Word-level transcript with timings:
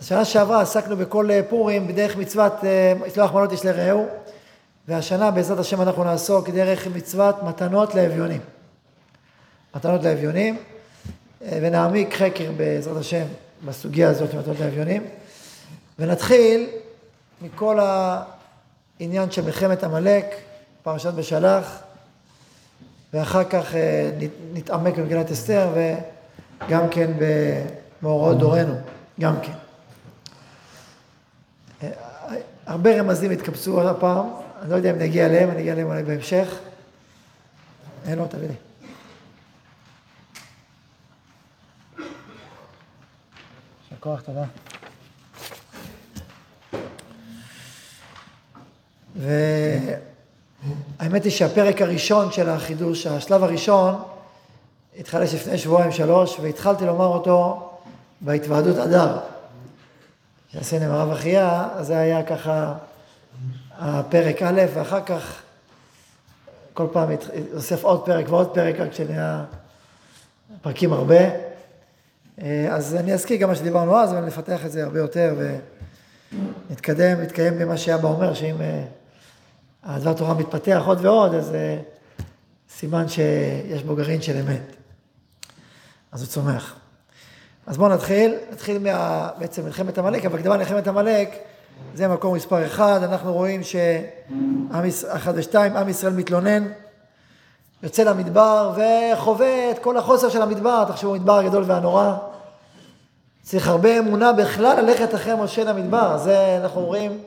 שנה 0.00 0.24
שעברה 0.24 0.60
עסקנו 0.60 0.96
בכל 0.96 1.28
פורים 1.48 1.88
בדרך 1.88 2.16
מצוות 2.16 2.52
לשלוח 3.06 3.32
מנות 3.32 3.52
איש 3.52 3.64
לרעהו, 3.64 4.06
והשנה 4.88 5.30
בעזרת 5.30 5.58
השם 5.58 5.82
אנחנו 5.82 6.04
נעסוק 6.04 6.50
דרך 6.50 6.86
מצוות 6.86 7.42
מתנות 7.42 7.94
לאביונים. 7.94 8.40
מתנות 9.76 10.04
לאביונים, 10.04 10.56
ונעמיק 11.42 12.14
חקר 12.14 12.52
בעזרת 12.56 12.96
השם 12.96 13.24
בסוגיה 13.64 14.10
הזאת 14.10 14.30
של 14.30 14.38
מתנות 14.38 14.60
לאביונים, 14.60 15.06
ונתחיל 15.98 16.68
מכל 17.42 17.78
העניין 19.00 19.30
של 19.30 19.44
מלחמת 19.44 19.84
עמלק, 19.84 20.26
פרשת 20.82 21.14
בשלח, 21.14 21.78
ואחר 23.12 23.44
כך 23.44 23.74
נתעמק 24.52 24.98
במגילת 24.98 25.30
אסתר, 25.30 25.68
וגם 25.74 26.88
כן 26.90 27.10
במאורעות 28.02 28.38
דורנו, 28.38 28.74
גם 29.20 29.34
כן. 29.42 29.59
הרבה 32.70 33.00
רמזים 33.00 33.30
התקבצו 33.30 33.88
הפעם, 33.88 34.26
אני 34.62 34.70
לא 34.70 34.76
יודע 34.76 34.90
אם 34.90 34.98
נגיע 34.98 35.26
אליהם, 35.26 35.50
אני 35.50 35.60
אגיע 35.60 35.72
אליהם 35.72 35.88
אולי 35.88 36.02
בהמשך. 36.02 36.58
אין 38.06 38.18
לו, 38.18 38.26
תביא 38.26 38.48
לי. 38.48 38.54
יישר 43.82 43.96
כוח, 44.00 44.20
תודה. 44.20 44.44
והאמת 49.16 51.24
היא 51.24 51.32
שהפרק 51.32 51.82
הראשון 51.82 52.32
של 52.32 52.48
החידוש, 52.48 53.06
השלב 53.06 53.42
הראשון, 53.42 54.02
התחלש 54.98 55.34
לפני 55.34 55.58
שבועיים 55.58 55.92
שלוש, 55.92 56.40
והתחלתי 56.40 56.86
לומר 56.86 57.06
אותו 57.06 57.70
בהתוועדות 58.20 58.76
אדר. 58.76 59.18
שעשינו 60.52 60.84
עם 60.84 60.90
הרב 60.90 61.10
אחיה, 61.10 61.68
אז 61.74 61.86
זה 61.86 61.98
היה 61.98 62.22
ככה 62.22 62.74
הפרק 63.78 64.42
א', 64.42 64.62
ואחר 64.74 65.04
כך 65.04 65.42
כל 66.74 66.86
פעם 66.92 67.10
התווסף 67.10 67.84
עוד 67.84 68.04
פרק 68.06 68.28
ועוד 68.28 68.54
פרק, 68.54 68.80
רק 68.80 68.92
שנהיה 68.92 69.44
פרקים 70.62 70.92
הרבה. 70.92 71.20
אז 72.70 72.94
אני 72.94 73.14
אזכיר 73.14 73.36
גם 73.36 73.48
מה 73.48 73.54
שדיברנו 73.54 73.96
אז, 73.96 74.12
אבל 74.12 74.24
נפתח 74.24 74.66
את 74.66 74.72
זה 74.72 74.84
הרבה 74.84 74.98
יותר 74.98 75.34
ונתקדם, 76.68 77.20
נתקיים 77.20 77.58
במה 77.58 77.76
שאבא 77.76 78.08
אומר, 78.08 78.34
שאם 78.34 78.56
הדבר 79.82 80.12
תורה 80.12 80.34
מתפתח 80.34 80.82
עוד 80.86 81.04
ועוד, 81.04 81.34
אז 81.34 81.52
סימן 82.70 83.08
שיש 83.08 83.82
בו 83.82 83.96
גרעין 83.96 84.22
של 84.22 84.36
אמת. 84.36 84.76
אז 86.12 86.22
הוא 86.22 86.28
צומח. 86.28 86.79
אז 87.70 87.76
בואו 87.76 87.88
נתחיל, 87.88 88.34
נתחיל 88.52 88.78
מה, 88.78 89.28
בעצם 89.38 89.64
מלחמת 89.64 89.98
עמלק, 89.98 90.24
אבל 90.24 90.38
קדמה 90.38 90.56
מלחמת 90.56 90.88
עמלק, 90.88 91.36
זה 91.94 92.08
מקום 92.08 92.34
מספר 92.34 92.66
אחד, 92.66 93.02
אנחנו 93.02 93.32
רואים 93.32 93.62
שאחד 93.62 95.32
ושתיים, 95.36 95.76
עם 95.76 95.88
ישראל 95.88 96.12
מתלונן, 96.12 96.66
יוצא 97.82 98.02
למדבר 98.02 98.72
וחווה 98.76 99.70
את 99.70 99.78
כל 99.78 99.96
החוסר 99.96 100.28
של 100.28 100.42
המדבר, 100.42 100.84
תחשבו, 100.88 101.14
מדבר 101.14 101.38
הגדול 101.38 101.64
והנורא. 101.66 102.16
צריך 103.42 103.68
הרבה 103.68 103.98
אמונה 103.98 104.32
בכלל 104.32 104.80
ללכת 104.80 105.14
אחרי 105.14 105.34
משה 105.34 105.64
למדבר, 105.64 106.18
זה 106.18 106.58
אנחנו 106.62 106.80
רואים, 106.80 107.18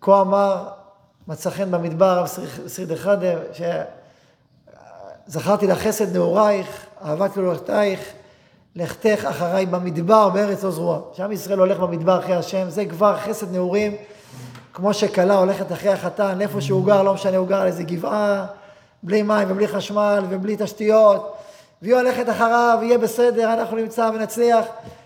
כה 0.00 0.20
אמר, 0.20 0.68
מצא 1.28 1.50
חן 1.50 1.70
במדבר, 1.70 2.24
שריד 2.68 2.92
אחד, 2.92 3.18
זכרתי 5.26 5.66
לך 5.66 5.78
חסד 5.78 6.12
נעורייך, 6.12 6.86
אהבת 7.04 7.32
גדולתייך, 7.32 8.12
לכתך 8.76 9.24
אחריי 9.24 9.66
במדבר 9.66 10.28
בארץ 10.28 10.64
לא 10.64 10.70
זרועה. 10.70 10.98
שעם 11.12 11.32
ישראל 11.32 11.58
הולך 11.58 11.78
במדבר 11.78 12.18
אחרי 12.18 12.34
השם, 12.34 12.70
זה 12.70 12.84
כבר 12.84 13.16
חסד 13.16 13.52
נעורים, 13.52 13.96
כמו 14.72 14.94
שכלה 14.94 15.38
הולכת 15.38 15.72
אחרי 15.72 15.90
החתן, 15.90 16.40
איפה 16.40 16.60
שהוא 16.60 16.86
גר, 16.86 17.02
לא 17.02 17.14
משנה, 17.14 17.36
הוא 17.36 17.48
גר 17.48 17.60
על 17.60 17.66
איזה 17.66 17.82
גבעה, 17.82 18.46
בלי 19.02 19.22
מים 19.22 19.48
ובלי 19.50 19.68
חשמל 19.68 20.24
ובלי 20.30 20.56
תשתיות, 20.58 21.36
והיא 21.82 21.94
הולכת 21.94 22.28
אחריו, 22.30 22.78
יהיה 22.82 22.98
בסדר, 22.98 23.52
אנחנו 23.52 23.76
נמצא 23.76 24.10
ונצליח. 24.14 24.64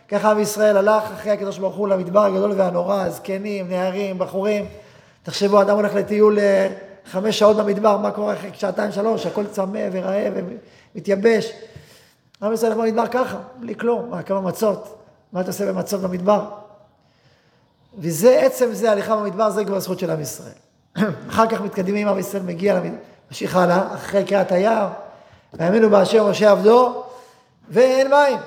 ככה 0.09 0.31
עם 0.31 0.39
ישראל 0.39 0.77
הלך 0.77 1.03
אחרי 1.15 1.33
הקדוש 1.33 1.59
ברוך 1.59 1.77
הוא 1.77 1.89
למדבר 1.89 2.25
הגדול 2.25 2.53
והנורא, 2.57 3.09
זקנים, 3.09 3.69
נערים, 3.69 4.19
בחורים. 4.19 4.65
תחשבו, 5.23 5.63
אדם 5.63 5.77
הולך 5.77 5.95
לטיול 5.95 6.39
אה, 6.39 6.69
חמש 7.11 7.39
שעות 7.39 7.57
במדבר, 7.57 7.97
מה 7.97 8.11
קורה 8.11 8.35
אחרי 8.35 8.51
שעתיים, 8.53 8.93
שלוש, 8.93 9.27
הכל 9.27 9.47
צמא 9.47 9.89
ורעב 9.93 10.33
ומתייבש. 10.95 11.53
עם 12.43 12.53
ישראל 12.53 12.73
הולך 12.73 12.85
במדבר 12.85 13.07
ככה, 13.07 13.39
בלי 13.61 13.75
כלום, 13.75 14.11
מה, 14.11 14.23
כמה 14.23 14.41
מצות, 14.41 14.99
מה 15.33 15.41
אתה 15.41 15.49
עושה 15.49 15.73
במצות 15.73 16.01
במדבר? 16.01 16.45
וזה, 17.99 18.41
עצם 18.41 18.69
זה, 18.73 18.91
הליכה 18.91 19.17
במדבר, 19.17 19.51
זה 19.51 19.65
כבר 19.65 19.81
זכות 19.81 19.99
של 19.99 20.11
עם 20.11 20.21
ישראל. 20.21 20.53
אחר 21.31 21.47
כך 21.47 21.61
מתקדמים, 21.61 22.09
עם 22.09 22.19
ישראל 22.19 22.43
מגיע, 22.43 22.81
ממשיך 23.29 23.57
הלאה, 23.57 23.95
אחרי 23.95 24.25
קריאת 24.25 24.53
היער, 24.53 24.89
והאמינו 25.53 25.91
באשר 25.91 26.31
משה 26.31 26.51
עבדו, 26.51 27.05
ואין 27.69 28.11
מים. 28.11 28.39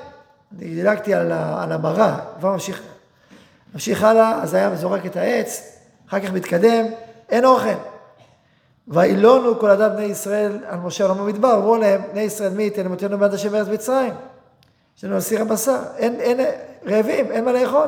אני 0.57 0.75
דילגתי 0.75 1.13
על, 1.13 1.31
על 1.31 1.71
המראה, 1.71 2.19
כבר 2.39 2.51
ממשיך, 2.51 2.81
ממשיך 3.73 4.03
הלאה, 4.03 4.41
אז 4.41 4.53
היה 4.53 4.75
זורק 4.75 5.05
את 5.05 5.15
העץ, 5.15 5.77
אחר 6.09 6.19
כך 6.19 6.31
מתקדם, 6.31 6.85
אין 7.29 7.45
אוכל. 7.45 7.92
וילונו 8.87 9.59
כל 9.59 9.69
עדת 9.69 9.91
בני 9.91 10.03
ישראל 10.03 10.59
על 10.67 10.79
משה 10.79 11.03
עולם 11.03 11.17
במדבר, 11.17 11.55
אמרו 11.55 11.77
להם, 11.77 12.01
בני 12.11 12.21
ישראל 12.21 12.53
מי 12.53 12.63
ייתן 12.63 12.85
למותנו 12.85 13.17
בעד 13.17 13.33
השם 13.33 13.51
בארץ 13.51 13.67
מצרים. 13.67 14.13
יש 14.97 15.03
לנו 15.03 15.17
אסיר 15.17 15.41
הבשר, 15.41 15.79
אין, 15.97 16.19
אין, 16.19 16.39
רעבים, 16.85 17.31
אין 17.31 17.45
מה 17.45 17.51
לאכול. 17.51 17.87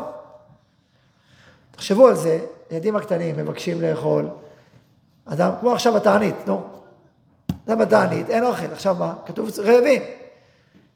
תחשבו 1.71 2.07
על 2.07 2.15
זה, 2.15 2.39
ילדים 2.71 2.95
הקטנים 2.95 3.37
מבקשים 3.37 3.81
לאכול, 3.81 4.27
אדם, 5.25 5.51
כמו 5.59 5.71
עכשיו 5.71 5.93
בתענית, 5.93 6.35
נו. 6.47 6.61
אדם 7.67 7.79
בתענית, 7.79 8.29
אין 8.29 8.43
אוכל, 8.43 8.65
עכשיו 8.71 8.95
מה? 8.99 9.13
כתוב 9.25 9.49
רעבים. 9.59 10.01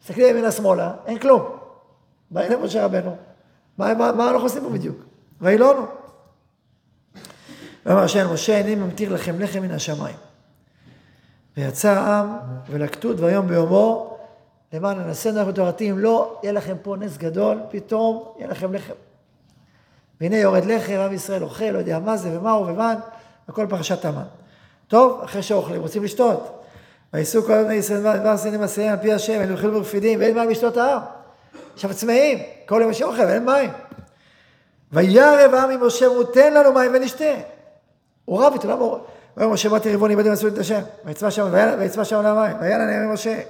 מסתכלים 0.01 0.27
ימינה 0.29 0.51
שמאלה, 0.51 0.93
אין 1.05 1.19
כלום. 1.19 1.57
באים 2.31 2.51
למשה 2.51 2.85
רבנו, 2.85 3.15
מה, 3.77 3.93
מה, 3.93 4.11
מה 4.11 4.29
אנחנו 4.29 4.43
עושים 4.43 4.63
פה 4.63 4.69
בדיוק? 4.69 4.97
וילונו. 5.41 5.98
ואמר 7.85 8.03
השם 8.03 8.33
משה, 8.33 8.57
איני 8.57 8.75
ממתיר 8.75 9.13
לכם 9.13 9.39
לחם 9.39 9.61
מן 9.61 9.71
השמיים. 9.71 10.15
ויצא 11.57 11.89
העם 11.89 12.37
ולקטו 12.69 13.13
דברים 13.13 13.47
ביומו, 13.47 14.17
למען 14.73 14.99
ננסנו 14.99 15.39
אנחנו 15.39 15.51
תורתי, 15.51 15.91
אם 15.91 15.99
לא, 15.99 16.39
יהיה 16.43 16.53
לכם 16.53 16.75
פה 16.81 16.95
נס 16.99 17.17
גדול, 17.17 17.59
פתאום 17.71 18.23
יהיה 18.37 18.49
לכם 18.49 18.73
לחם. 18.73 18.93
והנה 20.21 20.37
יורד 20.37 20.65
לחם, 20.65 20.93
עם 20.93 21.13
ישראל 21.13 21.43
אוכל, 21.43 21.65
לא 21.65 21.77
יודע 21.77 21.99
מה 21.99 22.17
זה 22.17 22.39
ומה 22.39 22.51
הוא 22.51 22.67
ומן, 22.67 22.95
הכל 23.47 23.65
פרשת 23.69 24.05
המן. 24.05 24.23
טוב, 24.87 25.21
אחרי 25.23 25.43
שאוכלים, 25.43 25.81
רוצים 25.81 26.03
לשתות. 26.03 26.63
וייסעו 27.13 27.43
כל 27.43 27.63
בני 27.63 27.73
ישראל 27.73 27.99
דבר 27.99 28.29
עשינים 28.29 28.61
עשיהם 28.61 28.91
על 28.91 28.97
פי 28.97 29.13
השם, 29.13 29.41
הם 29.41 29.51
יאכלו 29.51 29.71
ברפידים, 29.71 30.19
ואין 30.19 30.35
מים 30.35 30.49
לשתות 30.49 30.77
העם. 30.77 31.01
עכשיו 31.73 31.93
צמאים, 31.93 32.39
כל 32.65 32.79
יום 32.81 32.91
יש 32.91 33.01
אוכל 33.01 33.21
ואין 33.21 33.45
מים. 33.45 33.69
וירב 34.91 35.53
העם 35.53 35.69
עם 35.69 35.87
משה, 35.87 36.05
הוא 36.05 36.23
תן 36.23 36.53
לנו 36.53 36.73
מים 36.73 36.91
ונשתה. 36.93 37.33
הוא 38.29 38.43
רב 38.43 38.53
איתו, 38.53 38.67
למה 38.67 38.81
הוא... 38.81 38.97
ויאמר 39.37 39.53
משה 39.53 39.69
באתי 39.69 39.89
ריבוני 39.89 40.15
בדים 40.15 40.31
עשו 40.31 40.47
את 40.47 40.57
השם, 40.57 40.81
ויצבע 41.05 41.31
שם, 41.31 41.47
ויצבע 41.79 42.05
שם 42.05 42.21
למים, 42.21 42.57
והיה 42.59 42.77
להם 42.77 43.13
משה, 43.13 43.41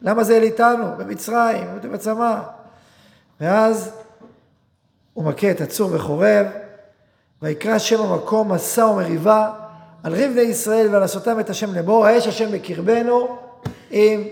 למה 0.00 0.24
זה 0.24 0.36
אל 0.36 0.42
איתנו, 0.42 0.84
במצרים, 0.96 1.66
בצמא. 1.92 2.40
ואז 3.40 3.90
הוא 5.14 5.24
מכה 5.24 5.50
את 5.50 5.60
הצור 5.60 5.90
בחורב, 5.90 6.46
ויקרא 7.42 7.78
שם 7.78 8.02
המקום 8.02 8.52
מסע 8.52 8.86
ומריבה, 8.86 9.50
על 10.02 10.14
ריב 10.14 10.32
בני 10.32 10.40
ישראל 10.40 10.88
ועל 10.92 11.02
עשותם 11.02 11.40
את 11.40 11.50
השם 11.50 11.74
לאמור, 11.74 12.06
האש 12.06 12.26
השם 12.26 12.52
בקרבנו 12.52 13.38
עם 13.90 14.24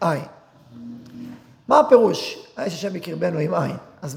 עין. 0.00 0.24
מה 1.68 1.80
הפירוש, 1.80 2.48
האש 2.56 2.74
השם 2.74 2.92
בקרבנו 2.92 3.38
עם 3.38 3.54
עין? 3.54 3.76
אז 4.02 4.14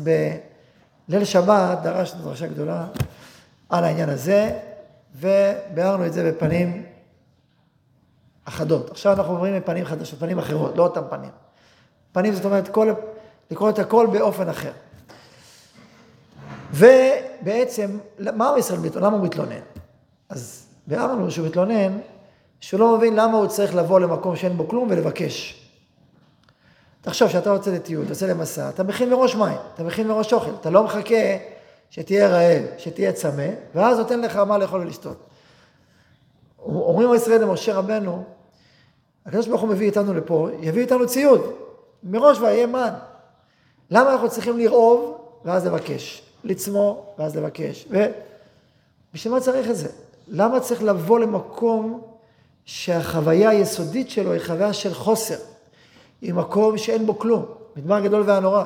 בליל 1.07 1.25
שבת 1.25 1.77
דרשנו 1.83 2.23
דרשה 2.23 2.47
גדולה 2.47 2.85
על 3.69 3.83
העניין 3.83 4.09
הזה, 4.09 4.51
וביארנו 5.15 6.05
את 6.05 6.13
זה 6.13 6.31
בפנים 6.31 6.85
אחדות. 8.45 8.89
עכשיו 8.91 9.13
אנחנו 9.13 9.33
עוברים 9.33 9.53
לפנים 9.53 9.85
חדשות, 9.85 10.19
פנים 10.19 10.39
אחרות, 10.39 10.77
לא 10.77 10.83
אותם 10.83 11.01
פנים. 11.09 11.31
פנים 12.11 12.33
זאת 12.33 12.45
אומרת, 12.45 12.67
כל, 12.67 12.93
לקרוא 13.51 13.69
את 13.69 13.79
הכל 13.79 14.07
באופן 14.11 14.49
אחר. 14.49 14.71
ובעצם, 16.71 17.97
מה 18.19 18.49
עם 18.49 18.57
ישראל 18.57 18.79
מתלונן? 18.79 19.07
למה 19.07 19.17
הוא 19.17 19.25
מתלונן? 19.25 19.61
אז 20.29 20.65
ביארנו 20.87 21.31
שהוא 21.31 21.47
מתלונן, 21.47 21.99
שהוא 22.59 22.79
לא 22.79 22.97
מבין 22.97 23.15
למה 23.15 23.37
הוא 23.37 23.47
צריך 23.47 23.75
לבוא 23.75 23.99
למקום 23.99 24.35
שאין 24.35 24.57
בו 24.57 24.67
כלום 24.67 24.87
ולבקש. 24.91 25.59
תחשוב 27.01 27.29
שאתה 27.29 27.49
יוצא 27.49 27.71
לטיול, 27.71 28.03
אתה 28.03 28.11
יוצא 28.11 28.25
למסע, 28.25 28.69
אתה 28.69 28.83
מכין 28.83 29.09
מראש 29.09 29.35
מים, 29.35 29.57
אתה 29.73 29.83
מכין 29.83 30.07
מראש 30.07 30.33
אוכל, 30.33 30.51
אתה 30.61 30.69
לא 30.69 30.83
מחכה 30.83 31.15
שתהיה 31.93 32.27
רעב, 32.27 32.63
שתהיה 32.77 33.13
צמא, 33.13 33.47
ואז 33.75 33.97
נותן 33.97 34.21
לך 34.21 34.35
מה 34.35 34.57
לאכול 34.57 34.81
ולשתות. 34.81 35.17
אומרים 36.65 37.13
ישראל 37.13 37.41
למשה 37.41 37.75
רבנו, 37.75 38.23
הקדוש 39.25 39.47
ברוך 39.47 39.61
הוא 39.61 39.69
מביא 39.69 39.85
איתנו 39.85 40.13
לפה, 40.13 40.49
יביא 40.61 40.81
איתנו 40.81 41.07
ציוד, 41.07 41.41
מראש 42.03 42.39
ויהיה 42.39 42.67
מן. 42.67 42.93
למה 43.89 44.11
אנחנו 44.11 44.29
צריכים 44.29 44.57
לרעוב 44.57 45.17
ואז 45.45 45.67
לבקש. 45.67 46.23
לצמור, 46.43 47.15
ואז 47.17 47.37
לבקש. 47.37 47.87
ובשביל 47.89 49.33
מה 49.33 49.39
צריך 49.39 49.69
את 49.69 49.75
זה? 49.75 49.89
למה 50.27 50.59
צריך 50.59 50.83
לבוא 50.83 51.19
למקום 51.19 52.01
שהחוויה 52.65 53.49
היסודית 53.49 54.09
שלו 54.09 54.31
היא 54.31 54.41
חוויה 54.45 54.73
של 54.73 54.93
חוסר? 54.93 55.37
היא 56.21 56.33
מקום 56.33 56.77
שאין 56.77 57.05
בו 57.05 57.19
כלום, 57.19 57.45
מדבר 57.75 57.99
גדול 57.99 58.23
והנורא. 58.25 58.65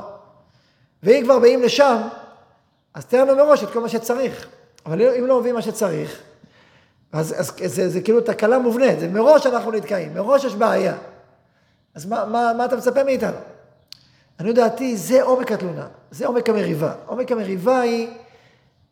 ואם 1.04 1.22
כבר 1.24 1.40
באים 1.40 1.64
לשם, 1.64 2.02
אז 2.98 3.06
תן 3.06 3.28
לנו 3.28 3.36
מראש 3.36 3.64
את 3.64 3.72
כל 3.72 3.80
מה 3.80 3.90
שצריך. 3.90 4.48
אבל 4.86 5.02
אם 5.02 5.26
לא 5.26 5.40
מביאים 5.40 5.56
מה 5.56 5.62
שצריך, 5.62 6.20
אז, 7.14 7.36
אז 7.38 7.52
זה, 7.66 7.90
זה 7.90 8.02
כאילו 8.02 8.22
תקלה 8.22 8.60
מובנית, 8.60 9.00
זה 9.00 9.08
מראש 9.08 9.46
אנחנו 9.46 9.72
נתקעים, 9.72 10.14
מראש 10.14 10.44
יש 10.44 10.56
בעיה. 10.56 10.94
אז 11.96 12.06
מה, 12.06 12.26
מה, 12.26 12.54
מה 12.58 12.66
אתה 12.66 12.76
מצפה 12.76 13.04
מאיתנו? 13.04 13.38
אני 14.40 14.54
דעתי, 14.54 14.98
זה 14.98 15.24
עומק 15.24 15.52
התלונה, 15.52 15.88
זה 16.12 16.28
עומק 16.28 16.50
המריבה. 16.50 16.94
עומק 17.06 17.32
המריבה 17.32 17.80
היא, 17.80 18.10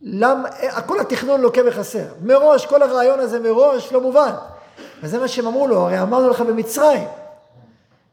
למה, 0.01 0.49
כל 0.85 0.99
התכנון 0.99 1.41
לוקה 1.41 1.63
בחסר. 1.63 2.05
מראש, 2.23 2.65
כל 2.65 2.81
הרעיון 2.81 3.19
הזה 3.19 3.39
מראש 3.39 3.93
לא 3.93 4.01
מובן. 4.01 4.31
וזה 5.03 5.19
מה 5.19 5.27
שהם 5.27 5.47
אמרו 5.47 5.67
לו, 5.67 5.81
הרי 5.81 6.01
אמרנו 6.01 6.29
לך 6.29 6.41
במצרים. 6.41 7.07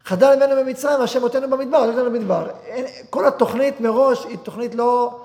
חדל 0.04 0.36
ממנו 0.36 0.56
במצרים, 0.56 1.00
והשם 1.00 1.22
אותנו 1.22 1.50
במדבר, 1.50 1.78
אותנו 1.78 2.04
במדבר. 2.04 2.46
אין, 2.66 2.86
כל 3.10 3.26
התוכנית 3.26 3.80
מראש 3.80 4.24
היא 4.24 4.38
תוכנית 4.42 4.74
לא, 4.74 5.18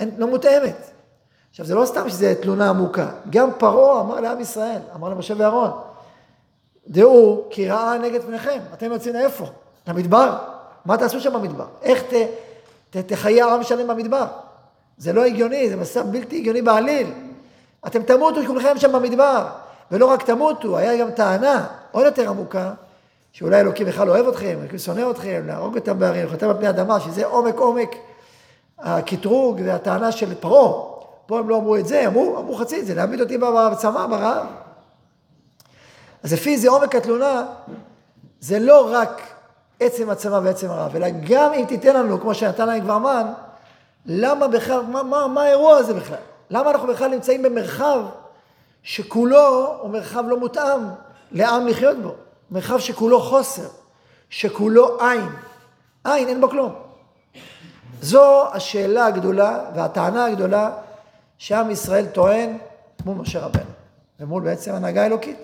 אין, 0.00 0.10
לא 0.18 0.26
מותאמת. 0.26 0.90
עכשיו, 1.50 1.66
זה 1.66 1.74
לא 1.74 1.86
סתם 1.86 2.08
שזו 2.08 2.26
תלונה 2.42 2.70
עמוקה. 2.70 3.08
גם 3.30 3.50
פרעה 3.58 4.00
אמר 4.00 4.20
לעם 4.20 4.40
ישראל, 4.40 4.80
אמר 4.94 5.08
למשה 5.08 5.34
ואהרון, 5.38 5.70
דעו 6.88 7.44
כי 7.50 7.68
רעה 7.68 7.98
נגד 7.98 8.22
פניכם, 8.22 8.58
אתם 8.74 8.92
יוצאים 8.92 9.16
איפה? 9.16 9.44
למדבר. 9.86 10.38
מה 10.84 10.96
תעשו 10.96 11.20
שם 11.20 11.32
במדבר? 11.32 11.66
איך 11.82 12.02
ת, 12.02 12.12
ת, 12.90 12.96
תחיה 12.96 13.54
עם 13.54 13.62
שלם 13.62 13.86
במדבר? 13.86 14.26
זה 14.98 15.12
לא 15.12 15.24
הגיוני, 15.24 15.70
זה 15.70 15.76
מסע 15.76 16.02
בלתי 16.02 16.38
הגיוני 16.38 16.62
בעליל. 16.62 17.12
אתם 17.86 18.02
תמותו 18.02 18.40
כולכם 18.46 18.78
שם 18.78 18.92
במדבר. 18.92 19.46
ולא 19.90 20.06
רק 20.06 20.22
תמותו, 20.22 20.78
היה 20.78 20.96
גם 20.96 21.10
טענה 21.10 21.66
עוד 21.92 22.04
יותר 22.04 22.28
עמוקה, 22.28 22.72
שאולי 23.32 23.60
אלוקים 23.60 23.86
בכלל 23.86 24.10
אוהב 24.10 24.28
אתכם, 24.28 24.58
אלוקים 24.60 24.78
שונא 24.78 25.10
אתכם, 25.10 25.42
להרוג 25.46 25.76
אותם 25.76 25.98
בערים, 25.98 26.26
לחותם 26.26 26.48
על 26.48 26.56
פני 26.56 26.68
אדמה, 26.68 27.00
שזה 27.00 27.26
עומק 27.26 27.58
עומק 27.58 27.90
הקטרוג 28.84 29.60
והטענה 29.64 30.12
של 30.12 30.34
פרעה. 30.34 30.94
פה 31.26 31.38
הם 31.38 31.48
לא 31.48 31.56
אמרו 31.56 31.76
את 31.76 31.86
זה, 31.86 32.06
אמרו, 32.06 32.38
אמרו 32.38 32.54
חצי 32.54 32.80
את 32.80 32.86
זה, 32.86 32.94
להעמיד 32.94 33.20
אותי 33.20 33.38
בצמא, 33.38 34.06
ברעב. 34.06 34.46
אז 36.22 36.32
לפי 36.32 36.58
זה 36.58 36.68
עומק 36.68 36.94
התלונה, 36.94 37.42
זה 38.40 38.58
לא 38.58 38.88
רק 38.92 39.22
עצם 39.80 40.10
הצמא 40.10 40.40
ועצם 40.42 40.70
הרעב, 40.70 40.96
אלא 40.96 41.06
גם 41.28 41.52
אם 41.52 41.64
תיתן 41.68 41.96
לנו, 41.96 42.20
כמו 42.20 42.34
שנתן 42.34 42.66
להם 42.66 42.80
כבר 42.80 42.98
מן, 42.98 43.26
למה 44.06 44.48
בכלל, 44.48 44.80
מה, 44.82 45.02
מה, 45.02 45.26
מה 45.26 45.42
האירוע 45.42 45.76
הזה 45.76 45.94
בכלל? 45.94 46.18
למה 46.50 46.70
אנחנו 46.70 46.88
בכלל 46.88 47.10
נמצאים 47.10 47.42
במרחב 47.42 48.00
שכולו 48.82 49.76
הוא 49.80 49.90
מרחב 49.90 50.24
לא 50.26 50.38
מותאם 50.38 50.80
לעם 51.32 51.66
לחיות 51.66 51.96
בו? 51.98 52.14
מרחב 52.50 52.78
שכולו 52.78 53.20
חוסר, 53.20 53.68
שכולו 54.30 55.00
עין. 55.00 55.28
עין, 56.04 56.28
אין 56.28 56.40
בו 56.40 56.50
כלום. 56.50 56.83
זו 58.02 58.52
השאלה 58.52 59.06
הגדולה 59.06 59.64
והטענה 59.74 60.24
הגדולה 60.24 60.70
שעם 61.38 61.70
ישראל 61.70 62.06
טוען 62.06 62.58
מול 63.04 63.16
משה 63.16 63.40
רבנו, 63.40 63.70
ומול 64.20 64.42
בעצם 64.42 64.74
הנהגה 64.74 65.02
האלוקית. 65.02 65.38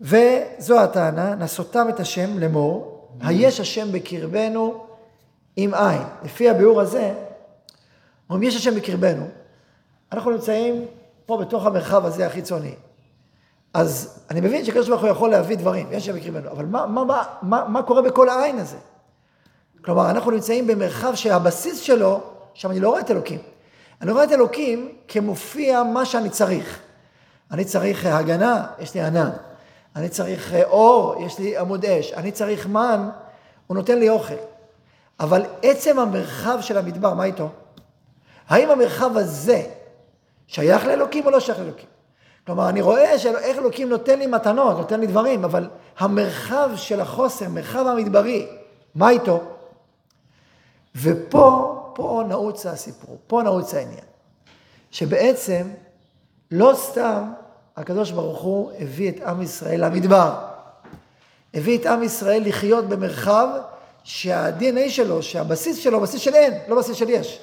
וזו 0.00 0.80
הטענה, 0.80 1.34
נסותם 1.34 1.86
את 1.88 2.00
השם 2.00 2.38
לאמור, 2.38 3.08
היש 3.20 3.60
השם 3.60 3.92
בקרבנו 3.92 4.84
עם 5.56 5.74
עין. 5.74 6.02
לפי 6.24 6.50
הביאור 6.50 6.80
הזה, 6.80 7.14
אומרים 8.30 8.48
יש 8.48 8.56
השם 8.56 8.74
בקרבנו, 8.74 9.26
אנחנו 10.12 10.30
נמצאים 10.30 10.84
פה 11.26 11.36
בתוך 11.36 11.66
המרחב 11.66 12.06
הזה 12.06 12.26
החיצוני. 12.26 12.74
אז 13.74 14.20
אני 14.30 14.40
מבין 14.40 14.64
שקדוש 14.64 14.88
ברוך 14.88 15.02
הוא 15.02 15.10
יכול 15.10 15.30
להביא 15.30 15.56
דברים, 15.56 15.88
יש 15.90 16.06
שם 16.06 16.16
בקרבנו, 16.16 16.50
אבל 16.50 16.64
מה, 16.64 16.86
מה, 16.86 17.04
מה, 17.04 17.22
מה, 17.42 17.64
מה 17.68 17.82
קורה 17.82 18.02
בכל 18.02 18.28
העין 18.28 18.58
הזה? 18.58 18.76
כלומר, 19.86 20.10
אנחנו 20.10 20.30
נמצאים 20.30 20.66
במרחב 20.66 21.14
שהבסיס 21.14 21.80
שלו, 21.80 22.20
שם 22.54 22.70
אני 22.70 22.80
לא 22.80 22.88
רואה 22.88 23.00
את 23.00 23.10
אלוקים. 23.10 23.38
אני 24.02 24.12
רואה 24.12 24.24
את 24.24 24.32
אלוקים 24.32 24.92
כמופיע 25.08 25.82
מה 25.82 26.04
שאני 26.04 26.30
צריך. 26.30 26.80
אני 27.50 27.64
צריך 27.64 28.06
הגנה, 28.06 28.66
יש 28.78 28.94
לי 28.94 29.00
ענן. 29.00 29.30
אני 29.96 30.08
צריך 30.08 30.54
אור, 30.64 31.24
יש 31.24 31.38
לי 31.38 31.56
עמוד 31.56 31.84
אש. 31.84 32.12
אני 32.12 32.32
צריך 32.32 32.66
מן, 32.66 33.08
הוא 33.66 33.74
נותן 33.76 33.98
לי 33.98 34.08
אוכל. 34.08 34.34
אבל 35.20 35.42
עצם 35.62 35.98
המרחב 35.98 36.58
של 36.60 36.78
המדבר, 36.78 37.14
מה 37.14 37.24
איתו? 37.24 37.48
האם 38.48 38.70
המרחב 38.70 39.16
הזה 39.16 39.62
שייך 40.46 40.86
לאלוקים 40.86 41.26
או 41.26 41.30
לא 41.30 41.40
שייך 41.40 41.58
לאלוקים? 41.58 41.88
כלומר, 42.46 42.68
אני 42.68 42.80
רואה 42.80 43.18
של... 43.18 43.36
איך 43.36 43.58
אלוקים 43.58 43.88
נותן 43.88 44.18
לי 44.18 44.26
מתנות, 44.26 44.76
נותן 44.76 45.00
לי 45.00 45.06
דברים, 45.06 45.44
אבל 45.44 45.68
המרחב 45.98 46.70
של 46.76 47.00
החוסר, 47.00 47.48
מרחב 47.48 47.86
המדברי, 47.86 48.46
מה 48.94 49.10
איתו? 49.10 49.55
ופה, 51.02 51.72
פה 51.94 52.22
נעוץ 52.28 52.66
הסיפור, 52.66 53.18
פה 53.26 53.42
נעוץ 53.42 53.74
העניין. 53.74 54.04
שבעצם, 54.90 55.68
לא 56.50 56.72
סתם 56.76 57.32
הקדוש 57.76 58.10
ברוך 58.10 58.40
הוא 58.42 58.72
הביא 58.78 59.10
את 59.10 59.20
עם 59.20 59.42
ישראל 59.42 59.84
למדבר. 59.84 60.34
הביא 61.54 61.78
את 61.78 61.86
עם 61.86 62.02
ישראל 62.02 62.42
לחיות 62.48 62.84
במרחב 62.88 63.48
שה-DNA 64.04 64.88
שלו, 64.90 65.22
שהבסיס 65.22 65.78
שלו, 65.78 66.00
בסיס 66.00 66.20
של 66.20 66.34
אין, 66.34 66.54
לא 66.68 66.76
בסיס 66.76 66.96
של 66.96 67.10
יש. 67.10 67.40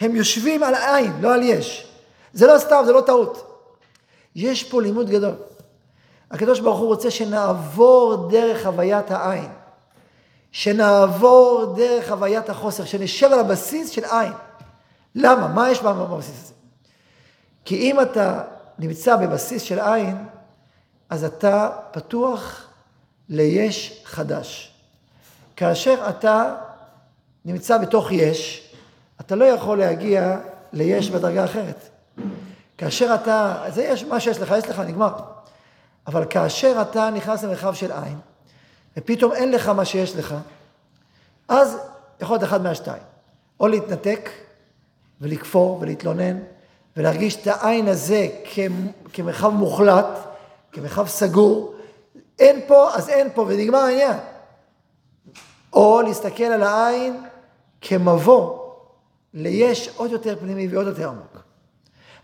הם 0.00 0.16
יושבים 0.16 0.62
על 0.62 0.74
העין, 0.74 1.12
לא 1.20 1.34
על 1.34 1.42
יש. 1.42 1.92
זה 2.32 2.46
לא 2.46 2.58
סתם, 2.58 2.82
זה 2.86 2.92
לא 2.92 3.00
טעות. 3.00 3.62
יש 4.34 4.64
פה 4.64 4.82
לימוד 4.82 5.10
גדול. 5.10 5.34
הקדוש 6.30 6.60
ברוך 6.60 6.78
הוא 6.78 6.86
רוצה 6.86 7.10
שנעבור 7.10 8.28
דרך 8.30 8.62
חוויית 8.62 9.10
העין. 9.10 9.48
שנעבור 10.56 11.74
דרך 11.76 12.08
חוויית 12.08 12.50
החוסר, 12.50 12.84
שנשב 12.84 13.32
על 13.32 13.38
הבסיס 13.38 13.90
של 13.90 14.04
עין. 14.04 14.32
למה? 15.14 15.48
מה 15.48 15.70
יש 15.70 15.82
בבסיס 15.82 16.44
הזה? 16.44 16.54
כי 17.64 17.76
אם 17.76 18.00
אתה 18.00 18.42
נמצא 18.78 19.16
בבסיס 19.16 19.62
של 19.62 19.80
עין, 19.80 20.16
אז 21.10 21.24
אתה 21.24 21.70
פתוח 21.90 22.66
ליש 23.28 24.02
חדש. 24.04 24.74
כאשר 25.56 26.06
אתה 26.08 26.54
נמצא 27.44 27.78
בתוך 27.78 28.12
יש, 28.12 28.70
אתה 29.20 29.36
לא 29.36 29.44
יכול 29.44 29.78
להגיע 29.78 30.36
ליש 30.72 31.10
בדרגה 31.10 31.44
אחרת. 31.44 31.88
כאשר 32.78 33.14
אתה, 33.14 33.64
זה 33.68 33.84
יש 33.84 34.04
מה 34.04 34.20
שיש 34.20 34.38
לך, 34.38 34.54
יש 34.58 34.68
לך, 34.68 34.80
נגמר. 34.80 35.12
אבל 36.06 36.24
כאשר 36.30 36.82
אתה 36.82 37.10
נכנס 37.10 37.44
למרחב 37.44 37.74
של 37.74 37.92
עין, 37.92 38.18
ופתאום 38.96 39.32
אין 39.32 39.52
לך 39.52 39.68
מה 39.68 39.84
שיש 39.84 40.16
לך, 40.16 40.34
אז 41.48 41.78
יכול 42.20 42.34
להיות 42.34 42.44
אחד 42.44 42.62
מהשתיים. 42.62 43.02
או 43.60 43.68
להתנתק 43.68 44.30
ולכפור 45.20 45.78
ולהתלונן 45.80 46.38
ולהרגיש 46.96 47.36
את 47.36 47.46
העין 47.46 47.88
הזה 47.88 48.28
כמרחב 49.12 49.48
מוחלט, 49.48 50.06
כמרחב 50.72 51.06
סגור. 51.06 51.74
אין 52.38 52.60
פה, 52.66 52.94
אז 52.94 53.08
אין 53.08 53.28
פה 53.34 53.44
ונגמר 53.48 53.78
העניין. 53.78 54.16
או 55.72 56.02
להסתכל 56.02 56.44
על 56.44 56.62
העין 56.62 57.26
כמבוא 57.80 58.58
ליש 59.34 59.90
עוד 59.96 60.10
יותר 60.10 60.36
פנימי 60.40 60.68
ועוד 60.68 60.86
יותר 60.86 61.08
עמוק. 61.08 61.38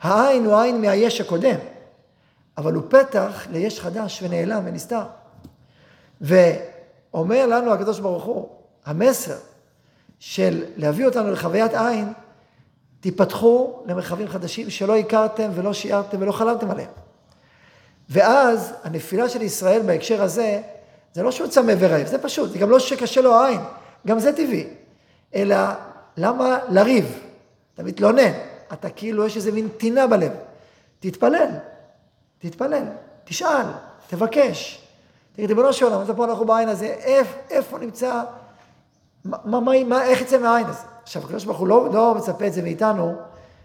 העין 0.02 0.44
הוא 0.44 0.60
עין 0.60 0.80
מהיש 0.80 1.20
הקודם, 1.20 1.58
אבל 2.58 2.74
הוא 2.74 2.82
פתח 2.88 3.46
ליש 3.50 3.80
חדש 3.80 4.22
ונעלם 4.22 4.62
ונסתר. 4.64 5.02
ואומר 6.22 7.46
לנו 7.46 7.72
הקדוש 7.72 8.00
ברוך 8.00 8.24
הוא, 8.24 8.48
המסר 8.86 9.36
של 10.18 10.64
להביא 10.76 11.06
אותנו 11.06 11.30
לחוויית 11.30 11.74
עין, 11.74 12.12
תיפתחו 13.00 13.82
למרחבים 13.86 14.28
חדשים 14.28 14.70
שלא 14.70 14.96
הכרתם 14.96 15.50
ולא 15.54 15.72
שיערתם 15.72 16.16
ולא 16.20 16.32
חלמתם 16.32 16.70
עליהם. 16.70 16.90
ואז 18.08 18.74
הנפילה 18.82 19.28
של 19.28 19.42
ישראל 19.42 19.82
בהקשר 19.82 20.22
הזה, 20.22 20.60
זה 21.12 21.22
לא 21.22 21.30
שהוא 21.30 21.48
צמא 21.48 21.72
ורעב, 21.78 22.06
זה 22.06 22.18
פשוט, 22.18 22.50
זה 22.50 22.58
גם 22.58 22.70
לא 22.70 22.78
שקשה 22.78 23.20
לו 23.20 23.34
העין, 23.34 23.60
גם 24.06 24.18
זה 24.18 24.32
טבעי. 24.32 24.66
אלא 25.34 25.56
למה 26.16 26.58
לריב? 26.68 27.18
אתה 27.74 27.82
מתלונן, 27.82 28.32
אתה 28.72 28.90
כאילו, 28.90 29.26
יש 29.26 29.36
איזה 29.36 29.52
מין 29.52 29.68
טינה 29.68 30.06
בלב. 30.06 30.32
תתפלל, 31.00 31.48
תתפלל, 32.38 32.84
תשאל, 33.24 33.66
תבקש. 34.06 34.86
תגיד, 35.32 35.48
ריבונו 35.48 35.72
של 35.72 35.84
עולם, 35.84 36.02
אתה 36.02 36.14
פה 36.14 36.24
אנחנו 36.24 36.44
בעין 36.44 36.68
הזה, 36.68 36.86
איפה, 36.86 37.38
איפה 37.50 37.78
נמצא, 37.78 38.22
מה, 39.24 39.38
מה, 39.44 39.84
מה, 39.84 40.04
איך 40.04 40.20
יצא 40.20 40.38
מהעין 40.38 40.66
הזה? 40.66 40.82
עכשיו, 41.02 41.22
הקדוש 41.24 41.44
ברוך 41.44 41.58
הוא 41.58 41.68
לא, 41.68 41.88
לא 41.92 42.14
מצפה 42.14 42.46
את 42.46 42.52
זה 42.52 42.62
מאיתנו 42.62 43.14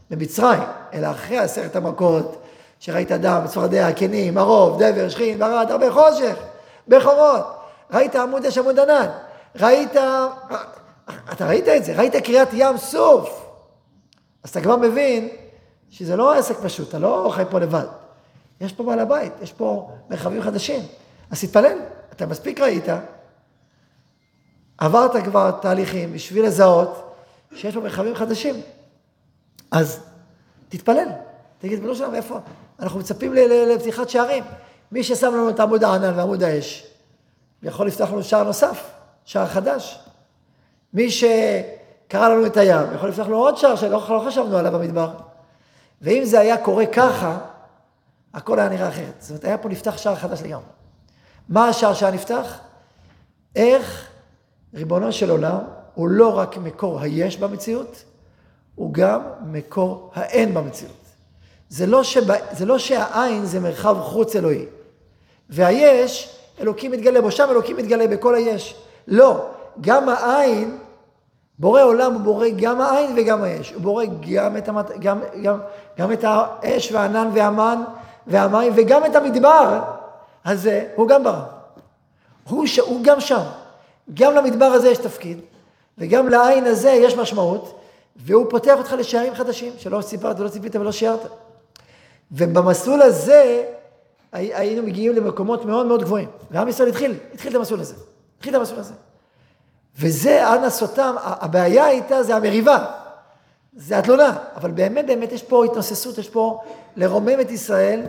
במצרים, 0.09 0.63
אלא 0.93 1.11
אחרי 1.11 1.37
עשרת 1.37 1.75
המכות, 1.75 2.41
שראית 2.79 3.11
דם, 3.11 3.41
צפרדע, 3.45 3.89
כנים, 3.95 4.37
ערוב, 4.37 4.83
דבר, 4.83 5.09
שכין, 5.09 5.39
ברד, 5.39 5.71
הרבה 5.71 5.91
חושך, 5.91 6.35
בכורות. 6.87 7.43
ראית 7.91 8.15
עמוד 8.15 8.45
אש 8.45 8.57
עמוד 8.57 8.79
ענן, 8.79 9.07
ראית 9.55 9.95
אתה 11.31 11.47
ראית 11.47 11.67
את 11.67 11.85
זה, 11.85 11.93
ראית 11.95 12.15
קריאת 12.15 12.47
ים 12.53 12.77
סוף. 12.77 13.45
אז 14.43 14.49
אתה 14.49 14.61
כבר 14.61 14.75
מבין 14.75 15.29
שזה 15.89 16.15
לא 16.15 16.33
עסק 16.33 16.55
פשוט, 16.63 16.89
אתה 16.89 16.99
לא 16.99 17.31
חי 17.35 17.43
פה 17.49 17.59
לבד. 17.59 17.85
יש 18.61 18.73
פה 18.73 18.83
בעל 18.83 18.99
הבית, 18.99 19.33
יש 19.41 19.53
פה 19.53 19.89
מרחבים 20.09 20.41
חדשים. 20.41 20.81
אז 21.31 21.41
תתפלל, 21.41 21.77
אתה 22.13 22.25
מספיק 22.25 22.59
ראית, 22.59 22.85
עברת 24.77 25.23
כבר 25.23 25.51
תהליכים 25.51 26.13
בשביל 26.13 26.45
לזהות 26.45 27.15
שיש 27.55 27.73
פה 27.73 27.81
מרחבים 27.81 28.15
חדשים. 28.15 28.55
אז 29.71 29.99
תתפלל, 30.69 31.07
תגיד, 31.59 31.83
בנו 31.83 31.95
שלנו, 31.95 32.15
איפה? 32.15 32.39
אנחנו 32.79 32.99
מצפים 32.99 33.33
לפתיחת 33.33 34.09
שערים. 34.09 34.43
מי 34.91 35.03
ששם 35.03 35.33
לנו 35.33 35.49
את 35.49 35.59
עמוד 35.59 35.83
הענן 35.83 36.17
ועמוד 36.17 36.43
האש, 36.43 36.87
יכול 37.63 37.87
לפתוח 37.87 38.11
לנו 38.11 38.23
שער 38.23 38.43
נוסף, 38.43 38.89
שער 39.25 39.47
חדש. 39.47 39.99
מי 40.93 41.11
שקרא 41.11 42.29
לנו 42.29 42.45
את 42.45 42.57
הים, 42.57 42.93
יכול 42.95 43.09
לפתוח 43.09 43.27
לנו 43.27 43.37
עוד 43.37 43.57
שער 43.57 43.75
שלא 43.75 44.05
לא 44.09 44.23
חשבנו 44.27 44.57
עליו 44.57 44.71
במדבר. 44.71 45.11
ואם 46.01 46.25
זה 46.25 46.39
היה 46.39 46.57
קורה 46.57 46.85
ככה, 46.85 47.37
הכל 48.33 48.59
היה 48.59 48.69
נראה 48.69 48.89
אחרת. 48.89 49.13
זאת 49.19 49.29
אומרת, 49.29 49.45
היה 49.45 49.57
פה 49.57 49.69
נפתח 49.69 49.97
שער 49.97 50.15
חדש 50.15 50.41
לגמרי. 50.41 50.76
מה 51.49 51.67
השער 51.67 51.93
שהיה 51.93 52.11
נפתח? 52.11 52.59
איך 53.55 54.07
ריבונו 54.73 55.11
של 55.11 55.29
עולם 55.29 55.57
הוא 55.93 56.09
לא 56.09 56.37
רק 56.37 56.57
מקור 56.57 56.99
היש 56.99 57.37
במציאות, 57.37 58.03
הוא 58.75 58.93
גם 58.93 59.21
מקור 59.45 60.11
האין 60.15 60.53
במציאות. 60.53 60.91
זה 61.69 61.85
לא, 61.85 62.03
שבא, 62.03 62.35
זה 62.51 62.65
לא 62.65 62.77
שהעין 62.77 63.45
זה 63.45 63.59
מרחב 63.59 63.97
חוץ 64.01 64.35
אלוהי. 64.35 64.65
והיש, 65.49 66.37
אלוקים 66.59 66.91
מתגלה 66.91 67.21
בו, 67.21 67.31
שם 67.31 67.47
אלוקים 67.51 67.77
מתגלה 67.77 68.07
בכל 68.07 68.35
היש. 68.35 68.75
לא, 69.07 69.45
גם 69.81 70.09
העין, 70.09 70.77
בורא 71.59 71.83
עולם 71.83 72.13
הוא 72.13 72.21
בורא 72.21 72.47
גם 72.49 72.81
העין 72.81 73.15
וגם 73.17 73.43
היש. 73.43 73.73
הוא 73.73 73.81
בורא 73.81 74.05
גם 74.31 74.57
את, 74.57 74.69
המת... 74.69 74.99
גם, 74.99 75.19
גם, 75.41 75.57
גם 75.99 76.11
את 76.11 76.23
האש 76.27 76.91
והענן 76.91 77.29
והמן 77.33 77.83
והמים 78.27 78.73
וגם 78.75 79.05
את 79.05 79.15
המדבר 79.15 79.79
הזה, 80.47 80.87
הוא 80.95 81.07
גם 81.07 81.23
ברא. 81.23 81.41
הוא, 82.49 82.65
ש... 82.65 82.79
הוא 82.79 83.03
גם 83.03 83.19
שם. 83.19 83.43
גם 84.13 84.33
למדבר 84.33 84.65
הזה 84.65 84.89
יש 84.89 84.97
תפקיד, 84.97 85.39
וגם 85.97 86.29
לעין 86.29 86.65
הזה 86.65 86.89
יש 86.89 87.15
משמעות, 87.15 87.79
והוא 88.15 88.45
פותח 88.49 88.73
אותך 88.77 88.95
לשערים 88.97 89.35
חדשים, 89.35 89.73
שלא 89.77 90.01
סיפרת 90.01 90.39
ולא 90.39 90.49
ציפית 90.49 90.75
ולא 90.75 90.91
שיערת. 90.91 91.21
ובמסלול 92.31 93.01
הזה 93.01 93.63
היינו 94.31 94.83
מגיעים 94.83 95.15
למקומות 95.15 95.65
מאוד 95.65 95.85
מאוד 95.85 96.03
גבוהים. 96.03 96.29
ועם 96.51 96.67
ישראל 96.67 96.89
התחיל, 96.89 97.15
התחיל 97.33 97.51
את 97.51 97.55
המסלול 97.55 97.79
הזה. 97.79 97.95
התחיל 98.37 98.55
את 98.55 98.59
המסלול 98.59 98.79
הזה. 98.79 98.93
וזה 99.99 100.47
עד 100.47 100.63
נסותם, 100.63 101.15
הבעיה 101.19 101.85
הייתה, 101.85 102.23
זה 102.23 102.35
המריבה. 102.35 102.85
זה 103.73 103.97
התלונה. 103.97 104.37
אבל 104.55 104.71
באמת, 104.71 105.05
באמת 105.05 105.31
יש 105.31 105.43
פה 105.43 105.65
התנוססות, 105.65 106.17
יש 106.17 106.29
פה 106.29 106.61
לרומם 106.95 107.41
את 107.41 107.51
ישראל, 107.51 108.01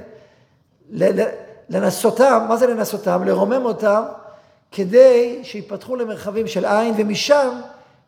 לנסותם, 1.68 2.46
מה 2.48 2.56
זה 2.56 2.66
לנסותם? 2.66 3.24
לרומם 3.24 3.64
אותם, 3.64 4.02
כדי 4.72 5.40
שיפתחו 5.42 5.96
למרחבים 5.96 6.46
של 6.46 6.64
עין, 6.64 6.94
ומשם 6.98 7.60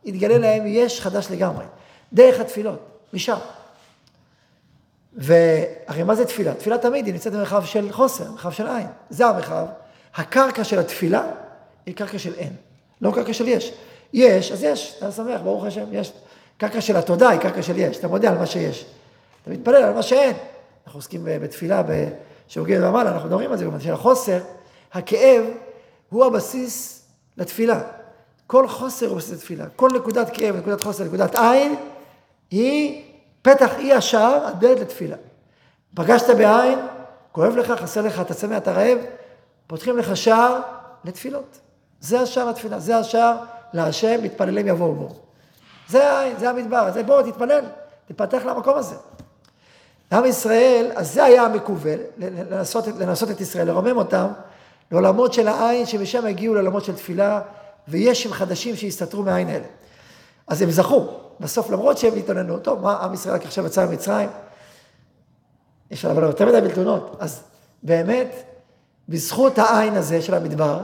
יתגלה 0.04 0.38
להם 0.38 0.62
יש 0.66 1.00
חדש 1.00 1.26
לגמרי. 1.30 1.64
דרך 2.12 2.40
התפילות, 2.40 2.78
משם. 3.12 3.36
והרי 5.12 6.02
מה 6.02 6.14
זה 6.14 6.24
תפילה? 6.24 6.54
תפילה 6.54 6.78
תמיד 6.78 7.06
היא 7.06 7.14
נמצאת 7.14 7.32
במרחב 7.32 7.64
של 7.64 7.92
חוסר, 7.92 8.30
מרחב 8.30 8.50
של 8.50 8.66
עין. 8.66 8.86
זה 9.10 9.26
המרחב. 9.26 9.66
הקרקע 10.14 10.64
של 10.64 10.78
התפילה 10.78 11.22
היא 11.86 11.94
קרקע 11.94 12.18
של 12.18 12.34
אין, 12.34 12.52
לא 13.00 13.12
קרקע 13.14 13.32
של 13.32 13.48
יש. 13.48 13.72
יש, 14.12 14.52
אז 14.52 14.62
יש, 14.62 14.94
אתה 14.98 15.12
שמח, 15.12 15.40
ברוך 15.40 15.64
השם, 15.64 15.84
יש. 15.92 16.12
קרקע 16.56 16.80
של 16.80 16.96
התודה 16.96 17.28
היא 17.28 17.40
קרקע 17.40 17.62
של 17.62 17.78
יש, 17.78 17.98
אתה 17.98 18.08
מודה 18.08 18.30
על 18.30 18.38
מה 18.38 18.46
שיש. 18.46 18.84
אתה 19.42 19.50
מתפלל 19.50 19.74
על 19.74 19.94
מה 19.94 20.02
שאין. 20.02 20.36
אנחנו 20.86 20.98
עוסקים 20.98 21.24
בתפילה, 21.24 21.82
בשוגג 22.50 22.80
ומעלה, 22.82 23.10
אנחנו 23.10 23.28
מדברים 23.28 23.52
על 23.52 23.58
זה, 23.58 23.64
של 23.80 23.92
החוסר, 23.92 24.38
הכאב 24.92 25.44
הוא 26.08 26.24
הבסיס 26.24 27.04
לתפילה. 27.36 27.80
כל 28.46 28.68
חוסר 28.68 29.06
הוא 29.06 29.16
בסיס 29.16 29.32
לתפילה. 29.32 29.64
כל 29.76 29.90
נקודת 29.94 30.30
כאב, 30.32 30.56
נקודת 30.56 30.84
חוסר, 30.84 31.04
נקודת 31.04 31.34
עין, 31.34 31.76
היא 32.50 33.04
פתח 33.42 33.78
אי 33.78 33.92
השער, 33.92 34.46
הדלת 34.46 34.80
לתפילה. 34.80 35.16
פגשת 35.94 36.36
בעין, 36.36 36.78
כואב 37.32 37.56
לך, 37.56 37.70
חסר 37.70 38.02
לך, 38.02 38.20
אתה 38.20 38.34
צמא, 38.34 38.56
אתה 38.56 38.72
רעב, 38.72 38.98
פותחים 39.66 39.98
לך 39.98 40.16
שער 40.16 40.60
לתפילות. 41.04 41.58
זה 42.00 42.20
השער 42.20 42.48
התפילה, 42.48 42.78
זה 42.78 42.96
השער 42.96 43.36
להשם, 43.72 44.22
מתפללים 44.22 44.68
יבואו 44.68 44.94
בו. 44.94 45.08
זה 45.88 46.10
העין, 46.10 46.38
זה 46.38 46.50
המדבר, 46.50 46.90
זה 46.92 47.02
בוא, 47.02 47.22
תתפלל, 47.22 47.64
תפתח 48.08 48.42
למקום 48.44 48.76
הזה. 48.76 48.96
עם 50.12 50.24
ישראל, 50.24 50.90
אז 50.94 51.14
זה 51.14 51.24
היה 51.24 51.42
המקובל, 51.42 51.98
לנסות, 52.18 52.86
לנסות 52.86 53.30
את 53.30 53.40
ישראל, 53.40 53.66
לרומם 53.66 53.96
אותם 53.96 54.26
לעולמות 54.90 55.32
של 55.32 55.48
העין, 55.48 55.86
שמשם 55.86 56.26
הגיעו 56.26 56.54
לעולמות 56.54 56.84
של 56.84 56.94
תפילה, 56.94 57.40
ויש 57.88 58.22
שם 58.22 58.32
חדשים 58.32 58.76
שהסתתרו 58.76 59.22
מהעין 59.22 59.48
האלה. 59.48 59.66
אז 60.46 60.62
הם 60.62 60.70
זכו, 60.70 61.08
בסוף 61.40 61.70
למרות 61.70 61.98
שהם 61.98 62.14
התלוננו, 62.16 62.58
טוב, 62.58 62.82
מה 62.82 63.04
עם 63.04 63.14
ישראל 63.14 63.34
רק 63.34 63.44
עכשיו 63.44 63.66
יצא 63.66 63.86
ממצרים? 63.86 64.28
יש 65.90 66.04
עליו 66.04 66.22
יותר 66.22 66.46
מדי 66.46 66.60
בלתונות. 66.60 67.16
אז 67.20 67.42
באמת, 67.82 68.42
בזכות 69.08 69.58
העין 69.58 69.94
הזה 69.94 70.22
של 70.22 70.34
המדבר, 70.34 70.78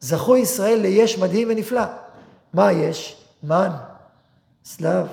זכו 0.00 0.36
ישראל 0.36 0.78
ליש 0.78 1.18
מדהים 1.18 1.48
ונפלא. 1.50 1.82
מה 2.54 2.72
יש? 2.72 3.24
מן, 3.42 3.70
סלב, 4.64 5.06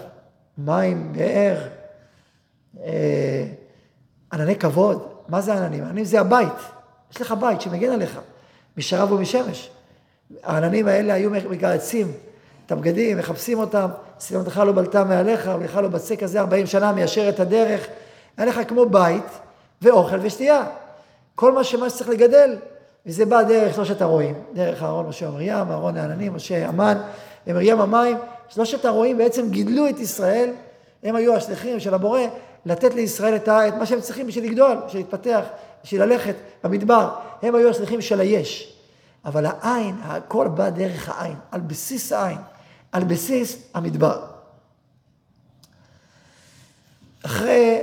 מים, 0.57 1.13
באר, 1.13 1.57
ענני 4.33 4.55
כבוד. 4.55 5.07
מה 5.27 5.41
זה 5.41 5.53
עננים? 5.53 5.83
עננים 5.83 6.05
זה 6.05 6.19
הבית. 6.19 6.53
יש 7.11 7.21
לך 7.21 7.31
בית 7.39 7.61
שמגן 7.61 7.91
עליך, 7.91 8.19
משרב 8.77 9.11
ומשמש. 9.11 9.69
העננים 10.43 10.87
האלה 10.87 11.13
היו 11.13 11.29
מגרצים 11.29 12.11
את 12.65 12.71
הבגדים, 12.71 13.17
מחפשים 13.17 13.59
אותם, 13.59 13.89
סלמתך 14.19 14.61
לא 14.65 14.71
בלטה 14.71 15.03
מעליך, 15.03 15.51
ולך 15.59 15.75
לא 15.75 15.87
בצק 15.87 16.23
הזה 16.23 16.39
40 16.39 16.65
שנה, 16.65 16.91
מיישר 16.91 17.29
את 17.29 17.39
הדרך. 17.39 17.87
היה 18.37 18.47
לך 18.47 18.59
כמו 18.67 18.85
בית 18.85 19.25
ואוכל 19.81 20.17
ושתייה. 20.21 20.63
כל 21.35 21.51
מה 21.51 21.63
שמה 21.63 21.89
שצריך 21.89 22.09
לגדל, 22.09 22.55
וזה 23.05 23.25
בא 23.25 23.43
דרך 23.43 23.75
שלושת 23.75 24.01
הרועים, 24.01 24.35
דרך 24.53 24.83
אהרון 24.83 25.07
משה 25.07 25.29
ומרים, 25.29 25.53
אהרון 25.53 25.97
העננים, 25.97 26.33
משה 26.33 26.67
המן 26.67 26.97
ומרים 27.47 27.81
המים. 27.81 28.17
שלושת 28.49 28.85
הרועים 28.85 29.17
בעצם 29.17 29.49
גידלו 29.49 29.89
את 29.89 29.99
ישראל, 29.99 30.49
הם 31.03 31.15
היו 31.15 31.35
השליחים 31.35 31.79
של 31.79 31.93
הבורא, 31.93 32.21
לתת 32.65 32.93
לישראל 32.93 33.36
את, 33.36 33.50
את 33.50 33.74
מה 33.74 33.86
שהם 33.86 34.01
צריכים 34.01 34.27
בשביל 34.27 34.51
לגדול, 34.51 34.77
בשביל 34.86 35.01
להתפתח, 35.01 35.46
בשביל 35.84 36.03
ללכת 36.03 36.36
במדבר. 36.63 37.15
הם 37.41 37.55
היו 37.55 37.70
השליחים 37.70 38.01
של 38.01 38.20
היש. 38.20 38.77
אבל 39.25 39.46
העין, 39.46 39.96
הכל 40.03 40.48
בא 40.48 40.70
דרך 40.70 41.10
העין, 41.10 41.36
על 41.51 41.62
בסיס 41.62 42.12
העין. 42.12 42.38
על 42.91 43.03
בסיס 43.03 43.58
המדבר. 43.74 44.25
אחרי 47.25 47.82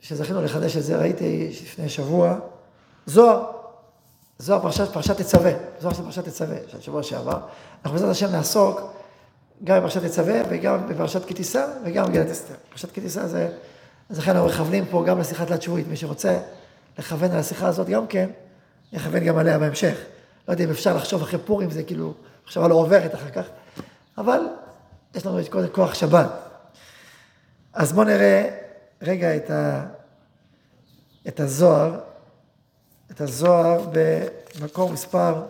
שזכינו 0.00 0.42
לחדש 0.42 0.76
את 0.76 0.82
זה, 0.82 0.96
ראיתי 0.96 1.48
לפני 1.62 1.88
שבוע, 1.88 2.38
זוהר, 3.06 3.44
זוהר 4.38 4.62
פרשת, 4.62 4.92
פרשת 4.92 5.16
תצווה, 5.20 5.52
זוהר 5.80 5.94
של 5.94 6.02
פרשת 6.02 6.24
תצווה, 6.24 6.56
של 6.68 6.80
שבוע 6.80 7.02
שעבר. 7.02 7.38
אנחנו 7.84 7.92
בעזרת 7.92 8.10
השם 8.10 8.32
נעסוק 8.32 8.80
גם 9.64 9.78
בפרשת 9.78 10.04
תצווה 10.04 10.40
וגם 10.48 10.88
בפרשת 10.88 11.24
כי 11.24 11.34
תישא 11.34 11.66
וגם 11.84 12.04
במגילת 12.04 12.30
אסתר. 12.30 12.54
פרשת 12.70 12.92
כי 12.92 13.00
תישא 13.00 13.26
זה, 13.26 13.48
אז 14.10 14.18
לכן 14.18 14.30
אנחנו 14.30 14.48
מכוונים 14.48 14.86
פה 14.90 15.04
גם 15.06 15.20
לשיחת 15.20 15.48
תלת 15.48 15.62
שבועית. 15.62 15.88
מי 15.88 15.96
שרוצה 15.96 16.38
לכוון 16.98 17.30
על 17.30 17.38
השיחה 17.38 17.66
הזאת 17.66 17.88
גם 17.88 18.06
כן, 18.06 18.30
יכוון 18.92 19.24
גם 19.24 19.38
עליה 19.38 19.58
בהמשך. 19.58 19.96
לא 20.48 20.52
יודע 20.52 20.64
אם 20.64 20.70
אפשר 20.70 20.96
לחשוב 20.96 21.22
אחרי 21.22 21.38
פורים, 21.38 21.70
זה 21.70 21.82
כאילו, 21.82 22.14
מחשבה 22.44 22.68
לא 22.68 22.74
עוברת 22.74 23.14
אחר 23.14 23.30
כך. 23.30 23.44
אבל 24.18 24.40
יש 25.14 25.26
לנו 25.26 25.40
את 25.40 25.48
קודם 25.48 25.68
כוח 25.72 25.94
שבת. 25.94 26.30
אז 27.72 27.92
בואו 27.92 28.06
נראה 28.06 28.48
רגע 29.02 29.36
את, 29.36 29.50
ה, 29.50 29.84
את 31.28 31.40
הזוהר, 31.40 32.00
את 33.10 33.20
הזוהר 33.20 33.86
במקור 34.60 34.92
מספר 34.92 35.42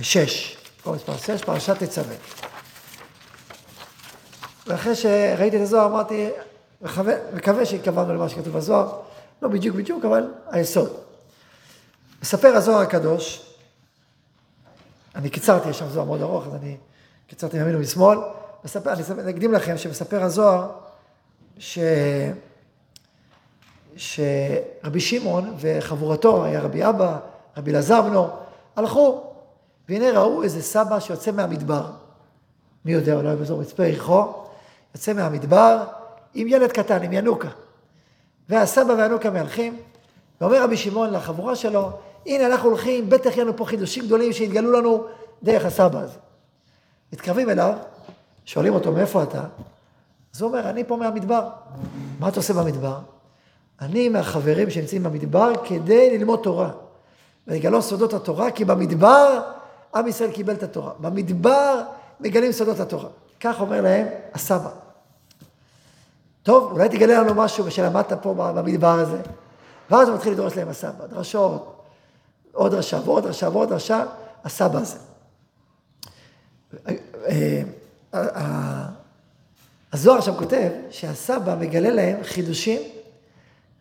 6, 0.00 0.56
מקור 0.80 0.94
מספר 0.94 1.16
6, 1.16 1.42
פרשת 1.44 1.82
תצווה. 1.82 2.14
ואחרי 4.66 4.94
שראיתי 4.94 5.56
את 5.56 5.62
הזוהר 5.62 5.86
אמרתי, 5.86 6.28
מקווה, 6.82 7.66
שהתכוונו 7.66 8.14
למה 8.14 8.28
שכתוב 8.28 8.56
בזוהר, 8.56 8.98
לא 9.42 9.48
בדיוק 9.48 9.76
בדיוק, 9.76 10.04
אבל 10.04 10.32
היסוד. 10.50 10.90
מספר 12.22 12.56
הזוהר 12.56 12.80
הקדוש, 12.80 13.54
אני 15.14 15.30
קיצרתי, 15.30 15.68
יש 15.68 15.78
שם 15.78 15.88
זוהר 15.88 16.06
מאוד 16.06 16.22
ארוך, 16.22 16.46
אז 16.46 16.54
אני 16.54 16.76
קיצרתי 17.26 17.58
מימין 17.58 17.76
ומשמאל. 17.76 18.18
מספר, 18.64 18.92
אני 18.92 19.30
אקדים 19.30 19.52
לכם 19.52 19.78
שמספר 19.78 20.22
הזוהר 20.22 20.70
ש... 21.58 21.78
שרבי 23.96 25.00
שמעון 25.00 25.54
וחבורתו, 25.60 26.44
היה 26.44 26.60
רבי 26.60 26.88
אבא, 26.88 27.18
רבי 27.56 27.70
אלעזר 27.70 28.02
בנו, 28.02 28.28
הלכו, 28.76 29.24
והנה 29.88 30.10
ראו 30.10 30.42
איזה 30.42 30.62
סבא 30.62 31.00
שיוצא 31.00 31.30
מהמדבר, 31.30 31.90
מי 32.84 32.92
יודע, 32.92 33.14
אולי 33.14 33.36
באזור 33.36 33.60
מצפה 33.60 33.86
יריחו, 33.86 34.32
יוצא 34.94 35.12
מהמדבר 35.12 35.84
עם 36.34 36.48
ילד 36.48 36.72
קטן, 36.72 37.02
עם 37.02 37.12
ינוקה. 37.12 37.48
והסבא 38.48 38.92
והינוקה 38.92 39.30
מהלכים, 39.30 39.76
ואומר 40.40 40.62
רבי 40.62 40.76
שמעון 40.76 41.10
לחבורה 41.10 41.56
שלו, 41.56 41.90
הנה 42.26 42.46
אנחנו 42.46 42.68
הולכים, 42.68 43.10
בטח 43.10 43.30
יהיו 43.36 43.44
לנו 43.44 43.56
פה 43.56 43.64
חידושים 43.64 44.04
גדולים 44.04 44.32
שהתגלו 44.32 44.72
לנו 44.72 45.04
דרך 45.42 45.64
הסבא 45.64 45.98
הזה. 45.98 46.18
מתקרבים 47.12 47.50
אליו, 47.50 47.74
שואלים 48.44 48.74
אותו, 48.74 48.92
מאיפה 48.92 49.22
אתה? 49.22 49.44
אז 50.34 50.42
הוא 50.42 50.48
אומר, 50.48 50.70
אני 50.70 50.84
פה 50.84 50.96
מהמדבר. 50.96 51.48
מה 52.20 52.28
אתה 52.28 52.36
עושה 52.36 52.52
במדבר? 52.54 52.98
אני 53.80 54.08
מהחברים 54.08 54.70
שנמצאים 54.70 55.02
במדבר 55.02 55.52
כדי 55.64 56.18
ללמוד 56.18 56.40
תורה. 56.42 56.70
ולגלות 57.46 57.84
סודות 57.84 58.12
התורה, 58.14 58.50
כי 58.50 58.64
במדבר 58.64 59.42
עם 59.94 60.06
ישראל 60.06 60.30
קיבל 60.30 60.54
את 60.54 60.62
התורה. 60.62 60.92
במדבר 61.00 61.82
מגלים 62.20 62.52
סודות 62.52 62.80
התורה. 62.80 63.08
כך 63.40 63.60
אומר 63.60 63.80
להם 63.80 64.06
הסבא. 64.34 64.70
טוב, 66.42 66.72
אולי 66.72 66.88
תגלה 66.88 67.22
לנו 67.22 67.34
משהו 67.34 67.70
שלמדת 67.70 68.12
פה 68.22 68.34
במדבר 68.34 68.98
הזה. 68.98 69.20
ואז 69.90 70.08
הוא 70.08 70.16
מתחיל 70.16 70.32
לדרוש 70.32 70.56
להם 70.56 70.68
הסבא, 70.68 71.06
דרשות, 71.06 71.82
עוד 72.52 72.72
דרשה 72.72 73.00
ועוד 73.04 73.24
דרשה 73.24 73.48
ועוד 73.48 73.68
דרשה, 73.68 74.04
הסבא 74.44 74.78
הזה. 74.78 74.98
אה, 76.88 77.62
אה, 78.14 78.84
הזוהר 79.92 80.20
שם 80.20 80.34
כותב 80.34 80.70
שהסבא 80.90 81.54
מגלה 81.54 81.90
להם 81.90 82.22
חידושים 82.22 82.80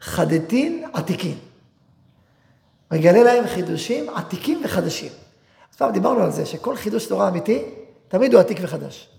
חדתין 0.02 0.86
עתיקים. 0.94 1.38
מגלה 2.92 3.24
להם 3.24 3.48
חידושים 3.48 4.10
עתיקים 4.10 4.62
וחדשים. 4.66 5.12
אז 5.72 5.78
פעם 5.78 5.92
דיברנו 5.92 6.24
על 6.24 6.32
זה 6.32 6.46
שכל 6.46 6.76
חידוש 6.76 7.06
תורה 7.06 7.28
אמיתי, 7.28 7.64
תמיד 8.08 8.34
הוא 8.34 8.42
עתיק 8.42 8.58
וחדש. 8.62 9.10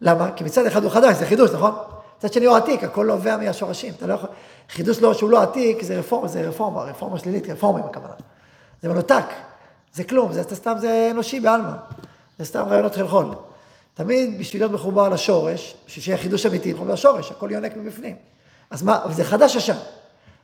למה? 0.00 0.32
כי 0.36 0.44
מצד 0.44 0.66
אחד 0.66 0.84
הוא 0.84 0.92
חדש, 0.92 1.16
זה 1.16 1.26
חידוש, 1.26 1.50
נכון? 1.50 1.74
מצד 2.18 2.32
שני 2.32 2.46
הוא 2.46 2.56
עתיק, 2.56 2.84
הכל 2.84 3.06
נובע 3.06 3.36
מהשורשים. 3.36 3.92
אתה 3.96 4.06
לא 4.06 4.14
יכול... 4.14 4.28
חידוש 4.70 5.00
לא, 5.00 5.14
שהוא 5.14 5.30
לא 5.30 5.42
עתיק, 5.42 5.82
זה 5.82 5.98
רפורמה, 5.98 6.28
זה 6.28 6.48
רפורמה, 6.48 6.82
רפורמה 6.82 7.18
שלילית, 7.18 7.50
רפורמים 7.50 7.84
הכוונה. 7.84 8.14
זה 8.82 8.88
מנותק, 8.88 9.24
זה 9.94 10.04
כלום, 10.04 10.32
זה 10.32 10.42
סתם, 10.54 10.74
זה 10.80 11.08
אנושי 11.10 11.40
בעלמא. 11.40 11.72
זה 12.38 12.44
סתם 12.44 12.62
רעיונות 12.68 12.94
חלחול. 12.94 13.26
תמיד 13.94 14.38
בשביל 14.38 14.62
להיות 14.62 14.72
מחובר 14.72 15.08
לשורש, 15.08 15.74
בשביל 15.86 16.04
שיהיה 16.04 16.18
חידוש 16.18 16.46
אמיתי, 16.46 16.72
מחובר 16.72 16.92
לשורש, 16.92 17.30
הכל 17.30 17.50
יונק 17.50 17.76
מבפנים. 17.76 18.16
אז 18.70 18.82
מה, 18.82 19.00
זה 19.10 19.24
חדש 19.24 19.54
ישן. 19.54 19.76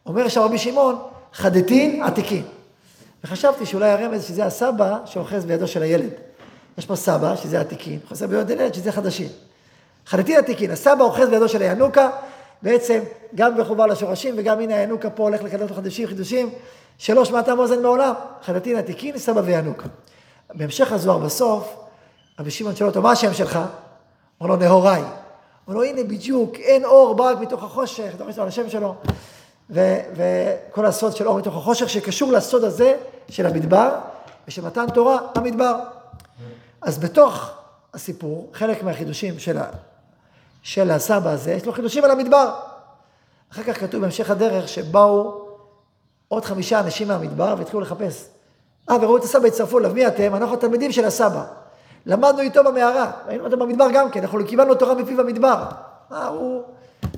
אומר 0.06 0.28
שם 0.28 0.40
רבי 0.40 0.58
שמעון, 0.58 0.98
חדתין 1.32 2.02
עתיקין. 2.02 2.44
וחשבתי 3.24 3.66
שאולי 3.66 3.90
הרמז 3.90 4.24
שזה 4.24 4.44
הסבא 4.44 4.98
שאוחז 5.04 5.44
בידו 5.44 5.66
של 5.68 5.82
הילד. 5.82 6.10
יש 6.78 6.86
פה 6.86 6.96
סבא, 6.96 7.36
שזה 7.36 7.60
עתיקין, 7.60 7.98
אוחז 8.04 8.22
בידו 8.22 8.52
של 8.52 8.58
הילד, 8.58 8.74
שזה 8.74 8.92
חדשים. 8.92 9.28
חדתין 10.06 10.38
עתיקין, 10.38 10.70
הסבא 10.70 11.04
אוחז 11.04 11.28
בידו 11.28 11.48
של 11.48 11.62
הינוקה, 11.62 12.10
בעצם 12.62 13.00
גם 13.34 13.60
מחובר 13.60 13.86
לשורשים, 13.86 14.34
וגם 14.38 14.60
הנה 14.60 14.74
הינוקה 14.74 15.10
פה 15.10 15.22
הולך 15.22 15.42
לקדם 15.42 15.74
חדשים, 15.74 16.08
חידושים, 16.08 16.50
שלא 16.98 17.24
שמעתם 17.24 17.58
אוזן 17.58 17.82
מעולם. 17.82 18.14
חדתין 18.42 18.76
עתיקין, 18.76 19.18
סבא 19.18 19.40
וינוקה. 19.44 19.86
בהמשך 20.54 20.92
הזוהר 20.92 21.18
בסוף, 21.18 21.76
רבי 22.40 22.50
שמעון 22.50 22.76
שואל 22.76 22.88
אותו, 22.88 23.02
מה 23.02 23.10
השם 23.10 23.34
שלך? 23.34 23.58
אומר 24.40 24.50
לו, 24.50 24.56
נהוראי. 24.56 25.02
אומר 25.66 25.78
לו, 25.78 25.84
הנה 25.84 26.04
בדיוק, 26.04 26.54
אין 26.56 26.84
אור, 26.84 27.14
בא 27.14 27.32
מתוך 27.40 27.64
החושך, 27.64 28.12
דורש 28.18 28.36
לו 28.36 28.42
על 28.42 28.48
השם 28.48 28.70
שלו. 28.70 28.94
ו- 29.70 30.00
וכל 30.14 30.86
הסוד 30.86 31.16
של 31.16 31.28
אור 31.28 31.38
מתוך 31.38 31.56
החושך, 31.56 31.90
שקשור 31.90 32.32
לסוד 32.32 32.64
הזה 32.64 32.96
של 33.28 33.46
המדבר, 33.46 33.90
ושל 34.48 34.66
מתן 34.66 34.86
תורה, 34.94 35.18
המדבר. 35.34 35.74
אז 36.82 36.98
בתוך 36.98 37.50
הסיפור, 37.94 38.50
חלק 38.52 38.82
מהחידושים 38.82 39.38
של, 39.38 39.58
של 40.62 40.90
הסבא 40.90 41.30
הזה, 41.30 41.52
יש 41.52 41.66
לו 41.66 41.72
חידושים 41.72 42.04
על 42.04 42.10
המדבר. 42.10 42.54
אחר 43.52 43.62
כך 43.62 43.80
כתוב 43.80 44.00
בהמשך 44.00 44.30
הדרך 44.30 44.68
שבאו 44.68 45.44
עוד 46.28 46.44
חמישה 46.44 46.80
אנשים 46.80 47.08
מהמדבר 47.08 47.54
והתחילו 47.58 47.80
לחפש. 47.80 48.26
אה, 48.90 48.96
וראו 49.00 49.16
את 49.16 49.24
הסבא, 49.24 49.46
הצטרפו 49.46 49.78
אליו, 49.78 49.94
מי 49.94 50.06
אתם? 50.06 50.34
אנחנו 50.34 50.54
התלמידים 50.54 50.92
של 50.92 51.04
הסבא. 51.04 51.44
למדנו 52.06 52.40
איתו 52.40 52.64
במערה, 52.64 53.10
היינו 53.26 53.44
אותו 53.44 53.56
במדבר 53.56 53.86
גם 53.92 54.10
כן, 54.10 54.20
אנחנו 54.22 54.46
קיבלנו 54.46 54.74
תורה 54.74 54.94
מפיו 54.94 55.16
במדבר. 55.16 55.64
אה, 56.12 56.26
הוא... 56.26 56.62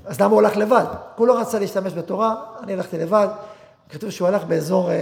אז 0.05 0.21
למה 0.21 0.33
הוא 0.33 0.41
הלך 0.41 0.57
לבד? 0.57 0.85
הוא 1.17 1.27
לא 1.27 1.41
רצה 1.41 1.59
להשתמש 1.59 1.93
בתורה, 1.93 2.35
אני 2.63 2.73
הלכתי 2.73 2.99
לבד. 2.99 3.29
כתוב 3.89 4.11
שהוא 4.11 4.29
הלך 4.29 4.45
באזור 4.45 4.91
uh, 4.91 4.93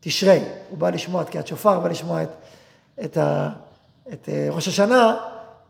תשרי, 0.00 0.44
הוא 0.70 0.78
בא 0.78 0.90
לשמוע 0.90 1.22
את 1.22 1.26
תקיעת 1.26 1.46
שופר, 1.46 1.80
בא 1.80 1.88
לשמוע 1.88 2.22
את, 2.22 2.28
את, 3.04 3.16
ה, 3.16 3.48
את 4.12 4.28
uh, 4.28 4.54
ראש 4.54 4.68
השנה, 4.68 5.16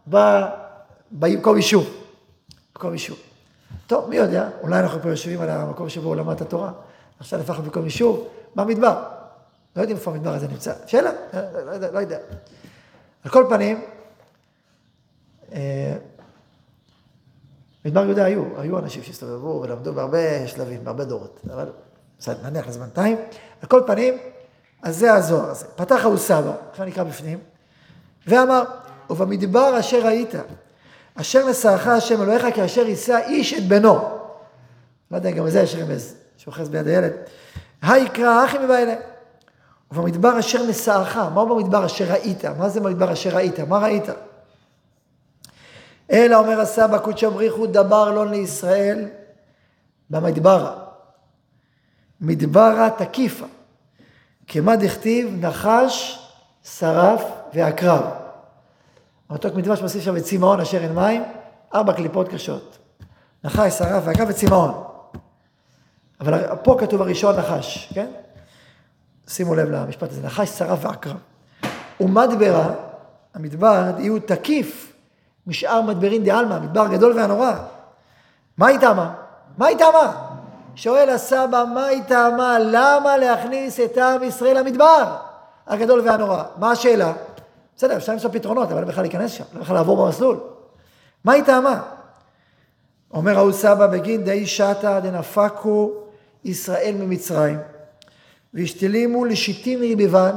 בא 0.06 0.48
במקום 1.12 1.56
יישוב. 1.56 1.86
מקום 2.76 2.92
יישוב. 2.92 3.18
טוב, 3.86 4.08
מי 4.08 4.16
יודע, 4.16 4.48
אולי 4.62 4.80
אנחנו 4.80 5.02
פה 5.02 5.08
יושבים 5.08 5.40
על 5.40 5.50
המקום 5.50 5.88
שבו 5.88 6.08
הוא 6.08 6.16
למד 6.16 6.34
את 6.34 6.40
התורה, 6.40 6.72
עכשיו 7.20 7.40
הפכנו 7.40 7.62
במקום 7.62 7.84
יישוב, 7.84 8.28
במדבר. 8.54 9.02
לא 9.76 9.80
יודעים 9.80 9.96
איפה 9.98 10.10
המדבר 10.10 10.34
הזה 10.34 10.48
נמצא. 10.48 10.72
שאלה, 10.86 11.10
לא, 11.34 11.40
לא, 11.64 11.76
לא, 11.76 11.88
לא 11.88 11.98
יודע. 11.98 12.18
על 13.24 13.30
כל 13.30 13.46
פנים, 13.48 13.84
אה, 15.52 15.96
במדבר 17.84 18.04
יהודה 18.04 18.24
היו, 18.24 18.42
היו 18.58 18.78
אנשים 18.78 19.02
שהסתובבו 19.02 19.60
ולמדו 19.62 19.94
בהרבה 19.94 20.48
שלבים, 20.48 20.84
בהרבה 20.84 21.04
דורות, 21.04 21.40
אבל 21.52 21.68
בסדר, 22.18 22.50
נניח 22.50 22.68
לזמן 22.68 22.88
טיים. 22.88 23.16
על 23.62 23.68
כל 23.68 23.82
פנים, 23.86 24.14
אז 24.82 24.96
זה 24.96 25.14
הזוהר 25.14 25.50
הזה. 25.50 25.66
פתח 25.76 26.00
ההוא 26.02 26.16
סבא, 26.16 26.52
עכשיו 26.70 26.86
נקרא 26.86 27.04
בפנים, 27.04 27.38
ואמר, 28.26 28.62
ובמדבר 29.10 29.80
אשר 29.80 30.06
היית, 30.06 30.34
אשר 31.20 31.50
נשאך 31.50 31.86
השם 31.86 32.22
אלוהיך 32.22 32.46
כאשר 32.54 32.86
יישא 32.86 33.18
איש 33.26 33.54
את 33.54 33.68
בנו. 33.68 33.94
לא 35.10 35.16
יודע, 35.16 35.30
גם 35.30 35.46
לזה 35.46 35.60
יש 35.60 35.74
רמז, 35.74 36.14
שאוחז 36.36 36.68
ביד 36.68 36.86
הילד. 36.86 37.12
היקרא 37.82 38.44
אחי 38.44 38.58
מבעלה. 38.58 38.94
ובמדבר 39.92 40.38
אשר 40.38 40.66
נשאך, 40.66 41.16
מהו 41.34 41.56
במדבר 41.56 41.86
אשר 41.86 42.04
ראית? 42.04 42.44
מה 42.44 42.68
זה 42.68 42.80
במדבר 42.80 43.12
אשר 43.12 43.30
ראית? 43.30 43.60
מה 43.60 43.78
ראית? 43.78 44.04
אלא 46.12 46.36
אומר 46.36 46.60
הסבא 46.60 46.98
קודשא 46.98 47.28
בריחו 47.28 47.66
דבר 47.66 48.10
לא 48.10 48.26
לישראל 48.26 49.08
במדברה. 50.10 50.74
מדברה 52.20 52.90
תקיפה. 52.98 53.46
כמה 54.46 54.76
דכתיב 54.76 55.44
נחש, 55.44 56.22
שרף 56.64 57.22
ועקרב. 57.54 58.25
המתוק 59.30 59.54
מדבש 59.54 59.82
מוסיף 59.82 60.04
שם 60.04 60.16
את 60.16 60.22
צמאון 60.22 60.60
אשר 60.60 60.82
אין 60.82 60.94
מים, 60.94 61.24
ארבע 61.74 61.92
קליפות 61.92 62.28
קשות. 62.28 62.78
נחש, 63.44 63.72
שרף 63.72 64.02
ועקרב 64.06 64.28
וצמאון. 64.30 64.84
אבל 66.20 66.56
פה 66.62 66.76
כתוב 66.80 67.02
הראשון 67.02 67.36
נחש, 67.36 67.92
כן? 67.94 68.06
שימו 69.28 69.54
לב 69.54 69.70
למשפט 69.70 70.10
הזה, 70.10 70.22
נחש, 70.22 70.48
שרף 70.48 70.84
ועקרב. 70.84 71.16
ומדברה, 72.00 72.70
המדבר, 73.34 73.82
יהיו 73.98 74.18
תקיף 74.20 74.92
משאר 75.46 75.80
מדברין 75.80 76.24
דה-עלמא, 76.24 76.58
מדבר 76.58 76.86
גדול 76.86 77.12
והנורא. 77.16 77.52
מה 78.58 78.66
היא 78.66 78.78
טעמה? 78.78 79.14
מה 79.58 79.66
היא 79.66 79.78
טעמה? 79.78 80.26
שואל 80.74 81.10
הסבא, 81.10 81.64
מה 81.74 81.86
היא 81.86 82.02
טעמה? 82.02 82.58
למה 82.58 83.16
להכניס 83.16 83.80
את 83.80 83.98
עם 83.98 84.22
ישראל 84.22 84.58
למדבר 84.58 85.16
הגדול 85.66 86.00
והנורא? 86.00 86.42
מה 86.58 86.70
השאלה? 86.70 87.12
בסדר, 87.76 87.96
אפשר 87.96 88.12
למצוא 88.12 88.30
פתרונות, 88.32 88.72
אבל 88.72 88.84
בכלל 88.84 89.02
להיכנס 89.02 89.32
שם, 89.32 89.44
לא 89.54 89.60
בכלל 89.60 89.76
לעבור 89.76 90.04
במסלול. 90.04 90.40
מה 91.24 91.32
היא 91.32 91.42
טעמה? 91.42 91.82
אומר 93.14 93.38
ההוא 93.38 93.52
סבא 93.52 93.86
בגין 93.86 94.24
די 94.24 94.46
שתא 94.46 95.00
דנפקו 95.00 95.90
ישראל 96.44 96.94
ממצרים, 96.98 97.58
והשתלימו 98.54 99.24
לשיטים 99.24 99.80
מרביבן, 99.80 100.36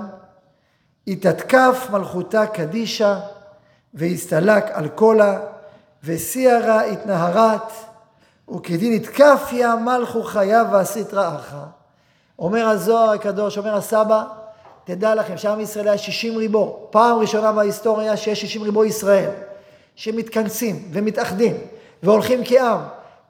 התתקף 1.08 1.88
מלכותה 1.91 2.45
קדישה, 2.47 3.19
והסתלק 3.93 4.65
על 4.71 4.88
קולה, 4.88 5.39
וסיירה 6.04 6.82
התנהרת, 6.82 7.71
וכדין 8.56 8.93
יתקפיה 8.93 9.75
מלכו 9.75 10.23
חייו 10.23 10.65
ועשית 10.71 11.13
רעך. 11.13 11.56
אומר 12.39 12.67
הזוהר 12.67 13.10
הקדוש, 13.10 13.58
אומר 13.58 13.75
הסבא, 13.75 14.23
תדע 14.89 15.15
לכם 15.15 15.38
שעם 15.38 15.60
ישראל 15.60 15.88
היה 15.88 15.97
שישים 15.97 16.38
ריבו, 16.38 16.88
פעם 16.89 17.19
ראשונה 17.19 17.52
בהיסטוריה 17.52 18.17
שיש 18.17 18.41
שישים 18.41 18.63
ריבו 18.63 18.86
ישראל, 18.86 19.30
שמתכנסים 19.95 20.89
ומתאחדים 20.91 21.58
והולכים 22.04 22.41
כעם. 22.45 22.80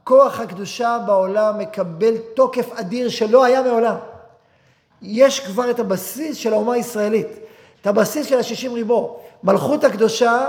כוח 0.04 0.40
הקדושה 0.40 0.98
בעולם 1.06 1.60
מקבל 1.60 2.18
תוקף 2.34 2.72
אדיר 2.72 3.10
שלא 3.10 3.44
היה 3.44 3.62
מעולם. 3.62 3.96
יש 5.02 5.40
כבר 5.40 5.70
את 5.70 5.80
הבסיס 5.80 6.38
של 6.38 6.54
האומה 6.54 6.74
הישראלית, 6.74 7.28
את 7.82 7.88
הבסיס 7.88 8.28
של 8.28 8.38
השישים 8.38 8.74
ריבו. 8.74 9.20
מלכות 9.44 9.84
הקדושה 9.84 10.48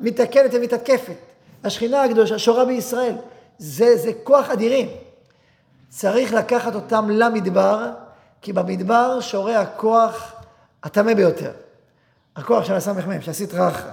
מתקנת 0.00 0.50
ומתתקפת. 0.52 1.16
השכינה 1.64 2.02
הקדושה 2.02 2.38
שורה 2.38 2.64
בישראל. 2.64 3.14
זה, 3.58 3.96
זה 3.96 4.12
כוח 4.24 4.50
אדירים. 4.50 4.88
צריך 5.88 6.34
לקחת 6.34 6.74
אותם 6.74 7.10
למדבר, 7.10 7.86
כי 8.42 8.52
במדבר 8.52 9.20
שורה 9.20 9.60
הכוח 9.60 10.39
הטמא 10.82 11.14
ביותר. 11.14 11.52
הכוח 12.36 12.64
של 12.64 12.74
הסמ"ם, 12.74 13.20
של 13.20 13.30
הסטרא 13.30 13.68
אחרא. 13.68 13.90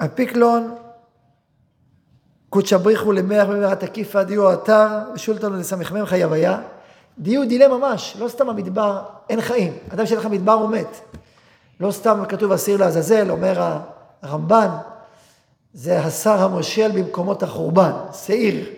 הפיקלון, 0.00 0.74
קודשא 2.50 2.76
בריחו 2.76 3.12
למח 3.12 3.46
במערת 3.48 3.84
תקיפא 3.84 4.22
דיו 4.22 4.52
אתר 4.52 4.88
ושולטנו 5.14 5.56
לסמ"ם 5.56 6.06
חייב 6.06 6.32
היה. 6.32 6.58
דיו 7.18 7.48
דילה 7.48 7.68
ממש, 7.68 8.16
לא 8.18 8.28
סתם 8.28 8.48
המדבר, 8.48 9.02
אין 9.28 9.40
חיים. 9.40 9.72
אדם 9.94 10.06
שאין 10.06 10.18
לך 10.18 10.26
מדבר 10.26 10.52
הוא 10.52 10.70
מת. 10.70 11.16
לא 11.80 11.92
סתם 11.92 12.22
כתוב 12.28 12.52
אסיר 12.52 12.76
לעזאזל, 12.76 13.30
אומר 13.30 13.78
הרמב"ן, 14.22 14.68
זה 15.74 16.00
השר 16.00 16.42
המושל 16.42 16.90
במקומות 16.92 17.42
החורבן, 17.42 17.92
שעיר. 18.12 18.70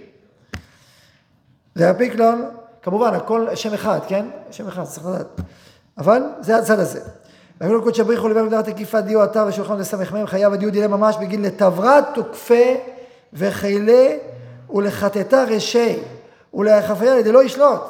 והפיקלון, 1.76 2.50
כמובן, 2.82 3.14
הכל 3.14 3.46
שם 3.54 3.74
אחד, 3.74 3.98
כן? 4.08 4.26
שם 4.50 4.68
אחד, 4.68 4.84
צריך 4.84 5.06
לדעת. 5.06 5.40
אבל 5.98 6.22
זה 6.40 6.56
הצד 6.56 6.78
הזה. 6.78 7.00
ואמרו 7.60 7.82
קודשא 7.82 8.02
בריחו 8.02 8.28
לבין 8.28 8.46
מדינת 8.46 8.68
תקיפה 8.68 9.00
דיו 9.00 9.24
אתר 9.24 9.44
ושולחן 9.48 9.78
לסמ"ם 9.78 10.26
חייב 10.26 10.52
הדיו 10.52 10.72
דילה 10.72 10.88
ממש 10.88 11.16
בגין 11.20 11.42
לתברת 11.42 12.04
תוקפה 12.14 12.74
וחילה 13.32 14.16
ולחטטה 14.70 15.44
רשי 15.44 15.98
ולהחפיה 16.54 17.14
לא 17.32 17.44
ישלוט. 17.44 17.80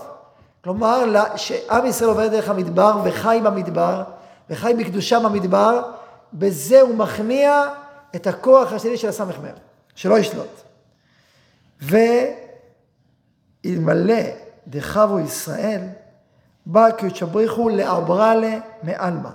כלומר, 0.65 1.27
שעם 1.37 1.87
ישראל 1.87 2.11
עובר 2.11 2.27
דרך 2.29 2.49
המדבר 2.49 3.01
וחי 3.05 3.41
במדבר 3.45 4.03
וחי 4.51 4.75
בקדושה 4.79 5.21
במדבר, 5.21 5.83
בזה 6.33 6.81
הוא 6.81 6.95
מכניע 6.95 7.65
את 8.17 8.27
הכוח 8.27 8.73
השני 8.73 8.97
של 8.97 9.09
הסמ"ם, 9.09 9.31
שלא 9.95 10.19
ישלוט. 10.19 10.63
ואלמלא 13.65 14.23
דחבו 14.67 15.19
ישראל, 15.19 15.81
בא 16.71 16.91
קדשבריחו 16.91 17.69
לאברלה 17.69 18.59
מעלמא. 18.83 19.31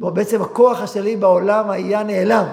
בעצם 0.00 0.42
הכוח 0.42 0.80
השני 0.80 1.16
בעולם 1.16 1.70
היה 1.70 2.02
נעלם. 2.02 2.46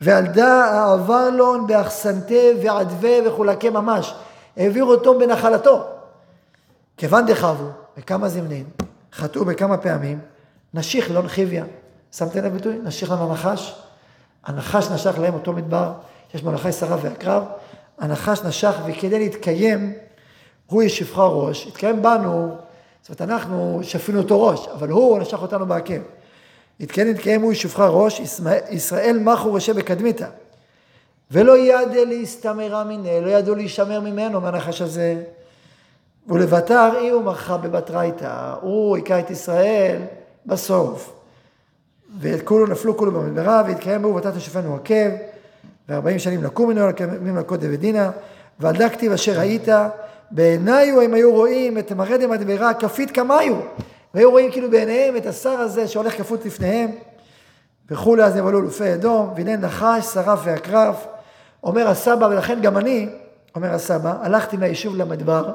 ועל 0.00 0.26
דא 0.26 0.46
העברלון 0.46 1.66
באחסנתה 1.66 2.34
ועדווה 2.62 3.10
וחולקי 3.26 3.70
ממש. 3.70 4.14
העבירו 4.56 4.90
אותו 4.90 5.18
בנחלתו. 5.18 5.84
כיוון 6.96 7.26
דחבו, 7.26 7.68
בכמה 7.96 8.28
זמנים, 8.28 8.64
חטאו 9.12 9.44
בכמה 9.44 9.76
פעמים, 9.76 10.18
נשיך 10.74 11.10
לא 11.10 11.22
נחיביה. 11.22 11.64
שמתם 12.12 12.44
לב 12.44 12.52
ביטוי? 12.52 12.78
נשיך 12.82 13.10
לנו 13.10 13.30
הנחש. 13.30 13.82
הנחש 14.44 14.90
נשך 14.90 15.18
להם 15.18 15.34
אותו 15.34 15.52
מדבר, 15.52 15.92
יש 16.34 16.42
בו 16.42 16.50
נחש 16.50 16.74
שרה 16.74 16.96
ועקרב. 17.02 17.44
הנחש 17.98 18.42
נשך, 18.44 18.74
וכדי 18.86 19.18
להתקיים, 19.18 19.92
הוא 20.66 20.82
ישפך 20.82 21.18
ראש. 21.18 21.66
התקיים 21.66 22.02
בנו, 22.02 22.56
זאת 23.02 23.20
אומרת, 23.20 23.32
אנחנו 23.32 23.80
שפינו 23.82 24.18
אותו 24.18 24.42
ראש, 24.42 24.68
אבל 24.68 24.88
הוא 24.88 25.18
נשך 25.18 25.42
אותנו 25.42 25.66
בעקב. 25.66 26.00
התקיים 26.80 27.08
נתקיים 27.08 27.42
הוא 27.42 27.52
ישופך 27.52 27.80
ראש, 27.80 28.20
ישראל 28.70 29.18
מחו 29.18 29.54
ראשי 29.54 29.72
בקדמיתא. 29.72 30.26
ולא 31.30 31.58
ידע 31.58 32.04
להסתמרה 32.04 32.84
מיניה, 32.84 33.20
לא 33.20 33.30
ידעו 33.30 33.54
להישמר 33.54 34.00
ממנו, 34.00 34.40
מהנחש 34.40 34.82
הזה. 34.82 35.22
ולבתר 36.28 36.90
אי 36.98 37.08
הוא 37.08 37.22
מחה 37.22 37.56
בבתרייתא, 37.56 38.54
הוא 38.60 38.96
היכה 38.96 39.18
את 39.18 39.30
ישראל 39.30 40.02
בסוף. 40.46 41.12
וכולו 42.20 42.66
נפלו 42.66 42.96
כולו 42.96 43.12
במדברה, 43.12 43.62
והתקיים 43.66 44.02
בו 44.02 44.08
ובתת 44.08 44.36
השופנו 44.36 44.74
עקב, 44.74 45.10
וארבעים 45.88 46.18
שנים 46.18 46.44
לקום 46.44 46.70
ממנו, 46.70 46.88
לקמים 46.88 47.36
לקוד 47.36 47.64
דבדינה, 47.64 48.10
ועל 48.60 48.76
דא 48.76 48.88
אשר 49.14 49.38
ראית, 49.38 49.68
בעיניו 50.30 51.00
הם 51.00 51.14
היו 51.14 51.32
רואים 51.32 51.78
את 51.78 51.92
מרדם 51.92 52.32
הדברה 52.32 52.74
כפית 52.74 53.10
כמיו. 53.10 53.54
והיו 54.14 54.30
רואים 54.30 54.50
כאילו 54.50 54.70
בעיניהם 54.70 55.16
את 55.16 55.26
השר 55.26 55.50
הזה 55.50 55.88
שהולך 55.88 56.18
כפות 56.18 56.44
לפניהם. 56.44 56.90
וכולי 57.90 58.24
אז 58.24 58.36
נבלו 58.36 58.60
אלופי 58.60 58.94
אדום, 58.94 59.32
והנה 59.36 59.56
נחש, 59.56 60.04
שרף 60.04 60.40
ועקרב. 60.44 60.94
אומר 61.64 61.88
הסבא, 61.88 62.24
ולכן 62.24 62.60
גם 62.60 62.78
אני, 62.78 63.08
אומר 63.54 63.74
הסבא, 63.74 64.14
הלכתי 64.22 64.56
מהיישוב 64.56 64.96
למדבר 64.96 65.52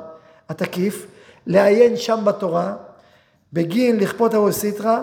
התקיף, 0.50 1.08
לעיין 1.48 1.98
שם 1.98 2.20
בתורה, 2.24 2.74
בגין 3.54 4.00
לכפות 4.00 4.36
אבו 4.36 4.52
סיטרא, 4.52 5.00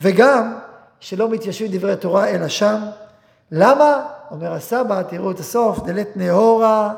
וגם 0.00 0.54
שלא 1.00 1.28
מתיישבים 1.28 1.70
דברי 1.72 1.96
תורה 1.96 2.28
אלא 2.28 2.48
שם. 2.48 2.76
למה? 3.50 4.06
אומר 4.30 4.52
הסבא, 4.52 5.02
תראו 5.02 5.30
את 5.30 5.40
הסוף, 5.40 5.78
דלת 5.84 6.16
נהורה 6.16 6.94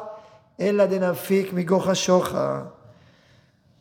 אלא 0.61 0.87
דנפיק 0.87 1.53
מגוך 1.53 1.89
השוחה. 1.89 2.63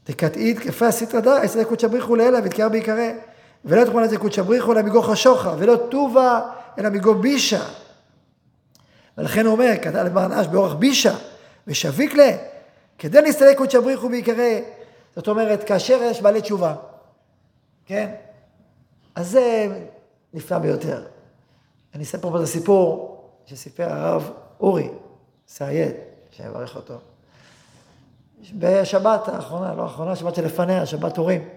דקתאית 0.07 0.59
כפה 0.59 0.91
סטרא 0.91 1.19
דא, 1.19 1.45
אסתר 1.45 1.63
קודשא 1.63 1.87
בריחו 1.87 2.15
לאלה 2.15 2.39
ותקרא 2.43 2.67
בעיקרא. 2.67 3.11
ולא 3.65 3.85
תכונה 3.85 4.05
לזה 4.05 4.17
קודשא 4.17 4.41
בריחו 4.41 4.71
אלא 4.71 4.81
מגוך 4.81 5.09
השוחה, 5.09 5.55
ולא 5.57 5.75
טובה 5.89 6.41
אלא 6.79 6.89
מגו 6.89 7.15
בישה. 7.15 7.65
ולכן 9.17 9.45
הוא 9.45 9.51
אומר, 9.51 9.71
כתב 9.81 9.95
למר 9.95 10.27
נאש 10.27 10.47
באורח 10.47 10.73
בישה, 10.73 11.15
ושביק 11.67 12.13
לה, 12.13 12.31
כדי 12.97 13.21
להסתלק 13.21 13.57
קודשא 13.57 13.79
בריחו 13.79 14.09
בעיקרא. 14.09 14.59
זאת 15.15 15.27
אומרת, 15.27 15.63
כאשר 15.63 15.99
יש 16.03 16.21
בעלי 16.21 16.41
תשובה, 16.41 16.75
כן? 17.85 18.11
אז 19.15 19.29
זה 19.29 19.67
נפלא 20.33 20.57
ביותר. 20.57 21.05
אני 21.95 22.03
אספר 22.03 22.29
פה 22.29 22.37
את 22.37 22.43
הסיפור 22.43 23.17
שסיפר 23.45 23.89
הרב 23.89 24.31
אורי 24.59 24.89
סעייד, 25.47 25.95
שיברך 26.37 26.75
אותו. 26.75 26.93
בשבת 28.53 29.27
האחרונה, 29.27 29.73
לא 29.73 29.83
האחרונה, 29.83 30.15
שבת 30.15 30.35
שלפניה, 30.35 30.85
שבת 30.85 31.17
הורים. 31.17 31.49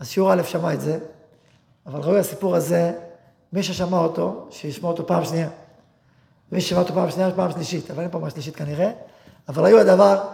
אז 0.00 0.08
שיעור 0.08 0.32
א' 0.32 0.42
שמע 0.42 0.74
את 0.74 0.80
זה, 0.80 0.98
אבל 1.86 2.00
ראוי 2.00 2.18
הסיפור 2.18 2.56
הזה, 2.56 2.92
מי 3.52 3.62
ששמע 3.62 3.98
אותו, 3.98 4.46
שישמע 4.50 4.88
אותו 4.88 5.06
פעם 5.06 5.24
שנייה. 5.24 5.48
מי 6.52 6.60
ששמע 6.60 6.78
אותו 6.78 6.94
פעם 6.94 7.10
שנייה, 7.10 7.30
פעם 7.36 7.50
שלישית, 7.50 7.90
אבל 7.90 8.02
אין 8.02 8.10
פעם 8.10 8.30
שלישית 8.30 8.56
כנראה, 8.56 8.90
אבל 9.48 9.64
ראוי 9.66 9.80
הדבר 9.80 10.24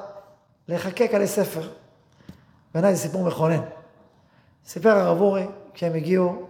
לחקק 0.69 1.11
עלי 1.15 1.27
ספר. 1.27 1.69
בעיניי 2.75 2.95
זה 2.95 3.03
סיפור 3.03 3.25
מכונן. 3.25 3.61
סיפר 4.67 4.91
הרב 4.91 5.21
אורי, 5.21 5.47
כשהם 5.75 5.95
הגיעו 5.95 6.47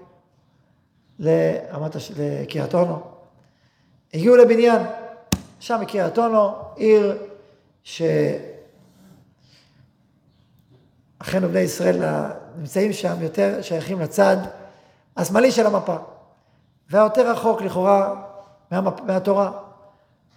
לקריית 1.18 2.74
אונו, 2.74 3.00
הגיעו 4.14 4.36
לבניין, 4.36 4.82
שם 5.64 5.78
בקריית 5.82 6.18
אונו, 6.18 6.52
עיר 6.76 7.18
שאחינו 7.82 8.08
בני 11.48 11.60
ישראל 11.60 12.02
נמצאים 12.58 12.92
שם 12.92 13.14
יותר 13.20 13.62
שייכים 13.62 14.00
לצד 14.00 14.36
השמאלי 15.16 15.50
של 15.50 15.66
המפה, 15.66 15.96
והיותר 16.90 17.30
רחוק 17.30 17.62
לכאורה 17.62 18.14
מהמפ... 18.70 19.00
מהתורה. 19.06 19.52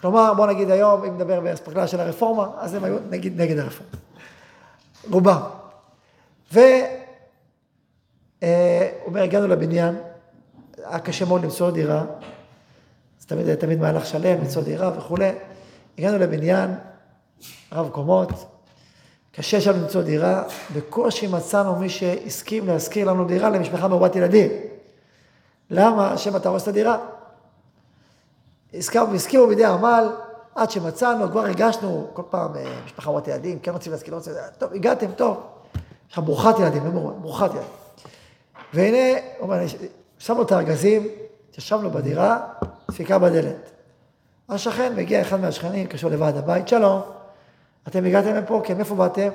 כלומר, 0.02 0.34
בוא 0.34 0.48
נגיד 0.48 0.70
היום, 0.70 1.04
אם 1.04 1.16
נדבר 1.16 1.42
באספקלריה 1.42 1.88
של 1.88 2.00
הרפורמה, 2.00 2.48
אז 2.58 2.74
הם 2.74 2.84
היו 2.84 2.98
נגיד 3.10 3.42
נגד 3.42 3.58
הרפורמה. 3.58 3.92
רובם. 5.12 5.42
והוא 6.52 6.66
אה, 8.44 8.90
אומר, 9.06 9.22
הגענו 9.24 9.48
לבניין, 9.48 9.96
היה 10.84 11.00
קשה 11.00 11.26
מאוד 11.26 11.44
למצוא 11.44 11.72
דירה, 11.72 12.04
זה 13.30 13.36
תמיד, 13.36 13.56
תמיד 13.56 13.80
מהלך 13.80 14.06
שלם, 14.06 14.40
למצוא 14.40 14.62
דירה 14.62 14.92
וכולי. 14.98 15.32
הגענו 15.98 16.18
לבניין, 16.18 16.76
רב 17.72 17.90
קומות, 17.90 18.30
קשה 19.32 19.62
שם 19.62 19.72
למצוא 19.72 20.02
דירה, 20.02 20.44
בקושי 20.76 21.28
מצאנו 21.28 21.76
מי 21.76 21.90
שהסכים 21.90 22.68
להשכיר 22.68 23.08
לנו 23.08 23.26
דירה 23.26 23.50
למשפחה 23.50 23.88
מרובת 23.88 24.16
ילדים. 24.16 24.52
למה? 25.70 26.12
השם 26.12 26.36
אתה 26.36 26.50
הורס 26.50 26.64
את 26.64 26.68
הדירה. 26.68 26.98
הסכימו 28.74 29.48
בידי 29.48 29.66
עמל, 29.66 30.10
עד 30.56 30.72
שמצאנו, 30.72 31.32
כבר 31.32 31.46
הגשנו 31.46 32.08
כל 32.14 32.24
פעם 32.30 32.56
אה, 32.56 32.80
משפחה 32.86 33.10
מרובת 33.10 33.28
ילדים, 33.28 33.60
כן 33.60 33.72
רוצים 33.72 33.92
להשכיר, 33.92 34.14
לא 34.14 34.18
רוצים, 34.18 34.34
טוב, 34.58 34.74
הגעתם, 34.74 35.12
טוב. 35.12 35.38
יש 36.10 36.14
לך 36.14 36.20
ברוכת 36.20 36.60
ילדים, 36.60 36.86
לא 36.86 36.92
ברוכת 36.92 37.50
ילדים. 37.52 37.70
והנה, 38.74 39.20
שמנו 40.18 40.42
את 40.42 40.52
הארגזים, 40.52 41.08
ישבנו 41.58 41.92
בדירה, 41.92 42.40
דפיקה 42.92 43.20
בדלת. 43.20 43.72
השכן, 44.50 44.96
מגיע 44.96 45.22
אחד 45.22 45.40
מהשכנים, 45.40 45.88
קשור 45.88 46.12
לוועד 46.12 46.38
הבית, 46.38 46.68
שלום. 46.68 47.02
אתם 47.88 48.06
הגעתם 48.06 48.36
לפה, 48.36 48.62
כן, 48.66 48.78
מאיפה 48.78 48.96
באתם? 48.96 49.30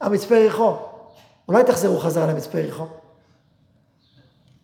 המצפה 0.00 0.36
יריחו. 0.36 0.76
אולי 1.48 1.64
תחזרו 1.64 1.98
חזרה 1.98 2.26
למצפה 2.26 2.58
יריחו. 2.58 2.86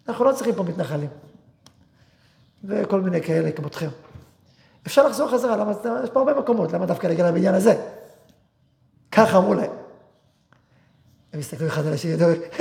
אנחנו 0.08 0.24
לא 0.24 0.32
צריכים 0.32 0.54
פה 0.54 0.62
מתנחלים. 0.62 1.08
וכל 2.64 3.00
מיני 3.00 3.22
כאלה 3.22 3.52
כמותכם. 3.52 3.88
אפשר 4.87 5.08
לחזור 5.08 5.30
חזרה, 5.30 5.56
למה, 5.56 5.72
יש 6.04 6.11
פה 6.11 6.20
הרבה 6.20 6.34
מקומות, 6.34 6.72
למה 6.72 6.87
דווקא 6.87 7.06
להגיע 7.06 7.28
לבניין 7.28 7.54
הזה? 7.54 7.82
ככה 9.12 9.38
אמרו 9.38 9.54
להם. 9.54 9.70
הם 11.32 11.40
הסתכלו 11.40 11.66
אחד 11.66 11.87
על 11.87 11.92
השני, 11.92 12.12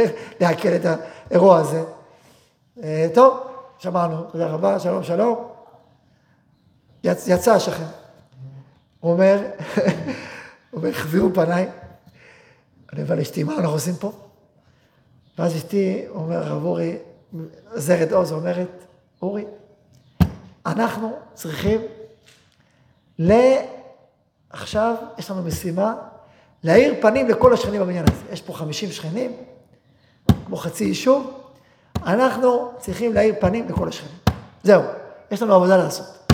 להקל 0.42 0.76
את 0.76 0.82
האירוע 1.30 1.60
הזה. 1.60 1.84
אה, 2.84 3.08
טוב, 3.14 3.47
שמענו, 3.80 4.24
תודה 4.24 4.48
רבה, 4.48 4.80
שלום, 4.80 5.04
שלום. 5.04 5.48
יצא 7.04 7.52
השכן. 7.52 7.86
הוא 9.00 9.12
אומר, 9.12 9.40
הוא 10.72 10.78
אומר, 10.80 10.90
החביאו 10.90 11.34
פניי. 11.34 11.70
אני 12.94 13.04
אומר 13.04 13.16
לאשתי, 13.16 13.44
מה 13.44 13.54
אנחנו 13.54 13.70
עושים 13.70 13.96
פה? 13.96 14.12
ואז 15.38 15.56
אשתי, 15.56 16.06
אומר, 16.10 16.48
הרב 16.48 16.64
אורי, 16.64 16.98
עזרת 17.74 18.12
עוז 18.12 18.32
אומרת, 18.32 18.86
אורי, 19.22 19.46
אנחנו 20.66 21.16
צריכים 21.34 21.82
ל... 23.20 23.32
עכשיו 24.50 24.96
יש 25.18 25.32
לנו 25.32 25.44
משימה 25.44 25.96
להאיר 26.64 26.94
פנים 27.02 27.28
לכל 27.28 27.54
השכנים 27.54 27.82
בבניין 27.82 28.06
הזה. 28.12 28.34
יש 28.34 28.42
פה 28.42 28.54
50 28.54 28.92
שכנים, 28.92 29.32
כמו 30.46 30.58
חצי 30.58 30.84
יישוב, 30.84 31.47
אנחנו 32.08 32.72
צריכים 32.78 33.14
להאיר 33.14 33.36
פנים 33.40 33.68
לכל 33.70 33.88
השכנים. 33.88 34.18
זהו, 34.64 34.82
יש 35.32 35.42
לנו 35.42 35.54
עבודה 35.54 35.78
לעשות. 35.78 36.34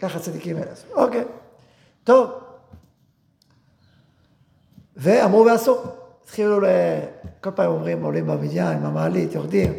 ככה 0.00 0.18
צדיקים 0.18 0.56
אלה 0.56 0.72
עשו. 0.72 0.86
אוקיי, 0.94 1.24
טוב. 2.04 2.30
ואמרו 4.96 5.46
ועשו. 5.46 5.82
התחילו, 6.24 6.60
ל... 6.60 6.64
כל 7.40 7.50
פעם 7.50 7.70
אומרים, 7.70 8.04
עולים 8.04 8.26
בבניין, 8.26 8.76
עם 8.78 8.84
המעלית, 8.86 9.34
יורדים, 9.34 9.72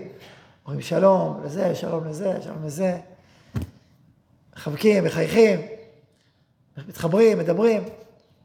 אומרים 0.65 0.82
שלום 0.82 1.41
לזה, 1.45 1.76
שלום 1.76 2.08
לזה, 2.08 2.38
שלום 2.41 2.65
לזה. 2.65 2.98
מחבקים, 4.56 5.04
מחייכים, 5.04 5.60
מתחברים, 6.88 7.38
מדברים, 7.38 7.84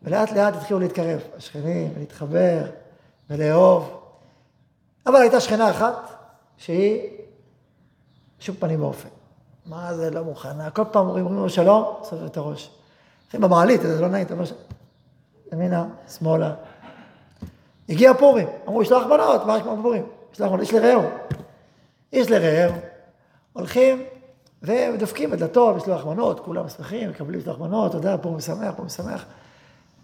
ולאט 0.02 0.32
לאט 0.32 0.56
התחילו 0.56 0.80
להתקרב, 0.80 1.20
השכנים, 1.36 1.92
להתחבר 1.98 2.64
ולאהוב. 3.30 4.00
אבל 5.06 5.16
הייתה 5.16 5.40
שכנה 5.40 5.70
אחת 5.70 6.19
שהיא 6.60 7.08
שום 8.38 8.56
פנים 8.56 8.82
ואופן. 8.82 9.08
מה 9.66 9.94
זה 9.94 10.10
לא 10.10 10.24
מוכנה? 10.24 10.70
כל 10.70 10.82
פעם 10.92 11.06
אומרים, 11.06 11.32
לו 11.32 11.48
שלום, 11.48 11.94
סובב 12.02 12.24
את 12.24 12.36
הראש. 12.36 12.70
אחי, 13.28 13.38
במעלית, 13.38 13.80
זה 13.82 14.00
לא 14.00 14.08
נעים, 14.08 14.26
אתה 14.26 14.34
אומר 14.34 14.44
ש... 14.44 14.52
ימינה, 15.52 15.86
שמאלה. 16.18 16.54
הגיע 17.88 18.14
פורים, 18.14 18.48
אמרו, 18.68 18.82
יש 18.82 18.92
לך 18.92 19.06
בנות, 19.06 19.46
מה 19.46 19.56
יש 19.56 19.62
כמו 19.62 19.76
פורים? 19.82 20.06
יש 20.32 20.40
לך 20.40 20.48
בנות, 20.48 20.60
איש 20.60 20.72
לרעהו. 20.72 21.02
איש 22.12 22.30
לרעהו, 22.30 22.74
הולכים 23.52 24.04
ודופקים 24.62 25.30
בדלתות, 25.30 25.76
לשלוח 25.76 26.06
מנות, 26.06 26.40
כולם 26.40 26.68
שמחים, 26.68 27.10
מקבלים 27.10 27.40
לשלוח 27.40 27.58
מנות, 27.58 27.90
אתה 27.90 27.98
יודע, 27.98 28.16
פורים 28.16 28.38
משמח, 28.38 28.70
פורים 28.70 28.86
משמח. 28.86 29.24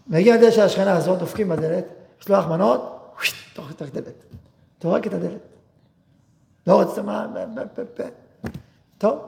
מגיע 0.07 0.35
הדלת 0.35 0.53
של 0.53 0.61
השכנה 0.61 0.97
הזאת, 0.97 1.19
דופקים 1.19 1.49
בדלת, 1.49 1.85
לשלוח 2.21 2.47
מנות, 2.47 3.13
תוך 3.55 3.71
את 3.71 3.81
הדלת. 3.81 4.25
טורק 4.79 5.07
את 5.07 5.15
הדלת. 5.15 5.56
לא 6.67 6.81
רצית 6.81 6.99
מה... 6.99 7.27
טוב. 8.99 9.19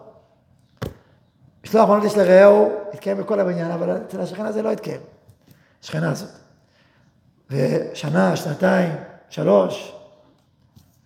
משלוח 1.65 1.89
מנות 1.89 2.05
יש 2.05 2.17
לרעהו, 2.17 2.73
התקיים 2.93 3.19
בכל 3.19 3.41
הבניין, 3.41 3.71
אבל 3.71 3.97
אצל 3.97 4.21
השכנה 4.21 4.49
הזה 4.49 4.63
לא 4.63 4.73
התקיים. 4.73 5.01
השכנה 5.83 6.11
הזאת. 6.11 6.31
ושנה, 7.51 8.37
שנתיים, 8.37 8.93
שלוש, 9.29 9.95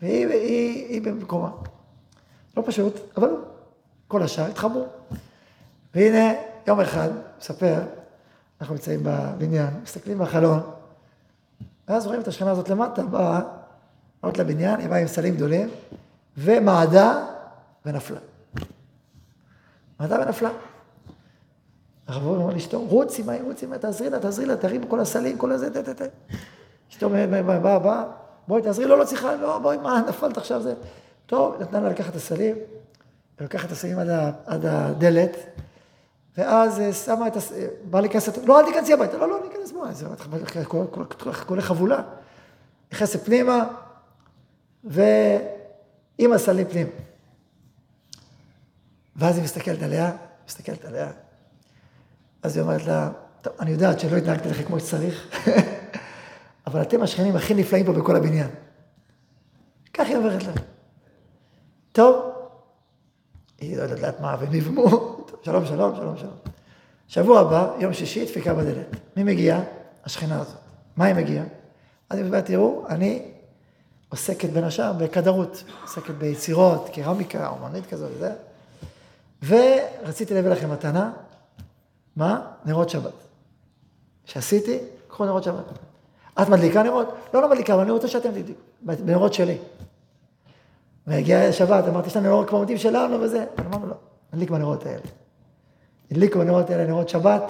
והיא, 0.03 0.27
והיא, 0.27 0.87
היא 0.89 1.03
במקומה. 1.03 1.51
לא 2.57 2.63
פשוט, 2.67 3.17
אבל 3.17 3.31
כל 4.09 4.23
השאר 4.23 4.45
התחברו. 4.45 4.87
והנה, 5.95 6.33
יום 6.67 6.81
אחד, 6.81 7.09
מספר, 7.39 7.81
אנחנו 8.61 8.75
נמצאים 8.75 9.01
בבניין, 9.03 9.71
מסתכלים 9.83 10.19
בחלון, 10.19 10.61
ואז 11.89 12.07
רואים 12.07 12.21
את 12.21 12.29
השכנה 12.29 12.51
הזאת 12.51 12.69
למטה, 12.69 13.03
באה, 13.03 13.41
עלות 14.23 14.39
לבניין, 14.39 14.81
היא 14.81 14.89
באה 14.89 14.99
עם 14.99 15.07
סלים 15.07 15.35
גדולים, 15.35 15.71
ומעדה, 16.37 17.27
ונפלה. 17.87 18.21
מעדה 20.01 20.21
ונפלה. 20.21 20.51
הרב 22.07 22.27
אורי 22.27 22.43
אמר 22.43 22.53
לאשתו, 22.53 22.81
רוצי, 22.81 23.23
מה 23.23 23.33
היא 23.33 23.43
רוצי, 23.43 23.67
תעזרי 23.81 24.11
לה, 24.11 24.19
תעזרי 24.19 24.47
לה, 24.47 24.57
תרים 24.57 24.87
כל 24.87 25.01
הסלים, 25.01 25.39
כל 25.39 25.53
הזה, 25.53 25.71
תה, 25.71 25.83
תה, 25.83 25.95
תה. 25.95 26.05
אשתו 26.91 27.11
באה, 27.11 27.79
באה, 27.79 28.05
בואי 28.49 28.63
תעזרי, 28.63 28.85
לא, 28.85 28.99
לא 28.99 29.05
צריכה, 29.05 29.35
לא, 29.35 29.59
בואי, 29.59 29.77
מה, 29.77 30.03
נפלת 30.09 30.37
עכשיו 30.37 30.63
זה. 30.63 30.75
טוב, 31.27 31.57
נתנה 31.61 31.81
לה 31.81 31.89
לקחת 31.89 32.11
את 32.11 32.17
הסלים, 32.17 32.57
ולקחת 33.41 33.67
את 33.67 33.73
הסלים 33.73 33.99
עד, 33.99 34.09
עד 34.47 34.67
הדלת, 34.67 35.37
ואז 36.39 36.81
אה, 36.81 36.93
שמה 36.93 37.27
את 37.27 37.37
הסלים, 37.37 37.69
בא 37.91 38.01
להיכנס, 38.01 38.29
לא, 38.45 38.61
אל 38.61 38.67
תיכנסי 38.67 38.93
הביתה, 38.93 39.19
לא, 39.19 39.29
לא, 39.29 39.39
אני 39.41 39.49
אכנס, 39.55 39.73
בואי, 39.73 39.95
זה 39.95 40.07
כולי 41.47 41.63
חבולה. 41.63 42.03
נכנסת 42.93 43.25
פנימה, 43.25 43.65
ועם 46.19 46.33
הסלים 46.33 46.67
פנימה. 46.69 46.91
ואז 49.17 49.37
היא 49.37 49.45
מסתכלת 49.45 49.83
עליה, 49.83 50.13
מסתכלת 50.49 50.85
עליה, 50.85 51.11
אז 52.43 52.57
היא 52.57 52.63
אומרת 52.63 52.85
לה, 52.85 53.11
טוב, 53.43 53.53
אני 53.61 53.71
יודעת 53.71 54.01
שלא 54.01 54.17
התנהגתי 54.17 54.49
לכם 54.49 54.65
כמו 54.65 54.81
שצריך, 54.81 55.47
אבל 56.67 56.83
אתם 56.83 57.03
השכנים 57.03 57.37
הכי 57.37 57.55
נפלאים 57.55 57.87
פה 57.87 57.93
בכל 57.93 58.17
הבניין. 58.17 58.49
כך 59.95 60.07
היא 60.07 60.17
אומרת 60.17 60.43
לה. 60.43 60.53
טוב, 61.93 62.33
היא 63.61 63.77
לא 63.77 63.83
יודעת 63.83 64.21
מה, 64.21 64.37
ונבמו, 64.41 64.89
שלום, 65.43 65.67
שלום, 65.67 65.97
שלום, 65.97 66.17
שלום. 66.17 66.35
שבוע 67.09 67.41
הבא, 67.41 67.73
יום 67.79 67.93
שישי, 67.93 68.25
דפיקה 68.25 68.55
בדלת. 68.55 68.87
מי 69.17 69.23
מגיע? 69.23 69.61
השכנה 70.05 70.41
הזאת. 70.41 70.59
מה 70.97 71.05
היא 71.05 71.15
מגיעה? 71.15 71.45
אז 72.11 72.19
היא 72.19 72.27
אומרת, 72.27 72.47
תראו, 72.47 72.85
אני 72.89 73.32
עוסקת 74.13 74.51
בין 74.51 74.65
השאר 74.65 74.93
בכדרות, 74.93 75.65
עוסקת 75.83 76.15
ביצירות, 76.15 76.89
קרמיקה, 76.93 77.49
אומנית 77.49 77.87
כזאת 77.87 78.11
וזה, 78.17 78.33
ורציתי 79.47 80.35
להביא 80.35 80.51
לכם 80.51 80.71
מתנה, 80.71 81.13
מה? 82.17 82.41
נרות 82.65 82.91
שבת. 82.91 83.13
שעשיתי, 84.25 84.79
קחו 85.09 85.25
נרות 85.25 85.45
שבת. 85.45 85.65
את 86.43 86.49
מדליקה 86.49 86.83
נרות? 86.83 87.15
לא, 87.35 87.43
לא 87.43 87.51
מדליקה, 87.51 87.75
אבל 87.75 87.83
אני 87.83 87.91
רוצה 87.91 88.09
שאתם 88.09 88.31
תדליקו, 88.31 88.61
בנרות 88.83 89.35
שלי. 89.35 89.59
והגיעה 91.07 91.53
שבת, 91.53 91.85
אמרתי, 91.89 92.07
יש 92.07 92.17
לנו 92.17 92.29
נרות 92.29 92.49
כמו 92.49 92.59
עומדים 92.59 92.79
שלנו 92.79 93.21
וזה. 93.21 93.45
אמרנו, 93.67 93.87
לא, 93.87 93.95
נדליק 94.33 94.51
בנרות 94.51 94.87
האלה. 94.87 95.07
הדליקו 96.11 96.39
בנרות 96.39 96.71
האלה 96.71 96.87
נרות 96.87 97.09
שבת, 97.09 97.43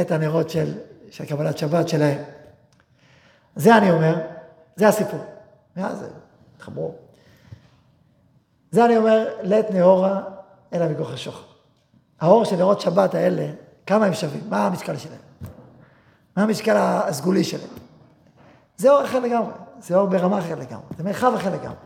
את 0.00 0.10
הנרות 0.10 0.50
של, 0.50 0.74
של 1.10 1.24
קבלת 1.24 1.58
שבת 1.58 1.88
שלהם. 1.88 2.18
זה 3.56 3.76
אני 3.76 3.90
אומר, 3.90 4.16
זה 4.76 4.88
הסיפור. 4.88 5.37
מאז 5.78 5.98
זה, 5.98 6.08
התחברו. 6.56 6.94
זה 8.70 8.84
אני 8.84 8.96
אומר, 8.96 9.28
לית 9.42 9.70
נאורה 9.70 10.22
אלא 10.72 10.88
מכוח 10.88 11.12
השוחר. 11.12 11.42
האור 12.20 12.44
של 12.44 12.56
נרות 12.56 12.80
שבת 12.80 13.14
האלה, 13.14 13.50
כמה 13.86 14.06
הם 14.06 14.14
שווים? 14.14 14.42
מה 14.48 14.66
המשקל 14.66 14.96
שלהם? 14.96 15.20
מה 16.36 16.42
המשקל 16.42 16.76
הסגולי 16.76 17.44
שלהם? 17.44 17.68
זה 18.76 18.90
אור 18.90 19.04
אחר 19.04 19.20
לגמרי, 19.20 19.52
זה 19.80 19.96
אור 19.96 20.06
ברמה 20.06 20.38
אחרת 20.38 20.58
לגמרי, 20.58 20.84
זה 20.96 21.04
מרחב 21.04 21.32
אחר 21.36 21.50
לגמרי. 21.50 21.76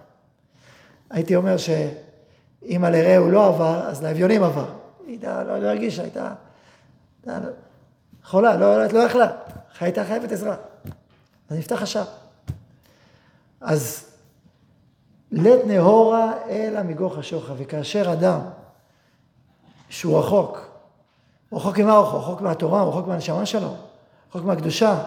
הייתי 1.11 1.37
אומר 1.37 1.57
שאם 1.57 2.85
על 2.85 2.95
הרעהו 2.95 3.31
לא 3.31 3.47
עבר, 3.47 3.89
אז 3.89 4.03
לאביונים 4.03 4.45
עבר. 4.45 4.67
היא 5.07 5.19
לא, 5.23 5.59
לא 5.59 5.69
הרגישה, 5.69 6.03
הייתה, 6.03 6.33
חולה, 8.25 8.57
לא, 8.57 8.87
לא 8.87 8.99
יכלה, 8.99 9.31
הייתה 9.81 10.05
חייבת 10.05 10.33
עזרה. 10.33 10.57
אז 11.51 11.57
נפתח 11.59 11.83
השער. 11.83 12.22
אז 13.63 14.05
לית 15.31 15.67
נהורה 15.67 16.33
אלא 16.49 16.83
מגוך 16.83 17.19
השוחר, 17.19 17.55
וכאשר 17.57 18.13
אדם 18.13 18.41
שהוא 19.89 20.19
רחוק, 20.19 20.61
רחוק 21.53 21.79
ממה 21.79 21.93
הוא 21.93 22.07
רחוק? 22.07 22.23
רחוק 22.23 22.41
מהתורה, 22.41 22.85
רחוק 22.85 23.07
מהנשמה 23.07 23.47
שלו, 23.47 23.75
רחוק 24.31 24.45
מהקדושה. 24.45 25.05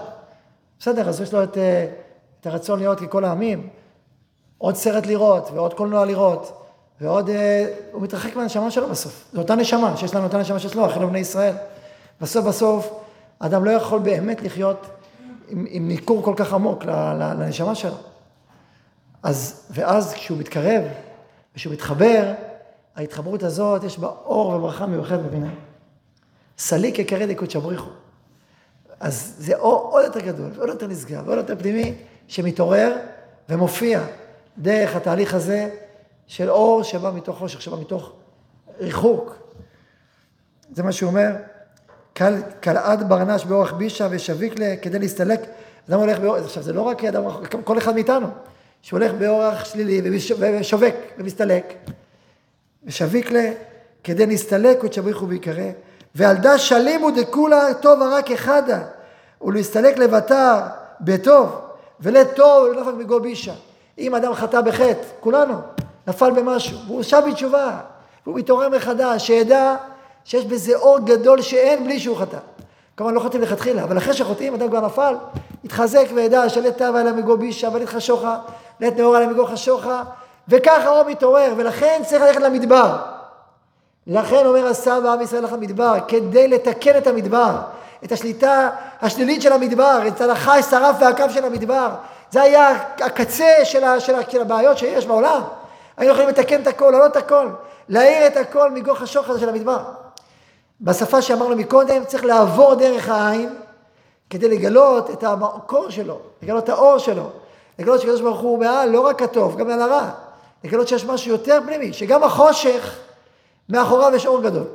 בסדר, 0.79 1.09
אז 1.09 1.21
יש 1.21 1.33
לו 1.33 1.43
את, 1.43 1.57
אה, 1.57 1.87
את 2.41 2.47
הרצון 2.47 2.79
להיות 2.79 2.99
ככל 2.99 3.25
העמים, 3.25 3.69
עוד 4.57 4.75
סרט 4.75 5.05
לראות, 5.05 5.49
ועוד 5.53 5.73
קולנוע 5.73 6.05
לראות, 6.05 6.61
ועוד, 7.01 7.29
אה, 7.29 7.65
הוא 7.91 8.01
מתרחק 8.01 8.35
מהנשמה 8.35 8.71
שלו 8.71 8.89
בסוף. 8.89 9.25
זו 9.33 9.41
אותה 9.41 9.55
נשמה, 9.55 9.97
שיש 9.97 10.15
לנו 10.15 10.23
אותה 10.23 10.37
נשמה 10.37 10.59
שיש 10.59 10.75
לו, 10.75 10.85
אחינו 10.85 11.07
בני 11.07 11.19
ישראל. 11.19 11.53
בסוף 12.21 12.45
בסוף, 12.45 12.93
אדם 13.39 13.65
לא 13.65 13.71
יכול 13.71 13.99
באמת 13.99 14.41
לחיות 14.41 14.85
עם, 15.47 15.65
עם 15.69 15.87
ניכור 15.87 16.23
כל 16.23 16.33
כך 16.37 16.53
עמוק 16.53 16.85
לנשמה 16.85 17.75
שלו. 17.75 17.95
אז, 19.25 19.61
ואז 19.69 20.13
כשהוא 20.13 20.37
מתקרב, 20.37 20.83
כשהוא 21.53 21.73
מתחבר, 21.73 22.33
ההתחברות 22.95 23.43
הזאת, 23.43 23.83
יש 23.83 23.99
בה 23.99 24.07
אור 24.07 24.47
וברכה 24.47 24.85
מיוחדת 24.85 25.19
בבינה. 25.19 25.49
סליק 26.57 26.99
יקרא 26.99 27.25
דקות 27.25 27.55
בריחו. 27.55 27.89
אז 28.99 29.35
זה 29.37 29.55
אור 29.55 29.89
עוד 29.91 30.05
יותר 30.05 30.19
גדול, 30.19 30.51
ועוד 30.55 30.69
יותר 30.69 30.87
נשגב, 30.87 31.27
ועוד 31.27 31.37
יותר 31.37 31.55
פנימי, 31.59 31.93
שמתעורר 32.27 32.97
ומופיע 33.49 34.01
דרך 34.57 34.95
התהליך 34.95 35.33
הזה 35.33 35.69
של 36.27 36.49
אור 36.49 36.83
שבא 36.83 37.11
מתוך 37.11 37.37
חושך, 37.37 37.61
שבא 37.61 37.77
מתוך 37.77 38.11
ריחוק. 38.79 39.35
זה 40.73 40.83
מה 40.83 40.91
שהוא 40.91 41.09
אומר, 41.09 41.31
קלעד 42.59 43.09
ברנש 43.09 43.45
באורך 43.45 43.73
בישה 43.73 44.07
ושביק 44.11 44.59
לה 44.59 44.75
כדי 44.81 44.99
להסתלק. 44.99 45.39
אדם 45.89 45.99
הולך 45.99 46.19
באורך, 46.19 46.45
עכשיו 46.45 46.63
זה 46.63 46.73
לא 46.73 46.81
רק 46.81 47.03
אדם, 47.03 47.23
כל 47.63 47.77
אחד 47.77 47.93
מאיתנו, 47.93 48.27
שהולך 48.85 49.11
באורח 49.11 49.65
שלילי 49.65 50.17
ושובק 50.59 50.95
ומסתלק. 51.17 51.73
ושביק 52.83 53.31
לה 53.31 53.51
כדי 54.03 54.25
נסתלק 54.25 54.83
עוד 54.83 54.93
שבריחו 54.93 55.27
ויקרא. 55.27 55.69
ועלדה 56.15 56.57
שלימו 56.57 57.11
דכולה 57.11 57.73
טוב 57.73 58.01
רק 58.01 58.31
אחדה, 58.31 58.79
ולהסתלק 59.41 59.97
לבטר 59.97 60.55
בטוב, 61.01 61.59
ולטוב 61.99 62.67
לא 62.73 62.87
רק 62.87 62.95
מגו 62.95 63.19
בישה. 63.19 63.53
אם 63.97 64.15
אדם 64.15 64.33
חטא 64.33 64.61
בחטא, 64.61 65.03
כולנו, 65.19 65.53
נפל 66.07 66.31
במשהו, 66.31 66.77
והוא 66.87 67.03
שב 67.03 67.21
בתשובה, 67.31 67.79
והוא 68.25 68.39
מתעורר 68.39 68.69
מחדש, 68.69 69.27
שידע 69.27 69.75
שיש 70.25 70.45
בזה 70.45 70.75
אור 70.75 70.99
גדול 70.99 71.41
שאין 71.41 71.83
בלי 71.83 71.99
שהוא 71.99 72.17
חטא. 72.17 72.37
כמובן 72.97 73.13
לא 73.13 73.19
חוטאים 73.19 73.41
לכתחילה, 73.41 73.83
אבל 73.83 73.97
אחרי 73.97 74.13
שחוטאים, 74.13 74.53
אדם 74.53 74.69
כבר 74.69 74.85
נפל, 74.85 75.15
יתחזק 75.63 76.05
וידע 76.15 76.49
שלית 76.49 76.77
תאווה 76.77 77.01
אלא 77.01 77.11
מגו 77.11 77.37
בישה 77.37 77.69
ולית 77.73 77.89
לית 78.79 78.97
נאורה 78.97 79.17
אלא 79.17 79.27
מגו 79.27 79.45
חשוכה, 79.45 80.03
וככה 80.47 80.83
האור 80.83 81.03
מתעורר, 81.03 81.53
ולכן 81.57 82.01
צריך 82.05 82.21
ללכת 82.23 82.41
למדבר. 82.41 82.95
לכן 84.07 84.45
אומר 84.45 84.67
הסבא 84.67 85.13
עם 85.13 85.21
ישראל 85.21 85.43
לך 85.43 85.53
מדבר, 85.53 85.93
כדי 86.07 86.47
לתקן 86.47 86.97
את 86.97 87.07
המדבר, 87.07 87.55
את 88.03 88.11
השליטה 88.11 88.69
השלילית 89.01 89.41
של 89.41 89.53
המדבר, 89.53 89.99
את 90.07 90.21
הלכה 90.21 90.63
שרף 90.63 90.95
והקו 90.99 91.29
של 91.29 91.45
המדבר. 91.45 91.89
זה 92.31 92.41
היה 92.41 92.71
הקצה 92.99 93.53
של, 93.63 93.83
ה, 93.83 93.99
של, 93.99 94.15
ה, 94.15 94.29
של 94.29 94.41
הבעיות 94.41 94.77
שיש 94.77 95.05
בעולם. 95.05 95.41
היינו 95.97 96.13
יכולים 96.13 96.29
לתקן 96.29 96.61
את 96.61 96.67
הכל, 96.67 96.91
להעלות 96.91 97.11
את 97.11 97.17
הכל, 97.17 97.47
להאיר 97.89 98.27
את 98.27 98.37
הכל 98.37 98.71
מגוח 98.71 99.01
השוח 99.01 99.29
הזה 99.29 99.39
של 99.39 99.49
המדבר. 99.49 99.79
בשפה 100.81 101.21
שאמרנו 101.21 101.55
מקודם, 101.55 102.05
צריך 102.05 102.25
לעבור 102.25 102.75
דרך 102.75 103.09
העין 103.09 103.55
כדי 104.29 104.49
לגלות 104.49 105.09
את 105.09 105.23
המקור 105.23 105.89
שלו, 105.89 106.19
לגלות 106.41 106.63
את 106.63 106.69
האור 106.69 106.97
שלו, 106.97 107.29
לגלות 107.79 108.01
שקדוש 108.01 108.21
ברוך 108.21 108.39
הוא 108.39 108.59
מעל 108.59 108.89
לא 108.89 108.99
רק 108.99 109.21
הטוב, 109.21 109.57
גם 109.57 109.69
על 109.69 109.81
הרע, 109.81 110.09
לגלות 110.63 110.87
שיש 110.87 111.05
משהו 111.05 111.31
יותר 111.31 111.59
פנימי, 111.65 111.93
שגם 111.93 112.23
החושך, 112.23 112.97
מאחוריו 113.69 114.15
יש 114.15 114.25
אור 114.25 114.41
גדול. 114.41 114.65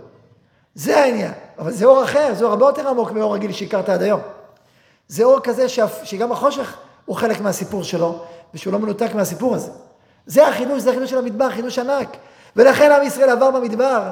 זה 0.74 0.98
העניין, 0.98 1.32
אבל 1.58 1.72
זה 1.72 1.84
אור 1.84 2.04
אחר, 2.04 2.34
זה 2.34 2.44
אור 2.44 2.52
הרבה 2.52 2.66
יותר 2.66 2.88
עמוק 2.88 3.10
מאור 3.10 3.34
רגיל 3.34 3.52
שהכרת 3.52 3.88
עד 3.88 4.02
היום. 4.02 4.20
זה 5.08 5.24
אור 5.24 5.40
כזה 5.40 5.66
שגם 6.04 6.32
החושך 6.32 6.76
הוא 7.04 7.16
חלק 7.16 7.40
מהסיפור 7.40 7.84
שלו, 7.84 8.18
ושהוא 8.54 8.72
לא 8.72 8.78
מנותק 8.78 9.14
מהסיפור 9.14 9.54
הזה. 9.54 9.70
זה 10.26 10.48
החידוש, 10.48 10.82
זה 10.82 10.90
החידוש 10.90 11.10
של 11.10 11.18
המדבר, 11.18 11.50
חידוש 11.50 11.78
ענק. 11.78 12.16
ולכן 12.56 12.92
עם 12.92 13.02
ישראל 13.02 13.30
עבר 13.30 13.50
במדבר, 13.50 14.02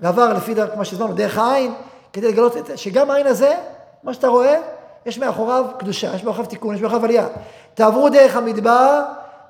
ועבר 0.00 0.32
לפי 0.32 0.54
דרך, 0.54 0.72
כמו 0.74 0.84
שהזמנו, 0.84 1.12
דרך 1.12 1.38
העין, 1.38 1.74
כדי 2.12 2.28
לגלות 2.28 2.56
את, 2.56 2.78
שגם 2.78 3.10
העין 3.10 3.26
הזה, 3.26 3.54
מה 4.02 4.14
שאתה 4.14 4.28
רואה, 4.28 4.60
יש 5.06 5.18
מאחוריו 5.18 5.64
קדושה, 5.78 6.14
יש 6.14 6.24
מאחוריו 6.24 6.50
תיקון, 6.50 6.74
יש 6.74 6.80
מאחוריו 6.80 7.04
עלייה. 7.04 7.26
תעברו 7.74 8.08
דרך 8.08 8.36
המדבר 8.36 9.02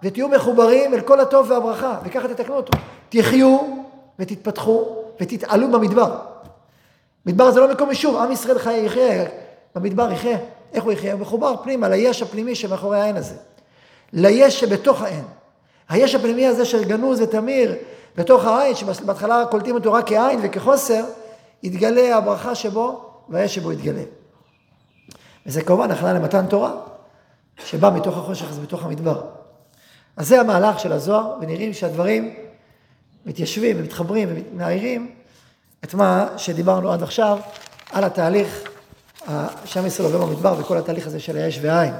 ותהיו 0.02 0.28
מחוברים 0.28 0.94
אל 0.94 1.00
כל 1.00 1.20
הטוב 1.20 1.50
והברכה, 1.50 1.98
וככה 2.04 2.28
תתקנו 2.28 2.54
אותו. 2.54 2.72
תחיו 3.08 3.58
ותתפתחו 4.18 4.96
ותתעלו 5.20 5.70
במדבר. 5.70 6.16
מדבר 7.26 7.50
זה 7.50 7.60
לא 7.60 7.68
מקום 7.68 7.88
יישוב, 7.88 8.16
עם 8.16 8.32
ישראל 8.32 8.58
חי, 8.58 8.76
יחיה, 8.76 9.24
במדבר 9.74 10.12
יחיה. 10.12 10.38
איך 10.72 10.84
הוא 10.84 10.92
יחיה? 10.92 11.12
הוא 11.12 11.20
מחובר 11.20 11.54
פנימה 11.62 11.88
ליש 11.88 12.22
הפנימי 12.22 12.54
שמאחורי 12.54 13.00
העין 13.00 13.16
הזה. 13.16 13.34
ליש 14.12 14.60
שבתוך 14.60 15.02
העין. 15.02 15.24
היש 15.88 16.14
הפנימי 16.14 16.46
הזה 16.46 16.64
של 16.64 16.84
גנוז 16.84 17.20
ותמיר 17.20 17.74
בתוך 18.16 18.44
העין, 18.44 18.74
שבהתחלה 18.74 19.44
קולטים 19.50 19.74
אותו 19.74 19.92
רק 19.92 20.08
כעין 20.08 20.40
וכחוסר, 20.42 21.04
יתגלה 21.62 22.16
הברכה 22.16 22.54
שבו 22.54 23.00
והיש 23.28 23.54
שבו 23.54 23.72
יתגלה. 23.72 24.02
וזה 25.46 25.62
כמובן 25.62 25.90
הכנה 25.90 26.12
למתן 26.12 26.46
תורה, 26.46 26.72
שבא 27.64 27.90
מתוך 27.90 28.18
החושך 28.18 28.50
הזה, 28.50 28.60
בתוך 28.60 28.84
המדבר. 28.84 29.22
אז 30.16 30.28
זה 30.28 30.40
המהלך 30.40 30.80
של 30.80 30.92
הזוהר, 30.92 31.36
ונראים 31.40 31.72
שהדברים 31.72 32.34
מתיישבים 33.26 33.76
ומתחברים 33.78 34.28
ומאיירים 34.34 35.14
את 35.84 35.94
מה 35.94 36.28
שדיברנו 36.36 36.92
עד 36.92 37.02
עכשיו 37.02 37.38
על 37.92 38.04
התהליך 38.04 38.62
שעם 39.64 39.86
ישראל 39.86 40.12
עובר 40.12 40.26
במדבר 40.26 40.54
וכל 40.58 40.78
התהליך 40.78 41.06
הזה 41.06 41.20
של 41.20 41.36
האש 41.36 41.58
והעין. 41.62 41.94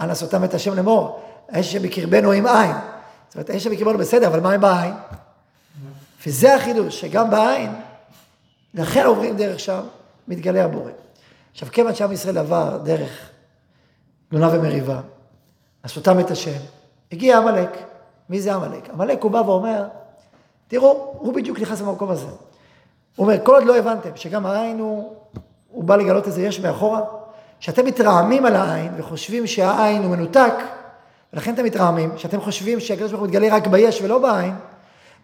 אנא 0.00 0.14
סותם 0.14 0.44
את 0.44 0.54
השם 0.54 0.74
לאמור, 0.74 1.22
האש 1.48 1.72
שבקרבנו 1.72 2.32
עם 2.32 2.46
עין. 2.46 2.76
זאת 3.28 3.34
אומרת, 3.34 3.50
האש 3.50 3.64
שבקרבנו 3.64 3.98
בסדר, 3.98 4.26
אבל 4.26 4.40
מה 4.40 4.52
עם 4.52 4.60
בעין? 4.60 4.94
וזה 6.26 6.54
החידוש, 6.54 7.00
שגם 7.00 7.30
בעין, 7.30 7.72
לכן 8.74 9.06
עוברים 9.06 9.36
דרך 9.36 9.60
שם, 9.60 9.80
מתגלה 10.28 10.64
הבורא. 10.64 10.90
עכשיו, 11.56 11.68
כיוון 11.72 11.94
שעם 11.94 12.12
ישראל 12.12 12.38
עבר 12.38 12.78
דרך 12.82 13.30
תלונה 14.28 14.48
ומריבה, 14.52 15.00
עשותם 15.82 16.20
את 16.20 16.30
השם, 16.30 16.58
הגיע 17.12 17.38
עמלק. 17.38 17.70
מי 18.28 18.40
זה 18.40 18.54
עמלק? 18.54 18.90
עמלק 18.90 19.22
הוא 19.22 19.30
בא 19.30 19.38
ואומר, 19.38 19.84
תראו, 20.68 21.14
הוא 21.18 21.34
בדיוק 21.34 21.60
נכנס 21.60 21.80
למקום 21.80 22.10
הזה. 22.10 22.26
הוא 22.26 22.36
אומר, 23.26 23.44
כל 23.44 23.54
עוד 23.54 23.64
לא 23.64 23.76
הבנתם 23.76 24.10
שגם 24.14 24.46
העין 24.46 24.78
הוא, 24.78 25.14
הוא 25.70 25.84
בא 25.84 25.96
לגלות 25.96 26.26
איזה 26.26 26.42
יש 26.42 26.60
מאחורה, 26.60 27.00
שאתם 27.60 27.84
מתרעמים 27.84 28.46
על 28.46 28.56
העין 28.56 28.92
וחושבים 28.96 29.46
שהעין 29.46 30.02
הוא 30.02 30.10
מנותק, 30.10 30.54
ולכן 31.32 31.54
אתם 31.54 31.64
מתרעמים, 31.64 32.18
שאתם 32.18 32.40
חושבים 32.40 32.80
שהקדוש 32.80 33.10
ברוך 33.10 33.20
הוא 33.20 33.28
מתגלה 33.28 33.56
רק 33.56 33.66
ביש 33.66 34.02
ולא 34.02 34.18
בעין, 34.18 34.54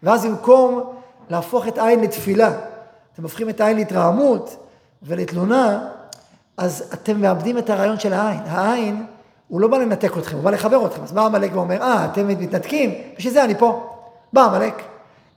ואז 0.03 0.25
במקום 0.25 0.93
להפוך 1.29 1.67
את 1.67 1.77
העין 1.77 1.99
לתפילה, 1.99 2.51
אתם 3.13 3.23
הופכים 3.23 3.49
את 3.49 3.61
העין 3.61 3.77
להתרעמות 3.77 4.55
ולתלונה, 5.03 5.89
אז 6.57 6.89
אתם 6.93 7.21
מאבדים 7.21 7.57
את 7.57 7.69
הרעיון 7.69 7.99
של 7.99 8.13
העין. 8.13 8.41
העין, 8.45 9.05
הוא 9.47 9.61
לא 9.61 9.67
בא 9.67 9.77
לנתק 9.77 10.17
אתכם, 10.17 10.35
הוא 10.35 10.43
בא 10.43 10.51
לחבר 10.51 10.85
אתכם. 10.85 11.03
אז 11.03 11.11
בא 11.11 11.25
עמלק 11.25 11.51
ואומר, 11.53 11.81
אה, 11.81 12.05
אתם 12.05 12.27
מתנתקים? 12.27 12.93
בשביל 13.17 13.33
זה 13.33 13.43
אני 13.43 13.55
פה. 13.55 13.89
בא 14.33 14.45
עמלק, 14.45 14.81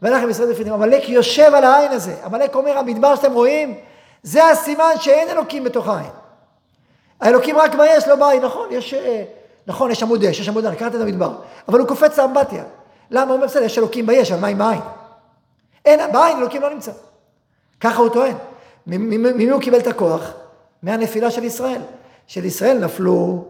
והלך 0.03 0.23
עם 0.23 0.31
ישראל 0.31 0.53
בפנים. 0.53 0.73
עמלק 0.73 1.09
יושב 1.09 1.51
על 1.55 1.65
העין 1.65 1.93
הזה. 1.93 2.15
עמלק 2.25 2.55
אומר, 2.55 2.79
המדבר 2.79 3.17
שאתם 3.17 3.33
רואים, 3.33 3.75
זה 4.23 4.51
הסימן 4.51 4.93
שאין 5.01 5.29
אלוקים 5.29 5.65
בתוך 5.65 5.89
העין. 5.89 6.11
האלוקים 7.21 7.59
רק 7.59 7.75
ביש, 7.75 8.09
לא 8.09 8.17
בעין. 8.17 8.45
נכון, 8.45 8.69
יש, 8.71 8.95
אה, 8.95 9.25
נכון, 9.67 9.91
יש 9.91 10.03
עמוד 10.03 10.25
אש, 10.25 10.41
יש 10.41 10.49
עמוד 10.49 10.67
אש, 10.67 10.75
קראת 10.75 10.95
את 10.95 11.01
המדבר. 11.01 11.33
אבל 11.69 11.79
הוא 11.79 11.89
קופץ 11.89 12.19
לאמבטיה. 12.19 12.65
למה? 13.11 13.25
הוא 13.25 13.35
אומר, 13.35 13.47
בסדר, 13.47 13.63
יש 13.63 13.79
אלוקים 13.79 14.07
ביש, 14.07 14.33
אבל 14.33 14.41
מה 14.41 14.47
עם 14.47 14.63
העין? 14.63 14.81
אין, 15.85 16.13
בעין 16.13 16.39
אלוקים 16.39 16.63
לא 16.63 16.71
נמצא. 16.71 16.93
ככה 17.81 18.03
הוא 18.03 18.09
טוען. 18.09 18.35
ממי 18.87 19.51
הוא 19.51 19.61
קיבל 19.61 19.79
את 19.79 19.87
הכוח? 19.87 20.33
מהנפילה 20.87 21.31
של 21.31 21.45
ישראל. 21.45 21.81
של 22.27 22.45
ישראל 22.45 22.85
נפלו 22.85 23.45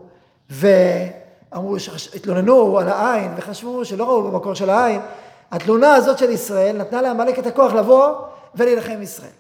ואמרו, 0.51 1.77
התלוננו 2.15 2.79
על 2.79 2.89
העין 2.89 3.33
וחשבו 3.37 3.85
שלא 3.85 4.05
ראו 4.05 4.23
במקור 4.23 4.55
של 4.55 4.71
העין. 4.71 5.01
התלונה 5.51 5.95
הזאת 5.95 6.19
של 6.19 6.31
ישראל 6.31 6.77
נתנה 6.77 7.03
לעמלק 7.03 7.39
את 7.39 7.47
הכוח 7.47 7.73
לבוא 7.73 8.15
ולהילחם 8.55 8.93
עם 8.93 9.03
ישראל. 9.03 9.31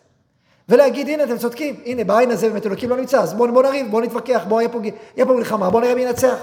ולהגיד, 0.68 1.08
הנה, 1.08 1.24
אתם 1.24 1.38
צודקים, 1.38 1.80
הנה, 1.84 2.04
בעין 2.04 2.30
הזה 2.30 2.48
באמת 2.48 2.66
אלוקים 2.66 2.90
לא 2.90 2.96
נמצא, 2.96 3.20
אז 3.20 3.34
בואו 3.34 3.52
בוא 3.52 3.62
נריב, 3.62 3.90
בואו 3.90 4.02
נתווכח, 4.02 4.44
בואו, 4.48 4.60
יהיה 4.60 5.26
פה, 5.26 5.34
מלחמה, 5.34 5.70
בואו 5.70 5.82
נראה 5.82 5.94
מי 5.94 6.02
ינצח. 6.02 6.36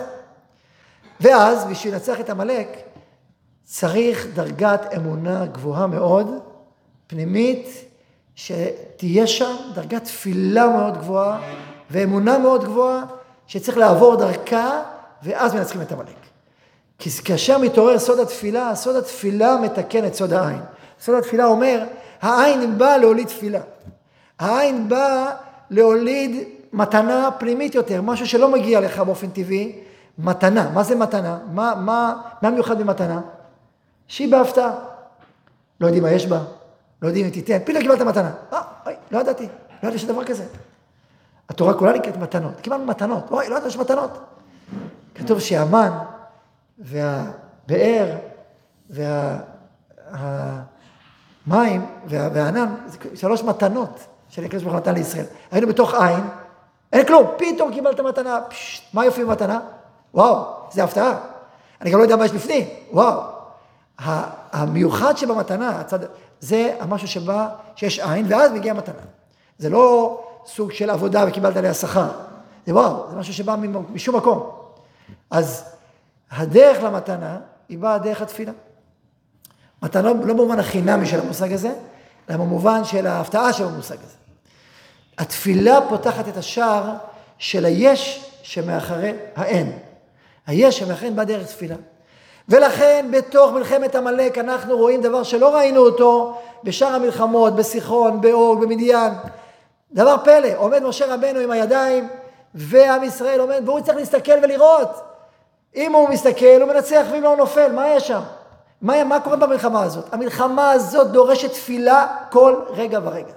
ואז, 1.21 1.65
בשביל 1.65 1.93
לנצח 1.93 2.19
את 2.19 2.29
עמלק, 2.29 2.67
צריך 3.63 4.27
דרגת 4.33 4.81
אמונה 4.95 5.45
גבוהה 5.45 5.87
מאוד, 5.87 6.27
פנימית, 7.07 7.67
שתהיה 8.35 9.27
שם 9.27 9.55
דרגת 9.73 10.03
תפילה 10.03 10.67
מאוד 10.67 10.97
גבוהה 10.97 11.41
ואמונה 11.91 12.37
מאוד 12.37 12.63
גבוהה, 12.63 13.03
שצריך 13.47 13.77
לעבור 13.77 14.15
דרכה, 14.15 14.81
ואז 15.23 15.55
מנצחים 15.55 15.81
את 15.81 15.91
עמלק. 15.91 16.15
כי 16.99 17.09
כאשר 17.09 17.57
מתעורר 17.57 17.99
סוד 17.99 18.19
התפילה, 18.19 18.75
סוד 18.75 18.95
התפילה 18.95 19.57
מתקן 19.57 20.05
את 20.05 20.13
סוד 20.13 20.33
העין. 20.33 20.61
סוד 21.01 21.15
התפילה 21.15 21.45
אומר, 21.45 21.83
העין 22.21 22.77
באה 22.77 22.97
להוליד 22.97 23.27
תפילה. 23.27 23.59
העין 24.39 24.89
באה 24.89 25.25
להוליד 25.69 26.47
מתנה 26.73 27.29
פנימית 27.37 27.75
יותר, 27.75 28.01
משהו 28.01 28.27
שלא 28.27 28.51
מגיע 28.51 28.79
לך 28.79 28.99
באופן 28.99 29.29
טבעי, 29.29 29.79
מתנה. 30.17 30.69
מה 30.73 30.83
זה 30.83 30.95
מתנה? 30.95 31.37
מה, 31.51 31.73
מה, 31.75 32.21
מה 32.41 32.49
מיוחד 32.49 32.79
במתנה? 32.79 33.21
שהיא 34.07 34.31
בהפתעה. 34.31 34.71
לא 35.79 35.85
יודעים 35.85 36.03
מה 36.03 36.11
יש 36.11 36.27
בה, 36.27 36.39
לא 37.03 37.07
יודעים 37.07 37.25
אם 37.25 37.31
תיתן, 37.31 37.57
פתאום 37.65 37.81
קיבלת 37.81 38.01
מתנה. 38.01 38.31
אה, 38.53 38.61
אוי, 38.85 38.93
לא 39.11 39.19
ידעתי, 39.19 39.47
לא 39.83 39.87
ידעתי 39.87 39.99
שדבר 39.99 40.23
כזה. 40.23 40.43
התורה 41.49 41.73
כולה 41.73 41.93
נקראת 41.93 42.17
מתנות, 42.17 42.53
קיבלנו 42.61 42.85
מתנות, 42.85 43.31
אוי, 43.31 43.49
לא 43.49 43.55
ידעתי 43.55 43.71
שיש 43.71 43.79
מתנות. 43.79 44.11
כתוב 45.15 45.39
שהמן 45.39 45.91
והבאר 46.79 48.15
והמים 48.89 50.61
והענן, 52.07 52.75
זה 52.87 52.97
שלוש 53.15 53.43
מתנות 53.43 53.99
שהקדוש 54.29 54.63
ברוך 54.63 54.73
הוא 54.73 54.81
נתן 54.81 54.93
לישראל. 54.93 55.25
היינו 55.51 55.67
בתוך 55.67 55.93
עין, 55.93 56.23
אין 56.93 57.05
כלום, 57.05 57.27
פתאום 57.37 57.73
קיבלת 57.73 57.99
מתנה, 57.99 58.39
פשט, 58.49 58.83
מה 58.93 59.05
יופי 59.05 59.25
במתנה? 59.25 59.59
וואו, 60.13 60.45
זה 60.71 60.83
הפתעה. 60.83 61.17
אני 61.81 61.91
גם 61.91 61.97
לא 61.97 62.03
יודע 62.03 62.15
מה 62.15 62.25
יש 62.25 62.31
בפנים, 62.31 62.67
וואו. 62.91 63.21
המיוחד 64.51 65.17
שבמתנה, 65.17 65.79
הצד, 65.79 65.99
זה 66.43 66.75
המשהו 66.79 67.07
שבא, 67.07 67.49
שיש 67.75 67.99
עין, 67.99 68.25
ואז 68.29 68.51
מגיעה 68.51 68.75
מתנה. 68.75 69.01
זה 69.57 69.69
לא 69.69 70.19
סוג 70.45 70.71
של 70.71 70.89
עבודה 70.89 71.25
וקיבלת 71.27 71.57
עליה 71.57 71.73
שכר. 71.73 72.09
זה 72.65 72.73
וואו, 72.73 73.09
זה 73.09 73.15
משהו 73.15 73.33
שבא 73.33 73.55
משום 73.93 74.15
מקום. 74.15 74.49
אז 75.31 75.63
הדרך 76.31 76.83
למתנה 76.83 77.39
היא 77.69 77.77
באה 77.77 77.97
דרך 77.97 78.21
התפילה. 78.21 78.51
מתנה 79.83 80.01
לא 80.01 80.13
במובן 80.13 80.59
החינמי 80.59 81.05
של 81.05 81.19
המושג 81.19 81.53
הזה, 81.53 81.73
אלא 82.29 82.37
במובן 82.37 82.83
של 82.83 83.07
ההפתעה 83.07 83.53
של 83.53 83.65
המושג 83.65 83.97
הזה. 84.03 84.15
התפילה 85.17 85.79
פותחת 85.89 86.27
את 86.27 86.37
השער 86.37 86.93
של 87.37 87.65
היש 87.65 88.31
שמאחרי 88.41 89.13
האין. 89.35 89.79
היש 90.47 90.79
שמאחרי 90.79 91.05
האין 91.05 91.15
בא 91.15 91.23
דרך 91.23 91.47
תפילה. 91.47 91.75
ולכן 92.49 93.07
בתוך 93.11 93.51
מלחמת 93.51 93.95
עמלק 93.95 94.37
אנחנו 94.37 94.77
רואים 94.77 95.01
דבר 95.01 95.23
שלא 95.23 95.55
ראינו 95.55 95.81
אותו 95.81 96.37
בשאר 96.63 96.95
המלחמות, 96.95 97.55
בסיחון, 97.55 98.21
באוג, 98.21 98.61
במדיין. 98.61 99.13
דבר 99.91 100.15
פלא, 100.23 100.49
עומד 100.55 100.83
משה 100.83 101.13
רבנו 101.13 101.39
עם 101.39 101.51
הידיים, 101.51 102.09
ועם 102.55 103.03
ישראל 103.03 103.39
עומד, 103.39 103.61
והוא 103.65 103.79
צריך 103.79 103.97
להסתכל 103.97 104.31
ולראות. 104.43 104.89
אם 105.75 105.93
הוא 105.93 106.09
מסתכל, 106.09 106.61
הוא 106.61 106.73
מנצח, 106.73 107.05
ואם 107.11 107.23
לא, 107.23 107.27
הוא 107.27 107.37
נופל. 107.37 107.71
מה 107.71 107.89
יש 107.89 108.07
שם? 108.07 108.21
מה, 108.81 109.03
מה 109.03 109.19
קורה 109.19 109.35
במלחמה 109.35 109.83
הזאת? 109.83 110.13
המלחמה 110.13 110.71
הזאת 110.71 111.11
דורשת 111.11 111.51
תפילה 111.51 112.07
כל 112.31 112.55
רגע 112.69 112.99
ורגע. 113.03 113.33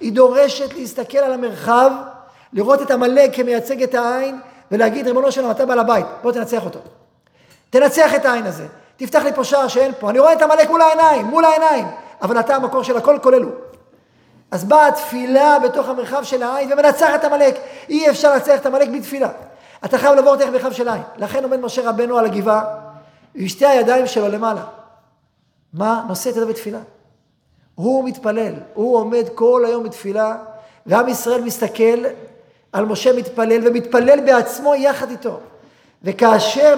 היא 0.00 0.12
דורשת 0.12 0.74
להסתכל 0.74 1.18
על 1.18 1.32
המרחב, 1.32 1.90
לראות 2.52 2.82
את 2.82 2.90
עמלק 2.90 3.36
כמייצג 3.36 3.82
את 3.82 3.94
העין, 3.94 4.40
ולהגיד, 4.72 5.06
ריבונו 5.06 5.32
שלנו, 5.32 5.50
אתה 5.50 5.66
בעל 5.66 5.78
הבית, 5.78 6.06
בוא 6.22 6.32
תנצח 6.32 6.64
אותו. 6.64 6.80
תנצח 7.80 8.14
את 8.14 8.24
העין 8.24 8.46
הזה. 8.46 8.66
תפתח 8.96 9.22
לי 9.24 9.32
פה 9.32 9.44
שער 9.44 9.68
שאין 9.68 9.92
פה. 9.98 10.10
אני 10.10 10.18
רואה 10.18 10.32
את 10.32 10.42
עמלק 10.42 10.70
מול 10.70 10.82
העיניים, 10.82 11.26
מול 11.26 11.44
העיניים. 11.44 11.86
אבל 12.22 12.40
אתה 12.40 12.56
המקור 12.56 12.82
של 12.82 12.96
הכל, 12.96 13.18
כולל 13.22 13.42
הוא. 13.42 13.52
אז 14.50 14.64
באה 14.64 14.88
התפילה 14.88 15.58
בתוך 15.58 15.88
המרחב 15.88 16.22
של 16.22 16.42
העין 16.42 16.72
ומנצח 16.72 17.14
את 17.14 17.24
עמלק. 17.24 17.58
אי 17.88 18.10
אפשר 18.10 18.32
לנצח 18.32 18.54
את 18.54 18.66
עמלק 18.66 18.88
בלי 18.88 19.00
תפילה. 19.00 19.28
אתה 19.84 19.98
חייב 19.98 20.14
לעבור 20.14 20.36
דרך 20.36 20.48
מרחב 20.48 20.72
של 20.72 20.88
עין. 20.88 21.02
לכן 21.16 21.42
עומד 21.42 21.60
משה 21.60 21.88
רבנו 21.88 22.18
על 22.18 22.24
הגבעה, 22.24 22.64
עם 23.34 23.48
שתי 23.48 23.66
הידיים 23.66 24.06
שלו 24.06 24.28
למעלה. 24.28 24.62
מה? 25.72 26.04
נושא 26.08 26.30
את 26.30 26.36
ידו 26.36 26.48
בתפילה. 26.48 26.78
הוא 27.74 28.04
מתפלל, 28.04 28.54
הוא 28.74 28.96
עומד 28.96 29.24
כל 29.34 29.64
היום 29.66 29.84
בתפילה, 29.84 30.36
ועם 30.86 31.08
ישראל 31.08 31.40
מסתכל 31.40 32.04
על 32.72 32.84
משה 32.84 33.12
מתפלל, 33.12 33.68
ומתפלל 33.68 34.20
בעצמו 34.20 34.74
יחד 34.74 35.10
איתו. 35.10 35.40
וכאשר 36.02 36.74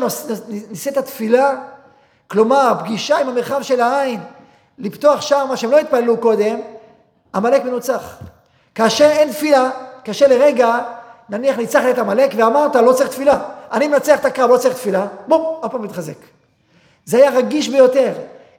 נישאת 0.71 0.97
התפילה, 0.97 1.55
כלומר, 2.29 2.73
פגישה 2.81 3.19
עם 3.19 3.29
המרחב 3.29 3.62
של 3.62 3.81
העין, 3.81 4.21
לפתוח 4.79 5.21
שער 5.21 5.47
מה 5.47 5.57
שהם 5.57 5.71
לא 5.71 5.79
התפללו 5.79 6.16
קודם, 6.16 6.61
עמלק 7.35 7.64
מנוצח. 7.64 8.16
כאשר 8.75 9.05
אין 9.11 9.31
תפילה, 9.31 9.71
כאשר 10.05 10.27
לרגע, 10.29 10.79
נניח 11.29 11.57
ניצחת 11.57 11.85
את 11.91 11.99
עמלק 11.99 12.31
ואמרת, 12.37 12.77
לא 12.77 12.93
צריך 12.93 13.09
תפילה. 13.09 13.39
אני 13.73 13.89
מנצח 13.89 14.21
את 14.21 14.25
הקרב, 14.25 14.51
לא 14.51 14.57
צריך 14.57 14.75
תפילה, 14.75 15.07
בום, 15.27 15.43
עוד 15.61 15.71
פעם 15.71 15.83
מתחזק. 15.83 16.16
זה 17.05 17.16
היה 17.16 17.31
רגיש 17.31 17.69
ביותר. 17.69 18.12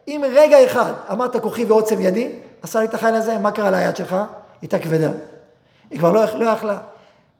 אם 0.07 0.23
רגע 0.31 0.65
אחד 0.65 0.93
אמרת 1.11 1.37
כוחי 1.37 1.65
ועוצם 1.65 2.01
ידי, 2.01 2.31
עשה 2.61 2.79
לי 2.79 2.85
את 2.85 2.93
החייל 2.93 3.15
הזה, 3.15 3.37
מה 3.37 3.51
קרה 3.51 3.71
ליד 3.71 3.95
שלך? 3.95 4.15
הייתה 4.61 4.79
כבדה. 4.79 5.09
היא 5.91 5.99
כבר 5.99 6.11
לא, 6.11 6.23
לא 6.35 6.49
יכלה. 6.49 6.77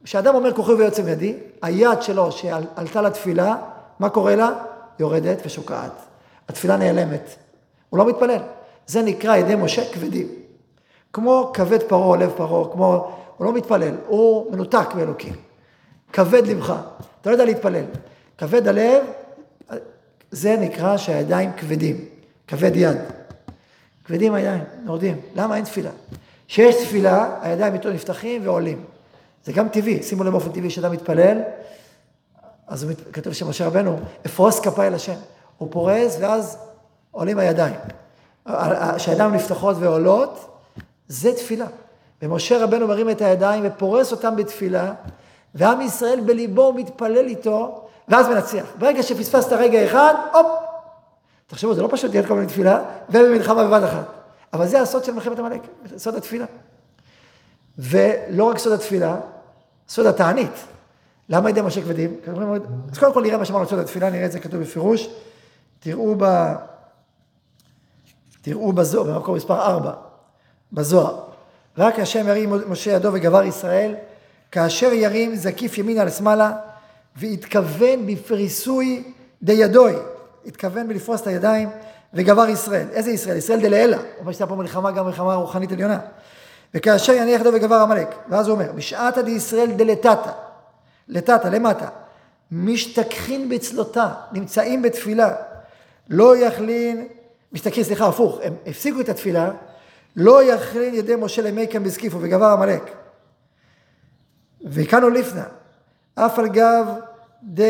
כשאדם 0.03 0.35
אומר 0.35 0.53
כוחי 0.53 0.71
ועוצם 0.71 1.07
ידי, 1.07 1.35
היד 1.61 2.01
שלו 2.01 2.31
שעלתה 2.31 3.01
לתפילה, 3.01 3.55
מה 3.99 4.09
קורה 4.09 4.35
לה? 4.35 4.49
יורדת 4.99 5.41
ושוקעת. 5.45 5.91
התפילה 6.49 6.77
נעלמת. 6.77 7.35
הוא 7.89 7.97
לא 7.97 8.05
מתפלל. 8.05 8.41
זה 8.87 9.01
נקרא 9.01 9.35
ידי 9.35 9.55
משה 9.55 9.93
כבדים. 9.93 10.27
כמו 11.13 11.51
כבד 11.53 11.83
פרעה, 11.83 12.17
לב 12.17 12.31
פרעה, 12.37 12.71
כמו, 12.73 13.11
הוא 13.37 13.45
לא 13.45 13.53
מתפלל, 13.53 13.95
הוא 14.07 14.51
מנותק 14.51 14.87
מאלוקים. 14.95 15.33
כבד 16.13 16.47
לבך, 16.47 16.73
אתה 17.21 17.29
לא 17.29 17.35
יודע 17.35 17.45
להתפלל. 17.45 17.85
כבד 18.37 18.67
הלב, 18.67 19.03
זה 20.31 20.55
נקרא 20.59 20.97
שהידיים 20.97 21.51
כבדים, 21.57 22.05
כבד 22.47 22.75
יד. 22.75 22.97
כבדים 24.05 24.33
הידיים, 24.33 24.63
יורדים. 24.85 25.21
למה 25.35 25.55
אין 25.55 25.65
תפילה? 25.65 25.91
כשיש 26.47 26.75
תפילה, 26.75 27.37
הידיים 27.41 27.73
איתו 27.73 27.89
נפתחים 27.89 28.41
ועולים. 28.45 28.83
זה 29.43 29.53
גם 29.53 29.69
טבעי, 29.69 30.03
שימו 30.03 30.23
לב 30.23 30.31
באופן 30.31 30.51
טבעי 30.51 30.69
שאדם 30.69 30.91
מתפלל, 30.91 31.37
אז 32.67 32.83
הוא 32.83 32.91
כתוב 33.13 33.33
שמשה 33.33 33.67
רבנו, 33.67 33.99
אפרוס 34.25 34.59
כפיי 34.59 34.87
אל 34.87 34.93
השם. 34.93 35.15
הוא 35.57 35.67
פורס 35.71 36.17
ואז 36.19 36.57
עולים 37.11 37.39
הידיים. 37.39 37.75
כשהידיים 38.95 39.33
נפתחות 39.33 39.75
ועולות, 39.79 40.59
זה 41.07 41.33
תפילה. 41.33 41.65
ומשה 42.21 42.63
רבנו 42.63 42.87
מרים 42.87 43.09
את 43.09 43.21
הידיים 43.21 43.63
ופורס 43.65 44.11
אותם 44.11 44.35
בתפילה, 44.35 44.93
ועם 45.55 45.81
ישראל 45.81 46.19
בליבו 46.25 46.73
מתפלל 46.73 47.25
איתו, 47.27 47.87
ואז 48.07 48.27
מנצח. 48.27 48.65
ברגע 48.79 49.03
שפספסת 49.03 49.53
רגע 49.53 49.85
אחד, 49.85 50.13
הופ! 50.33 50.47
תחשבו, 51.47 51.73
זה 51.73 51.81
לא 51.81 51.87
פשוט 51.91 52.11
להיות 52.11 52.25
כל 52.27 52.33
מיני 52.33 52.47
תפילה, 52.47 52.81
ובמלחמה 53.09 53.63
בבת 53.63 53.83
אחת. 53.83 54.05
אבל 54.53 54.67
זה 54.67 54.81
הסוד 54.81 55.03
של 55.03 55.11
מלחמת 55.11 55.39
עמלק, 55.39 55.61
סוד 55.97 56.15
התפילה. 56.15 56.45
ולא 57.79 58.43
רק 58.43 58.57
סוד 58.57 58.73
התפילה, 58.73 59.15
סוד 59.89 60.05
התענית. 60.05 60.51
למה 61.29 61.49
ידי 61.49 61.61
משה 61.61 61.81
כבדים? 61.81 62.15
אז 62.91 62.97
קודם 62.97 63.13
כל 63.13 63.21
נראה 63.21 63.37
מה 63.37 63.45
שאמרנו 63.45 63.65
סוד 63.67 63.79
התפילה, 63.79 64.09
נראה 64.09 64.25
את 64.25 64.31
זה 64.31 64.39
כתוב 64.39 64.61
בפירוש. 64.61 65.09
תראו 65.79 66.15
ב... 66.17 66.53
תראו 68.41 68.73
בזוהר, 68.73 69.13
במקום 69.13 69.35
מספר 69.35 69.61
4, 69.61 69.93
בזוהר. 70.73 71.19
רק 71.77 71.99
השם 71.99 72.27
ירים 72.27 72.53
משה 72.67 72.91
ידו 72.91 73.09
וגבר 73.13 73.43
ישראל, 73.43 73.95
כאשר 74.51 74.93
ירים 74.93 75.35
זקיף 75.35 75.77
ימינה 75.77 76.03
לשמאלה, 76.03 76.51
והתכוון 77.15 78.05
בפריסוי 78.07 79.13
דידוי, 79.43 79.93
התכוון 80.45 80.87
בלפרוס 80.87 81.21
את 81.21 81.27
הידיים, 81.27 81.69
וגבר 82.13 82.49
ישראל. 82.49 82.87
איזה 82.91 83.11
ישראל? 83.11 83.37
ישראל 83.37 83.59
דלעילא. 83.61 83.97
הוא 83.97 84.05
אומר 84.19 84.31
שהייתה 84.31 84.47
פה 84.47 84.55
מלחמה, 84.55 84.91
גם 84.91 85.05
מלחמה 85.05 85.35
רוחנית 85.35 85.71
עליונה. 85.71 85.99
וכאשר 86.73 87.13
יניח 87.13 87.41
ידו 87.41 87.49
וגבר 87.53 87.75
עמלק, 87.75 88.15
ואז 88.29 88.47
הוא 88.47 88.55
אומר, 88.55 88.71
בשעתא 88.71 89.21
דישראל 89.21 89.71
דלתתא, 89.71 90.31
לתתא, 91.07 91.47
למטה, 91.47 91.87
משתכחין 92.51 93.49
בצלותה, 93.49 94.13
נמצאים 94.31 94.81
בתפילה, 94.81 95.33
לא 96.09 96.37
יכלין 96.37 97.07
משתכחים, 97.53 97.83
סליחה, 97.83 98.07
הפוך, 98.07 98.39
הם 98.43 98.53
הפסיקו 98.67 99.01
את 99.01 99.09
התפילה, 99.09 99.51
לא 100.15 100.43
יכלין 100.43 100.93
ידי 100.93 101.15
משה 101.15 101.41
למי 101.41 101.67
כאן 101.67 101.83
בזקיפו 101.83 102.17
וגבר 102.21 102.45
עמלק. 102.45 102.91
וכאן 104.65 105.13
לפנה, 105.13 105.43
אף 106.15 106.39
על 106.39 106.47
גב 106.47 106.87
דה 107.43 107.63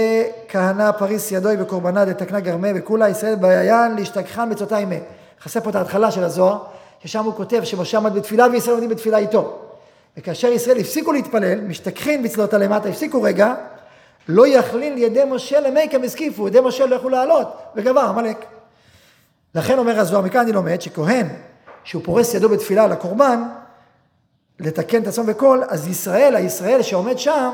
כהנא 0.48 0.92
פריס 0.92 1.32
ידוי 1.32 1.58
בקורבנה 1.58 2.06
דתקנה 2.06 2.40
גרמה 2.40 2.68
וכולה 2.76 3.10
ישראל 3.10 3.36
ביין 3.36 3.96
להשתכחן 3.96 4.50
בצותה 4.50 4.78
עימה. 4.78 4.96
חסר 5.42 5.60
פה 5.60 5.70
את 5.70 5.76
ההתחלה 5.76 6.12
של 6.12 6.24
הזוהר, 6.24 6.64
ששם 7.04 7.26
הוא 7.26 7.34
כותב 7.34 7.64
שמשה 7.64 7.98
עמד 7.98 8.14
בתפילה 8.14 8.48
וישראל 8.52 8.72
עומדים 8.72 8.90
בתפילה 8.90 9.18
איתו. 9.18 9.58
וכאשר 10.18 10.48
ישראל 10.48 10.78
הפסיקו 10.78 11.12
להתפלל, 11.12 11.62
משתכחין 11.62 12.24
בצלותה 12.24 12.58
למטה, 12.58 12.90
הפסיקו 12.90 13.22
רגע, 13.22 13.56
לא 14.28 14.48
יכלין 14.48 14.98
ידי 14.98 15.24
משה 15.26 15.60
למי 15.60 15.88
כאן 15.92 16.02
בזקיפו, 16.02 16.48
ידי 16.48 16.60
משה 16.60 16.86
לא 16.86 16.96
יכלו 16.96 17.10
לעלות, 17.10 17.48
וגבר 17.76 18.02
עמלק. 18.02 18.46
לכן 19.56 19.78
אומר 19.78 20.00
הזוהר, 20.00 20.22
מכאן 20.22 20.42
אני 20.42 20.52
לומד 20.52 20.82
שכהן, 20.82 21.28
שהוא 21.84 22.04
פורס 22.06 22.34
ידו 22.34 22.50
בתפילה 22.50 22.84
על 22.84 22.92
הקורבן, 22.92 23.44
לתקן 24.60 25.02
את 25.02 25.08
עצמו 25.08 25.24
בקול, 25.24 25.64
אז 25.70 25.88
ישראל, 25.88 26.36
הישראל 26.36 26.82
שעומד 26.82 27.20
שם, 27.20 27.50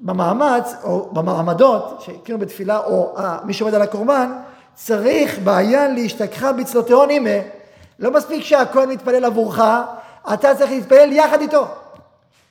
במאמץ, 0.00 0.74
או 0.84 1.10
במעמדות, 1.12 2.00
שכאילו 2.00 2.38
בתפילה, 2.38 2.78
או 2.78 3.14
אה, 3.18 3.38
מי 3.44 3.52
שעומד 3.52 3.74
על 3.74 3.82
הקורבן, 3.82 4.32
צריך 4.74 5.38
בעיין 5.38 5.94
להשתכחה 5.94 6.52
בצלותיון 6.52 7.10
אימה. 7.10 7.30
לא 8.02 8.10
מספיק 8.10 8.44
שהכהן 8.44 8.88
מתפלל 8.88 9.24
עבורך, 9.24 9.60
אתה 10.34 10.54
צריך 10.54 10.70
להתפלל 10.70 11.12
יחד 11.12 11.40
איתו. 11.40 11.66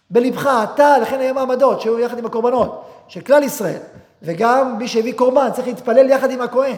בלבך, 0.09 0.49
אתה, 0.63 0.97
לכן 0.97 1.19
היו 1.19 1.33
מעמדות, 1.33 1.81
שהיו 1.81 1.99
יחד 1.99 2.17
עם 2.17 2.25
הקורבנות, 2.25 2.85
של 3.07 3.21
כלל 3.21 3.43
ישראל. 3.43 3.79
וגם 4.23 4.77
מי 4.77 4.87
שהביא 4.87 5.13
קורבן 5.13 5.49
צריך 5.53 5.67
להתפלל 5.67 6.09
יחד 6.09 6.31
עם 6.31 6.41
הכהן. 6.41 6.75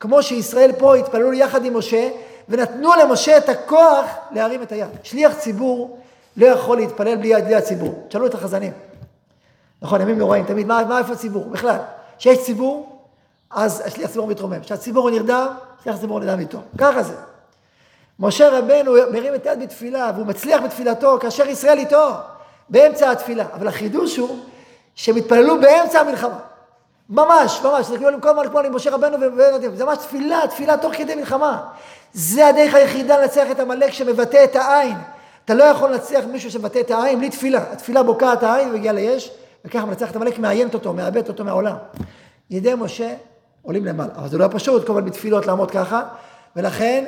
כמו 0.00 0.22
שישראל 0.22 0.72
פה 0.78 0.94
התפללו 0.96 1.32
יחד 1.32 1.64
עם 1.64 1.76
משה, 1.76 2.08
ונתנו 2.48 2.90
למשה 3.02 3.38
את 3.38 3.48
הכוח 3.48 4.06
להרים 4.30 4.62
את 4.62 4.72
היד. 4.72 4.88
שליח 5.02 5.34
ציבור 5.34 5.98
לא 6.36 6.46
יכול 6.46 6.76
להתפלל 6.76 7.16
בלי 7.16 7.28
ידי 7.28 7.54
הציבור. 7.54 8.04
תשאלו 8.08 8.26
את 8.26 8.34
החזנים. 8.34 8.72
נכון, 9.82 10.00
ימים 10.00 10.18
נוראים, 10.18 10.44
תמיד, 10.44 10.66
מה, 10.66 10.84
מה 10.84 10.98
איפה 10.98 11.12
הציבור? 11.12 11.44
בכלל, 11.44 11.78
כשיש 12.18 12.38
ציבור, 12.38 12.98
אז 13.50 13.82
שליח 13.88 14.10
ציבור 14.10 14.26
מתרומם. 14.26 14.60
כשהציבור 14.60 15.10
נרדם, 15.10 15.46
שליח 15.84 15.96
ציבור 15.96 16.20
נרדם 16.20 16.40
איתו. 16.40 16.58
ככה 16.78 17.02
זה. 17.02 17.14
משה 18.20 18.58
רבנו 18.58 18.92
מרים 19.12 19.34
את 19.34 19.46
היד 19.46 19.60
בתפילה, 19.60 20.10
והוא 20.14 20.26
מצליח 20.26 20.62
בתפילתו 20.62 21.18
כאשר 21.20 21.48
ישראל 21.48 21.78
איתו, 21.78 22.10
באמצע 22.68 23.10
התפילה. 23.10 23.44
אבל 23.54 23.68
החידוש 23.68 24.16
הוא 24.16 24.38
שהם 24.94 25.16
התפללו 25.16 25.60
באמצע 25.60 26.00
המלחמה. 26.00 26.38
ממש, 27.10 27.60
ממש, 27.64 27.86
זה 27.86 27.98
כאילו 27.98 28.20
כל 28.20 28.28
הזמן 28.28 28.48
כמו 28.48 28.58
עם 28.58 28.74
משה 28.74 28.90
רבנו 28.90 29.16
זה 29.74 29.84
ממש 29.84 29.98
תפילה, 29.98 30.40
תפילה 30.50 30.76
תוך 30.76 30.94
כדי 30.94 31.14
מלחמה. 31.14 31.62
זה 32.12 32.46
הדרך 32.46 32.74
היחידה 32.74 33.20
לנצח 33.20 33.46
את 33.50 33.60
עמלק 33.60 33.92
שמבטא 33.92 34.44
את 34.44 34.56
העין. 34.56 34.96
אתה 35.44 35.54
לא 35.54 35.64
יכול 35.64 35.90
לנצח 35.90 36.20
מישהו 36.32 36.50
שמבטא 36.50 36.78
את 36.78 36.90
העין 36.90 37.18
בלי 37.18 37.30
תפילה. 37.30 37.62
התפילה 37.72 38.02
בוקעת 38.02 38.42
העין 38.42 38.68
ומגיעה 38.68 38.94
ליש, 38.94 39.30
וככה 39.64 39.84
מנצח 39.86 40.10
את 40.10 40.16
עמלק, 40.16 40.38
מעיינת 40.38 40.74
אותו, 40.74 40.92
מאבדת 40.92 41.28
אותו 41.28 41.44
מהעולם. 41.44 41.76
ידי 42.50 42.74
משה 42.74 43.14
עולים 43.62 43.84
למעלה. 43.84 44.12
אבל 44.16 44.28
זה 44.28 44.38
לא 44.38 44.46
פשוט, 44.50 44.86
כל 44.86 44.92
הזמן 44.92 45.04
בתפילות 45.04 45.46
לעמוד 45.46 45.70
ככה, 45.70 46.02
ולכן, 46.56 47.04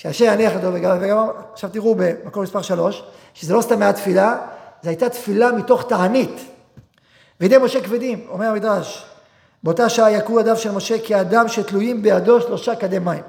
שהשם 0.00 0.24
יניח 0.24 0.54
אותו 0.54 0.74
וגם, 0.74 0.98
וגם, 1.00 1.26
עכשיו 1.52 1.70
תראו 1.70 1.94
במקום 1.94 2.42
מספר 2.42 2.62
שלוש, 2.62 3.02
שזה 3.34 3.54
לא 3.54 3.62
סתם 3.62 3.78
מהתפילה, 3.78 4.36
זו 4.82 4.88
הייתה 4.88 5.08
תפילה 5.08 5.52
מתוך 5.52 5.88
תענית. 5.88 6.40
וידי 7.40 7.58
משה 7.58 7.80
כבדים, 7.80 8.26
אומר 8.28 8.46
המדרש, 8.46 9.04
באותה 9.62 9.88
שעה 9.88 10.10
יכו 10.10 10.40
ידיו 10.40 10.56
של 10.56 10.70
משה 10.70 10.96
כאדם 11.06 11.48
שתלויים 11.48 12.02
בידו 12.02 12.40
שלושה 12.40 12.76
כדי 12.76 12.98
מים. 12.98 13.22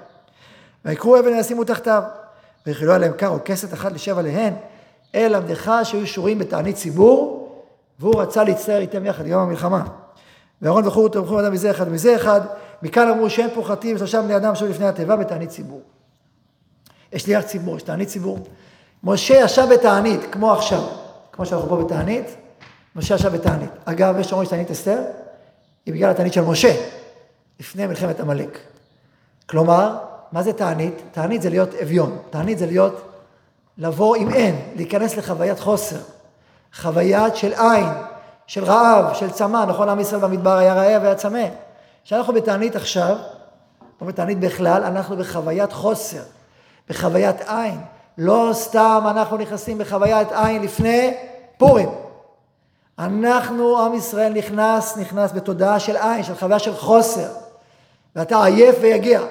ויקחו 0.86 1.20
אבן 1.20 1.28
וישימו 1.28 1.64
תחתיו. 1.64 2.04
ויחילו 2.66 2.94
עליהם 2.94 3.14
קר 3.14 3.28
או 3.28 3.38
כסת 3.46 3.74
אחת 3.74 3.92
לשב 3.92 4.18
עליהן, 4.18 4.54
אל 5.16 5.36
עבדך 5.36 5.72
שהיו 5.84 6.08
שורים 6.08 6.40
בתענית 6.40 6.76
ציבור, 6.76 7.50
והוא 8.00 8.22
רצה 8.22 8.44
להצטער 8.44 8.80
איתם 8.80 9.06
יחד 9.06 9.28
יום 9.28 9.42
המלחמה. 9.42 9.84
ואהרון 10.62 10.88
וחור 10.88 11.10
תומכו 11.10 11.40
אדם 11.40 11.52
מזה 11.52 11.72
אחד 11.72 11.88
ומזה 11.88 12.16
אחד, 12.16 12.42
מכאן 12.82 13.10
אמרו 13.10 13.30
שאין 13.30 13.50
פה 13.54 13.64
חטאים 13.64 13.98
שלושה 13.98 14.22
בני 14.22 14.36
אדם 14.36 14.56
שהיו 14.56 14.70
לפני 14.70 14.88
התיבה 14.88 15.16
בתענית 15.16 15.50
ציבור. 15.50 15.82
שליח 17.20 17.44
ציבור, 17.44 17.78
יש 17.78 17.84
תענית 17.84 18.08
ציבור. 18.08 18.40
משה 19.04 19.34
ישב 19.34 19.68
בתענית, 19.72 20.22
כמו 20.32 20.54
עכשיו, 20.54 20.82
כמו 21.32 21.46
שאנחנו 21.46 21.70
פה 21.70 21.84
בתענית, 21.84 22.26
משה 22.96 23.16
ישב 23.16 23.30
בתענית. 23.30 23.70
אגב, 23.86 24.20
יש 24.20 24.28
שאומרים 24.28 24.48
שתענית 24.48 24.72
אסתר, 24.72 25.00
היא 25.86 25.94
בגלל 25.94 26.10
התענית 26.10 26.34
של 26.34 26.42
משה, 26.42 26.76
לפני 27.60 27.88
מלחמת 27.88 28.20
עמלק. 28.20 28.60
כלומר, 29.50 29.98
מה 30.32 30.44
זה 30.44 30.54
תענית? 30.54 31.02
תענית 31.12 31.42
זה 31.42 31.50
להיות 31.50 31.70
אביון, 31.82 32.18
תענית 32.30 32.58
זה 32.58 32.66
להיות, 32.66 33.02
לבוא 33.78 34.16
עם 34.16 34.34
אין, 34.34 34.56
להיכנס 34.76 35.18
לחוויית 35.18 35.60
חוסר, 35.60 36.00
חוויית 36.74 37.36
של 37.36 37.54
עין, 37.54 37.86
של 38.48 38.64
רעב, 38.64 39.14
של 39.14 39.32
צמא, 39.32 39.66
נכון, 39.66 39.90
עם 39.90 40.00
ישראל 40.00 40.22
במדבר 40.22 40.58
היה 40.58 40.74
רעב 40.74 41.02
והיה 41.02 41.16
צמא. 41.16 41.48
כשאנחנו 42.04 42.34
בתענית 42.34 42.76
עכשיו, 42.76 43.18
לא 44.02 44.08
בתענית 44.08 44.40
בכלל, 44.40 44.84
אנחנו 44.84 45.18
בחוויית 45.18 45.74
חוסר, 45.74 46.22
בחוויית 46.90 47.42
עין. 47.48 47.80
לא 48.18 48.50
סתם 48.54 49.04
אנחנו 49.10 49.38
נכנסים 49.38 49.78
בחוויית 49.78 50.28
עין 50.32 50.62
לפני 50.62 51.14
פורים. 51.58 51.90
אנחנו, 53.00 53.80
עם 53.80 53.94
ישראל 53.94 54.34
נכנס, 54.34 54.98
נכנס 54.98 55.32
בתודעה 55.32 55.80
של 55.80 55.98
עין, 55.98 56.24
של 56.24 56.36
חוויה 56.36 56.60
של 56.60 56.76
חוסר. 56.76 57.30
ואתה 58.16 58.44
עייף 58.44 58.76
ויגיע. 58.82 59.22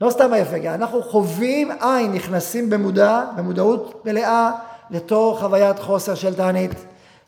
לא 0.00 0.10
סתם 0.10 0.32
עייף 0.32 0.48
ויגיע, 0.50 0.74
אנחנו 0.74 1.02
חווים 1.02 1.70
עין, 1.80 2.12
נכנסים 2.12 2.70
במודע, 2.70 3.24
במודעות 3.36 4.02
מלאה, 4.04 4.50
לתוך 4.90 5.40
חוויית 5.40 5.78
חוסר 5.78 6.14
של 6.14 6.34
תענית. 6.34 6.70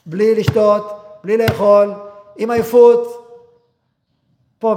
בלי 0.06 0.34
לשתות, 0.34 1.04
בלי 1.24 1.36
לאכול, 1.36 1.94
עם 2.36 2.50
עייפות. 2.50 3.23
פה, 4.64 4.74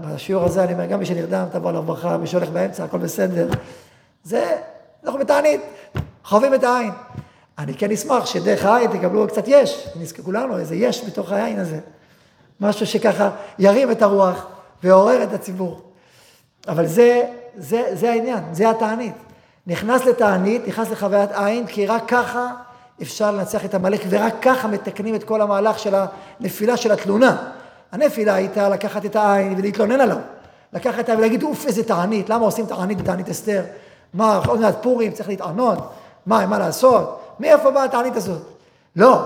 בשיעור 0.00 0.44
הזה, 0.44 0.64
אני 0.64 0.72
אומר, 0.72 0.86
גם 0.86 0.98
מי 0.98 1.06
שנרדם, 1.06 1.46
תבוא 1.52 1.72
לברכה, 1.72 2.16
מי 2.16 2.26
שהולך 2.26 2.48
באמצע, 2.48 2.84
הכל 2.84 2.98
בסדר. 2.98 3.48
זה, 4.24 4.56
אנחנו 5.04 5.18
בתענית, 5.18 5.60
חווים 6.24 6.54
את 6.54 6.64
העין. 6.64 6.90
אני 7.58 7.74
כן 7.74 7.90
אשמח 7.90 8.26
שדרך 8.26 8.64
העין 8.64 8.90
תקבלו 8.90 9.28
קצת 9.28 9.44
יש, 9.46 9.88
נזכרו 9.96 10.32
לנו 10.32 10.58
איזה 10.58 10.74
יש 10.74 11.04
בתוך 11.04 11.32
העין 11.32 11.58
הזה. 11.58 11.78
משהו 12.60 12.86
שככה 12.86 13.30
ירים 13.58 13.90
את 13.90 14.02
הרוח 14.02 14.46
ועורר 14.82 15.22
את 15.22 15.32
הציבור. 15.32 15.80
אבל 16.68 16.86
זה, 16.86 17.22
זה, 17.56 17.82
זה 17.92 18.10
העניין, 18.10 18.44
זה 18.52 18.70
התענית. 18.70 19.14
נכנס 19.66 20.04
לתענית, 20.04 20.68
נכנס 20.68 20.90
לחוויית 20.90 21.30
עין, 21.32 21.66
כי 21.66 21.86
רק 21.86 22.02
ככה 22.08 22.50
אפשר 23.02 23.30
לנצח 23.30 23.64
את 23.64 23.74
עמלק, 23.74 24.00
ורק 24.08 24.34
ככה 24.42 24.68
מתקנים 24.68 25.14
את 25.14 25.24
כל 25.24 25.40
המהלך 25.40 25.78
של 25.78 25.94
הנפילה 26.40 26.76
של 26.76 26.92
התלונה. 26.92 27.52
הנפילה 27.92 28.34
הייתה 28.34 28.68
לקחת 28.68 29.04
את 29.04 29.16
העין 29.16 29.54
ולהתלונן 29.58 30.00
עליו. 30.00 30.16
לקחת 30.72 31.00
את 31.00 31.08
העין 31.08 31.18
ולהגיד, 31.18 31.42
אוף, 31.42 31.66
איזה 31.66 31.84
תענית, 31.84 32.28
למה 32.28 32.44
עושים 32.44 32.66
תענית 32.66 32.98
בתענית 33.00 33.28
אסתר? 33.28 33.62
מה, 34.14 34.40
עוד 34.46 34.60
מעט 34.60 34.82
פורים, 34.82 35.12
צריך 35.12 35.28
להתענות? 35.28 35.78
מה, 36.26 36.46
מה 36.46 36.58
לעשות? 36.58 37.20
מאיפה 37.40 37.70
באה 37.70 37.84
התענית 37.84 38.16
הזאת? 38.16 38.42
לא, 38.96 39.22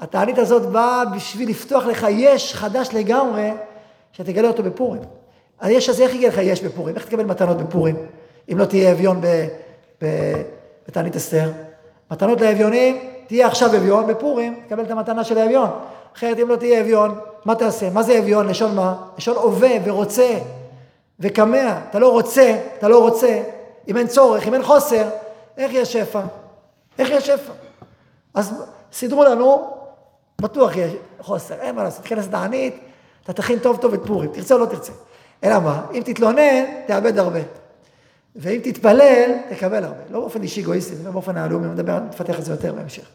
התענית 0.00 0.38
הזאת 0.38 0.66
באה 0.66 1.04
בשביל 1.04 1.50
לפתוח 1.50 1.84
לך 1.84 2.06
יש 2.10 2.54
חדש 2.54 2.88
לגמרי, 2.92 3.50
שתגלה 4.12 4.48
אותו 4.48 4.62
בפורים. 4.62 5.02
היש 5.60 5.88
הזה, 5.88 6.02
איך 6.02 6.14
יגיע 6.14 6.28
לך 6.28 6.38
יש 6.38 6.62
בפורים? 6.62 6.94
איך 6.96 7.06
תקבל 7.06 7.24
מתנות 7.24 7.56
בפורים, 7.56 7.96
אם 8.52 8.58
לא 8.58 8.64
תהיה 8.64 8.92
אביון 8.92 9.20
בתענית 10.88 11.16
אסתר? 11.16 11.50
מתנות 12.10 12.40
לאביונים, 12.40 13.10
תהיה 13.26 13.46
עכשיו 13.46 13.76
אביון, 13.76 14.06
בפורים 14.06 14.60
תקבל 14.66 14.84
את 14.84 14.90
המתנה 14.90 15.24
של 15.24 15.38
האביון. 15.38 15.70
אחרת 16.16 16.38
אם 16.38 16.48
לא 16.48 16.56
תהיה 16.56 16.80
אביון, 16.80 17.18
מה 17.44 17.54
תעשה? 17.54 17.90
מה 17.90 18.02
זה 18.02 18.18
אביון? 18.18 18.48
לשון 18.48 18.74
מה? 18.74 18.94
לשון 19.18 19.36
הווה 19.36 19.70
ורוצה 19.84 20.38
וכמה. 21.20 21.80
אתה 21.90 21.98
לא 21.98 22.12
רוצה, 22.12 22.58
אתה 22.78 22.88
לא 22.88 22.98
רוצה, 22.98 23.42
אם 23.88 23.96
אין 23.96 24.06
צורך, 24.06 24.46
אם 24.48 24.54
אין 24.54 24.62
חוסר, 24.62 25.08
איך 25.56 25.72
יש 25.74 25.92
שפע? 25.92 26.20
איך 26.98 27.10
יש 27.10 27.26
שפע? 27.26 27.52
אז 28.34 28.64
סידרו 28.92 29.24
לנו, 29.24 29.70
בטוח 30.40 30.76
יש 30.76 30.92
חוסר, 31.20 31.54
אין 31.54 31.74
מה 31.74 31.82
לעשות, 31.82 32.02
תיכנס 32.02 32.26
לתענית, 32.26 32.80
אתה 33.24 33.32
תכין 33.32 33.58
טוב 33.58 33.76
טוב 33.76 33.94
את 33.94 34.00
פורים, 34.06 34.30
תרצה 34.32 34.54
או 34.54 34.58
לא 34.58 34.66
תרצה. 34.66 34.92
אלא 35.44 35.58
מה? 35.58 35.86
אם 35.94 36.02
תתלונן, 36.04 36.64
תאבד 36.86 37.18
הרבה. 37.18 37.40
ואם 38.36 38.60
תתפלל, 38.64 39.32
תקבל 39.50 39.84
הרבה. 39.84 40.02
לא 40.10 40.20
באופן 40.20 40.42
אישי 40.42 40.62
אגואיסטי, 40.62 40.96
זה 40.96 41.10
באופן 41.10 41.36
הלאומי, 41.36 41.66
נדבר, 41.66 41.98
נפתח 41.98 42.38
את 42.38 42.44
זה 42.44 42.52
יותר 42.52 42.72
בהמשך. 42.72 43.08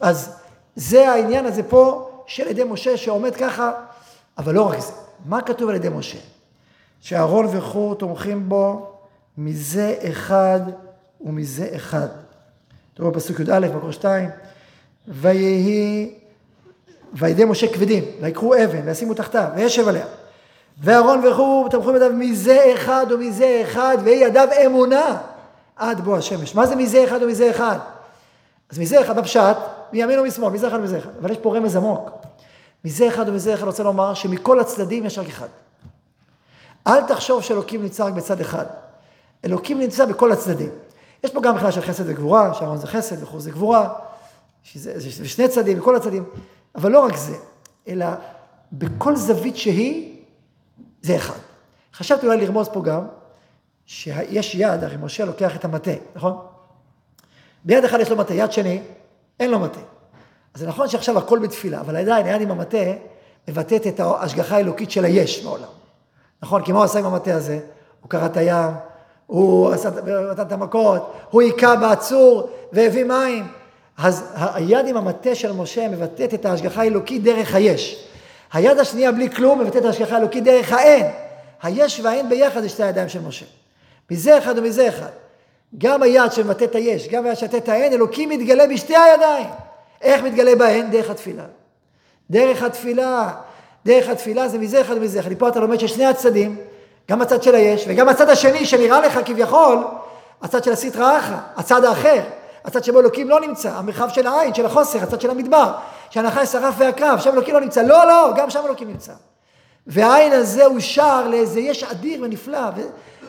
אז 0.00 0.36
זה 0.76 1.10
העניין 1.10 1.46
הזה 1.46 1.62
פה 1.62 2.10
של 2.26 2.46
ידי 2.46 2.64
משה 2.64 2.96
שעומד 2.96 3.36
ככה, 3.36 3.72
אבל 4.38 4.54
לא 4.54 4.62
רק 4.68 4.80
זה. 4.80 4.92
מה 5.26 5.42
כתוב 5.42 5.68
על 5.68 5.74
ידי 5.74 5.88
משה? 5.88 6.18
שאהרון 7.00 7.46
וחור 7.50 7.94
תומכים 7.94 8.48
בו 8.48 8.86
מזה 9.38 9.94
אחד 10.08 10.60
ומזה 11.20 11.68
אחד. 11.76 12.08
תראו 12.94 13.10
בפסוק 13.10 13.40
י"א, 13.40 13.68
מקור 13.76 13.90
שתיים, 13.90 14.30
ויהי, 15.08 16.14
וידי 17.12 17.44
משה 17.44 17.74
כבדים, 17.74 18.04
ויקחו 18.20 18.54
אבן, 18.54 18.80
וישימו 18.84 19.14
תחתיו, 19.14 19.48
וישב 19.56 19.88
עליה. 19.88 20.06
ואהרון 20.80 21.26
וכו' 21.26 21.68
תמכו 21.70 21.92
בידיו 21.92 22.12
מזה 22.12 22.72
אחד 22.74 23.06
ומזה 23.10 23.62
אחד, 23.64 23.98
ויהי 24.04 24.20
ידיו 24.20 24.48
אמונה 24.66 25.18
עד 25.76 26.00
בוא 26.00 26.16
השמש. 26.16 26.54
מה 26.54 26.66
זה 26.66 26.76
מזה 26.76 27.04
אחד 27.04 27.22
ומזה 27.22 27.50
אחד? 27.50 27.78
אז 28.74 28.78
מזה 28.78 29.00
אחד 29.00 29.18
בפשט, 29.18 29.56
מימין 29.92 30.18
ומשמאל, 30.18 30.52
מזה 30.52 30.68
אחד 30.68 30.78
ומזה 30.78 30.98
אחד. 30.98 31.10
אבל 31.20 31.30
יש 31.30 31.38
פה 31.38 31.56
רמז 31.56 31.76
עמוק. 31.76 32.10
מזה 32.84 33.08
אחד 33.08 33.28
ומזה 33.28 33.54
אחד 33.54 33.66
רוצה 33.66 33.82
לומר 33.82 34.14
שמכל 34.14 34.60
הצדדים 34.60 35.06
יש 35.06 35.18
רק 35.18 35.26
אחד. 35.26 35.48
אל 36.86 37.02
תחשוב 37.02 37.42
שאלוקים 37.42 37.82
נמצא 37.82 38.04
רק 38.04 38.12
בצד 38.12 38.40
אחד. 38.40 38.64
אלוקים 39.44 39.78
נמצא 39.78 40.04
בכל 40.04 40.32
הצדדים. 40.32 40.70
יש 41.24 41.32
פה 41.32 41.40
גם 41.40 41.56
בכלל 41.56 41.70
של 41.70 41.80
חסד 41.80 42.04
וגבורה, 42.06 42.54
שאהרון 42.54 42.76
זה 42.76 42.86
חסד 42.86 43.22
וחור 43.22 43.40
זה 43.40 43.50
גבורה, 43.50 43.94
שזה, 44.62 44.92
זה 44.98 45.28
שני 45.28 45.48
צדדים, 45.48 45.78
בכל 45.78 45.96
הצדדים. 45.96 46.24
אבל 46.74 46.90
לא 46.90 47.04
רק 47.04 47.16
זה, 47.16 47.36
אלא 47.88 48.06
בכל 48.72 49.16
זווית 49.16 49.56
שהיא, 49.56 50.16
זה 51.02 51.16
אחד. 51.16 51.38
חשבתי 51.94 52.26
אולי 52.26 52.40
לרמוז 52.40 52.68
פה 52.68 52.82
גם, 52.82 53.06
שיש 53.86 54.54
יד, 54.54 54.84
הרי 54.84 54.96
משה 54.96 55.24
לוקח 55.24 55.56
את 55.56 55.64
המטה, 55.64 55.90
נכון? 56.16 56.53
ביד 57.64 57.84
אחד 57.84 58.00
יש 58.00 58.10
לו 58.10 58.16
מטה, 58.16 58.34
יד 58.34 58.52
שני, 58.52 58.80
אין 59.40 59.50
לו 59.50 59.58
מטה. 59.58 59.80
אז 60.54 60.60
זה 60.60 60.66
נכון 60.66 60.88
שעכשיו 60.88 61.18
הכל 61.18 61.38
בתפילה, 61.38 61.80
אבל 61.80 61.96
עדיין 61.96 62.26
היד 62.26 62.40
עם 62.40 62.50
המטה 62.50 62.78
מבטאת 63.48 63.86
את 63.86 64.00
ההשגחה 64.00 64.56
האלוקית 64.56 64.90
של 64.90 65.04
היש 65.04 65.44
בעולם. 65.44 65.68
נכון? 66.42 66.62
כי 66.62 66.72
מה 66.72 66.78
הוא 66.78 66.84
עשה 66.84 66.98
עם 66.98 67.04
המטה 67.04 67.34
הזה? 67.34 67.60
הוא 68.00 68.10
קרא 68.10 68.26
את 68.26 68.36
הים, 68.36 68.72
הוא 69.26 69.72
עשה, 69.72 69.88
את 70.42 70.52
המכות, 70.52 71.12
הוא 71.30 71.42
היכה 71.42 71.76
בעצור 71.76 72.48
והביא 72.72 73.04
מים. 73.04 73.46
אז 73.98 74.24
היד 74.36 74.86
עם 74.86 74.96
המטה 74.96 75.34
של 75.34 75.52
משה 75.52 75.88
מבטאת 75.88 76.34
את 76.34 76.44
ההשגחה 76.44 76.82
האלוקית 76.82 77.22
דרך 77.22 77.54
היש. 77.54 78.08
היד 78.52 78.78
השנייה 78.78 79.12
בלי 79.12 79.30
כלום 79.30 79.60
מבטאת 79.60 79.76
את 79.76 79.84
ההשגחה 79.84 80.14
האלוקית 80.14 80.44
דרך 80.44 80.72
האין. 80.72 81.06
היש 81.62 82.00
והאין 82.00 82.28
ביחד 82.28 82.60
זה 82.60 82.68
שתי 82.68 82.82
הידיים 82.82 83.08
של 83.08 83.20
משה. 83.20 83.46
מזה 84.10 84.38
אחד 84.38 84.58
ומזה 84.58 84.88
אחד. 84.88 85.10
גם 85.78 86.02
היד 86.02 86.32
שמבטא 86.32 86.64
את 86.64 86.74
היש, 86.74 87.08
גם 87.08 87.24
היד 87.24 87.34
שמבטא 87.36 87.56
את 87.56 87.68
האין, 87.68 87.92
אלוקים 87.92 88.28
מתגלה 88.28 88.66
בשתי 88.66 88.96
הידיים. 88.96 89.46
איך 90.02 90.22
מתגלה 90.22 90.56
בהן? 90.56 90.90
דרך 90.90 91.10
התפילה. 91.10 91.44
דרך 92.30 92.62
התפילה. 92.62 93.30
דרך 93.86 94.08
התפילה 94.08 94.48
זה 94.48 94.58
מזה 94.58 94.80
אחד 94.80 94.96
ומזה 94.96 95.20
אחד. 95.20 95.34
פה 95.38 95.48
אתה 95.48 95.60
לומד 95.60 95.80
ששני 95.80 96.06
הצדדים, 96.06 96.56
גם 97.10 97.22
הצד 97.22 97.42
של 97.42 97.54
היש 97.54 97.84
וגם 97.88 98.08
הצד 98.08 98.30
השני 98.30 98.66
שנראה 98.66 99.00
לך 99.00 99.20
כביכול, 99.24 99.78
הצד 100.42 100.64
של 100.64 100.72
הסטרא 100.72 101.18
אחרא, 101.18 101.36
הצד 101.56 101.84
האחר, 101.84 102.20
הצד 102.64 102.84
שבו 102.84 103.00
אלוקים 103.00 103.28
לא 103.28 103.40
נמצא, 103.40 103.70
המרחב 103.70 104.08
של 104.08 104.26
העין, 104.26 104.54
של 104.54 104.66
החוסר, 104.66 105.02
הצד 105.02 105.20
של 105.20 105.30
המדבר, 105.30 105.72
שהנחש 106.10 106.48
שרף 106.48 106.74
והקרב, 106.78 107.20
שם 107.20 107.32
אלוקים 107.32 107.54
לא 107.54 107.60
נמצא. 107.60 107.82
לא, 107.82 108.06
לא, 108.06 108.32
גם 108.36 108.50
שם 108.50 108.60
אלוקים 108.66 108.88
נמצא. 108.88 109.12
והעין 109.86 110.32
הזה 110.32 110.64
הוא 110.64 110.80
שר 110.80 111.28
לאיזה 111.28 111.60
יש 111.60 111.84
אדיר 111.84 112.22
ונפלא 112.22 112.68
ו- 112.76 112.80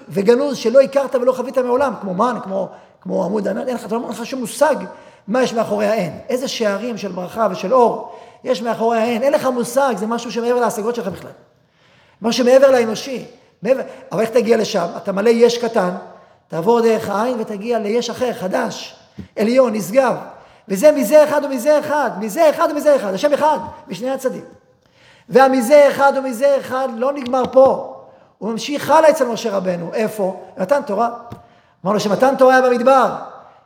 וגנוז 0.10 0.58
שלא 0.58 0.82
הכרת 0.82 1.16
ולא 1.16 1.32
חווית 1.32 1.58
מעולם, 1.58 1.94
כמו 2.02 2.14
מן, 2.14 2.38
כמו, 2.44 2.70
כמו 3.02 3.26
עמוד 3.26 3.48
ענן, 3.48 3.68
אין 3.68 3.76
לך, 3.76 3.86
אתה 3.86 3.96
לא 3.96 4.10
לך 4.10 4.26
שום 4.26 4.40
מושג 4.40 4.76
מה 5.28 5.44
יש 5.44 5.54
מאחורי 5.54 5.86
העין. 5.86 6.20
איזה 6.30 6.48
שערים 6.48 6.98
של 6.98 7.12
ברכה 7.12 7.48
ושל 7.52 7.74
אור 7.74 8.16
יש 8.44 8.62
מאחורי 8.62 8.98
העין. 8.98 9.24
אין 9.24 9.34
לך 9.34 9.46
מושג, 9.46 9.94
זה 9.98 10.08
משהו 10.08 10.32
שמעבר 10.32 10.60
להשגות 10.60 10.96
שלך 10.96 11.08
בכלל. 11.08 11.32
משהו 12.22 12.46
מעבר 12.46 12.72
לאנושי. 12.72 13.26
מעבר... 13.62 13.82
אבל 14.12 14.22
איך 14.22 14.30
תגיע 14.30 14.58
לשם? 14.58 14.86
אתה 14.98 15.12
מלא 15.12 15.30
יש 15.30 15.58
קטן, 15.58 15.90
תעבור 16.48 16.82
דרך 16.82 17.10
העין 17.10 17.40
ותגיע 17.40 17.80
ליש 17.80 18.10
אחר, 18.10 18.34
חדש, 18.34 18.96
עליון, 19.36 19.74
נשגב. 19.74 20.16
וזה 20.68 20.92
מזה 20.92 21.24
אחד 21.24 21.42
ומזה 21.46 21.80
אחד, 21.80 22.12
מזה 22.20 22.50
אחד 22.50 22.68
ומזה 22.72 22.96
אחד, 22.96 23.14
השם 23.14 23.34
אחד, 23.34 23.58
משני 23.88 24.10
הצדים. 24.10 24.44
והמזה 25.30 25.90
אחד 25.90 26.14
ומזה 26.18 26.58
אחד 26.58 26.88
לא 26.98 27.14
נגמר 27.14 27.44
פה. 27.52 27.95
הוא 28.46 28.52
ממשיך 28.52 28.90
הלאה 28.90 29.10
אצל 29.10 29.28
משה 29.28 29.58
רבנו. 29.58 29.94
איפה? 29.94 30.44
מתן 30.58 30.82
תורה. 30.86 31.10
אמרנו 31.86 32.00
שמתן 32.00 32.36
תורה 32.38 32.58
היה 32.58 32.70
במדבר. 32.70 33.16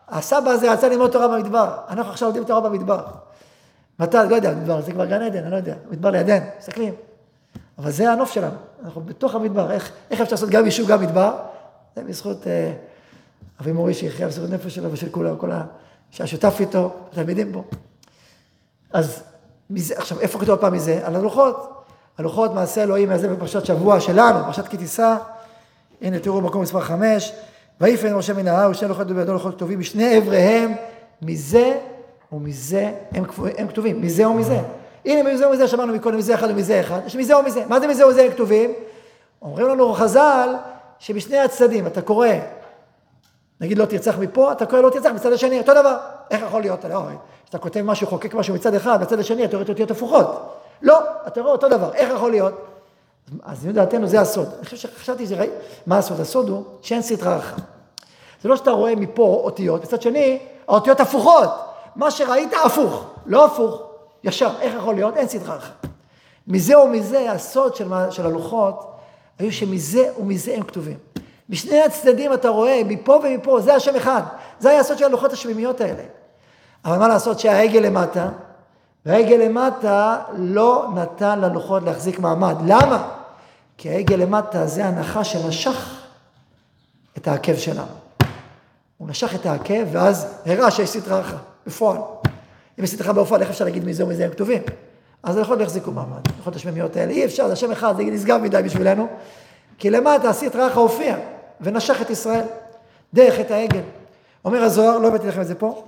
הסבא 0.09 0.49
הזה 0.49 0.71
רצה 0.71 0.89
ללמוד 0.89 1.11
תורה 1.11 1.27
במדבר. 1.27 1.77
אנחנו 1.89 2.11
עכשיו 2.11 2.27
לומדים 2.27 2.43
תורה 2.43 2.61
במדבר. 2.61 3.05
מתי, 3.99 4.17
לא 4.29 4.35
יודע, 4.35 4.51
במדבר, 4.51 4.81
זה 4.81 4.91
כבר 4.91 5.05
גן 5.05 5.21
עדן, 5.21 5.43
אני 5.43 5.51
לא 5.51 5.55
יודע. 5.55 5.73
מדבר 5.91 6.09
לידן, 6.09 6.39
מסתכלים. 6.59 6.93
אבל 7.77 7.91
זה 7.91 8.11
הנוף 8.11 8.31
שלנו. 8.31 8.55
אנחנו 8.83 9.01
בתוך 9.01 9.35
המדבר. 9.35 9.71
איך, 9.71 9.91
איך 10.11 10.21
אפשר 10.21 10.35
לעשות 10.35 10.49
גם 10.49 10.65
יישוב, 10.65 10.87
גם 10.87 11.01
מדבר? 11.01 11.35
זה 11.95 12.03
בזכות 12.03 12.47
אה, 12.47 12.73
אבי 13.61 13.71
מורי 13.71 13.93
שיחיה 13.93 14.27
בזכות 14.27 14.49
נפש 14.49 14.75
שלו 14.75 14.91
ושל 14.91 15.09
כולם, 15.09 15.37
כל 15.37 15.51
ה... 15.51 15.63
שהיה 16.11 16.27
שותף 16.27 16.55
איתו, 16.59 16.93
התלמידים 17.11 17.53
פה. 17.53 17.63
אז 18.93 19.23
מזה, 19.69 19.97
עכשיו, 19.97 20.19
איפה 20.19 20.39
כתוב 20.39 20.59
הפעם 20.59 20.73
מזה? 20.73 21.07
על 21.07 21.15
הלוחות. 21.15 21.78
הלוחות 22.19 22.53
מעשה 22.53 22.83
אלוהים 22.83 23.09
מהזה 23.09 23.27
בפרשת 23.27 23.65
שבוע 23.65 23.99
שלנו, 23.99 24.45
פרשת 24.45 24.67
כי 24.67 24.77
תישא. 24.77 25.15
הנה 26.01 26.19
תראו 26.19 26.41
מקום 26.41 26.61
מספר 26.61 26.81
חמש. 26.81 27.33
ויפן 27.81 28.13
משה 28.13 28.33
מן 28.33 28.47
ההר 28.47 28.71
ושני 28.71 28.89
לוחות 28.89 29.07
בידו 29.07 29.33
לוחות 29.33 29.55
כתובים 29.55 29.79
משני 29.79 30.17
אבריהם, 30.17 30.75
מזה 31.21 31.77
ומזה 32.31 32.91
הם, 33.11 33.23
הם 33.57 33.67
כתובים, 33.67 34.01
מזה 34.01 34.27
ומזה. 34.27 34.59
הנה 35.05 35.33
מזה 35.33 35.49
ומזה 35.49 35.67
שמענו 35.67 35.93
מקודם, 35.93 36.17
מזה 36.17 36.35
אחד 36.35 36.49
ומזה 36.49 36.79
אחד, 36.79 36.99
יש 37.05 37.15
מזה 37.15 37.37
ומזה. 37.37 37.63
מה 37.67 37.79
זה 37.79 37.87
מזה 37.87 38.07
ומזה 38.07 38.21
הם 38.21 38.31
כתובים? 38.31 38.73
אומרים 39.41 39.67
לנו 39.67 39.93
חז"ל 39.93 40.55
שבשני 40.99 41.39
הצדדים 41.39 41.87
אתה 41.87 42.01
קורא, 42.01 42.27
נגיד 43.61 43.77
לא 43.77 43.85
תרצח 43.85 44.17
מפה, 44.19 44.51
אתה 44.51 44.65
קורא 44.65 44.81
לא 44.81 44.89
תרצח 44.89 45.09
מצד 45.15 45.33
השני, 45.33 45.59
אותו 45.59 45.73
דבר. 45.73 45.97
איך 46.31 46.41
יכול 46.41 46.61
להיות? 46.61 46.85
לא, 46.85 47.03
כשאתה 47.43 47.57
כותב 47.57 47.81
משהו, 47.81 48.07
חוקק 48.07 48.33
משהו 48.33 48.55
מצד 48.55 48.73
אחד, 48.73 49.01
מצד 49.01 49.19
השני, 49.19 49.45
אתה 49.45 49.57
רואה 49.57 49.63
את 49.63 49.69
אותיות 49.69 49.91
הפוכות. 49.91 50.55
לא, 50.81 50.99
אתה 51.27 51.41
רואה 51.41 51.51
אותו 51.51 51.69
דבר. 51.69 51.93
איך 51.93 52.09
יכול 52.13 52.31
להיות? 52.31 52.53
אז 53.43 53.61
זו 53.61 53.71
דעתנו, 53.71 54.07
זה 54.07 54.21
הסוד. 54.21 54.47
אני 54.57 54.65
חושב 54.65 54.77
שחשבתי, 54.77 55.25
שזה, 55.25 55.45
מה 55.87 55.97
הסוד? 55.97 56.19
הסוד 56.19 56.49
הוא 56.49 56.63
שאין 56.81 57.01
סטרה 57.01 57.37
אחת. 57.37 57.61
זה 58.43 58.49
לא 58.49 58.55
שאתה 58.55 58.71
רואה 58.71 58.95
מפה 58.95 59.41
אותיות, 59.43 59.83
מצד 59.83 60.01
שני, 60.01 60.39
האותיות 60.67 60.99
הפוכות. 60.99 61.49
מה 61.95 62.11
שראית 62.11 62.53
הפוך, 62.65 63.05
לא 63.25 63.45
הפוך, 63.45 63.81
ישר. 64.23 64.49
איך 64.61 64.73
יכול 64.75 64.95
להיות? 64.95 65.17
אין 65.17 65.27
סדרה 65.27 65.57
אחת. 65.57 65.85
מזה 66.47 66.79
ומזה, 66.79 67.31
הסוד 67.31 67.75
של, 67.75 67.87
של 68.09 68.25
הלוחות, 68.25 68.91
היו 69.39 69.51
שמזה 69.51 70.11
ומזה 70.19 70.53
הם 70.53 70.63
כתובים. 70.63 70.97
משני 71.49 71.81
הצדדים 71.81 72.33
אתה 72.33 72.49
רואה, 72.49 72.81
מפה 72.85 73.19
ומפה, 73.23 73.59
זה 73.61 73.75
השם 73.75 73.95
אחד. 73.95 74.21
זה 74.59 74.69
היה 74.69 74.79
הסוד 74.79 74.97
של 74.97 75.05
הלוחות 75.05 75.33
השמימיות 75.33 75.81
האלה. 75.81 76.03
אבל 76.85 76.97
מה 76.97 77.07
לעשות 77.07 77.39
שהעגל 77.39 77.79
למטה, 77.79 78.29
והעגל 79.05 79.35
למטה 79.35 80.17
לא 80.37 80.87
נתן 80.95 81.39
ללוחות 81.39 81.83
להחזיק 81.83 82.19
מעמד. 82.19 82.55
למה? 82.65 83.09
כי 83.77 83.89
העגל 83.89 84.15
למטה 84.15 84.67
זה 84.67 84.85
הנחש 84.85 85.33
שנשך 85.33 86.01
את 87.17 87.27
העקב 87.27 87.55
שלנו. 87.55 87.91
הוא 88.97 89.09
נשך 89.09 89.35
את 89.35 89.45
העקב, 89.45 89.83
ואז 89.91 90.27
הראה 90.45 90.71
שיש 90.71 90.89
סטרה 90.89 91.19
אחת, 91.19 91.35
בפועל. 91.67 91.97
אם 92.79 92.83
יש 92.83 92.89
סטרה 92.89 93.13
בפועל, 93.13 93.41
איך 93.41 93.49
אפשר 93.49 93.65
להגיד 93.65 93.85
מזה 93.85 94.05
ומזה 94.05 94.25
הם 94.25 94.31
כתובים? 94.31 94.61
אז 95.23 95.37
הלוחות 95.37 95.57
לא 95.57 95.63
יחזיקו 95.63 95.91
מעמד, 95.91 96.19
הלוחות 96.35 96.55
השמימיות 96.55 96.95
האלה. 96.95 97.11
אי 97.11 97.25
אפשר, 97.25 97.47
זה 97.47 97.53
השם 97.53 97.71
אחד, 97.71 97.97
זה 97.97 98.03
נשגב 98.03 98.41
מדי 98.41 98.61
בשבילנו. 98.63 99.07
כי 99.77 99.89
למטה 99.89 100.29
הסטרה 100.29 100.67
אחת 100.67 100.75
הופיע, 100.75 101.17
ונשך 101.61 102.01
את 102.01 102.09
ישראל, 102.09 102.45
דרך 103.13 103.39
את 103.39 103.51
העגל. 103.51 103.81
אומר 104.45 104.63
הזוהר, 104.63 104.97
לא 104.97 105.07
הבאתי 105.07 105.27
לכם 105.27 105.41
את 105.41 105.47
זה 105.47 105.55
פה, 105.55 105.83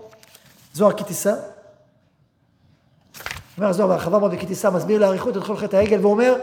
זוהר 0.73 0.93
כי 0.93 1.03
תישא. 1.03 1.33
אומר 3.57 3.69
הזוהר 3.69 3.87
בהרחבה 3.89 4.19
מאוד 4.19 4.35
תישא, 4.47 4.69
מסביר 4.69 4.99
לאריכות 4.99 5.37
את 5.37 5.43
כל 5.43 5.57
חטא 5.57 5.75
העגל, 5.75 6.05
ואומר 6.05 6.35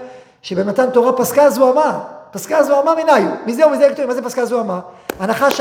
שבמתן 0.42 0.90
תורה 0.90 1.12
פסקה 1.12 1.50
זוהמה, 1.50 2.00
פסקה 2.30 2.62
זוהמה 2.62 2.94
מנהיו, 2.94 3.30
מזה 3.46 3.66
ומזה 3.66 3.90
כתוב, 3.92 4.06
מה 4.06 4.14
זה 4.14 4.22
פסקה 4.22 4.44
זוהמה? 4.44 4.80
הנחש, 5.20 5.60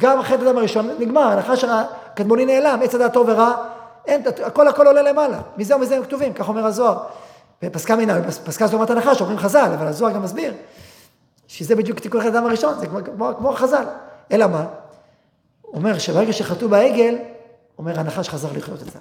גם 0.00 0.18
אחרי 0.18 0.36
אדם 0.36 0.58
הראשון 0.58 0.90
נגמר, 0.98 1.22
הנחש 1.22 1.64
הקדמוני 1.64 2.46
נעלם, 2.46 2.80
עץ 2.82 2.94
הדעת 2.94 3.12
טוב 3.12 3.28
ורע, 3.28 3.52
אין, 4.06 4.22
הכל 4.44 4.68
הכל 4.68 4.86
עולה 4.86 5.02
למעלה, 5.02 5.38
מזה 5.56 5.76
ומזה 5.76 5.96
הם 5.96 6.02
כתובים, 6.02 6.32
כך 6.32 6.48
אומר 6.48 6.66
הזוהר. 6.66 6.98
ופסקה 7.62 7.96
מנהיו, 7.96 8.22
פסקה 8.44 8.66
זוהמת 8.66 8.90
הנחש, 8.90 9.20
אומרים 9.20 9.38
חז"ל, 9.38 9.70
אבל 9.78 9.86
הזוהר 9.86 10.12
גם 10.12 10.22
מסביר, 10.22 10.54
שזה 11.48 11.76
בדיוק 11.76 12.00
תיקון 12.00 12.20
אחרי 12.20 12.32
אדם 12.32 12.46
הראשון, 12.46 12.78
זה 12.78 12.86
כמו, 12.86 12.98
כמו, 13.04 13.30
כמו 13.38 13.52
חז"ל. 13.52 13.84
אלא 14.32 14.46
מה? 14.46 14.64
אומר 15.64 15.98
שברגע 15.98 16.32
שחטאו 16.32 16.68
בעגל, 16.68 17.18
אומר 17.78 18.00
הנחש 18.00 18.28
חזר 18.28 18.48
לחיות 18.54 18.82
את 18.82 18.86
זה. 18.86 18.98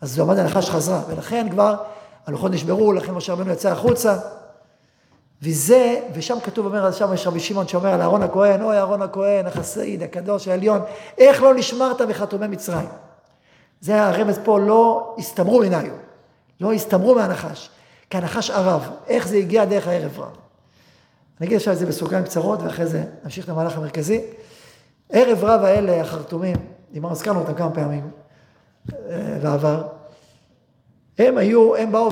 אז 0.00 0.14
זוהמת 0.14 0.38
הנחש 0.38 0.70
חזרה, 0.70 1.02
ולכן 1.08 1.46
כבר 1.50 1.76
הלוחות 2.26 2.52
נשברו, 2.52 2.92
לכן 2.92 3.12
משה 3.12 3.32
רבנו 3.32 3.52
יצא 3.52 3.70
החוצה. 3.70 4.16
וזה, 5.42 6.00
ושם 6.14 6.40
כתוב, 6.40 6.66
אומר, 6.66 6.92
שם 6.92 7.14
יש 7.14 7.26
רבי 7.26 7.40
שמעון 7.40 7.68
שאומר 7.68 7.88
על 7.88 8.00
אהרון 8.00 8.22
הכהן, 8.22 8.62
אוי 8.62 8.76
אהרון 8.76 9.02
הכהן, 9.02 9.46
החסיד, 9.46 10.02
הקדוש, 10.02 10.48
העליון, 10.48 10.80
איך 11.18 11.42
לא 11.42 11.54
נשמרת 11.54 12.00
מחתומי 12.00 12.46
מצרים? 12.46 12.88
זה 13.80 14.02
הרמז 14.04 14.38
פה, 14.44 14.58
לא 14.60 15.14
הסתמרו 15.18 15.60
מנהיו, 15.60 15.92
לא 16.60 16.72
הסתמרו 16.72 17.14
מהנחש, 17.14 17.70
כי 18.10 18.16
הנחש 18.16 18.50
ערב, 18.50 18.90
איך 19.06 19.28
זה 19.28 19.36
הגיע 19.36 19.64
דרך 19.64 19.88
הערב 19.88 20.20
רב. 20.20 20.36
אני 21.40 21.46
אגיד 21.46 21.56
עכשיו 21.56 21.72
את 21.72 21.78
זה 21.78 21.86
בסוגריים 21.86 22.24
קצרות, 22.24 22.62
ואחרי 22.62 22.86
זה 22.86 23.04
נמשיך 23.24 23.48
למהלך 23.48 23.76
המרכזי. 23.76 24.20
ערב 25.12 25.44
רב 25.44 25.64
האלה, 25.64 26.00
החרטומים, 26.00 26.56
דיברנו, 26.92 27.12
הזכרנו 27.12 27.40
אותם 27.40 27.54
כמה 27.54 27.70
פעמים 27.70 28.10
אה, 29.10 29.78
הם 31.18 31.38
היו, 31.38 31.76
הם 31.76 31.92
באו 31.92 32.10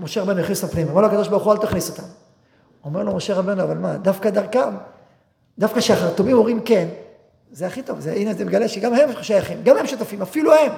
ומשה 0.00 0.22
רבנו 0.22 0.40
הכניס 0.40 0.62
אותם 0.62 0.74
פנימה. 0.74 0.92
אמר 0.92 1.00
לו 1.00 1.06
הקדוש 1.06 1.28
ברוך 1.28 1.44
הוא, 1.44 1.52
אל 1.52 1.58
תכניס 1.58 1.90
אותם. 1.90 2.08
אומר 2.84 3.02
לו 3.02 3.16
משה 3.16 3.34
רבנו, 3.34 3.62
אבל 3.62 3.78
מה, 3.78 3.96
דווקא 3.96 4.30
דרכם, 4.30 4.74
דווקא 5.58 5.80
כשהחרטומים 5.80 6.36
אומרים 6.36 6.60
כן, 6.64 6.88
זה 7.52 7.66
הכי 7.66 7.82
טוב, 7.82 8.00
זה, 8.00 8.12
הנה 8.12 8.34
זה 8.34 8.44
מגלה 8.44 8.68
שגם 8.68 8.94
הם 8.94 9.08
שייכים, 9.22 9.62
גם 9.62 9.76
הם 9.76 9.86
שותפים, 9.86 10.22
אפילו 10.22 10.54
הם. 10.54 10.72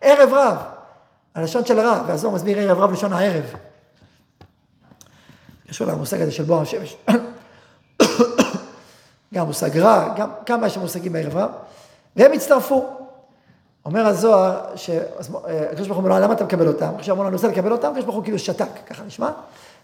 ערב 0.00 0.32
רב, 0.32 0.56
הלשון 1.34 1.64
של 1.64 1.78
הרב, 1.78 2.04
והזוהר 2.06 2.34
מסביר 2.34 2.58
ערב 2.58 2.78
רב 2.78 2.92
לשון 2.92 3.12
הערב. 3.12 3.44
קשור 5.68 5.86
למושג 5.86 6.20
הזה 6.20 6.32
של 6.32 6.42
בוא 6.42 6.62
השמש. 6.62 6.96
גם 9.34 9.46
מושג 9.46 9.78
רע, 9.78 10.14
גם 10.16 10.30
כמה 10.46 10.66
יש 10.66 10.78
מושגים 10.78 11.12
בערב 11.12 11.36
רב, 11.36 11.50
והם 12.16 12.32
הצטרפו. 12.32 13.01
אומר 13.84 14.06
הזוהר, 14.06 14.76
שהקדוש 14.76 15.86
ברוך 15.86 15.98
הוא 15.98 16.06
אומר 16.06 16.08
לו, 16.08 16.24
למה 16.24 16.34
אתה 16.34 16.44
מקבל 16.44 16.68
אותם? 16.68 16.92
עכשיו 16.98 17.14
אמרו 17.14 17.24
לו, 17.24 17.28
אני 17.28 17.36
רוצה 17.36 17.48
לקבל 17.48 17.72
אותם, 17.72 17.88
הקדוש 17.88 18.04
ברוך 18.04 18.16
הוא 18.16 18.24
כאילו 18.24 18.38
שתק, 18.38 18.68
ככה 18.86 19.04
נשמע. 19.04 19.30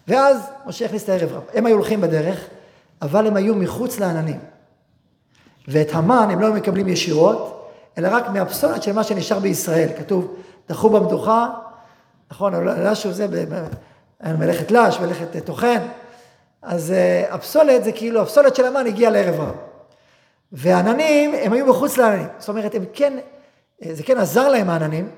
ואז 0.08 0.50
משה 0.66 0.84
הכניס 0.84 1.04
את 1.04 1.08
הערב 1.08 1.32
רב. 1.32 1.42
הם 1.54 1.66
היו 1.66 1.76
הולכים 1.76 2.00
בדרך, 2.00 2.44
אבל 3.02 3.26
הם 3.26 3.36
היו 3.36 3.54
מחוץ 3.54 4.00
לעננים. 4.00 4.40
ואת 5.68 5.88
המן 5.92 6.28
הם 6.30 6.40
לא 6.40 6.52
מקבלים 6.52 6.88
ישירות, 6.88 7.70
אלא 7.98 8.08
רק 8.12 8.28
מהפסולת 8.28 8.82
של 8.82 8.92
מה 8.92 9.04
שנשאר 9.04 9.38
בישראל. 9.38 9.88
כתוב, 9.98 10.34
דחו 10.68 10.90
במדוחה, 10.90 11.48
נכון, 12.30 12.54
לש 12.64 13.04
הוא 13.04 13.12
זה, 13.12 13.26
מלאכת 14.38 14.70
לש, 14.70 15.00
מלאכת 15.00 15.44
טוחן. 15.44 15.78
אז 16.62 16.94
uh, 16.94 17.34
הפסולת 17.34 17.84
זה 17.84 17.92
כאילו, 17.92 18.22
הפסולת 18.22 18.56
של 18.56 18.64
המן 18.64 18.86
הגיעה 18.86 19.12
לערב 19.12 19.40
רב. 19.40 19.54
והעננים, 20.52 21.34
הם 21.42 21.52
היו 21.52 21.66
מחוץ 21.66 21.96
לעננים. 21.96 22.26
זאת 22.38 22.48
אומרת, 22.48 22.74
הם 22.74 22.84
כן 22.92 23.12
אה, 23.12 23.22
זה 23.92 24.02
כן 24.02 24.18
עזר 24.18 24.48
להם 24.48 24.70
העננים, 24.70 25.10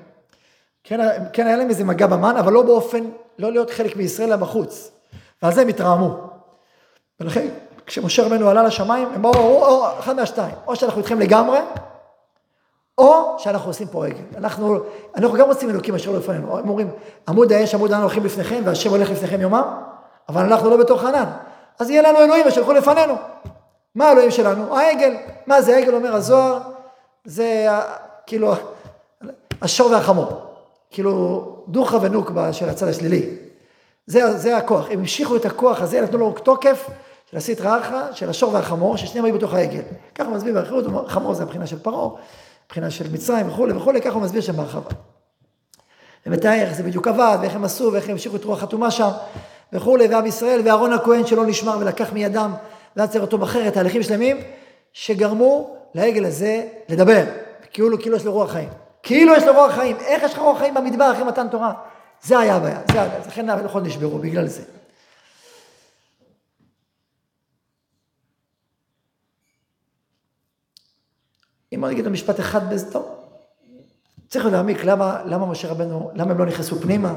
כן, 0.83 0.99
כן 1.33 1.47
היה 1.47 1.57
להם 1.57 1.69
איזה 1.69 1.83
מגע 1.83 2.07
במן, 2.07 2.37
אבל 2.37 2.53
לא 2.53 2.61
באופן, 2.61 3.03
לא 3.39 3.51
להיות 3.51 3.69
חלק 3.69 3.95
מישראל 3.95 4.27
אלא 4.27 4.35
בחוץ. 4.35 4.91
ועל 5.41 5.53
זה 5.53 5.61
הם 5.61 5.67
התרעמו. 5.67 6.17
ולכן, 7.19 7.47
כשמשה 7.85 8.25
רבנו 8.25 8.49
עלה 8.49 8.63
לשמיים, 8.63 9.07
הם 9.07 9.25
אמרו, 9.25 9.41
או, 9.41 9.65
או, 9.65 9.99
אחד 9.99 10.15
מהשתיים, 10.15 10.55
או 10.67 10.75
שאנחנו 10.75 10.99
איתכם 10.99 11.19
לגמרי, 11.19 11.59
או 12.97 13.35
שאנחנו 13.37 13.69
עושים 13.69 13.87
פה 13.87 14.05
רגל. 14.05 14.23
אנחנו, 14.37 14.79
אנחנו 15.15 15.37
גם 15.37 15.47
רוצים 15.47 15.69
אלוקים 15.69 15.95
אשר 15.95 16.11
לא 16.11 16.17
לפנינו. 16.17 16.57
הם 16.57 16.69
אומרים, 16.69 16.91
עמוד 17.27 17.51
האש, 17.51 17.75
עמוד 17.75 17.91
הענן 17.91 18.03
הולכים 18.03 18.25
לפניכם, 18.25 18.61
והשם 18.65 18.89
הולך 18.89 19.09
לפניכם 19.09 19.41
יומם, 19.41 19.63
אבל 20.29 20.41
אנחנו 20.41 20.69
לא 20.69 20.77
בתוך 20.77 21.03
ענן. 21.03 21.25
אז 21.79 21.89
יהיה 21.89 22.01
לנו 22.01 22.19
אלוהים 22.19 22.47
אשר 22.47 22.59
ילכו 22.59 22.73
לפנינו. 22.73 23.13
מה 23.95 24.07
האלוהים 24.07 24.31
שלנו? 24.31 24.77
העגל. 24.77 25.15
מה 25.47 25.61
זה 25.61 25.75
העגל 25.75 25.95
אומר 25.95 26.15
הזוהר? 26.15 26.59
זה 27.25 27.67
כאילו, 28.27 28.53
השור 29.61 29.91
והחמור. 29.91 30.27
כאילו, 30.91 31.45
דוחה 31.67 31.97
ונוקבה 32.01 32.53
של 32.53 32.69
הצד 32.69 32.87
השלילי. 32.87 33.29
זה, 34.05 34.37
זה 34.37 34.57
הכוח. 34.57 34.85
הם 34.91 34.99
המשיכו 34.99 35.35
את 35.35 35.45
הכוח 35.45 35.81
הזה, 35.81 36.01
נתנו 36.01 36.17
לו 36.17 36.31
תוקף 36.31 36.89
של 37.31 37.37
הסטרא 37.37 37.79
אחרא, 37.79 38.11
של 38.13 38.29
השור 38.29 38.53
והחמור, 38.53 38.97
ששניהם 38.97 39.25
היו 39.25 39.35
בתוך 39.35 39.53
העגל. 39.53 39.81
ככה 40.15 40.27
הוא 40.27 40.35
מסביר 40.35 40.53
באחריות, 40.53 40.85
חמור 41.07 41.33
זה 41.33 41.43
הבחינה 41.43 41.67
של 41.67 41.79
פרעה, 41.79 42.09
מבחינה 42.65 42.91
של 42.91 43.11
מצרים 43.11 43.49
וכולי 43.49 43.73
וכולי, 43.73 44.01
ככה 44.01 44.13
הוא 44.13 44.21
מסביר 44.21 44.41
שם 44.41 44.57
בהרחבה. 44.57 44.89
ומתאר 46.25 46.53
איך 46.53 46.73
זה 46.73 46.83
בדיוק 46.83 47.07
עבד, 47.07 47.37
ואיך 47.41 47.55
הם 47.55 47.63
עשו, 47.63 47.89
ואיך 47.93 48.05
הם 48.05 48.11
המשיכו 48.11 48.35
את 48.35 48.43
רוח 48.43 48.59
חתומה 48.59 48.91
שם, 48.91 49.09
וכולי, 49.73 50.07
ועם 50.07 50.25
ישראל, 50.25 50.61
ואהרון 50.65 50.93
הכהן 50.93 51.25
שלא 51.25 51.45
נשמר 51.45 51.77
ולקח 51.79 52.13
מידם, 52.13 52.53
ועצר 52.95 53.21
אותו 53.21 53.37
בחרת, 53.37 53.73
תהליכים 53.73 54.03
שלמים, 54.03 54.37
שגרמו 54.93 55.75
לעגל 55.95 56.25
הזה 56.25 56.63
לדבר. 56.89 57.23
כאילו, 57.73 58.01
כאילו 58.01 58.17
יש 58.17 58.25
לו 58.25 58.33
רוח 58.33 58.51
חיים. 58.51 58.69
כאילו 59.03 59.33
יש 59.33 59.43
לו 59.43 59.53
רוח 59.53 59.71
חיים. 59.71 59.97
איך 59.97 60.23
יש 60.23 60.33
לך 60.33 60.39
רוח 60.39 60.57
חיים 60.57 60.73
במדבר 60.73 61.11
אחרי 61.11 61.23
מתן 61.23 61.47
תורה? 61.47 61.73
זה 62.23 62.39
היה 62.39 62.55
הבעיה, 62.55 62.81
זה 62.91 63.01
היה, 63.01 63.19
לכן 63.27 63.49
הלוחות 63.49 63.83
נשברו 63.83 64.17
בגלל 64.17 64.47
זה. 64.47 64.63
אם 71.73 71.85
אני 71.85 71.93
אגיד 71.93 72.05
לו 72.05 72.11
משפט 72.11 72.39
אחד 72.39 72.73
בזה, 72.73 72.91
טוב, 72.91 73.05
צריך 74.29 74.45
להעמיק 74.45 74.83
למה, 74.83 75.21
למה 75.25 75.45
משה 75.45 75.71
רבנו, 75.71 76.11
למה 76.13 76.31
הם 76.31 76.37
לא 76.37 76.45
נכנסו 76.45 76.79
פנימה, 76.79 77.15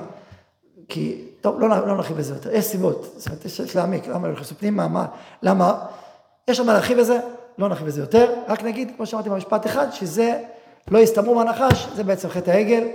כי, 0.88 1.28
טוב, 1.40 1.60
לא, 1.60 1.68
לא 1.68 1.96
נרחיב 1.96 2.16
בזה 2.16 2.34
יותר, 2.34 2.54
יש 2.54 2.64
סיבות, 2.64 3.14
זאת 3.16 3.26
אומרת, 3.26 3.44
יש 3.44 3.76
להעמיק, 3.76 4.06
למה 4.06 4.28
לא 4.28 4.34
נכנסו 4.34 4.54
פנימה, 4.54 4.88
מה, 4.88 5.06
למה, 5.42 5.86
יש 6.48 6.58
עוד 6.58 6.66
מה 6.66 6.72
להרחיב 6.72 7.00
בזה, 7.00 7.20
לא 7.58 7.68
נרחיב 7.68 7.86
בזה 7.86 8.00
יותר, 8.00 8.34
רק 8.48 8.62
נגיד, 8.62 8.92
כמו 8.96 9.06
שאמרתי 9.06 9.28
במשפט 9.28 9.66
אחד, 9.66 9.90
שזה 9.92 10.40
לא 10.90 10.98
הסתמרו 10.98 11.34
מהנחש, 11.34 11.88
זה 11.94 12.04
בעצם 12.04 12.28
חטא 12.28 12.50
העגל, 12.50 12.88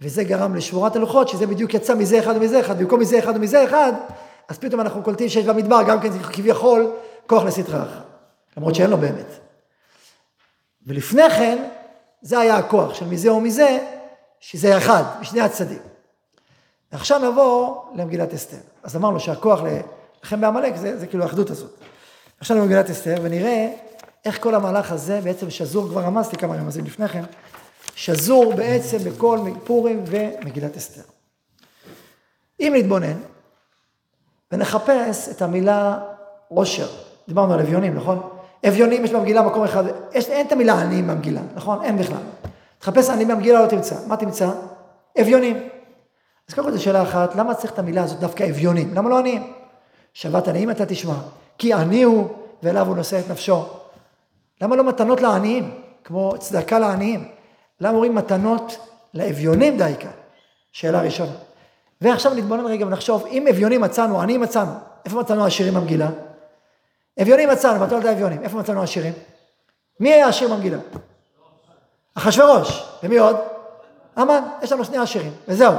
וזה 0.00 0.24
גרם 0.24 0.54
לשבורת 0.54 0.96
הלוחות, 0.96 1.28
שזה 1.28 1.46
בדיוק 1.46 1.74
יצא 1.74 1.94
מזה 1.94 2.18
אחד 2.18 2.36
ומזה 2.36 2.60
אחד, 2.60 2.78
במקום 2.78 3.00
מזה 3.00 3.18
אחד 3.18 3.36
ומזה 3.36 3.64
אחד, 3.64 3.92
אז 4.48 4.58
פתאום 4.58 4.80
אנחנו 4.80 5.02
קולטים 5.02 5.28
שיש 5.28 5.46
במדבר 5.46 5.82
גם 5.82 6.00
כן 6.00 6.18
כביכול 6.18 6.92
כוח 7.26 7.44
לסטרה 7.44 7.82
אחת, 7.82 8.04
למרות 8.56 8.74
שאין 8.74 8.90
לו 8.90 8.96
באמת. 8.96 9.38
ולפני 10.86 11.30
כן, 11.30 11.68
זה 12.22 12.38
היה 12.38 12.56
הכוח 12.56 12.94
של 12.94 13.06
מזה 13.06 13.28
או 13.28 13.40
מזה, 13.40 13.78
שזה 14.40 14.76
אחד, 14.76 15.02
משני 15.20 15.40
הצדדים. 15.40 15.78
ועכשיו 16.92 17.30
נבוא 17.30 17.76
למגילת 17.94 18.34
אסתר. 18.34 18.56
אז 18.82 18.96
אמרנו 18.96 19.20
שהכוח 19.20 19.60
לכם 20.24 20.40
בעמלק 20.40 20.76
זה, 20.76 20.98
זה 20.98 21.06
כאילו 21.06 21.24
האחדות 21.24 21.50
הזאת. 21.50 21.70
עכשיו 22.40 22.56
למגילת 22.56 22.90
אסתר 22.90 23.16
ונראה 23.22 23.72
איך 24.24 24.42
כל 24.42 24.54
המהלך 24.54 24.92
הזה 24.92 25.20
בעצם 25.24 25.50
שזור, 25.50 25.88
כבר 25.88 26.00
רמזתי 26.00 26.36
כמה 26.36 26.54
רמזים 26.54 26.84
לפני 26.84 27.08
כן, 27.08 27.24
שזור 27.94 28.54
בעצם 28.54 28.98
בכל 28.98 29.38
פורים 29.64 30.04
ומגילת 30.06 30.76
אסתר. 30.76 31.02
אם 32.60 32.72
נתבונן 32.76 33.18
ונחפש 34.52 35.28
את 35.28 35.42
המילה 35.42 35.98
עושר, 36.48 36.88
דיברנו 37.28 37.54
על 37.54 37.60
אביונים, 37.60 37.94
נכון? 37.94 38.28
אביונים 38.68 39.04
יש 39.04 39.12
במגילה 39.12 39.42
מקום 39.42 39.64
אחד, 39.64 39.84
יש, 40.12 40.28
אין 40.28 40.46
את 40.46 40.52
המילה 40.52 40.80
עניים 40.80 41.06
במגילה, 41.06 41.40
נכון? 41.54 41.84
אין 41.84 41.98
בכלל. 41.98 42.22
תחפש 42.78 43.10
עניים 43.10 43.28
במגילה 43.28 43.62
לא 43.62 43.66
תמצא. 43.66 43.96
מה 44.06 44.16
תמצא? 44.16 44.50
אביונים. 45.20 45.68
אז 46.48 46.54
קודם 46.54 46.66
כל 46.66 46.72
זו 46.76 46.82
שאלה 46.82 47.02
אחת, 47.02 47.34
למה 47.36 47.54
צריך 47.54 47.72
את 47.72 47.78
המילה 47.78 48.02
הזאת 48.02 48.18
דווקא 48.18 48.44
אביונים? 48.50 48.94
למה 48.94 49.10
לא 49.10 49.18
עניים? 49.18 49.52
שבת 50.12 50.48
עניים 50.48 50.70
אתה 50.70 50.86
תשמע, 50.86 51.14
כי 51.58 51.72
עני 51.72 52.02
הוא 52.02 52.28
ואליו 52.62 52.86
הוא 52.86 52.96
נושא 52.96 53.18
את 53.18 53.30
נפשו. 53.30 53.66
למה 54.60 54.76
לא 54.76 54.84
מתנות 54.84 55.20
לעניים, 55.20 55.80
כמו 56.04 56.34
צדקה 56.38 56.78
לעניים? 56.78 57.28
למה 57.80 57.94
אומרים 57.94 58.14
מתנות 58.14 58.76
לאביונים 59.14 59.78
דייקה? 59.78 60.08
שאלה 60.72 61.00
ראשונה. 61.00 61.32
ועכשיו 62.00 62.34
נתבונן 62.34 62.66
רגע 62.66 62.86
ונחשוב, 62.86 63.26
אם 63.26 63.46
אביונים 63.48 63.80
מצאנו, 63.80 64.20
עניים 64.20 64.40
מצאנו, 64.40 64.72
איפה 65.04 65.20
מצאנו 65.20 65.44
עשירים 65.44 65.74
במגילה? 65.74 66.08
אביונים 67.22 67.48
מצאנו, 67.48 67.86
בתולת 67.86 68.04
האביונים. 68.04 68.42
איפה 68.42 68.58
מצאנו 68.58 68.82
עשירים? 68.82 69.12
מי 70.00 70.12
היה 70.12 70.28
עשיר 70.28 70.48
במגילה? 70.54 70.78
אחשורוש. 72.14 72.84
ומי 73.02 73.18
עוד? 73.18 73.36
המן. 74.16 74.42
יש 74.62 74.72
לנו 74.72 74.84
שני 74.84 74.98
עשירים, 74.98 75.32
וזהו, 75.48 75.74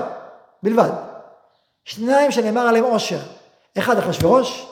בלבד. 0.63 0.89
שניים 1.85 2.31
שנאמר 2.31 2.61
עליהם 2.61 2.83
עושר. 2.83 3.19
אחד 3.77 3.97
אחשורוש, 3.97 4.68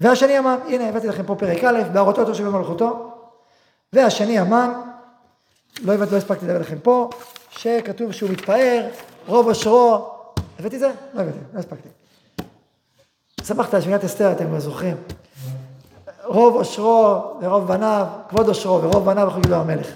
והשני 0.00 0.36
המן. 0.36 0.58
הנה, 0.68 0.88
הבאתי 0.88 1.06
לכם 1.06 1.22
פה 1.26 1.34
פרק 1.34 1.64
א', 1.64 1.82
בהראותו 1.92 2.20
אותו 2.20 2.34
שבמלכותו. 2.34 3.12
והשני 3.92 4.38
המן, 4.38 4.72
לא 5.82 5.92
הבאתי, 5.92 6.12
לא 6.12 6.16
הספקתי 6.16 6.46
לדבר 6.46 6.58
לכם 6.60 6.78
פה, 6.78 7.10
שכתוב 7.50 8.12
שהוא 8.12 8.30
מתפאר, 8.30 8.86
רוב 9.26 9.48
עושרו. 9.48 10.10
הבאתי 10.58 10.76
את 10.76 10.80
זה? 10.80 10.90
לא 11.14 11.20
הבאתי, 11.20 11.38
לא 11.54 11.58
הספקתי. 11.58 11.88
שמחת 13.44 13.74
על 13.74 13.80
שמיעת 13.80 14.04
אסתר, 14.04 14.32
אתם 14.32 14.46
כבר 14.46 14.60
זוכרים. 14.60 14.96
רוב 16.24 16.54
עושרו 16.54 17.16
ורוב 17.40 17.66
בניו, 17.68 18.06
כבוד 18.28 18.48
עושרו 18.48 18.82
ורוב 18.82 19.04
בניו 19.04 19.28
יכול 19.28 19.42
גדול 19.42 19.58
המלך. 19.58 19.88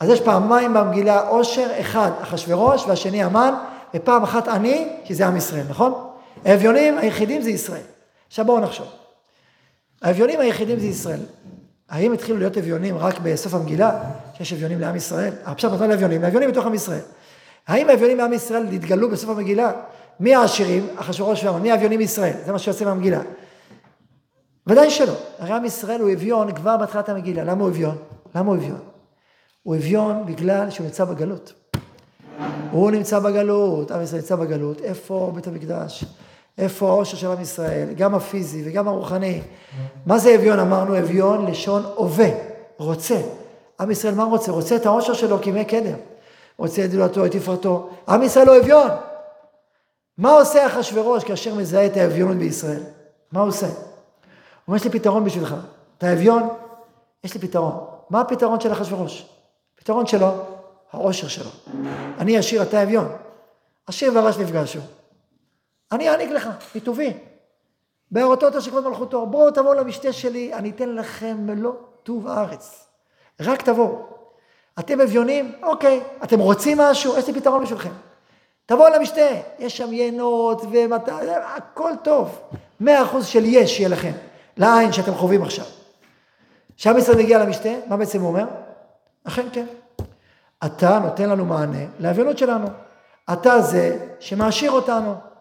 אז 0.00 0.08
יש 0.08 0.20
פעמיים 0.20 0.74
במגילה 0.74 1.28
עושר, 1.28 1.66
אחד 1.80 2.10
אחשורוש 2.22 2.84
והשני 2.88 3.22
המן, 3.22 3.54
ופעם 3.94 4.22
אחת 4.22 4.48
עני, 4.48 4.88
כי 5.04 5.14
זה 5.14 5.26
עם 5.26 5.36
ישראל, 5.36 5.64
נכון? 5.68 6.10
האביונים 6.44 6.98
היחידים 6.98 7.42
זה 7.42 7.50
ישראל. 7.50 7.82
עכשיו 8.28 8.44
בואו 8.44 8.60
נחשוב. 8.60 9.01
האביונים 10.02 10.40
היחידים 10.40 10.78
זה 10.78 10.86
ישראל. 10.86 11.20
האם 11.88 12.12
התחילו 12.12 12.38
להיות 12.38 12.58
אביונים 12.58 12.98
רק 12.98 13.18
בסוף 13.22 13.54
המגילה, 13.54 14.02
שיש 14.34 14.52
אביונים 14.52 14.80
לעם 14.80 14.96
ישראל? 14.96 15.32
עכשיו 15.44 15.74
נתנו 15.74 15.88
לאביונים, 15.88 16.22
לאביונים 16.22 16.50
בתוך 16.50 16.66
עם 16.66 16.74
ישראל. 16.74 17.00
האם 17.68 17.88
האביונים 17.88 18.18
לעם 18.18 18.32
ישראל 18.32 18.66
התגלו 18.72 19.10
בסוף 19.10 19.30
המגילה? 19.30 19.72
מי 20.20 20.34
העשירים? 20.34 20.86
אחשורוש 20.96 21.44
והמן. 21.44 21.62
מי 21.62 21.72
האביונים 21.72 21.98
מישראל? 21.98 22.36
זה 22.46 22.52
מה 22.52 22.58
שיוצא 22.58 22.84
מהמגילה. 22.84 23.20
ודאי 24.66 24.90
שלא. 24.90 25.14
הרי 25.38 25.52
עם 25.52 25.64
ישראל 25.64 26.00
הוא 26.00 26.12
אביון 26.12 26.54
כבר 26.54 26.76
בהתחלת 26.76 27.08
המגילה. 27.08 27.44
למה 27.44 27.62
הוא 27.62 27.70
אביון? 27.70 27.96
למה 28.34 28.50
הוא 28.50 28.56
אביון? 28.56 28.80
הוא 29.62 29.76
אביון 29.76 30.26
בגלל 30.26 30.70
שהוא 30.70 30.84
נמצא 30.84 31.04
בגלות. 31.04 31.52
הוא 32.70 32.90
נמצא 32.90 33.18
בגלות, 33.18 33.90
עם 33.90 34.02
ישראל 34.02 34.20
נמצא 34.20 34.36
בגלות. 34.36 34.80
איפה 34.80 35.32
בית 35.34 35.46
המקדש? 35.46 36.04
איפה 36.58 36.88
העושר 36.88 37.16
של 37.16 37.30
עם 37.30 37.40
ישראל? 37.40 37.88
גם 37.96 38.14
הפיזי 38.14 38.62
וגם 38.66 38.88
הרוחני. 38.88 39.40
מה 40.06 40.18
זה 40.18 40.34
אביון? 40.34 40.58
אמרנו 40.58 40.98
אביון 40.98 41.46
לשון 41.46 41.82
הווה, 41.94 42.28
רוצה. 42.76 43.20
עם 43.80 43.90
ישראל 43.90 44.14
מה 44.14 44.24
רוצה? 44.24 44.52
רוצה 44.52 44.76
את 44.76 44.86
העושר 44.86 45.12
שלו 45.12 45.38
כימי 45.42 45.64
קדם. 45.64 45.96
רוצה 46.58 46.84
את 46.84 46.90
גדולתו, 46.90 47.26
את 47.26 47.30
תפארתו. 47.30 47.88
עם 48.08 48.22
ישראל 48.22 48.48
הוא 48.48 48.56
אביון. 48.56 48.88
מה 50.18 50.32
עושה 50.32 50.66
אחשורוש 50.66 51.24
כאשר 51.24 51.54
מזהה 51.54 51.86
את 51.86 51.96
האביונות 51.96 52.36
בישראל? 52.36 52.82
מה 53.32 53.40
הוא 53.40 53.48
עושה? 53.48 53.66
אומר, 54.68 54.76
יש 54.76 54.84
לי 54.84 54.90
פתרון 54.90 55.24
בשבילך. 55.24 55.54
אתה 55.98 56.12
אביון? 56.12 56.48
יש 57.24 57.34
לי 57.34 57.40
פתרון. 57.40 57.84
מה 58.10 58.20
הפתרון 58.20 58.60
של 58.60 58.72
אחשוורוש? 58.72 59.26
הפתרון 59.78 60.06
שלו, 60.06 60.30
העושר 60.92 61.28
שלו. 61.28 61.50
אני 62.18 62.38
עשיר, 62.38 62.62
אתה 62.62 62.82
אביון. 62.82 63.08
עשיר 63.86 64.12
ורש 64.14 64.38
נפגשו. 64.38 64.78
אני 65.92 66.10
אעניק 66.10 66.30
לך, 66.30 66.48
מטובי. 66.74 67.12
בהראותו 68.10 68.60
של 68.60 68.70
כבוד 68.70 68.88
מלכותו. 68.88 69.26
בואו 69.26 69.50
תבואו 69.50 69.74
למשתה 69.74 70.12
שלי, 70.12 70.54
אני 70.54 70.70
אתן 70.70 70.88
לכם 70.88 71.36
מלוא 71.40 71.72
טוב 72.02 72.28
הארץ. 72.28 72.86
רק 73.40 73.62
תבואו. 73.62 74.06
אתם 74.78 75.00
אביונים? 75.00 75.52
אוקיי. 75.62 76.00
אתם 76.24 76.38
רוצים 76.38 76.78
משהו? 76.78 77.18
יש 77.18 77.26
לי 77.26 77.34
פתרון 77.34 77.62
בשבילכם. 77.62 77.92
תבואו 78.66 78.94
למשתה, 78.94 79.28
יש 79.58 79.76
שם 79.76 79.92
יינות 79.92 80.62
ומתי, 80.70 81.10
הכל 81.56 81.92
טוב. 82.04 82.40
מאה 82.80 83.02
אחוז 83.02 83.26
של 83.26 83.44
יש 83.44 83.80
יהיה 83.80 83.88
לכם. 83.88 84.12
לעין 84.56 84.92
שאתם 84.92 85.14
חווים 85.14 85.42
עכשיו. 85.42 85.64
כשעם 86.76 86.98
ישראל 86.98 87.18
מגיע 87.18 87.38
למשתה, 87.38 87.70
מה 87.86 87.96
בעצם 87.96 88.20
הוא 88.20 88.28
אומר? 88.28 88.44
אכן 89.24 89.46
כן. 89.52 89.66
אתה 90.66 90.98
נותן 90.98 91.28
לנו 91.28 91.44
מענה 91.44 91.84
לאביונות 91.98 92.38
שלנו. 92.38 92.66
אתה 93.32 93.60
זה 93.60 94.06
שמעשיר 94.20 94.70
אותנו. 94.70 95.31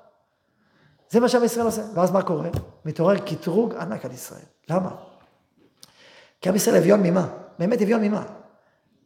זה 1.11 1.19
מה 1.19 1.29
שעם 1.29 1.43
ישראל 1.43 1.65
עושה. 1.65 1.81
ואז 1.93 2.11
מה 2.11 2.21
קורה? 2.21 2.49
מתעורר 2.85 3.17
קטרוג 3.17 3.75
ענק 3.75 4.05
על 4.05 4.11
ישראל. 4.11 4.41
למה? 4.69 4.89
כי 6.41 6.49
עם 6.49 6.55
ישראל 6.55 6.75
אביון 6.75 7.03
ממה? 7.03 7.27
באמת 7.59 7.81
אביון 7.81 8.01
ממה? 8.01 8.23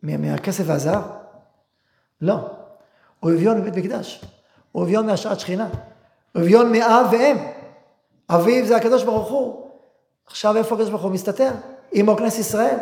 מהכסף 0.04 0.64
והזהב? 0.68 1.04
לא. 2.22 2.50
הוא 3.20 3.32
אביון 3.32 3.62
מבית 3.62 3.76
מקדש. 3.76 4.26
הוא 4.72 4.84
אביון 4.84 5.06
מהשראת 5.06 5.40
שכינה. 5.40 5.70
הוא 6.34 6.42
אביון 6.42 6.72
מאב 6.72 7.08
ואם. 7.12 7.38
אביו 8.30 8.66
זה 8.66 8.76
הקדוש 8.76 9.04
ברוך 9.04 9.30
הוא. 9.30 9.70
עכשיו 10.28 10.58
איפה 10.58 10.76
הקדוש 10.76 10.90
ברוך 10.90 11.04
הוא 11.04 11.12
מסתתר? 11.12 11.52
אמו 12.00 12.18
כנס 12.18 12.40
ישראל. 12.40 12.78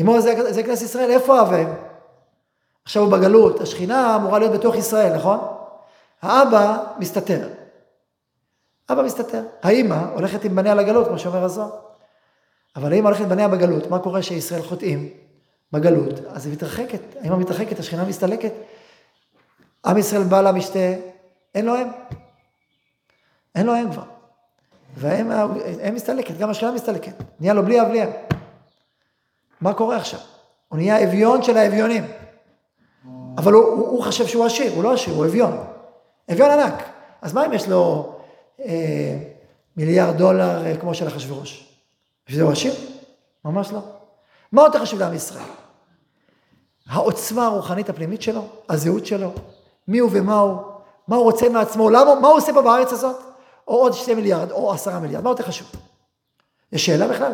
אמו 0.00 0.20
זה, 0.20 0.52
זה 0.52 0.62
כנס 0.62 0.82
ישראל, 0.82 1.10
איפה 1.10 1.38
האב 1.38 1.68
עכשיו 2.84 3.02
הוא 3.02 3.12
בגלות, 3.12 3.60
השכינה 3.60 4.16
אמורה 4.16 4.38
להיות 4.38 4.52
בתוך 4.52 4.74
ישראל, 4.74 5.16
נכון? 5.16 5.38
האבא 6.22 6.84
מסתתר. 6.98 7.48
אבא 8.90 9.02
מסתתר. 9.02 9.42
האימא 9.62 10.06
הולכת 10.14 10.44
עם 10.44 10.56
בניה 10.56 10.74
לגלות, 10.74 11.08
כמו 11.08 11.18
שאומר 11.18 11.44
הזוהר. 11.44 11.70
אבל 12.76 12.92
האימא 12.92 13.08
הולכת 13.08 13.22
עם 13.22 13.28
בניה 13.28 13.48
בגלות, 13.48 13.90
מה 13.90 13.98
קורה 13.98 14.20
כשישראל 14.20 14.62
חוטאים 14.62 15.10
בגלות? 15.72 16.20
אז 16.28 16.46
היא 16.46 16.52
מתרחקת, 16.52 17.00
האימא 17.20 17.36
מתרחקת, 17.36 17.78
השכינה 17.78 18.04
מסתלקת. 18.04 18.52
עם 19.86 19.98
ישראל 19.98 20.22
בא 20.22 20.40
למשתה, 20.40 20.94
אין 21.54 21.66
לו 21.66 21.76
אם. 21.76 21.86
אין 23.54 23.66
לו 23.66 23.76
אם 23.76 23.92
כבר. 23.92 24.02
והאם 24.96 25.94
מסתלקת, 25.94 26.38
גם 26.38 26.50
השכנה 26.50 26.72
מסתלקת. 26.72 27.14
נהיה 27.40 27.54
לו 27.54 27.62
בלי 27.62 27.80
אב 27.80 27.88
בלי. 27.88 28.00
מה 29.60 29.74
קורה 29.74 29.96
עכשיו? 29.96 30.20
הוא 30.68 30.76
נהיה 30.78 31.04
אביון 31.04 31.42
של 31.42 31.56
האביונים. 31.56 32.04
אבל 33.38 33.52
הוא, 33.52 33.64
הוא, 33.64 33.88
הוא 33.88 34.04
חושב 34.04 34.26
שהוא 34.26 34.44
עשיר, 34.44 34.72
הוא 34.72 34.82
לא 34.82 34.92
עשיר, 34.92 35.14
הוא 35.14 35.24
אביון. 35.24 35.64
אביון 36.32 36.50
ענק. 36.50 36.82
אז 37.22 37.32
מה 37.32 37.46
אם 37.46 37.52
יש 37.52 37.68
לו 37.68 38.13
אה, 38.60 39.18
מיליארד 39.76 40.16
דולר 40.16 40.66
אה, 40.66 40.76
כמו 40.76 40.94
של 40.94 41.08
אחשוורוש? 41.08 41.68
בשביל 42.26 42.38
זה 42.38 42.44
הוא 42.44 42.52
עשיר? 42.52 42.74
ממש 43.44 43.72
לא. 43.72 43.80
מה 44.52 44.62
יותר 44.62 44.78
חשוב 44.78 45.00
לעם 45.00 45.14
ישראל? 45.14 45.44
העוצמה 46.88 47.46
הרוחנית 47.46 47.88
הפנימית 47.88 48.22
שלו, 48.22 48.46
הזהות 48.68 49.06
שלו, 49.06 49.32
מי 49.88 49.98
הוא 49.98 50.10
ומה 50.12 50.38
הוא, 50.38 50.58
מה 51.08 51.16
הוא 51.16 51.24
רוצה 51.24 51.48
מעצמו, 51.48 51.90
למה, 51.90 52.14
מה 52.14 52.28
הוא 52.28 52.36
עושה 52.36 52.52
פה 52.52 52.62
בארץ 52.62 52.92
הזאת, 52.92 53.16
או 53.68 53.74
עוד 53.74 53.92
שתי 53.92 54.14
מיליארד, 54.14 54.50
או 54.50 54.72
עשרה 54.72 54.98
מיליארד, 54.98 55.24
מה 55.24 55.30
יותר 55.30 55.44
חשוב? 55.44 55.68
יש 56.72 56.86
שאלה 56.86 57.08
בכלל? 57.08 57.32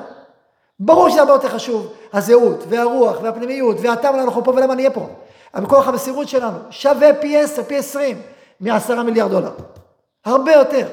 ברור 0.81 1.11
שזה 1.11 1.21
הרבה 1.21 1.33
יותר 1.33 1.49
חשוב, 1.49 1.93
הזהות, 2.13 2.65
והרוח, 2.69 3.17
והפנימיות, 3.23 3.77
והטעם 3.81 4.15
אנחנו 4.15 4.45
פה 4.45 4.51
ולמה 4.51 4.75
נהיה 4.75 4.91
פה. 4.91 5.09
הכוח 5.55 5.89
המסירות 5.89 6.29
שלנו 6.29 6.59
שווה 6.71 7.15
פי 7.21 7.39
עשר, 7.39 7.63
פי 7.63 7.79
עשרים, 7.79 8.23
מעשרה 8.61 9.03
מיליארד 9.03 9.31
דולר. 9.31 9.53
הרבה 10.25 10.53
יותר. 10.53 10.89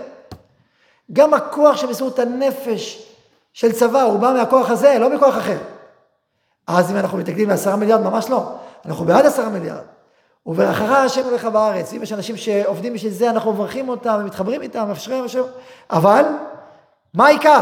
גם 1.13 1.33
הכוח 1.33 1.83
מסירות 1.83 2.19
הנפש 2.19 3.11
של 3.53 3.71
צבא, 3.71 4.01
הוא 4.01 4.19
בא 4.19 4.33
מהכוח 4.33 4.69
הזה, 4.69 4.99
לא 4.99 5.15
מכוח 5.15 5.37
אחר. 5.37 5.57
אז 6.67 6.91
אם 6.91 6.97
אנחנו 6.97 7.17
מתנגדים 7.17 7.49
לעשרה 7.49 7.75
מיליארד, 7.75 8.01
ממש 8.01 8.29
לא. 8.29 8.51
אנחנו 8.85 9.05
בעד 9.05 9.25
עשרה 9.25 9.49
מיליארד. 9.49 9.83
וברכך 10.45 10.91
השם 10.91 11.23
הולך 11.23 11.45
בארץ. 11.45 11.93
אם 11.93 12.03
יש 12.03 12.13
אנשים 12.13 12.37
שעובדים 12.37 12.93
בשביל 12.93 13.11
זה, 13.11 13.29
אנחנו 13.29 13.53
מברכים 13.53 13.89
אותם 13.89 14.17
ומתחברים 14.19 14.61
איתם, 14.61 14.87
מאפשרים, 14.87 15.21
מאפשרים. 15.21 15.45
אבל, 15.89 16.25
מה 17.13 17.25
העיקר? 17.25 17.59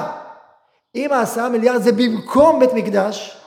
אם 0.95 1.13
העשרה 1.13 1.49
מיליארד 1.49 1.81
זה 1.81 1.91
במקום 1.91 2.59
בית 2.59 2.73
מקדש, 2.73 3.37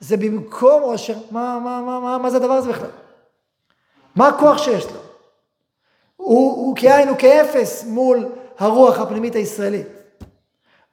זה 0.00 0.16
במקום 0.16 0.82
עושר, 0.82 1.14
מה, 1.30 1.58
מה, 1.58 1.80
מה, 1.80 2.00
מה, 2.00 2.18
מה 2.18 2.30
זה 2.30 2.36
הדבר 2.36 2.52
הזה 2.52 2.68
בכלל? 2.68 2.90
מה 4.16 4.28
הכוח 4.28 4.58
שיש 4.58 4.84
לו? 4.86 5.00
הוא, 6.16 6.66
הוא 6.66 6.76
כאין, 6.76 7.08
הוא 7.08 7.16
כאפס 7.16 7.84
מול 7.84 8.26
הרוח 8.58 8.98
הפנימית 8.98 9.34
הישראלית, 9.34 9.86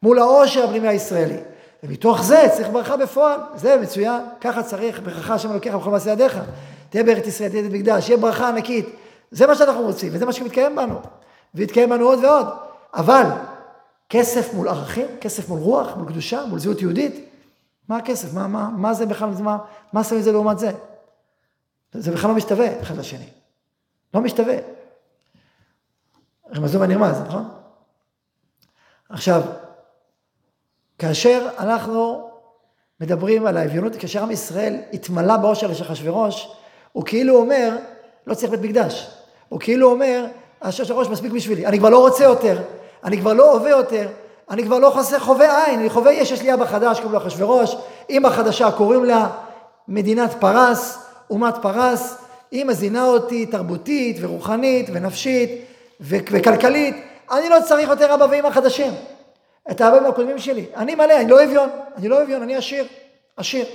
מול 0.04 0.20
העושר 0.20 0.64
הפנימי 0.64 0.88
הישראלי. 0.88 1.38
ומתוך 1.84 2.24
זה 2.24 2.48
צריך 2.56 2.70
ברכה 2.70 2.98
בפועל, 2.98 3.40
זה 3.56 3.78
מצוין, 3.82 4.22
ככה 4.42 4.64
צריך, 4.64 5.00
ברכה 5.00 5.34
השם 5.34 5.52
אלוקיך 5.52 5.76
בכל 5.76 5.90
מעשה 5.90 6.12
ידיך. 6.12 6.40
תהיה 6.90 7.04
בארץ 7.04 7.28
ישראל, 7.28 7.50
תהיה 7.50 7.64
במקדש, 7.64 8.10
יהיה 8.10 8.18
ברכה 8.18 8.50
ענקית. 8.50 8.86
זה 9.32 9.48
מה 9.48 9.56
שאנחנו 9.56 9.82
רוצים, 9.82 10.12
וזה 10.14 10.26
מה 10.26 10.34
שמתקיים 10.34 10.76
בנו. 10.76 11.00
ויתקיים 11.56 11.90
בנו 11.90 12.06
עוד 12.06 12.24
ועוד. 12.24 12.48
אבל 12.94 13.24
כסף 14.10 14.54
מול 14.54 14.68
ערכים, 14.68 15.08
כסף 15.22 15.50
מול 15.50 15.60
רוח, 15.60 15.96
מול 15.98 16.08
קדושה, 16.08 16.46
מול 16.46 16.60
זהות 16.60 16.82
יהודית, 16.82 17.30
מה 17.90 17.98
הכסף? 17.98 18.34
מה, 18.34 18.48
מה, 18.48 18.70
מה 18.78 18.94
זה 18.94 19.06
בכלל, 19.06 19.30
מה, 19.40 19.58
מה 19.94 20.04
שמים 20.04 20.22
זה 20.22 20.32
לעומת 20.32 20.60
זה? 20.60 20.72
זה 21.94 22.12
בכלל 22.12 22.30
לא 22.30 22.36
משתווה 22.38 22.82
אחד 22.82 22.98
לשני. 22.98 23.30
לא 24.14 24.22
משתווה. 24.22 24.56
רמזו 26.56 26.80
ונרמז, 26.80 27.22
נכון? 27.28 27.50
עכשיו, 29.10 29.42
כאשר 30.98 31.50
אנחנו 31.60 32.30
מדברים 33.02 33.46
על 33.46 33.58
האביונות, 33.58 33.96
כאשר 33.96 34.24
עם 34.24 34.32
ישראל 34.32 34.76
התמלא 34.94 35.38
באושר 35.38 35.74
של 35.74 35.84
אחשוורוש, 35.84 36.52
הוא 36.92 37.06
כאילו 37.06 37.36
אומר, 37.36 37.78
לא 38.28 38.34
צריך 38.34 38.52
בית 38.52 38.62
מקדש. 38.62 39.10
הוא 39.50 39.60
כאילו 39.60 39.92
אומר, 39.92 40.26
השושרוש 40.62 41.08
מספיק 41.08 41.32
בשבילי, 41.32 41.66
אני 41.66 41.80
כבר 41.80 41.90
לא 41.90 42.00
רוצה 42.00 42.24
יותר, 42.24 42.62
אני 43.04 43.18
כבר 43.18 43.34
לא 43.34 43.54
הווה 43.54 43.70
יותר, 43.70 44.10
אני 44.50 44.64
כבר 44.64 44.80
לא 44.80 44.90
חוסר 44.90 45.20
חווה 45.20 45.66
עין, 45.66 45.80
אני 45.80 45.90
חווה 45.90 46.12
יש, 46.12 46.32
יש 46.32 46.42
לי 46.42 46.54
אבא 46.54 46.66
חדש, 46.66 46.98
קוראים 46.98 47.14
לו 47.14 47.18
אחשוורוש, 47.18 47.76
אמא 48.10 48.30
חדשה, 48.30 48.72
קוראים 48.72 49.06
לה 49.06 49.30
מדינת 49.88 50.34
פרס, 50.40 51.00
אומת 51.30 51.56
פרס, 51.62 52.18
היא 52.52 52.66
מזינה 52.66 53.06
אותי 53.06 53.46
תרבותית 53.46 54.18
ורוחנית 54.22 54.90
ונפשית 54.94 55.66
וכלכלית, 56.00 56.96
אני 57.32 57.50
לא 57.50 57.58
צריך 57.68 57.90
יותר 57.90 58.14
אבא 58.14 58.28
ואמא 58.32 58.50
חדשים. 58.50 58.94
את 59.72 59.82
האבאים 59.82 60.06
הקודמים 60.06 60.40
שלי. 60.40 60.66
אני 60.76 60.96
מלא, 60.96 61.20
אני 61.20 61.30
לא 61.30 61.44
אביון, 61.44 61.70
אני 61.98 62.08
לא 62.08 62.24
אביון, 62.24 62.42
אני 62.42 62.56
עשיר, 62.56 62.86
עשיר. 63.38 63.66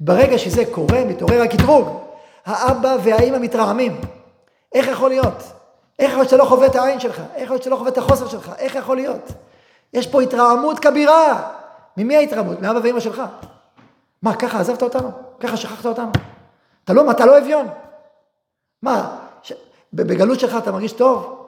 ברגע 0.00 0.38
שזה 0.38 0.64
קורה, 0.70 1.04
מתעורר 1.04 1.42
הקטרוג. 1.42 1.88
האבא 2.46 2.96
והאימא 3.02 3.38
מתרעמים. 3.38 4.00
איך 4.74 4.88
יכול 4.88 5.10
להיות? 5.10 5.42
איך 5.98 6.08
יכול 6.08 6.18
להיות 6.18 6.30
שאתה 6.30 6.42
לא 6.42 6.48
חווה 6.48 6.66
את 6.66 6.76
העין 6.76 7.00
שלך? 7.00 7.22
איך 7.34 7.42
יכול 7.42 7.54
להיות 7.54 7.62
שאתה 7.62 7.70
לא 7.70 7.76
חווה 7.76 7.90
את 7.90 7.98
החוסר 7.98 8.28
שלך? 8.28 8.52
איך 8.58 8.74
יכול 8.74 8.96
להיות? 8.96 9.28
יש 9.92 10.06
פה 10.06 10.22
התרעמות 10.22 10.78
כבירה. 10.78 11.50
ממי 11.96 12.16
ההתרעמות? 12.16 12.60
מאבא 12.60 12.78
ואימא 12.82 13.00
שלך. 13.00 13.22
מה, 14.22 14.36
ככה 14.36 14.60
עזבת 14.60 14.82
אותנו? 14.82 15.10
ככה 15.40 15.56
שכחת 15.56 15.86
אותנו? 15.86 16.10
אתה 16.84 16.92
לא, 16.92 17.10
אתה 17.10 17.26
לא 17.26 17.38
אביון. 17.38 17.68
מה, 18.82 19.16
ש... 19.42 19.52
בגלות 19.92 20.40
שלך 20.40 20.56
אתה 20.58 20.72
מרגיש 20.72 20.92
טוב? 20.92 21.41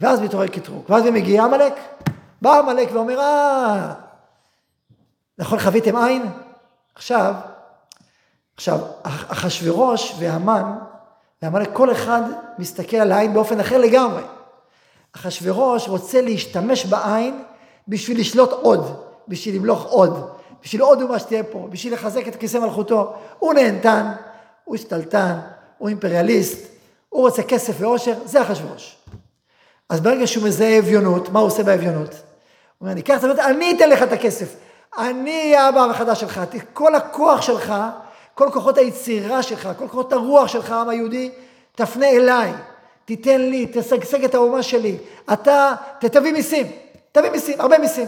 ואז 0.00 0.20
מתעורר 0.20 0.46
קטרוג. 0.46 0.84
ואז 0.88 1.04
מגיע 1.04 1.44
עמלק. 1.44 1.74
בא 2.42 2.58
עמלק 2.58 2.88
ואומר, 2.92 3.20
אה, 3.20 3.92
נכון 5.38 5.58
חוויתם 5.58 5.96
עין? 5.96 6.26
עכשיו, 6.94 7.34
עכשיו, 8.56 8.78
אחשוורוש 9.02 10.14
והמן, 10.18 10.78
ועמלק, 11.42 11.68
כל 11.72 11.92
אחד 11.92 12.22
מסתכל 12.58 12.96
על 12.96 13.12
העין 13.12 13.34
באופן 13.34 13.60
אחר 13.60 13.78
לגמרי. 13.78 14.22
אחשוורוש 15.16 15.88
רוצה 15.88 16.20
להשתמש 16.20 16.86
בעין 16.86 17.42
בשביל 17.88 18.20
לשלוט 18.20 18.52
עוד, 18.52 19.04
בשביל 19.28 19.56
למלוך 19.56 19.84
עוד, 19.84 20.30
בשביל 20.62 20.82
עוד 20.82 21.02
אומה 21.02 21.18
שתהיה 21.18 21.44
פה, 21.44 21.68
בשביל 21.70 21.94
לחזק 21.94 22.28
את 22.28 22.36
כיסא 22.36 22.58
מלכותו. 22.58 23.14
הוא 23.38 23.54
נהנתן, 23.54 24.12
הוא 24.64 24.76
שתלטן, 24.76 25.38
הוא 25.78 25.88
אימפריאליסט, 25.88 26.66
הוא 27.08 27.22
רוצה 27.22 27.42
כסף 27.42 27.74
ועושר, 27.78 28.14
זה 28.24 28.42
אחשוורוש. 28.42 28.96
אז 29.88 30.00
ברגע 30.00 30.26
שהוא 30.26 30.44
מזהה 30.44 30.78
אביונות, 30.78 31.28
מה 31.28 31.40
הוא 31.40 31.46
עושה 31.46 31.62
באביונות? 31.62 32.10
הוא 32.10 32.20
אומר, 32.80 32.92
אני 32.92 33.00
אקח 33.00 33.16
את 33.16 33.36
זה, 33.36 33.44
אני 33.44 33.74
אתן 33.76 33.90
לך 33.90 34.02
את 34.02 34.12
הכסף. 34.12 34.54
אני 34.98 35.40
אהיה 35.40 35.66
האבא 35.66 35.80
החדש 35.80 36.20
שלך. 36.20 36.40
כל 36.72 36.94
הכוח 36.94 37.42
שלך, 37.42 37.74
כל 38.34 38.48
כוחות 38.52 38.78
היצירה 38.78 39.42
שלך, 39.42 39.68
כל 39.78 39.88
כוחות 39.88 40.12
הרוח 40.12 40.48
שלך, 40.48 40.70
העם 40.70 40.88
היהודי, 40.88 41.30
תפנה 41.74 42.08
אליי. 42.08 42.52
תיתן 43.04 43.40
לי, 43.40 43.70
תשגשג 43.72 44.24
את 44.24 44.34
האומה 44.34 44.62
שלי. 44.62 44.96
אתה, 45.32 45.74
תביא 45.98 46.32
מיסים. 46.32 46.66
תביא 47.12 47.30
מיסים, 47.30 47.60
הרבה 47.60 47.78
מיסים. 47.78 48.06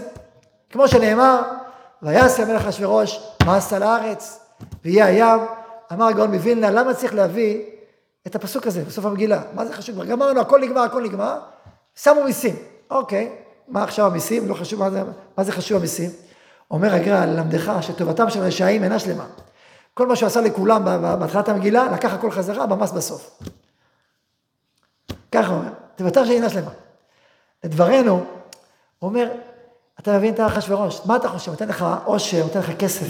כמו 0.71 0.89
שנאמר, 0.89 1.43
ויעשה 2.03 2.43
המלך 2.43 2.67
אשוורוש 2.67 3.21
מס 3.47 3.73
על 3.73 3.83
הארץ, 3.83 4.41
ויהיה 4.85 5.07
הים. 5.07 5.41
אמר 5.93 6.07
הגאון 6.07 6.35
מווילנה, 6.35 6.71
למה 6.71 6.95
צריך 6.95 7.15
להביא 7.15 7.63
את 8.27 8.35
הפסוק 8.35 8.67
הזה 8.67 8.83
בסוף 8.85 9.05
המגילה? 9.05 9.43
מה 9.55 9.67
זה 9.67 9.73
חשוב? 9.73 9.95
כבר 9.95 10.05
גמרנו, 10.05 10.41
הכל 10.41 10.61
נגמר, 10.61 10.81
הכל 10.81 11.03
נגמר. 11.03 11.39
שמו 12.03 12.25
מיסים. 12.25 12.57
אוקיי, 12.91 13.37
מה 13.69 13.83
עכשיו 13.83 14.07
המיסים? 14.07 14.49
לא 14.49 14.55
חשוב 14.55 14.81
מה 14.81 14.91
זה, 14.91 15.03
מה 15.39 15.45
זה 15.45 15.53
חשוב 15.53 15.79
המיסים. 15.79 16.11
אומר 16.71 16.95
הגר"א, 16.95 17.25
ללמדך 17.25 17.73
שטובתם 17.81 18.31
של 18.31 18.41
רשעים 18.41 18.85
אינה 18.85 18.99
שלמה. 18.99 19.27
כל 19.95 20.07
מה 20.07 20.17
שהוא 20.17 20.27
עשה 20.27 20.41
לכולם 20.41 20.85
בהתחלת 21.21 21.49
המגילה, 21.49 21.93
לקח 21.93 22.13
הכל 22.13 22.31
חזרה 22.31 22.67
במס 22.67 22.93
בסוף. 22.93 23.39
ככה 25.33 25.49
הוא 25.49 25.59
אומר, 25.59 25.71
טובתם 25.97 26.25
של 26.25 26.31
אינה 26.31 26.51
שלמה. 26.51 26.71
לדברנו, 27.65 28.25
הוא 28.99 29.09
אומר, 29.09 29.31
אתה 30.01 30.19
מבין 30.19 30.35
את 30.35 30.41
האחשוורוש, 30.41 31.01
מה 31.05 31.17
אתה 31.17 31.29
חושב? 31.29 31.51
נותן 31.51 31.69
לך 31.69 31.85
עושר, 32.05 32.43
נותן 32.43 32.59
לך 32.59 32.71
כסף. 32.79 33.07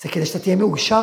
זה 0.00 0.08
כדי 0.08 0.26
שאתה 0.26 0.38
תהיה 0.38 0.56
מאושר? 0.56 1.02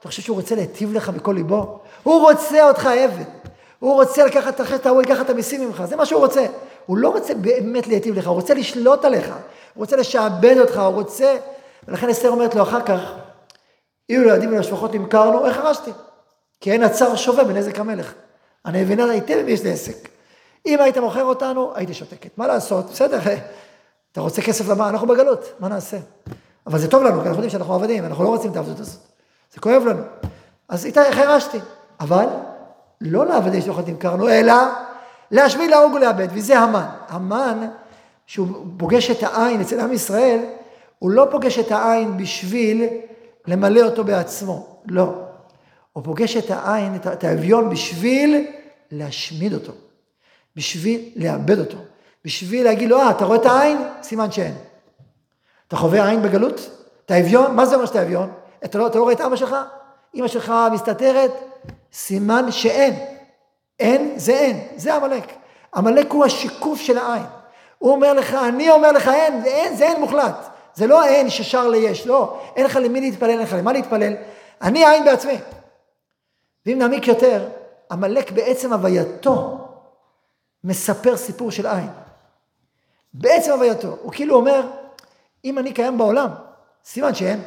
אתה 0.00 0.08
חושב 0.08 0.22
שהוא 0.22 0.36
רוצה 0.36 0.54
להיטיב 0.54 0.92
לך 0.92 1.08
בכל 1.08 1.32
ליבו? 1.32 1.80
הוא 2.02 2.30
רוצה 2.30 2.68
אותך 2.68 2.86
עבד. 2.86 3.43
הוא 3.84 3.94
רוצה 3.94 4.24
לקחת 4.24 4.54
את 4.54 4.60
החטא 4.60 4.88
ההוא, 4.88 5.02
לקחת 5.02 5.24
את 5.24 5.30
המיסים 5.30 5.66
ממך, 5.66 5.84
זה 5.84 5.96
מה 5.96 6.06
שהוא 6.06 6.20
רוצה. 6.20 6.46
הוא 6.86 6.98
לא 6.98 7.08
רוצה 7.08 7.34
באמת 7.34 7.86
להיטיב 7.86 8.18
לך, 8.18 8.26
הוא 8.26 8.34
רוצה 8.34 8.54
לשלוט 8.54 9.04
עליך, 9.04 9.28
הוא 9.28 9.34
רוצה 9.74 9.96
לשעבד 9.96 10.56
אותך, 10.60 10.78
הוא 10.78 10.94
רוצה... 10.94 11.36
ולכן 11.88 12.08
אסתר 12.08 12.28
אומרת 12.28 12.54
לו 12.54 12.62
אחר 12.62 12.80
כך, 12.80 13.00
אילו 14.08 14.24
לילדים 14.24 14.52
ולשפחות 14.52 14.94
נמכרנו, 14.94 15.46
איך 15.46 15.58
הרשתי? 15.58 15.90
כי 16.60 16.72
אין 16.72 16.82
הצר 16.82 17.16
שווה 17.16 17.44
בנזק 17.44 17.78
המלך. 17.78 18.14
אני 18.66 18.82
מבינה 18.82 19.10
היטב 19.10 19.36
אם 19.40 19.48
יש 19.48 19.62
נזק. 19.62 20.08
אם 20.66 20.80
היית 20.80 20.98
מוכר 20.98 21.24
אותנו, 21.24 21.72
הייתי 21.74 21.94
שותקת. 21.94 22.38
מה 22.38 22.46
לעשות? 22.46 22.90
בסדר, 22.90 23.18
אתה 24.12 24.20
רוצה 24.20 24.42
כסף 24.42 24.68
למה? 24.68 24.88
אנחנו 24.88 25.06
בגלות, 25.06 25.52
מה 25.60 25.68
נעשה? 25.68 25.98
אבל 26.66 26.78
זה 26.78 26.90
טוב 26.90 27.02
לנו, 27.02 27.12
כי 27.12 27.18
אנחנו 27.18 27.30
יודעים 27.30 27.50
שאנחנו 27.50 27.74
עבדים, 27.74 28.04
אנחנו 28.04 28.24
לא 28.24 28.28
רוצים 28.28 28.50
את 28.50 28.56
העבדות 28.56 28.80
הזאת. 28.80 29.00
זה 29.54 29.60
כואב 29.60 29.82
לנו. 29.86 30.02
אז 30.68 30.86
איתה 30.86 31.08
החרשתי. 31.08 31.58
אבל 32.00 32.26
לא 33.00 33.26
לעבדי 33.26 33.62
שוחד 33.62 33.88
נמכרנו, 33.88 34.28
אלא 34.28 34.54
להשמיד, 35.30 35.70
להרוג 35.70 35.94
ולאבד, 35.94 36.28
וזה 36.32 36.58
המן. 36.58 36.86
המן, 37.08 37.66
שהוא 38.26 38.48
פוגש 38.76 39.10
את 39.10 39.22
העין 39.22 39.60
אצל 39.60 39.80
עם 39.80 39.92
ישראל, 39.92 40.40
הוא 40.98 41.10
לא 41.10 41.26
פוגש 41.30 41.58
את 41.58 41.70
העין 41.72 42.16
בשביל 42.16 42.84
למלא 43.46 43.80
אותו 43.80 44.04
בעצמו, 44.04 44.76
לא. 44.86 45.14
הוא 45.92 46.04
פוגש 46.04 46.36
את 46.36 46.50
העין, 46.50 46.96
את 46.96 47.24
האביון, 47.24 47.70
בשביל 47.70 48.46
להשמיד 48.90 49.54
אותו, 49.54 49.72
בשביל 50.56 51.00
לאבד 51.16 51.58
אותו, 51.58 51.78
בשביל 52.24 52.64
להגיד 52.64 52.90
לו, 52.90 53.00
אה, 53.00 53.10
אתה 53.10 53.24
רואה 53.24 53.38
את 53.38 53.46
העין? 53.46 53.78
סימן 54.02 54.30
שאין. 54.30 54.54
אתה 55.68 55.76
חווה 55.76 56.08
עין 56.08 56.22
בגלות? 56.22 56.70
אתה 57.06 57.20
אביון? 57.20 57.56
מה 57.56 57.66
זה 57.66 57.74
אומר 57.74 57.86
שאתה 57.86 58.02
אביון? 58.02 58.32
אתה 58.64 58.78
לא, 58.78 58.86
אתה 58.86 58.98
לא 58.98 59.02
רואה 59.02 59.14
את 59.14 59.20
אבא 59.20 59.36
שלך? 59.36 59.56
אמא 60.14 60.28
שלך 60.28 60.52
מסתתרת? 60.72 61.30
סימן 61.94 62.52
שאין. 62.52 62.94
אין 63.80 64.12
זה 64.16 64.32
אין, 64.32 64.68
זה 64.76 64.94
עמלק. 64.94 65.32
עמלק 65.74 66.12
הוא 66.12 66.24
השיקוף 66.24 66.80
של 66.80 66.98
העין. 66.98 67.26
הוא 67.78 67.92
אומר 67.92 68.12
לך, 68.12 68.34
אני 68.34 68.70
אומר 68.70 68.92
לך 68.92 69.08
אין, 69.08 69.42
זה 69.42 69.48
אין, 69.48 69.76
זה 69.76 69.84
אין 69.84 70.00
מוחלט. 70.00 70.36
זה 70.74 70.86
לא 70.86 71.02
האין 71.04 71.30
ששר 71.30 71.68
ליש, 71.68 72.06
לא. 72.06 72.40
אין 72.56 72.66
לך 72.66 72.78
למי 72.82 73.00
להתפלל, 73.00 73.30
אין 73.30 73.38
לך 73.38 73.52
למה 73.58 73.72
להתפלל. 73.72 74.14
אני 74.62 74.86
עין 74.86 75.04
בעצמי. 75.04 75.38
ואם 76.66 76.78
נעמיק 76.78 77.08
יותר, 77.08 77.48
עמלק 77.90 78.30
בעצם 78.30 78.72
הווייתו 78.72 79.58
מספר 80.64 81.16
סיפור 81.16 81.50
של 81.50 81.66
עין. 81.66 81.88
בעצם 83.14 83.52
הווייתו. 83.52 83.96
הוא 84.02 84.12
כאילו 84.12 84.34
אומר, 84.34 84.66
אם 85.44 85.58
אני 85.58 85.72
קיים 85.72 85.98
בעולם, 85.98 86.28
סימן 86.84 87.14
שאין. 87.14 87.42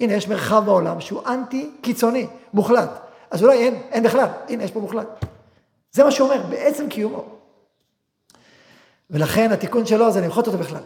הנה, 0.00 0.12
יש 0.12 0.28
מרחב 0.28 0.62
בעולם 0.64 1.00
שהוא 1.00 1.22
אנטי 1.26 1.70
קיצוני, 1.80 2.26
מוחלט. 2.54 3.05
אז 3.30 3.42
אולי 3.42 3.58
אין, 3.58 3.74
אין 3.90 4.02
בכלל. 4.02 4.28
הנה, 4.48 4.64
יש 4.64 4.70
פה 4.70 4.80
מוחלט. 4.80 5.24
זה 5.92 6.04
מה 6.04 6.10
שהוא 6.10 6.32
אומר, 6.32 6.46
בעצם 6.46 6.88
קיומו. 6.88 7.24
ולכן 9.10 9.52
התיקון 9.52 9.86
שלו 9.86 10.12
זה 10.12 10.20
למחות 10.20 10.46
אותו 10.46 10.58
בכלל. 10.58 10.82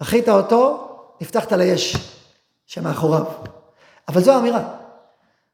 דחית 0.00 0.28
אותו, 0.28 0.90
נפתחת 1.20 1.52
ליש 1.52 1.96
שמאחוריו. 2.66 3.24
אבל 4.08 4.20
זו 4.20 4.32
האמירה. 4.32 4.62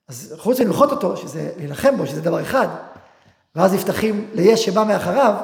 אז 0.09 0.35
חוץ 0.39 0.61
מלמחות 0.61 0.93
אותו, 0.93 1.17
שזה 1.17 1.53
להילחם 1.57 1.97
בו, 1.97 2.07
שזה 2.07 2.21
דבר 2.21 2.43
אחד, 2.43 2.69
ואז 3.55 3.75
נפתחים 3.75 4.31
ליש 4.35 4.65
שבא 4.65 4.85
מאחריו, 4.85 5.35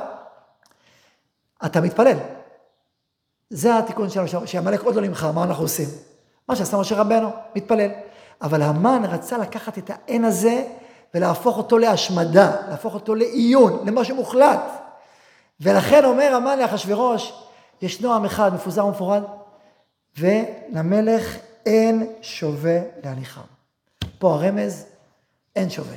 אתה 1.66 1.80
מתפלל. 1.80 2.18
זה 3.50 3.78
התיקון 3.78 4.10
שלנו, 4.10 4.46
שעמלק 4.46 4.82
עוד 4.82 4.94
לא 4.94 5.02
נמחר, 5.02 5.32
מה 5.32 5.44
אנחנו 5.44 5.64
עושים? 5.64 5.88
מה 6.48 6.56
שעשה 6.56 6.76
משה 6.76 7.00
רבנו, 7.00 7.30
מתפלל. 7.56 7.90
אבל 8.42 8.62
המן 8.62 9.02
רצה 9.04 9.38
לקחת 9.38 9.78
את 9.78 9.90
האין 9.90 10.24
הזה 10.24 10.64
ולהפוך 11.14 11.58
אותו 11.58 11.78
להשמדה, 11.78 12.56
להפוך 12.68 12.94
אותו 12.94 13.14
לעיון, 13.14 13.82
למשהו 13.86 14.16
מוחלט. 14.16 14.60
ולכן 15.60 16.04
אומר 16.04 16.34
המן 16.34 16.58
לאחשוורוש, 16.58 17.32
ישנו 17.82 18.14
עם 18.14 18.24
אחד 18.24 18.54
מפוזר 18.54 18.86
ומפורד, 18.86 19.22
ולמלך 20.18 21.36
אין 21.66 22.12
שווה 22.22 22.78
להניחם. 23.04 23.40
פה 24.18 24.32
הרמז, 24.32 24.86
אין 25.56 25.70
שווה. 25.70 25.96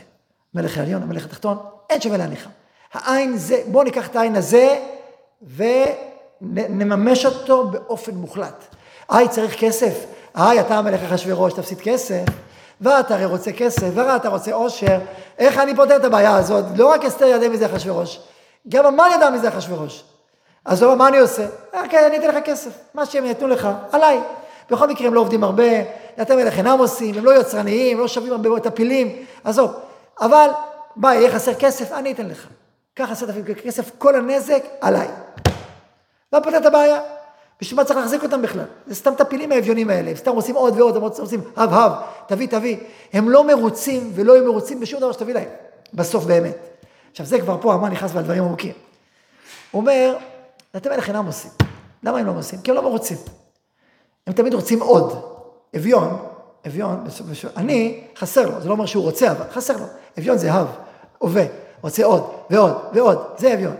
מלך 0.53 0.77
העליון, 0.77 1.03
המלך 1.03 1.25
התחתון, 1.25 1.57
אין 1.89 2.01
שווה 2.01 2.17
להניחם. 2.17 2.49
העין 2.93 3.37
זה, 3.37 3.63
בואו 3.71 3.83
ניקח 3.83 4.07
את 4.07 4.15
העין 4.15 4.35
הזה 4.35 4.85
ונממש 6.41 7.25
אותו 7.25 7.67
באופן 7.67 8.15
מוחלט. 8.15 8.75
היי, 9.09 9.29
צריך 9.29 9.59
כסף. 9.59 10.05
היי, 10.35 10.59
אתה 10.59 10.77
המלך 10.77 11.03
אחשוורוש, 11.03 11.53
תפסיד 11.53 11.81
כסף. 11.81 12.23
ואתה 12.81 13.15
הרי 13.15 13.25
רוצה 13.25 13.51
כסף, 13.51 13.87
והרי 13.93 14.15
אתה 14.15 14.29
רוצה 14.29 14.53
עושר. 14.53 14.99
איך 15.37 15.57
אני 15.57 15.75
פותר 15.75 15.95
את 15.95 16.03
הבעיה 16.03 16.35
הזאת? 16.35 16.65
לא 16.75 16.87
רק 16.87 17.05
אסתר 17.05 17.25
ידע 17.25 17.49
מזה 17.49 17.65
אחשוורוש, 17.65 18.19
גם 18.69 18.85
המן 18.85 19.07
ידע 19.15 19.29
מזה 19.29 19.47
אחשוורוש. 19.47 20.03
אז 20.65 20.83
מה 20.83 21.07
אני 21.07 21.19
עושה? 21.19 21.45
כן, 21.89 22.03
אני 22.07 22.17
אתן 22.17 22.27
לך 22.27 22.35
כסף, 22.45 22.71
מה 22.93 23.05
שהם 23.05 23.25
יתנו 23.25 23.47
לך, 23.47 23.69
עליי. 23.91 24.19
בכל 24.69 24.87
מקרה 24.87 25.07
הם 25.07 25.13
לא 25.13 25.19
עובדים 25.19 25.43
הרבה, 25.43 25.63
אתם 26.21 26.35
מלך 26.35 26.57
אינם 26.57 26.79
עושים, 26.79 27.15
הם 27.15 27.25
לא 27.25 27.39
יצרניים, 27.39 27.97
הם 27.97 28.01
לא 28.01 28.07
שווים 28.07 28.31
הרבה 28.31 28.59
טפילים, 28.59 29.25
עזוב. 29.43 29.73
אבל, 30.21 30.49
בא, 30.95 31.13
יהיה 31.13 31.31
חסר 31.31 31.53
כסף, 31.53 31.91
אני 31.91 32.11
אתן 32.11 32.25
לך. 32.25 32.47
קח 32.93 33.11
עשרת 33.11 33.29
אלפים 33.29 33.55
כסף, 33.55 33.91
כל 33.97 34.15
הנזק 34.15 34.63
עליי. 34.81 35.07
לא 36.33 36.39
פותר 36.39 36.57
את 36.57 36.65
הבעיה. 36.65 36.99
בשביל 37.61 37.79
מה 37.79 37.85
צריך 37.85 37.99
להחזיק 37.99 38.23
אותם 38.23 38.41
בכלל? 38.41 38.65
זה 38.87 38.95
סתם 38.95 39.13
טפילים 39.17 39.51
האביונים 39.51 39.89
האלה, 39.89 40.09
הם 40.09 40.15
סתם 40.15 40.31
עושים 40.31 40.55
עוד 40.55 40.79
ועוד, 40.79 40.95
הם 40.95 41.01
עושים 41.01 41.41
הב 41.55 41.73
הב, 41.73 41.91
תביא 42.27 42.47
תביא. 42.47 42.77
הם 43.13 43.29
לא 43.29 43.47
מרוצים 43.47 44.11
ולא 44.15 44.33
יהיו 44.33 44.45
מרוצים 44.45 44.79
בשום 44.79 44.99
דבר 44.99 45.11
שתביא 45.11 45.33
להם, 45.33 45.49
בסוף 45.93 46.25
באמת. 46.25 46.57
עכשיו 47.11 47.25
זה 47.25 47.39
כבר 47.39 47.57
פה, 47.61 47.73
המן 47.73 47.91
נכנס 47.91 48.11
בדברים 48.11 48.43
עמוקים. 48.43 48.73
הוא 49.71 49.79
אומר, 49.81 50.17
אתם 50.75 50.91
מלך 50.91 51.07
אינם 51.07 51.25
עושים. 51.25 51.51
למה 52.03 52.17
הם 52.19 52.25
לא 52.25 52.31
עושים? 52.37 52.61
כי 52.61 52.71
הם 52.71 52.77
לא 52.77 52.83
מרוצים. 52.83 53.17
הם 54.27 54.33
תמיד 54.33 54.53
רוצים 54.53 54.81
עוד. 54.81 55.25
אביון, 55.75 56.17
אביון, 56.67 57.03
אני, 57.57 58.03
חסר 58.17 58.49
לו, 58.49 58.61
זה 58.61 58.67
לא 58.67 58.73
אומר 58.73 58.85
שהוא 58.85 59.03
רוצה, 59.03 59.31
אבל 59.31 59.45
חסר 59.51 59.77
לו. 59.77 59.85
אביון 60.19 60.37
זה 60.37 60.53
הב, 60.53 60.67
הווה, 61.17 61.43
רוצה 61.81 62.05
עוד, 62.05 62.31
ועוד, 62.49 62.73
ועוד, 62.93 63.17
זה 63.37 63.53
אביון. 63.53 63.75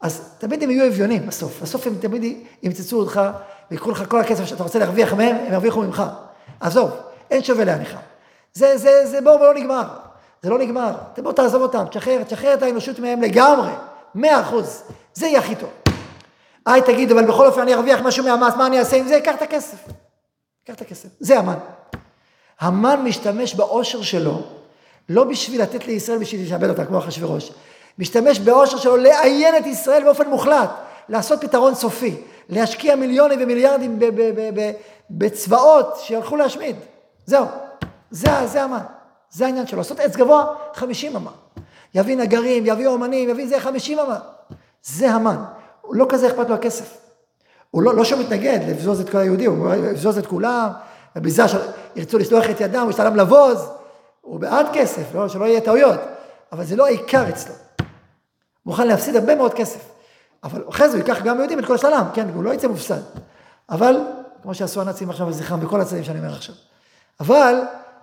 אז 0.00 0.34
תמיד 0.38 0.62
הם 0.62 0.70
יהיו 0.70 0.86
אביונים 0.86 1.26
בסוף. 1.26 1.62
בסוף 1.62 1.86
הם 1.86 1.94
תמיד 2.00 2.38
ימצצו 2.62 2.98
אותך 2.98 3.20
ויקחו 3.70 3.90
לך 3.90 4.04
כל 4.08 4.20
הכסף 4.20 4.44
שאתה 4.44 4.62
רוצה 4.62 4.78
להרוויח 4.78 5.12
מהם, 5.12 5.36
הם 5.36 5.52
ירוויחו 5.52 5.82
ממך. 5.82 6.02
עזוב, 6.60 6.90
אין 7.30 7.42
שווה 7.42 7.64
להניחה. 7.64 7.98
זה, 8.54 8.76
זה, 8.76 9.06
זה 9.06 9.20
בור 9.20 9.34
ולא 9.34 9.54
נגמר. 9.54 9.84
זה 10.42 10.50
לא 10.50 10.58
נגמר. 10.58 10.92
בוא 11.22 11.32
תעזוב 11.32 11.62
אותם, 11.62 11.84
תשחרר, 11.90 12.22
תשחרר 12.22 12.54
את 12.54 12.62
האנושות 12.62 12.98
מהם 12.98 13.22
לגמרי. 13.22 13.70
מאה 14.14 14.40
אחוז. 14.40 14.82
זה 15.14 15.26
יהיה 15.26 15.38
הכי 15.38 15.54
טוב. 15.54 15.70
היי, 16.66 16.82
תגיד, 16.82 17.10
אבל 17.10 17.26
בכל 17.26 17.46
אופן 17.46 17.60
אני 17.60 17.74
ארוויח 17.74 18.00
משהו 18.00 18.24
מהמס, 18.24 18.54
מה 18.54 18.66
אני 18.66 18.78
אעשה 18.78 18.96
עם 18.96 19.08
זה? 19.08 19.20
קח 19.24 19.34
את 19.36 19.42
הכסף. 19.42 19.78
קח 20.66 20.74
את 20.74 20.80
הכסף. 20.80 21.08
זה 21.20 21.38
המן. 21.38 21.58
המן 22.60 23.00
משתמש 23.04 23.54
בעושר 23.54 24.02
שלו, 24.02 24.42
לא 25.08 25.24
בשביל 25.24 25.62
לתת 25.62 25.86
לישראל 25.86 26.18
בשביל 26.18 26.42
לשעבד 26.42 26.68
אותה, 26.68 26.84
כמו 26.84 26.98
אחשוורוש. 26.98 27.52
משתמש 27.98 28.38
בעושר 28.38 28.76
שלו 28.76 28.96
לעיין 28.96 29.56
את 29.56 29.66
ישראל 29.66 30.04
באופן 30.04 30.28
מוחלט, 30.28 30.70
לעשות 31.08 31.40
פתרון 31.40 31.74
סופי, 31.74 32.16
להשקיע 32.48 32.96
מיליונים 32.96 33.38
ומיליארדים 33.42 33.98
בצבאות 35.10 35.96
שילכו 36.00 36.36
להשמיד. 36.36 36.76
זהו. 37.26 37.46
זה, 38.10 38.46
זה 38.46 38.62
המן. 38.62 38.82
זה 39.30 39.46
העניין 39.46 39.66
שלו. 39.66 39.78
לעשות 39.78 40.00
עץ 40.00 40.16
גבוה, 40.16 40.54
50 40.74 41.16
אמה. 41.16 41.30
יביא 41.94 42.16
נגרים, 42.16 42.66
יביא 42.66 42.86
אומנים, 42.86 43.28
יביא 43.28 43.48
זה 43.48 43.60
50 43.60 43.98
אמה. 43.98 44.18
זה 44.82 45.10
המן. 45.10 45.44
לא 45.90 46.06
כזה 46.08 46.26
אכפת 46.26 46.48
לו 46.48 46.54
הכסף. 46.54 46.98
הוא 47.70 47.82
לא, 47.82 47.94
לא 47.94 48.04
שהוא 48.04 48.20
מתנגד 48.20 48.58
לבזוז 48.68 49.00
את 49.00 49.10
כל 49.10 49.18
היהודים, 49.18 49.60
הוא 49.60 49.74
יבזוז 49.74 50.18
את 50.18 50.26
כולם, 50.26 50.68
ובזה 51.16 51.42
שירצו 51.48 52.18
לשלוח 52.18 52.50
את 52.50 52.60
ידם, 52.60 52.82
הוא 52.82 52.90
ישתלם 52.90 53.16
לבוז, 53.16 53.68
הוא 54.20 54.40
בעד 54.40 54.66
כסף, 54.72 55.14
לא, 55.14 55.28
שלא 55.28 55.44
יהיה 55.44 55.60
טעויות, 55.60 56.00
אבל 56.52 56.64
זה 56.64 56.76
לא 56.76 56.86
העיקר 56.86 57.28
אצלו. 57.28 57.54
מוכן 58.66 58.86
להפסיד 58.86 59.16
הרבה 59.16 59.34
מאוד 59.34 59.54
כסף. 59.54 59.80
אבל 60.44 60.64
אחרי 60.68 60.88
זה 60.88 60.96
הוא 60.96 61.08
ייקח 61.08 61.22
גם 61.22 61.38
יהודים 61.38 61.58
את 61.58 61.66
כל 61.66 61.74
השלם, 61.74 62.06
כן, 62.14 62.28
הוא 62.34 62.44
לא 62.44 62.54
יצא 62.54 62.68
מופסד. 62.68 63.00
אבל, 63.70 63.96
כמו 64.42 64.54
שעשו 64.54 64.80
הנאצים 64.80 65.10
עכשיו 65.10 65.26
בזכרם, 65.26 65.60
בכל 65.60 65.80
הצדדים 65.80 66.04
שאני 66.04 66.18
אומר 66.18 66.32
עכשיו. 66.32 66.54
אבל 67.20 67.54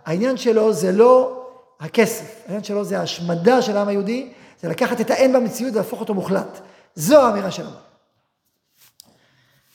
העניין 0.05 0.37
שלו 0.37 0.73
זה 0.73 0.91
לא 0.91 1.45
הכסף, 1.79 2.41
העניין 2.45 2.63
שלו 2.63 2.83
זה 2.83 2.99
ההשמדה 2.99 3.61
של 3.61 3.77
העם 3.77 3.87
היהודי, 3.87 4.33
זה 4.61 4.69
לקחת 4.69 5.01
את 5.01 5.11
האין 5.11 5.33
במציאות 5.33 5.73
ולהפוך 5.73 5.99
אותו 5.99 6.13
מוחלט. 6.13 6.59
זו 6.95 7.21
האמירה 7.21 7.51
שלנו. 7.51 7.75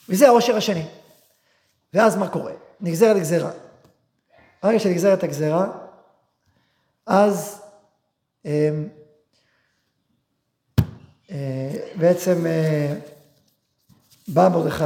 וזה 0.09 0.27
העושר 0.27 0.55
השני. 0.55 0.85
ואז 1.93 2.15
מה 2.15 2.27
קורה? 2.27 2.51
נגזרת 2.81 3.17
גזירה. 3.17 3.51
ברגע 4.63 4.79
שנגזרת 4.79 5.23
הגזירה, 5.23 5.67
אז 7.05 7.61
אה, 8.45 8.69
בעצם 11.95 12.45
אה, 12.45 12.95
בא 14.27 14.49
מרדכי, 14.49 14.83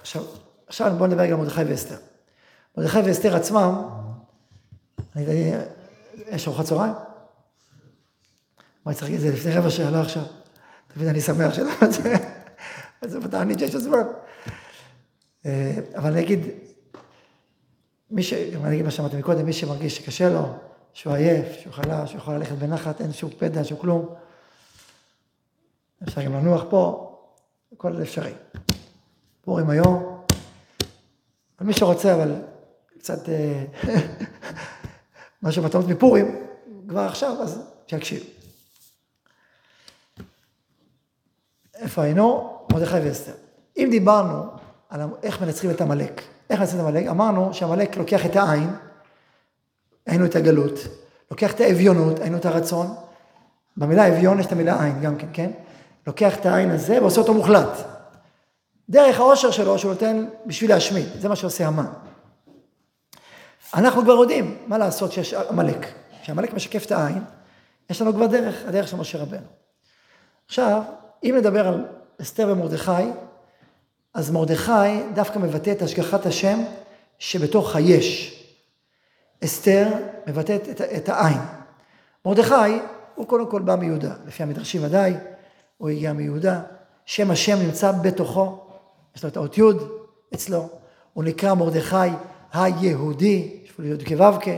עכשיו, 0.00 0.24
עכשיו 0.66 0.92
בואו 0.98 1.08
נדבר 1.08 1.26
גם 1.26 1.40
על 1.40 1.46
מרדכי 1.46 1.64
ואסתר. 1.64 1.96
מרדכי 2.76 2.98
ואסתר 2.98 3.36
עצמם, 3.36 3.82
אני, 5.16 5.52
יש 6.30 6.48
ארוחת 6.48 6.64
צהריים? 6.64 6.94
מה 8.86 8.94
צריך 8.94 9.02
להגיד 9.02 9.20
את 9.20 9.26
זה 9.26 9.32
לפני 9.32 9.52
רבע 9.52 9.70
שעה, 9.70 9.90
לא 9.90 9.96
עכשיו. 9.96 10.22
תמיד 10.94 11.08
אני 11.08 11.20
שמח 11.20 11.54
שלא 11.54 11.70
את 11.84 11.92
זה, 11.92 12.14
זה 13.02 13.20
בתענית 13.20 13.58
שיש 13.58 13.74
הזמן. 13.74 14.02
אה, 15.46 15.74
אבל 15.94 16.12
אני 16.12 16.20
אגיד, 16.20 16.40
מי 18.10 18.22
ש... 18.22 18.32
אני 18.32 18.74
אגיד 18.74 18.84
מה 18.84 18.90
שאמרתי 18.90 19.16
מקודם, 19.16 19.46
מי 19.46 19.52
שמרגיש 19.52 19.96
שקשה 19.96 20.28
לו, 20.28 20.54
שהוא 20.92 21.14
עייף, 21.14 21.46
שהוא 21.60 21.72
חלש, 21.72 22.10
שהוא 22.10 22.18
יכול 22.18 22.34
ללכת 22.34 22.54
בנחת, 22.54 23.00
אין 23.00 23.12
שום 23.12 23.30
פדע, 23.38 23.64
שום 23.64 23.78
כלום. 23.78 24.14
אפשר 26.08 26.22
גם 26.22 26.32
לנוח 26.32 26.62
פה, 26.70 27.12
הכל 27.72 28.02
אפשרי. 28.02 28.32
פורים 29.40 29.70
היום, 29.70 30.24
אבל 31.58 31.66
מי 31.66 31.72
שרוצה, 31.72 32.14
אבל 32.14 32.34
קצת 32.98 33.28
אה, 33.28 33.64
משהו 35.42 35.62
מתנות 35.62 35.88
מפורים, 35.88 36.46
כבר 36.88 37.00
עכשיו, 37.00 37.36
אז 37.42 37.60
שיקשיב. 37.86 38.22
איפה 41.74 42.02
היינו? 42.02 42.58
מרדכי 42.72 42.96
ואסתר. 42.96 43.32
אם 43.76 43.88
דיברנו 43.90 44.44
על 44.88 45.00
איך 45.22 45.42
מנצחים 45.42 45.70
את 45.70 45.80
עמלק, 45.80 46.22
איך 46.50 46.60
מנצחים 46.60 46.80
את 46.80 46.84
עמלק, 46.84 47.06
אמרנו 47.06 47.54
שעמלק 47.54 47.96
לוקח 47.96 48.26
את 48.26 48.36
העין, 48.36 48.70
היינו 50.06 50.26
את 50.26 50.36
הגלות, 50.36 50.78
לוקח 51.30 51.54
את 51.54 51.60
האביונות, 51.60 52.18
היינו 52.18 52.36
את 52.36 52.46
הרצון, 52.46 52.86
במילה 53.76 54.08
אביון 54.08 54.40
יש 54.40 54.46
את 54.46 54.52
המילה 54.52 54.84
עין 54.84 55.00
גם 55.00 55.16
כן, 55.16 55.26
כן? 55.32 55.50
לוקח 56.06 56.38
את 56.38 56.46
העין 56.46 56.70
הזה 56.70 57.00
ועושה 57.00 57.20
אותו 57.20 57.34
מוחלט. 57.34 57.78
דרך 58.88 59.20
העושר 59.20 59.50
שלו 59.50 59.78
שהוא 59.78 59.92
נותן 59.92 60.26
בשביל 60.46 60.70
להשמיד, 60.70 61.06
זה 61.20 61.28
מה 61.28 61.36
שעושה 61.36 61.66
המן. 61.66 61.86
אנחנו 63.74 64.02
כבר 64.02 64.12
יודעים 64.12 64.58
מה 64.66 64.78
לעשות 64.78 65.12
שיש 65.12 65.34
עמלק. 65.34 65.86
כשעמלק 66.22 66.54
משקף 66.54 66.86
את 66.86 66.92
העין, 66.92 67.24
יש 67.90 68.02
לנו 68.02 68.12
כבר 68.12 68.26
דרך, 68.26 68.62
הדרך 68.66 68.88
של 68.88 68.96
משה 68.96 69.18
רבנו. 69.18 69.46
עכשיו, 70.46 70.82
אם 71.24 71.34
נדבר 71.38 71.68
על 71.68 71.86
אסתר 72.22 72.48
ומרדכי, 72.52 73.10
אז 74.14 74.30
מרדכי 74.30 75.02
דווקא 75.14 75.38
מבטא 75.38 75.70
את 75.70 75.82
השגחת 75.82 76.26
השם 76.26 76.60
שבתוך 77.18 77.76
היש. 77.76 78.38
אסתר 79.44 79.88
מבטאת 80.26 80.68
את, 80.68 80.80
את 80.80 81.08
העין. 81.08 81.38
מרדכי 82.24 82.78
הוא 83.14 83.26
קודם 83.26 83.50
כל 83.50 83.62
בא 83.62 83.76
מיהודה, 83.76 84.14
לפי 84.26 84.42
המדרשים 84.42 84.84
ודאי, 84.84 85.14
הוא 85.82 85.90
הגיע 85.90 86.12
מיהודה, 86.12 86.60
שם 87.04 87.30
השם 87.30 87.58
נמצא 87.58 87.92
בתוכו, 87.92 88.58
יש 89.16 89.22
לו 89.22 89.28
את 89.28 89.36
האות 89.36 89.58
י' 89.58 89.62
אצלו, 90.34 90.68
הוא 91.12 91.24
נקרא 91.24 91.54
מרדכי 91.54 91.96
היהודי, 92.52 93.60
יש 93.64 93.70
פה 93.70 93.82
י' 93.84 94.16
כו' 94.16 94.50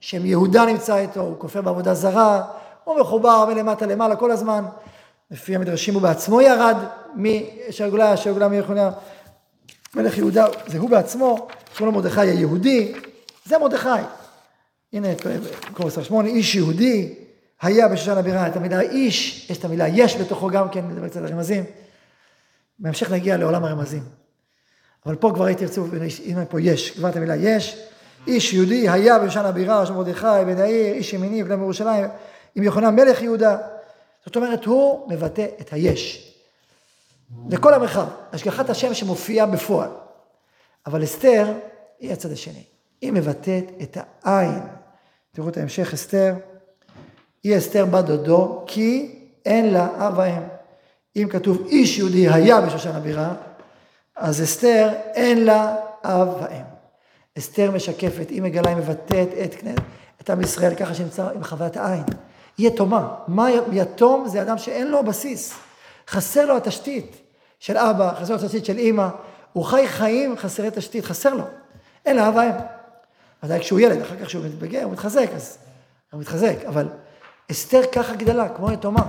שם 0.00 0.26
יהודה 0.26 0.64
נמצא 0.64 0.96
איתו, 0.96 1.20
הוא 1.20 1.34
כופר 1.38 1.60
בעבודה 1.60 1.94
זרה, 1.94 2.42
הוא 2.84 3.00
מחובר 3.00 3.44
מלמטה 3.48 3.86
למעלה 3.86 4.16
כל 4.16 4.30
הזמן, 4.30 4.64
לפי 5.30 5.56
המדרשים 5.56 5.94
הוא 5.94 6.02
בעצמו 6.02 6.40
ירד 6.40 6.76
משגולה, 7.14 8.16
שגולה 8.16 8.48
מיכוניה, 8.48 8.90
מלך 9.96 10.18
יהודה, 10.18 10.46
זה 10.66 10.78
הוא 10.78 10.90
בעצמו, 10.90 11.48
קוראים 11.78 11.94
לו 11.94 12.02
מרדכי 12.02 12.20
היהודי, 12.20 12.92
זה 13.44 13.58
מרדכי. 13.58 13.88
הנה, 14.92 15.08
מקום 15.70 15.86
28, 15.86 16.28
איש 16.28 16.54
יהודי, 16.54 17.14
היה 17.62 17.88
בשושן 17.88 18.18
הבירה, 18.18 18.46
את 18.46 18.56
המילה 18.56 18.80
איש, 18.80 19.50
יש 19.50 19.58
את 19.58 19.64
המילה 19.64 19.88
יש 19.88 20.16
בתוכו 20.16 20.48
גם 20.48 20.68
כן, 20.68 20.84
נדבר 20.88 21.08
קצת 21.08 21.16
על 21.16 21.26
רמזים. 21.26 21.64
בהמשך 22.78 23.10
נגיע 23.10 23.36
לעולם 23.36 23.64
הרמזים. 23.64 24.02
אבל 25.06 25.16
פה 25.16 25.30
כבר 25.34 25.44
הייתי 25.44 25.66
רוצה, 25.66 25.80
הנה 26.24 26.46
פה 26.46 26.60
יש, 26.60 26.90
כבר 26.90 27.08
את 27.08 27.16
המילה 27.16 27.36
יש. 27.36 27.86
איש 28.26 28.52
יהודי 28.52 28.88
היה 28.88 29.18
בשושן 29.18 29.44
הבירה, 29.44 29.86
של 29.86 29.92
מרדכי, 29.92 30.26
בן 30.46 30.58
העיר, 30.60 30.94
איש 30.94 31.12
ימיני, 31.12 31.44
בני 31.44 31.56
מירושלים, 31.56 32.08
עם 32.54 32.62
יוחנן 32.62 32.94
מלך 32.94 33.22
יהודה. 33.22 33.58
זאת 34.26 34.36
אומרת, 34.36 34.64
הוא 34.64 35.10
מבטא 35.10 35.46
את 35.60 35.72
היש. 35.72 36.32
לכל 37.48 37.74
המרחב, 37.74 38.06
השגחת 38.32 38.70
השם 38.70 38.94
שמופיעה 38.94 39.46
בפועל. 39.46 39.90
אבל 40.86 41.04
אסתר 41.04 41.52
היא 42.00 42.12
הצד 42.12 42.32
השני. 42.32 42.62
היא 43.00 43.12
מבטאת 43.12 43.64
את 43.82 43.98
העין. 44.22 44.60
תראו 45.32 45.48
את 45.48 45.56
ההמשך, 45.56 45.94
אסתר. 45.94 46.34
היא 47.42 47.58
אסתר 47.58 47.84
בת 47.84 48.04
דודו, 48.04 48.64
כי 48.66 49.18
אין 49.46 49.72
לה 49.72 49.88
אב 49.96 50.18
ואם. 50.18 50.42
אם 51.16 51.28
כתוב 51.30 51.66
איש 51.66 51.98
יהודי 51.98 52.28
היה 52.28 52.60
בשושן 52.60 52.90
הבירה, 52.90 53.34
אז 54.16 54.42
אסתר 54.42 54.88
אין 55.14 55.44
לה 55.44 55.76
אב 56.04 56.28
ואם. 56.42 56.62
אסתר 57.38 57.70
משקפת, 57.70 58.30
היא 58.30 58.42
מגלה, 58.42 58.68
היא 58.68 58.76
מבטאת 58.76 59.28
את, 59.44 59.54
את 60.20 60.30
עם 60.30 60.40
ישראל 60.40 60.74
ככה 60.74 60.94
שנמצא 60.94 61.28
עם 61.34 61.44
חוויית 61.44 61.76
העין. 61.76 62.04
היא 62.58 62.68
יתומה. 62.68 63.14
מה 63.28 63.48
יתום? 63.72 64.28
זה 64.28 64.42
אדם 64.42 64.58
שאין 64.58 64.90
לו 64.90 65.04
בסיס. 65.04 65.54
חסר 66.08 66.46
לו 66.46 66.56
התשתית 66.56 67.16
של 67.58 67.76
אבא, 67.76 68.14
חסר 68.20 68.34
לו 68.34 68.40
התשתית 68.40 68.64
של 68.64 68.78
אימא. 68.78 69.08
הוא 69.52 69.64
חי 69.64 69.88
חיים 69.88 70.36
חסרי 70.38 70.68
תשתית, 70.70 71.04
חסר 71.04 71.34
לו. 71.34 71.44
אין 72.06 72.16
לה 72.16 72.28
אב 72.28 72.34
ואם. 72.36 72.52
ודאי 73.42 73.60
כשהוא 73.60 73.80
ילד, 73.80 74.00
אחר 74.00 74.16
כך 74.16 74.26
כשהוא 74.26 74.44
מתבגר, 74.44 74.82
הוא 74.82 74.92
מתחזק, 74.92 75.28
אז 75.34 75.58
הוא 76.12 76.20
מתחזק. 76.20 76.56
אבל 76.68 76.88
אסתר 77.50 77.82
ככה 77.92 78.14
גדלה, 78.14 78.48
כמו 78.48 78.72
יתומה. 78.72 79.02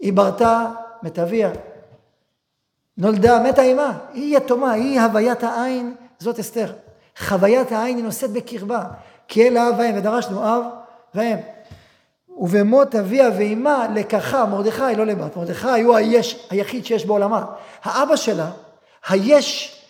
היא 0.00 0.12
ברתה 0.12 0.66
מת 1.02 1.18
אביה. 1.18 1.50
נולדה, 2.96 3.42
מתה 3.42 3.62
אימה. 3.62 3.98
היא 4.12 4.36
יתומה, 4.36 4.72
היא 4.72 5.00
הוויית 5.00 5.42
העין, 5.42 5.94
זאת 6.18 6.38
אסתר. 6.38 6.72
חוויית 7.18 7.72
העין 7.72 7.96
היא 7.96 8.04
נושאת 8.04 8.30
בקרבה. 8.30 8.84
כי 9.28 9.48
אל 9.48 9.56
האב 9.56 9.74
ואם, 9.78 9.94
ודרשנו 9.96 10.44
אב 10.44 10.62
ואם. 11.14 11.36
ובמות 12.36 12.94
אביה 12.94 13.30
ואימה 13.36 13.86
לקחה, 13.94 14.46
מרדכי, 14.46 14.96
לא 14.96 15.06
לבת, 15.06 15.36
מרדכי 15.36 15.80
הוא 15.80 15.96
היש, 15.96 16.46
היחיד 16.50 16.86
שיש 16.86 17.06
בעולמה. 17.06 17.44
האבא 17.82 18.16
שלה, 18.16 18.50
היש 19.08 19.80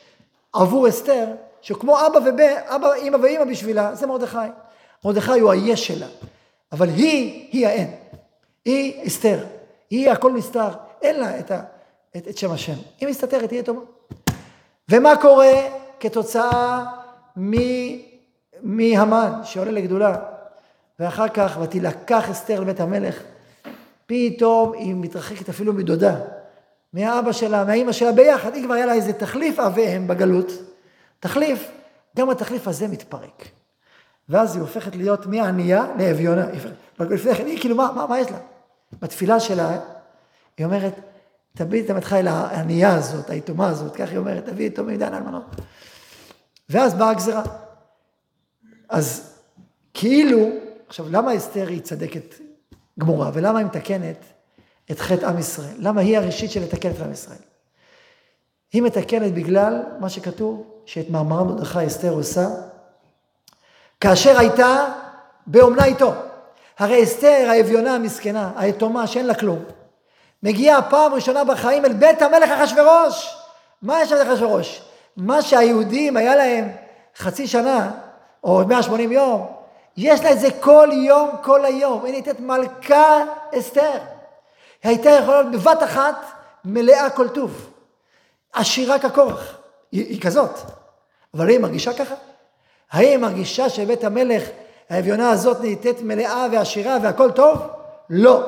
עבור 0.52 0.88
אסתר, 0.88 1.26
שכמו 1.60 2.06
אבא 2.06 2.18
ובן, 2.18 2.54
אבא, 2.66 2.92
אימא 2.92 3.16
ואימא 3.16 3.44
בשבילה, 3.44 3.94
זה 3.94 4.06
מרדכי. 4.06 4.38
מרדכי 5.04 5.40
הוא 5.40 5.52
היש 5.52 5.86
שלה. 5.86 6.06
אבל 6.74 6.88
היא, 6.88 7.48
היא 7.52 7.66
האין. 7.66 7.90
היא 8.64 9.06
אסתר. 9.06 9.44
היא 9.90 10.10
הכל 10.10 10.32
נסתר. 10.32 10.68
אין 11.02 11.20
לה 11.20 11.38
את, 11.38 11.50
ה, 11.50 11.62
את, 12.16 12.28
את 12.28 12.38
שם 12.38 12.50
השם. 12.50 12.74
היא 13.00 13.08
מסתתרת, 13.08 13.50
היא 13.50 13.60
יתומה. 13.60 13.80
ומה 14.90 15.16
קורה 15.16 15.52
כתוצאה 16.00 16.84
מהמן 18.62 19.40
שעולה 19.44 19.70
לגדולה? 19.70 20.16
ואחר 21.00 21.28
כך, 21.28 21.58
ותילקח 21.62 22.30
אסתר 22.30 22.60
לבית 22.60 22.80
המלך, 22.80 23.22
פתאום 24.06 24.72
היא 24.72 24.94
מתרחקת 24.94 25.48
אפילו 25.48 25.72
מדודה, 25.72 26.16
מהאבא 26.92 27.32
שלה, 27.32 27.64
מהאימא 27.64 27.92
שלה 27.92 28.12
ביחד, 28.12 28.54
היא 28.54 28.64
כבר 28.64 28.74
היה 28.74 28.86
לה 28.86 28.92
איזה 28.92 29.12
תחליף 29.12 29.58
אב 29.58 29.72
ואם 29.76 30.06
בגלות, 30.06 30.52
תחליף, 31.20 31.70
גם 32.16 32.30
התחליף 32.30 32.68
הזה 32.68 32.88
מתפרק. 32.88 33.48
ואז 34.28 34.54
היא 34.54 34.60
הופכת 34.60 34.96
להיות 34.96 35.26
מענייה 35.26 35.86
לאביונה. 35.98 36.46
לפני 37.00 37.34
כן, 37.34 37.46
היא 37.46 37.60
כאילו, 37.60 37.76
מה, 37.76 37.92
מה, 37.94 38.06
מה 38.06 38.18
יש 38.18 38.30
לה? 38.30 38.38
בתפילה 39.02 39.40
שלה, 39.40 39.78
היא 40.58 40.66
אומרת, 40.66 41.00
תביא 41.54 41.84
את 41.84 41.90
עמדך 41.90 42.12
אל 42.12 42.28
הענייה 42.28 42.94
הזאת, 42.94 43.30
היתומה 43.30 43.68
הזאת, 43.68 43.96
כך 43.96 44.08
היא 44.10 44.18
אומרת, 44.18 44.46
תביא 44.46 44.66
יתומים 44.66 44.98
דן 44.98 45.14
אלמנות. 45.14 45.44
ואז 46.68 46.94
באה 46.94 47.10
הגזרה. 47.10 47.42
אז 48.88 49.34
כאילו, 49.94 50.48
עכשיו, 50.88 51.06
למה 51.10 51.36
אסתר 51.36 51.68
היא 51.68 51.80
צדקת 51.80 52.34
גמורה, 52.98 53.30
ולמה 53.34 53.58
היא 53.58 53.66
מתקנת 53.66 54.24
את 54.90 55.00
חטא 55.00 55.26
עם 55.26 55.38
ישראל? 55.38 55.74
למה 55.78 56.00
היא 56.00 56.18
הראשית 56.18 56.50
של 56.50 56.62
לתקן 56.62 56.90
את 56.90 57.00
עם 57.00 57.12
ישראל? 57.12 57.38
היא 58.72 58.82
מתקנת 58.82 59.34
בגלל 59.34 59.82
מה 60.00 60.08
שכתוב, 60.08 60.66
שאת 60.86 61.10
מאמר 61.10 61.44
מרדכי 61.44 61.86
אסתר 61.86 62.10
עושה, 62.10 62.48
כאשר 64.04 64.38
הייתה 64.38 64.86
באומנה 65.46 65.84
איתו. 65.84 66.12
הרי 66.78 67.02
אסתר, 67.02 67.46
האביונה 67.50 67.94
המסכנה, 67.94 68.50
היתומה, 68.56 69.06
שאין 69.06 69.26
לה 69.26 69.34
כלום, 69.34 69.64
מגיעה 70.42 70.82
פעם 70.82 71.14
ראשונה 71.14 71.44
בחיים 71.44 71.84
אל 71.84 71.92
בית 71.92 72.22
המלך 72.22 72.50
אחשורוש. 72.50 73.36
מה 73.82 74.02
יש 74.02 74.08
שם 74.08 74.16
לאחשורוש? 74.16 74.82
מה 75.16 75.42
שהיהודים 75.42 76.16
היה 76.16 76.36
להם 76.36 76.68
חצי 77.16 77.46
שנה, 77.46 77.90
או 78.44 78.62
180 78.68 79.12
יום, 79.12 79.46
יש 79.96 80.20
לה 80.20 80.32
את 80.32 80.40
זה 80.40 80.48
כל 80.60 80.88
יום, 80.92 81.30
כל 81.42 81.64
היום. 81.64 82.04
היא 82.04 82.12
נהיית 82.12 82.40
מלכה 82.40 83.24
אסתר. 83.58 83.90
היא 84.82 84.90
הייתה 84.90 85.10
יכולה 85.10 85.42
להיות 85.42 85.52
בבת 85.52 85.82
אחת 85.82 86.24
מלאה 86.64 87.10
כל 87.10 87.28
טוב. 87.28 87.70
עשירה 88.52 88.98
כקורח. 88.98 89.56
היא, 89.92 90.06
היא 90.06 90.20
כזאת. 90.20 90.58
אבל 91.34 91.48
היא 91.48 91.58
מרגישה 91.58 91.92
ככה? 91.92 92.14
האם 92.92 93.20
מרגישה 93.20 93.68
שבית 93.68 94.04
המלך, 94.04 94.42
האביונה 94.90 95.30
הזאת 95.30 95.60
נהיית 95.60 96.02
מלאה 96.02 96.46
ועשירה 96.52 96.96
והכל 97.02 97.30
טוב? 97.30 97.58
לא. 98.10 98.42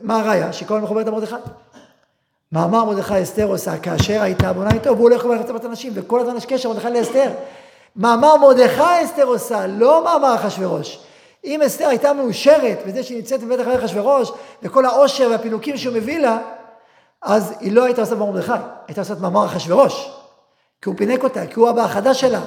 מה 0.00 0.20
הראיה? 0.20 0.52
שכל 0.52 0.80
מחוברת 0.80 1.06
למרדכי. 1.06 1.34
מאמר 2.52 2.84
מרדכי 2.84 3.22
אסתר 3.22 3.46
עושה 3.46 3.78
כאשר 3.78 4.22
הייתה 4.22 4.52
בונה 4.52 4.70
איתו 4.70 4.96
והוא 4.96 5.10
הולך 5.10 5.24
ומלך 5.24 5.40
את 5.56 5.64
הנשים 5.64 5.92
וכל 5.96 6.20
הזמן 6.20 6.36
יש 6.36 6.46
קשר 6.46 6.68
מרדכי 6.68 6.90
לאסתר. 6.90 7.30
מאמר 7.96 8.36
מרדכי 8.36 9.04
אסתר 9.04 9.24
עושה, 9.24 9.66
לא 9.66 10.04
מאמר 10.04 10.34
אחשורוש. 10.34 11.00
אם 11.44 11.62
אסתר 11.62 11.88
הייתה 11.88 12.12
מאושרת 12.12 12.78
בזה 12.86 13.02
שהיא 13.02 13.16
נמצאת 13.16 13.40
בבית 13.40 13.60
אחרי 13.60 13.78
אחשורוש 13.78 14.32
וכל 14.62 14.86
העושר 14.86 15.28
והפינוקים 15.30 15.76
שהוא 15.76 15.94
מביא 15.94 16.18
לה, 16.18 16.38
אז 17.22 17.54
היא 17.60 17.72
לא 17.72 17.84
הייתה 17.84 18.00
עושה 18.00 18.14
מאמר 18.14 18.30
מרדכי, 18.30 18.52
הייתה 18.88 19.00
עושה 19.00 19.14
מאמר 19.20 19.46
אחשורוש. 19.46 20.10
כי 20.82 20.88
הוא 20.88 20.96
פינק 20.96 21.24
אותה, 21.24 21.46
כי 21.46 21.60
הוא 21.60 21.70
אבא 21.70 21.82
החדש 21.82 22.20
שלה. 22.20 22.40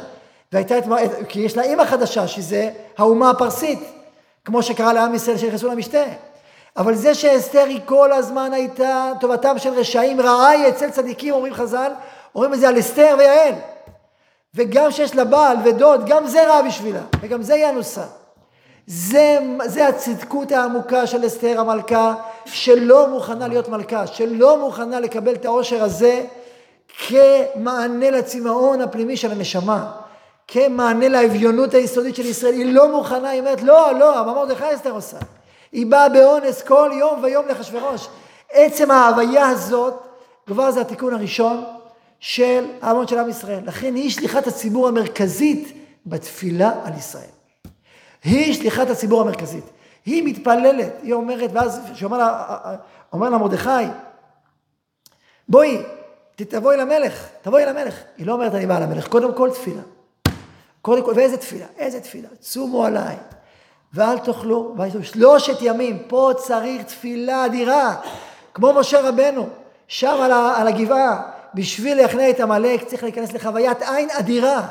והייתה 0.53 0.77
את, 0.77 0.83
כי 1.29 1.39
יש 1.39 1.57
לה 1.57 1.63
אימא 1.63 1.85
חדשה, 1.85 2.27
שזה 2.27 2.69
האומה 2.97 3.29
הפרסית, 3.29 3.79
כמו 4.45 4.63
שקרה 4.63 4.93
לעם 4.93 5.15
ישראל 5.15 5.37
שנכנסו 5.37 5.67
למשתה. 5.67 6.03
אבל 6.77 6.95
זה 6.95 7.15
שאסתר 7.15 7.63
היא 7.67 7.79
כל 7.85 8.11
הזמן 8.11 8.53
הייתה 8.53 9.11
טובתם 9.19 9.59
של 9.59 9.73
רשעים, 9.73 10.21
רעה 10.21 10.49
היא 10.49 10.67
אצל 10.67 10.89
צדיקים, 10.89 11.33
אומרים 11.33 11.53
חז"ל, 11.53 11.91
אומרים 12.35 12.53
את 12.53 12.59
זה 12.59 12.69
על 12.69 12.79
אסתר 12.79 13.15
ויעל. 13.19 13.53
וגם 14.55 14.91
שיש 14.91 15.15
לה 15.15 15.25
בעל 15.25 15.57
ודוד, 15.65 16.05
גם 16.05 16.27
זה 16.27 16.47
רע 16.47 16.61
בשבילה, 16.61 17.01
וגם 17.21 17.41
זה 17.41 17.53
היא 17.53 17.69
אנוסה. 17.69 18.03
זה, 18.87 19.39
זה 19.65 19.87
הצדקות 19.87 20.51
העמוקה 20.51 21.07
של 21.07 21.27
אסתר 21.27 21.59
המלכה, 21.59 22.13
שלא 22.45 23.07
מוכנה 23.07 23.47
להיות 23.47 23.69
מלכה, 23.69 24.07
שלא 24.07 24.59
מוכנה 24.59 24.99
לקבל 24.99 25.33
את 25.33 25.45
העושר 25.45 25.83
הזה 25.83 26.25
כמענה 27.07 28.11
לצמאון 28.11 28.81
הפנימי 28.81 29.17
של 29.17 29.31
הנשמה, 29.31 30.02
כמענה 30.47 31.09
לאביונות 31.09 31.73
היסודית 31.73 32.15
של 32.15 32.25
ישראל. 32.25 32.53
היא 32.53 32.73
לא 32.73 32.91
מוכנה, 32.91 33.29
היא 33.29 33.39
אומרת, 33.39 33.61
לא, 33.61 33.99
לא, 33.99 34.25
מה 34.25 34.33
מרדכי 34.33 34.75
אסתר 34.75 34.91
עושה? 34.91 35.17
היא 35.71 35.85
באה 35.85 36.09
באונס 36.09 36.61
כל 36.61 36.91
יום 36.93 37.23
ויום 37.23 37.47
לאחשוורוש. 37.47 38.07
עצם 38.51 38.91
ההוויה 38.91 39.47
הזאת, 39.47 39.93
כבר 40.47 40.71
זה 40.71 40.81
התיקון 40.81 41.13
הראשון 41.13 41.63
של 42.19 42.65
ההמון 42.81 43.07
של 43.07 43.19
עם 43.19 43.29
ישראל. 43.29 43.59
לכן 43.65 43.95
היא 43.95 44.09
שליחת 44.09 44.47
הציבור 44.47 44.87
המרכזית 44.87 45.77
בתפילה 46.05 46.71
על 46.83 46.93
ישראל. 46.97 47.23
היא 48.23 48.53
שליחת 48.53 48.89
הציבור 48.89 49.21
המרכזית. 49.21 49.63
היא 50.05 50.23
מתפללת, 50.25 50.93
היא 51.03 51.13
אומרת, 51.13 51.49
ואז 51.53 51.81
שאומר 51.93 52.17
לה, 52.17 52.55
אומר 53.13 53.29
לה 53.29 53.37
מרדכי, 53.37 53.69
בואי, 55.49 55.81
תבואי 56.35 56.77
למלך, 56.77 57.27
תבואי 57.41 57.65
למלך. 57.65 57.99
היא 58.17 58.27
לא 58.27 58.33
אומרת 58.33 58.55
אני 58.55 58.65
באה 58.65 58.79
למלך, 58.79 59.07
קודם 59.07 59.33
כל 59.33 59.49
תפילה. 59.49 59.81
קודם 60.83 61.03
כל, 61.03 61.13
ואיזה 61.15 61.37
תפילה? 61.37 61.65
איזה 61.77 62.01
תפילה? 62.01 62.29
צומו 62.39 62.85
עליי. 62.85 63.15
ואל 63.93 64.17
תאכלו, 64.17 64.75
שלושת 65.01 65.57
ימים, 65.61 66.03
פה 66.07 66.31
צריך 66.37 66.81
תפילה 66.81 67.45
אדירה, 67.45 67.95
כמו 68.53 68.73
משה 68.73 69.01
רבנו, 69.01 69.49
שם 69.87 70.17
על, 70.21 70.31
על 70.31 70.67
הגבעה, 70.67 71.21
בשביל 71.53 71.97
להכנע 71.97 72.29
את 72.29 72.39
עמלק 72.39 72.83
צריך 72.83 73.03
להיכנס 73.03 73.33
לחוויית 73.33 73.81
עין 73.81 74.09
אדירה, 74.11 74.67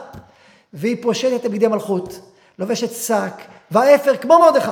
והיא 0.73 0.97
פושטת 1.03 1.51
בגדי 1.51 1.69
מלכות, 1.69 2.21
לובשת 2.59 2.91
שק 2.91 3.35
ואפר 3.71 4.17
כמו 4.17 4.39
מרדכי. 4.39 4.71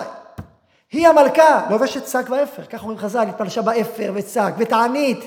היא 0.93 1.09
המלכה, 1.09 1.67
לובשת 1.71 2.07
שק 2.07 2.25
ואפר, 2.31 2.63
כך 2.63 2.83
אומרים 2.83 2.99
חז"ל, 2.99 3.29
התפלשה 3.29 3.63
באפר 3.63 4.13
ושק 4.15 4.53
ותענית 4.59 5.25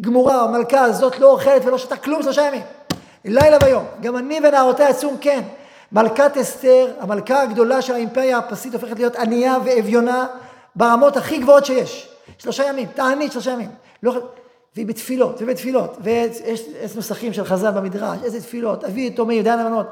גמורה, 0.00 0.42
המלכה 0.42 0.80
הזאת 0.80 1.18
לא 1.18 1.30
אוכלת 1.30 1.64
ולא 1.64 1.78
שותה 1.78 1.96
כלום 1.96 2.22
שלושה 2.22 2.42
ימים, 2.42 2.62
לילה 3.26 3.56
ויום, 3.64 3.84
גם 4.00 4.16
אני 4.16 4.38
ונערותיה 4.44 4.88
עצום 4.88 5.16
כן. 5.20 5.40
מלכת 5.92 6.36
אסתר, 6.40 6.92
המלכה 7.00 7.42
הגדולה 7.42 7.82
של 7.82 7.94
האימפריה 7.94 8.38
הפסית, 8.38 8.74
הופכת 8.74 8.98
להיות 8.98 9.16
ענייה 9.16 9.56
ואביונה 9.64 10.26
ברמות 10.76 11.16
הכי 11.16 11.38
גבוהות 11.38 11.66
שיש. 11.66 12.08
שלושה 12.38 12.64
ימים, 12.64 12.86
תענית 12.94 13.32
שלושה 13.32 13.50
ימים. 13.50 13.68
לא... 14.02 14.20
והיא 14.76 14.86
בתפילות, 14.86 15.36
ובתפילות, 15.40 15.96
ויש 16.00 16.96
נוסחים 16.96 17.32
של 17.32 17.44
חז"ל 17.44 17.70
במדרש, 17.70 18.18
איזה 18.24 18.40
תפילות, 18.40 18.84
אבי 18.84 19.06
יתומים, 19.06 19.34
דיין 19.34 19.58
אלמנות, 19.58 19.86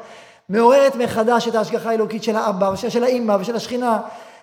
מעוררת 0.49 0.97
מחדש 0.97 1.49
את 1.49 1.55
ההשגחה 1.55 1.91
האלוקית 1.91 2.23
של 2.23 2.37
האבא, 2.37 2.77
של 2.77 3.05
האימא, 3.05 3.37
ושל 3.41 3.57
השכינה, 3.57 4.01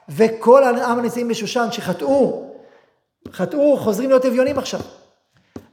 וכל 0.10 0.64
העם 0.64 1.00
הנמצאים 1.00 1.28
בשושן 1.28 1.68
שחטאו, 1.72 2.46
חטאו, 3.32 3.78
חוזרים 3.78 4.10
להיות 4.10 4.26
אביונים 4.26 4.60
עכשיו. 4.60 4.80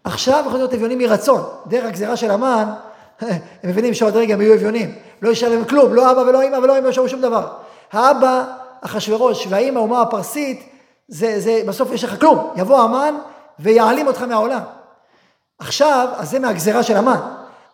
עכשיו 0.04 0.38
יכולים 0.40 0.56
להיות 0.56 0.74
אביונים 0.74 0.98
מרצון, 0.98 1.42
דרך 1.66 1.84
הגזירה 1.84 2.16
של 2.16 2.30
המן, 2.30 2.68
הם 3.62 3.70
מבינים 3.70 3.94
שעוד 3.94 4.16
רגע 4.16 4.34
הם 4.34 4.40
יהיו 4.40 4.54
אביונים, 4.54 4.94
לא 5.22 5.28
יישאר 5.28 5.48
להם 5.48 5.64
כלום, 5.64 5.94
לא 5.94 6.10
אבא 6.10 6.20
ולא 6.20 6.42
אמא 6.42 6.56
ולא 6.56 6.78
אמא 6.78 6.84
לא 6.84 6.88
יישארו 6.88 7.08
שום 7.08 7.20
דבר. 7.20 7.48
האבא, 7.92 8.44
אחשוורוש, 8.80 9.46
והאמא, 9.50 9.78
אומה 9.78 10.02
הפרסית, 10.02 10.68
זה, 11.08 11.40
זה, 11.40 11.62
בסוף 11.66 11.92
יש 11.92 12.04
לך 12.04 12.20
כלום. 12.20 12.50
יבוא 12.56 12.78
המן 12.78 13.14
ויעלים 13.58 14.06
אותך 14.06 14.22
מהעולם. 14.22 14.60
עכשיו, 15.58 16.08
אז 16.16 16.30
זה 16.30 16.38
מהגזרה 16.38 16.82
של 16.82 16.96
המן. 16.96 17.20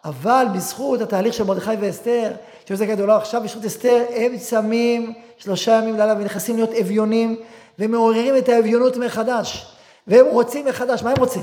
אבל 0.05 0.47
בזכות 0.55 1.01
התהליך 1.01 1.35
של 1.35 1.45
מרדכי 1.45 1.71
ואסתר, 1.81 2.33
שזה 2.69 2.87
גדולה, 2.87 3.17
עכשיו 3.17 3.43
בזכות 3.43 3.65
אסתר, 3.65 4.05
הם 4.15 4.39
צמים 4.39 5.15
שלושה 5.37 5.73
ימים 5.73 5.97
לילה 5.97 6.15
ונכנסים 6.19 6.57
להיות 6.57 6.71
אביונים, 6.81 7.37
ומעוררים 7.79 8.37
את 8.37 8.49
האביונות 8.49 8.97
מחדש. 8.97 9.77
והם 10.07 10.27
רוצים 10.27 10.67
מחדש, 10.67 11.03
מה 11.03 11.11
הם 11.11 11.17
רוצים? 11.19 11.43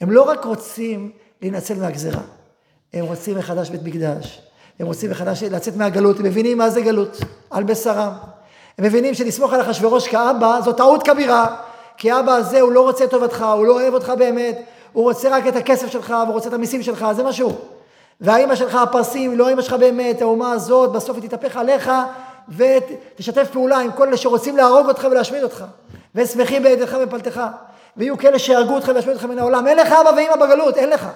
הם 0.00 0.10
לא 0.10 0.22
רק 0.22 0.44
רוצים 0.44 1.10
להינצל 1.42 1.74
מהגזרה, 1.74 2.20
הם 2.94 3.04
רוצים 3.04 3.38
מחדש 3.38 3.70
בית 3.70 3.82
מקדש, 3.82 4.42
הם 4.80 4.86
רוצים 4.86 5.10
מחדש 5.10 5.42
לצאת 5.42 5.76
מהגלות, 5.76 6.18
הם 6.18 6.24
מבינים 6.24 6.58
מה 6.58 6.70
זה 6.70 6.80
גלות, 6.80 7.20
על 7.50 7.64
בשרם. 7.64 8.12
הם 8.78 8.84
מבינים 8.84 9.14
שלסמוך 9.14 9.52
על 9.52 9.60
אחשוורוש 9.60 10.08
כאבא 10.08 10.60
זו 10.64 10.72
טעות 10.72 11.02
כבירה, 11.02 11.56
כי 11.96 12.12
אבא 12.12 12.32
הזה 12.32 12.60
הוא 12.60 12.72
לא 12.72 12.80
רוצה 12.80 13.04
את 13.04 13.10
טובתך, 13.10 13.44
הוא 13.56 13.66
לא 13.66 13.72
אוהב 13.72 13.94
אותך 13.94 14.12
באמת, 14.18 14.58
הוא 14.92 15.04
רוצה 15.04 15.28
רק 15.28 15.46
את 15.46 15.56
הכסף 15.56 15.90
שלך, 15.90 16.10
והוא 16.10 16.34
רוצה 16.34 16.48
את 16.48 16.54
המיסים 16.54 16.82
שלך, 16.82 17.06
זה 17.16 17.22
מה. 17.22 17.30
והאימא 18.20 18.54
שלך 18.54 18.74
הפרסים, 18.74 19.38
לא 19.38 19.46
האימא 19.46 19.62
שלך 19.62 19.72
באמת, 19.72 20.22
האומה 20.22 20.52
הזאת, 20.52 20.92
בסוף 20.92 21.16
היא 21.16 21.28
תתהפך 21.28 21.56
עליך, 21.56 21.90
ותשתף 22.56 23.50
פעולה 23.52 23.78
עם 23.78 23.92
כל 23.92 24.08
אלה 24.08 24.16
שרוצים 24.16 24.56
להרוג 24.56 24.88
אותך 24.88 25.06
ולהשמיד 25.10 25.42
אותך. 25.42 25.64
ושמחים 26.14 26.62
בידיך 26.62 26.96
ופלטך. 27.02 27.40
ויהיו 27.96 28.18
כאלה 28.18 28.38
שיהרגו 28.38 28.74
אותך 28.74 28.90
וישמידו 28.94 29.18
אותך 29.18 29.24
מן 29.24 29.38
העולם. 29.38 29.66
אין 29.66 29.78
לך 29.78 29.92
אבא 29.92 30.10
ואימא 30.16 30.36
בגלות, 30.36 30.76
אין 30.76 30.90
לך. 30.90 31.06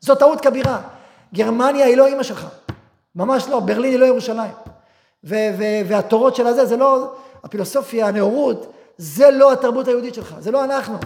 זו 0.00 0.14
טעות 0.14 0.40
כבירה. 0.40 0.78
גרמניה 1.34 1.86
היא 1.86 1.96
לא 1.96 2.06
אימא 2.06 2.22
שלך. 2.22 2.46
ממש 3.14 3.48
לא, 3.48 3.60
ברלין 3.60 3.92
היא 3.92 4.00
לא 4.00 4.06
ירושלים. 4.06 4.52
והתורות 5.86 6.36
של 6.36 6.46
הזה, 6.46 6.66
זה 6.66 6.76
לא, 6.76 7.14
הפילוסופיה, 7.44 8.06
הנאורות, 8.08 8.72
זה 8.98 9.30
לא 9.30 9.52
התרבות 9.52 9.88
היהודית 9.88 10.14
שלך, 10.14 10.34
זה 10.38 10.50
לא 10.50 10.64
אנחנו. 10.64 10.96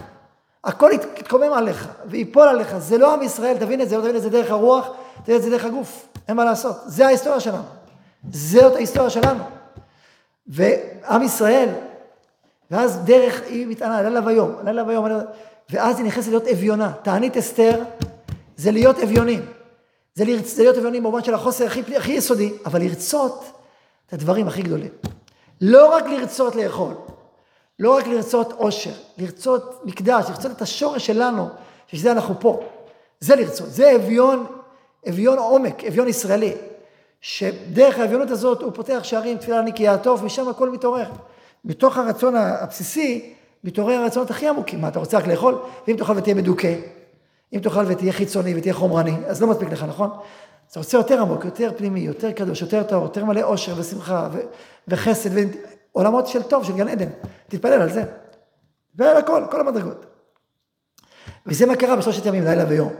הכל 0.63 0.91
יתקומם 0.93 1.53
עליך 1.53 1.87
ויפול 2.05 2.47
עליך, 2.47 2.77
זה 2.77 2.97
לא 2.97 3.13
עם 3.13 3.21
ישראל, 3.21 3.57
תבין 3.57 3.81
את 3.81 3.89
זה, 3.89 3.97
לא 3.97 4.01
תבין 4.01 4.15
את 4.15 4.21
זה 4.21 4.29
דרך 4.29 4.51
הרוח, 4.51 4.89
תבין 5.23 5.35
את 5.35 5.41
זה 5.41 5.49
דרך 5.49 5.65
הגוף, 5.65 6.07
אין 6.27 6.37
מה 6.37 6.45
לעשות. 6.45 6.75
זה 6.85 7.05
ההיסטוריה 7.05 7.39
שלנו. 7.39 7.63
זאת 8.31 8.75
ההיסטוריה 8.75 9.09
שלנו. 9.09 9.43
ועם 10.47 11.21
ישראל, 11.21 11.69
ואז 12.71 12.99
דרך, 13.05 13.41
היא 13.45 13.67
מתענה, 13.67 14.01
לילה 14.01 14.19
ויום, 14.25 14.55
לילה 14.63 14.83
ויום, 14.87 15.05
ואז 15.69 15.97
היא 15.97 16.05
נכנסת 16.05 16.29
להיות 16.29 16.47
אביונה. 16.47 16.91
תענית 17.01 17.37
אסתר 17.37 17.83
זה 18.57 18.71
להיות 18.71 18.99
אביונים. 18.99 19.45
זה. 20.19 20.25
זה 20.43 20.63
להיות 20.63 20.77
אביונים 20.77 21.03
במובן 21.03 21.23
של 21.23 21.33
החוסר 21.33 21.65
הכי, 21.65 21.95
הכי 21.97 22.11
יסודי, 22.11 22.53
אבל 22.65 22.81
לרצות 22.81 23.43
את 24.07 24.13
הדברים 24.13 24.47
הכי 24.47 24.61
גדולים. 24.61 24.91
לא 25.61 25.95
רק 25.95 26.05
לרצות 26.05 26.55
לאכול, 26.55 26.93
לא 27.79 27.97
רק 27.97 28.07
לרצות 28.07 28.51
עושר, 28.51 28.91
לרצות 29.17 29.81
מקדש, 29.85 30.25
לרצות 30.29 30.51
את 30.51 30.61
השורש 30.61 31.05
שלנו, 31.05 31.47
שזה 31.87 32.11
אנחנו 32.11 32.39
פה. 32.39 32.63
זה 33.19 33.35
לרצות, 33.35 33.69
זה 33.69 33.95
אביון, 33.95 34.45
אביון 35.09 35.37
עומק, 35.37 35.83
אביון 35.83 36.07
ישראלי. 36.07 36.53
שדרך 37.21 37.99
האביונות 37.99 38.31
הזאת 38.31 38.61
הוא 38.61 38.71
פותח 38.75 38.99
שערים, 39.03 39.37
תפילה 39.37 39.61
נקייה 39.61 39.97
טוב, 39.97 40.25
משם 40.25 40.49
הכל 40.49 40.69
מתעורר. 40.69 41.09
מתוך 41.65 41.97
הרצון 41.97 42.35
הבסיסי, 42.35 43.33
מתעורר 43.63 43.99
הרצונות 43.99 44.31
הכי 44.31 44.47
עמוקים. 44.47 44.81
מה, 44.81 44.87
אתה 44.87 44.99
רוצה 44.99 45.17
רק 45.17 45.27
לאכול? 45.27 45.61
ואם 45.87 45.95
תאכל 45.95 46.13
ותהיה 46.17 46.35
מדוכא, 46.35 46.75
אם 47.53 47.59
תאכל 47.59 47.83
ותהיה 47.87 48.13
חיצוני 48.13 48.57
ותהיה 48.57 48.73
חומרני, 48.73 49.15
אז 49.27 49.41
לא 49.41 49.47
מספיק 49.47 49.69
לך, 49.69 49.83
נכון? 49.83 50.09
אתה 50.71 50.79
רוצה 50.79 50.97
יותר 50.97 51.21
עמוק, 51.21 51.45
יותר 51.45 51.71
פנימי, 51.77 51.99
יותר 51.99 52.31
קדוש, 52.31 52.61
יותר 52.61 52.83
טהור, 52.83 53.03
יותר 53.03 53.25
מלא 53.25 53.41
אושר 53.41 53.73
ושמחה 53.77 54.29
ו- 54.31 54.39
וחסד 54.87 55.29
ועולמות 55.93 56.27
של 56.27 56.43
טוב, 56.43 56.63
של 56.63 56.73
גן 56.73 56.87
עדן. 56.87 57.09
תתפלל 57.47 57.81
על 57.81 57.89
זה. 57.89 58.03
ועל 58.95 59.17
הכל, 59.17 59.43
כל 59.51 59.59
המדרגות. 59.59 60.05
וזה 61.45 61.65
מה 61.65 61.75
קרה 61.75 61.95
בשלושת 61.95 62.25
ימים, 62.25 62.43
לילה 62.43 62.65
ויום. 62.67 62.93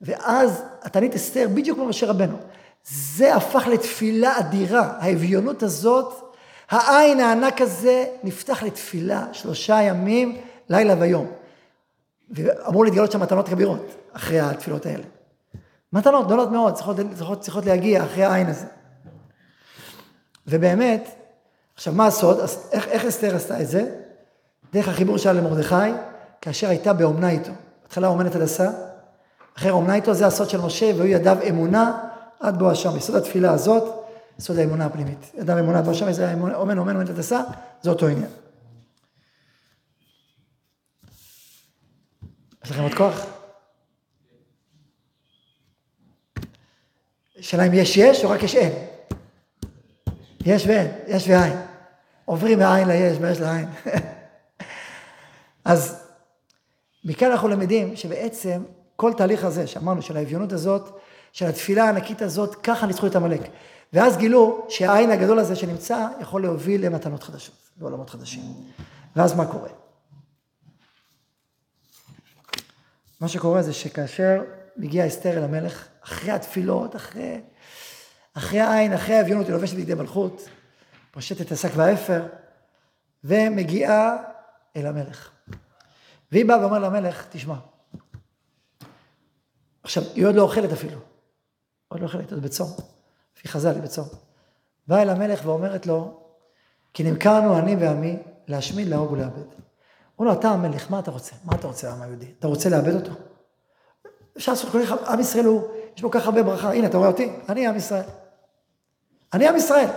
ואז 0.00 0.62
התענית 0.82 1.14
אסתר, 1.14 1.46
בדיוק 1.54 1.78
כמו 1.78 1.86
משה 1.86 2.06
רבנו, 2.06 2.36
זה 2.84 3.34
הפך 3.34 3.66
לתפילה 3.66 4.38
אדירה. 4.38 4.92
האביונות 4.98 5.62
הזאת, 5.62 6.14
העין 6.70 7.20
הענק 7.20 7.60
הזה 7.60 8.04
נפתח 8.24 8.62
לתפילה 8.62 9.26
שלושה 9.32 9.82
ימים, 9.82 10.40
לילה 10.68 10.94
ויום. 10.98 11.26
ואמור 12.30 12.84
להתגלות 12.84 13.12
שם 13.12 13.20
מתנות 13.20 13.48
כבירות 13.48 13.86
אחרי 14.12 14.40
התפילות 14.40 14.86
האלה. 14.86 15.04
מתנות 15.92 16.26
גדולות 16.26 16.50
מאוד, 16.50 16.74
צריכות, 16.74 16.96
צריכות, 17.14 17.40
צריכות 17.40 17.66
להגיע 17.66 18.04
אחרי 18.04 18.24
העין 18.24 18.46
הזה. 18.46 18.66
ובאמת, 20.46 21.08
עכשיו 21.74 21.94
מה 21.94 22.06
הסוד? 22.06 22.38
איך, 22.72 22.88
איך 22.88 23.04
אסתר 23.04 23.36
עשתה 23.36 23.60
את 23.60 23.68
זה? 23.68 23.90
דרך 24.72 24.88
החיבור 24.88 25.18
שלה 25.18 25.32
למרדכי, 25.32 25.92
כאשר 26.40 26.68
הייתה 26.68 26.92
באומנה 26.92 27.30
איתו. 27.30 27.52
בהתחלה 27.82 28.08
אומנת 28.08 28.34
הדסה, 28.34 28.70
אחרי 29.58 29.70
אומנה 29.70 29.94
איתו 29.94 30.14
זה 30.14 30.26
הסוד 30.26 30.50
של 30.50 30.60
משה, 30.60 30.86
והיו 30.96 31.06
ידיו 31.06 31.36
אמונה 31.48 31.98
עד 32.40 32.58
בוא 32.58 32.70
השם. 32.70 32.96
יסוד 32.96 33.16
התפילה 33.16 33.52
הזאת, 33.52 33.84
יסוד 34.38 34.58
האמונה 34.58 34.86
הפנימית. 34.86 35.30
ידיו 35.34 35.58
אמונה 35.58 35.78
עד 35.78 35.84
בוא 35.84 35.92
השם, 35.92 36.12
זה 36.12 36.32
אומן, 36.32 36.54
אומן, 36.54 36.78
אומנת 36.78 37.10
הדסה, 37.10 37.40
זה 37.82 37.90
אותו 37.90 38.06
עניין. 38.06 38.30
יש 42.66 42.72
לכם 42.72 42.82
עוד 42.82 42.94
כוח? 42.94 43.26
השאלה 47.38 47.66
אם 47.66 47.74
יש 47.74 47.96
יש 47.96 48.24
או 48.24 48.30
רק 48.30 48.42
יש 48.42 48.54
אין. 48.54 48.72
יש 50.46 50.66
ואין, 50.66 50.92
יש 51.06 51.28
ואין. 51.28 51.52
עוברים 52.24 52.58
מהעין 52.58 52.88
ליש, 52.88 53.18
מהיש 53.18 53.40
לעין. 53.40 53.68
אז 55.64 56.06
מכאן 57.04 57.30
אנחנו 57.30 57.48
למדים 57.48 57.96
שבעצם 57.96 58.62
כל 58.96 59.12
תהליך 59.16 59.44
הזה 59.44 59.66
שאמרנו, 59.66 60.02
של 60.02 60.16
האביונות 60.16 60.52
הזאת, 60.52 61.00
של 61.32 61.46
התפילה 61.46 61.84
הענקית 61.84 62.22
הזאת, 62.22 62.54
ככה 62.54 62.86
ניצחו 62.86 63.06
את 63.06 63.16
עמלק. 63.16 63.40
ואז 63.92 64.16
גילו 64.16 64.66
שהעין 64.68 65.10
הגדול 65.10 65.38
הזה 65.38 65.56
שנמצא 65.56 66.06
יכול 66.20 66.42
להוביל 66.42 66.86
למתנות 66.86 67.22
חדשות, 67.22 67.70
לעולמות 67.80 68.10
חדשים. 68.10 68.42
ואז 69.16 69.34
מה 69.34 69.46
קורה? 69.46 69.85
מה 73.20 73.28
שקורה 73.28 73.62
זה 73.62 73.72
שכאשר 73.72 74.42
מגיע 74.76 75.06
אסתר 75.06 75.38
אל 75.38 75.44
המלך, 75.44 75.88
אחרי 76.00 76.30
התפילות, 76.30 76.96
אחרי, 76.96 77.40
אחרי 78.34 78.60
העין, 78.60 78.92
אחרי 78.92 79.14
האביונות, 79.14 79.46
היא 79.46 79.54
לובשת 79.54 79.74
בידי 79.74 79.94
מלכות, 79.94 80.48
פושטת 81.10 81.40
את 81.40 81.52
השק 81.52 81.70
והאפר, 81.74 82.26
ומגיעה 83.24 84.16
אל 84.76 84.86
המלך. 84.86 85.30
והיא 86.32 86.44
באה 86.44 86.60
ואומרת 86.60 86.82
למלך, 86.82 87.26
תשמע, 87.30 87.54
עכשיו, 89.82 90.02
היא 90.14 90.26
עוד 90.26 90.34
לא 90.34 90.42
אוכלת 90.42 90.72
אפילו, 90.72 91.00
עוד 91.88 92.00
לא 92.00 92.06
אוכלת, 92.06 92.32
עוד 92.32 92.42
בצום, 92.42 92.68
לפי 93.36 93.48
חז"ל 93.48 93.74
היא 93.74 93.82
בצום. 93.82 94.08
באה 94.88 95.02
אל 95.02 95.10
המלך 95.10 95.40
ואומרת 95.44 95.86
לו, 95.86 96.20
כי 96.94 97.02
נמכרנו 97.02 97.58
אני 97.58 97.76
ועמי 97.76 98.16
להשמיד, 98.46 98.88
להרוג 98.88 99.12
ולאבד. 99.12 99.46
אומר 100.18 100.30
לו, 100.30 100.38
אתה 100.38 100.48
המלך, 100.48 100.90
מה 100.90 100.98
אתה 100.98 101.10
רוצה? 101.10 101.32
מה 101.44 101.52
אתה 101.54 101.66
רוצה, 101.66 101.90
העם 101.90 102.02
היהודי? 102.02 102.26
אתה 102.38 102.48
רוצה 102.48 102.68
לאבד 102.68 102.94
אותו? 102.94 103.10
אפשר 104.36 104.52
לעשות 104.52 104.70
כל 104.70 104.86
כך, 104.86 104.92
עם 105.08 105.20
ישראל 105.20 105.44
הוא, 105.44 105.62
יש 105.96 106.02
בו 106.02 106.10
כך 106.10 106.24
הרבה 106.24 106.42
ברכה. 106.42 106.72
הנה, 106.72 106.86
אתה 106.86 106.96
רואה 106.96 107.08
אותי? 107.08 107.32
אני 107.48 107.66
עם 107.66 107.76
ישראל. 107.76 108.02
אני 109.32 109.48
עם 109.48 109.56
ישראל. 109.56 109.88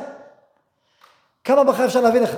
כמה 1.43 1.63
ברכה 1.63 1.85
אפשר 1.85 2.01
להביא 2.01 2.21
לך? 2.21 2.35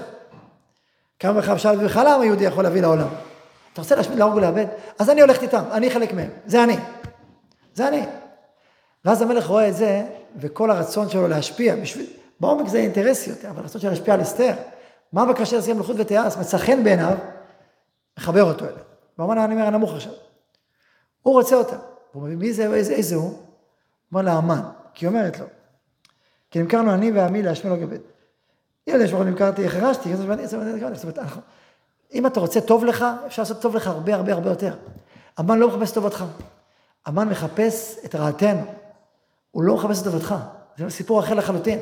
כמה 1.20 1.34
ברכה 1.34 1.54
אפשר 1.54 1.72
להביא 1.72 1.86
לך? 1.86 2.02
למה 2.06 2.26
יהודי 2.26 2.44
יכול 2.44 2.64
להביא 2.64 2.82
לעולם? 2.82 3.08
אתה 3.74 3.82
רוצה 3.82 3.96
להשמיד, 3.96 4.18
להרוג 4.20 4.36
ולאבד? 4.36 4.66
אז 5.00 5.10
אני 5.10 5.22
הולכת 5.22 5.42
איתם, 5.42 5.64
אני 5.72 5.92
חלק 5.92 6.14
מהם, 6.14 6.30
זה 6.46 6.64
אני. 6.64 6.78
זה 7.74 7.88
אני. 7.88 8.06
ואז 9.06 9.22
המלך 9.22 9.48
רואה 9.48 9.70
את 9.70 9.76
זה, 9.76 10.04
וכל 10.40 10.72
הרצון 10.72 11.10
שלו 11.10 11.28
להשפיע, 11.28 11.76
בשביל, 11.76 12.06
בעומק 12.40 12.68
זה 12.68 12.78
אינטרסי 12.78 13.30
יותר, 13.30 13.50
אבל 13.50 13.62
הרצון 13.62 13.82
שלו 13.82 13.90
להשפיע 13.90 14.14
על 14.14 14.22
אסתר, 14.22 14.54
מה 15.14 15.26
בקשה 15.26 15.58
לשים 15.58 15.78
מלכות 15.78 15.96
ותיאס, 16.00 16.38
מצא 16.38 16.58
חן 16.58 16.84
בעיניו, 16.84 17.18
מחבר 18.22 18.44
אותו 18.44 18.66
אליה. 18.66 18.84
ואומר 19.18 19.36
לה, 19.36 19.46
אני 19.46 19.54
אומר, 19.54 19.66
הנמוך 19.66 19.94
עכשיו. 19.94 20.14
הוא 21.22 21.34
רוצה 21.34 21.56
אותה. 21.56 21.76
הוא 22.12 22.24
אומר, 22.24 22.36
מי 22.36 22.54
זה, 22.54 22.74
איזה, 22.74 22.94
איזה 22.94 23.16
הוא? 23.16 23.40
אומר 24.12 24.22
לה, 24.22 24.34
המן. 24.34 24.62
כי 24.94 25.06
היא 25.06 25.10
אומרת 25.10 25.40
לו, 25.40 25.46
כי 26.52 26.60
נמכרנו 26.60 26.94
אני 26.94 27.12
ועמי 27.12 27.42
להשמיע 27.42 27.76
לו. 27.76 27.82
אם 28.88 28.96
יש 29.02 29.12
ברוך 29.12 29.26
נמכרתי, 29.26 29.66
החרשתי, 29.66 30.14
אם 32.14 32.26
אתה 32.26 32.40
רוצה 32.40 32.62
טוב 32.62 32.86
לך, 32.86 33.06
אפשר 33.26 33.42
לעשות 33.42 33.62
טוב 33.62 33.76
לך 33.76 33.88
הרבה 33.88 34.16
הרבה 34.16 34.34
הרבה 34.34 34.50
יותר. 34.50 34.76
המן 35.38 35.60
לא 35.60 35.68
מחפש 35.68 35.92
טובתך. 35.92 36.26
המן 37.06 37.30
מחפש 37.30 38.06
את 38.06 38.16
רעתנו. 38.16 38.66
הוא 39.52 39.64
לא 39.64 39.76
מחפש 39.76 40.00
את 40.00 40.04
טובתך. 40.04 40.36
זה 40.78 40.90
סיפור 40.90 41.20
אחר 41.20 41.34
לחלוטין. 41.34 41.80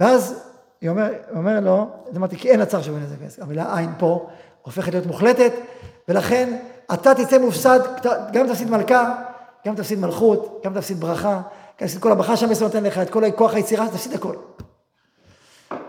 ואז 0.00 0.42
היא 0.80 0.90
אומר, 0.90 1.12
אומר 1.36 1.60
לו, 1.60 1.90
אמרתי, 2.16 2.36
כי 2.36 2.50
אין 2.50 2.60
עצר 2.60 2.82
שבין 2.82 3.02
איזה 3.02 3.16
כסף. 3.24 3.42
המילה 3.42 3.78
עין 3.78 3.90
פה 3.98 4.30
הופכת 4.64 4.92
להיות 4.92 5.06
מוחלטת, 5.06 5.52
ולכן 6.08 6.58
אתה 6.94 7.14
תצא 7.14 7.38
מופסד, 7.38 7.80
גם 8.32 8.48
תפסיד 8.48 8.70
מלכה, 8.70 9.14
גם 9.66 9.74
תפסיד 9.74 9.98
מלכות, 9.98 10.60
גם 10.64 10.74
תפסיד 10.74 11.00
ברכה, 11.00 11.40
גם 11.80 11.86
תפסיד 11.86 12.02
כל 12.02 12.12
הברכה 12.12 12.36
שהמסר 12.36 12.64
נותן 12.64 12.84
לך, 12.84 12.98
את 12.98 13.10
כל 13.10 13.30
כוח 13.36 13.54
היצירה, 13.54 13.88
תפסיד 13.88 14.12
הכל. 14.12 14.36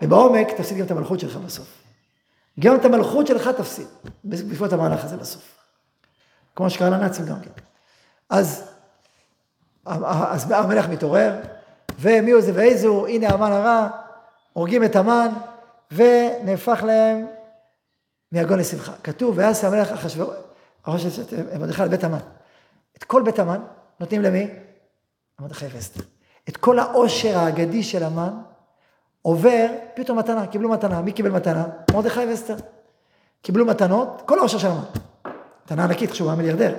ובעומק 0.01 0.51
תפסיד 0.51 0.77
גם 0.77 0.85
את 0.85 0.91
המלכות 0.91 1.19
שלך 1.19 1.35
בסוף. 1.35 1.67
גם 2.59 2.75
את 2.75 2.85
המלכות 2.85 3.27
שלך 3.27 3.47
תפסיד, 3.47 3.87
בעקבות 4.23 4.73
המהלך 4.73 5.03
הזה 5.03 5.17
בסוף. 5.17 5.43
כמו 6.55 6.69
שקרה 6.69 6.89
לנאצים 6.89 7.25
גם 7.25 7.39
כן. 7.41 7.49
אז, 8.29 8.69
אז 9.85 10.51
המלך 10.51 10.89
מתעורר, 10.89 11.35
ומי 11.99 12.31
הוא 12.31 12.41
זה 12.41 12.51
ואיזה 12.55 12.87
הוא, 12.87 13.07
הנה 13.07 13.29
המן 13.29 13.51
הרע, 13.51 13.87
הורגים 14.53 14.83
את 14.83 14.95
המן, 14.95 15.27
ונהפך 15.91 16.83
להם 16.87 17.25
מיגון 18.35 18.59
לשמחה. 18.59 18.91
כתוב, 19.03 19.33
ואז 19.37 19.65
המלך 19.65 19.91
אחשוורוש, 19.91 20.35
מרדכי 21.59 21.81
על 21.81 21.87
בית 21.87 22.03
המן. 22.03 22.17
את 22.97 23.03
כל 23.03 23.21
בית 23.21 23.39
המן 23.39 23.59
נותנים 23.99 24.21
למי? 24.21 24.47
מרדכי 25.39 25.65
ואסתר. 25.73 26.03
את 26.49 26.57
כל 26.57 26.79
העושר 26.79 27.37
האגדי 27.37 27.83
של 27.83 28.03
המן 28.03 28.31
עובר 29.21 29.67
פתאום 29.93 30.19
מתנה, 30.19 30.47
קיבלו 30.47 30.69
מתנה. 30.69 31.01
מי 31.01 31.11
קיבל 31.11 31.29
מתנה? 31.29 31.65
מרדכי 31.93 32.25
ואסתר. 32.25 32.55
קיבלו 33.41 33.65
מתנות, 33.65 34.21
כל 34.25 34.39
העושר 34.39 34.57
של 34.57 34.67
המן. 34.67 34.83
מתנה 35.65 35.83
ענקית, 35.83 36.11
חשוב, 36.11 36.27
הוא 36.27 36.31
היה 36.31 36.41
מיליארדר. 36.41 36.75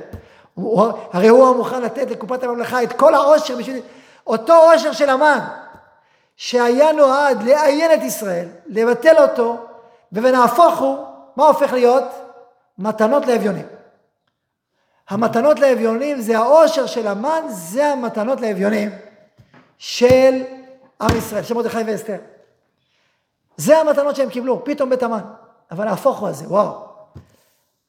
הרי 1.12 1.28
הוא 1.28 1.48
המוכן 1.48 1.82
לתת 1.82 2.10
לקופת 2.10 2.42
הממלכה 2.42 2.82
את 2.82 2.92
כל 2.92 3.14
העושר 3.14 3.56
בשביל... 3.58 3.80
אותו 4.26 4.54
עושר 4.54 4.92
של 4.92 5.10
המן, 5.10 5.38
שהיה 6.36 6.92
נועד 6.92 7.42
לעיין 7.42 7.92
את 7.92 8.02
ישראל, 8.02 8.48
לבטל 8.66 9.22
אותו, 9.22 9.56
ונהפוך 10.12 10.78
הוא, 10.78 11.15
מה 11.36 11.46
הופך 11.46 11.72
להיות? 11.72 12.04
מתנות 12.78 13.26
לאביונים. 13.26 13.66
המתנות 15.08 15.58
לאביונים 15.58 16.20
זה 16.20 16.38
העושר 16.38 16.86
של 16.86 17.06
המן, 17.06 17.42
זה 17.48 17.86
המתנות 17.86 18.40
לאביונים 18.40 18.90
של 19.78 20.42
עם 21.00 21.16
ישראל, 21.18 21.42
של 21.42 21.54
מרדכי 21.54 21.82
ואסתר. 21.86 22.18
זה 23.56 23.78
המתנות 23.78 24.16
שהם 24.16 24.30
קיבלו, 24.30 24.64
פתאום 24.64 24.90
בית 24.90 25.02
המן. 25.02 25.20
אבל 25.70 25.84
נהפוך 25.84 26.18
הוא 26.18 26.28
על 26.28 26.34
זה, 26.34 26.48
וואו. 26.48 26.86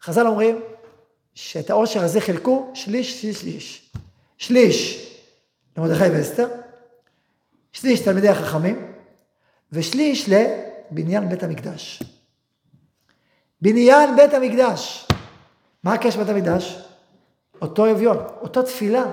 חז"ל 0.02 0.28
אומרים 0.28 0.62
שאת 1.36 1.70
העושר 1.70 2.04
הזה 2.04 2.22
חילקו 2.22 2.72
שליש, 2.74 3.22
שליש, 3.22 3.42
שליש. 3.42 3.92
שליש 4.38 5.08
למרדכי 5.78 6.10
ואסתר, 6.10 6.48
שליש 7.72 8.00
תלמידי 8.00 8.30
החכמים, 8.30 8.94
ושליש 9.72 10.30
לבניין 10.30 11.30
בית 11.30 11.44
המקדש. 11.44 12.04
בניין 13.62 14.16
בית 14.16 14.34
המקדש. 14.34 15.08
מה 15.84 15.94
הקשר 15.94 16.20
בית 16.20 16.30
המקדש? 16.30 16.84
אותו 17.62 17.92
אביון, 17.92 18.18
אותה 18.42 18.64
תפילה 18.64 19.04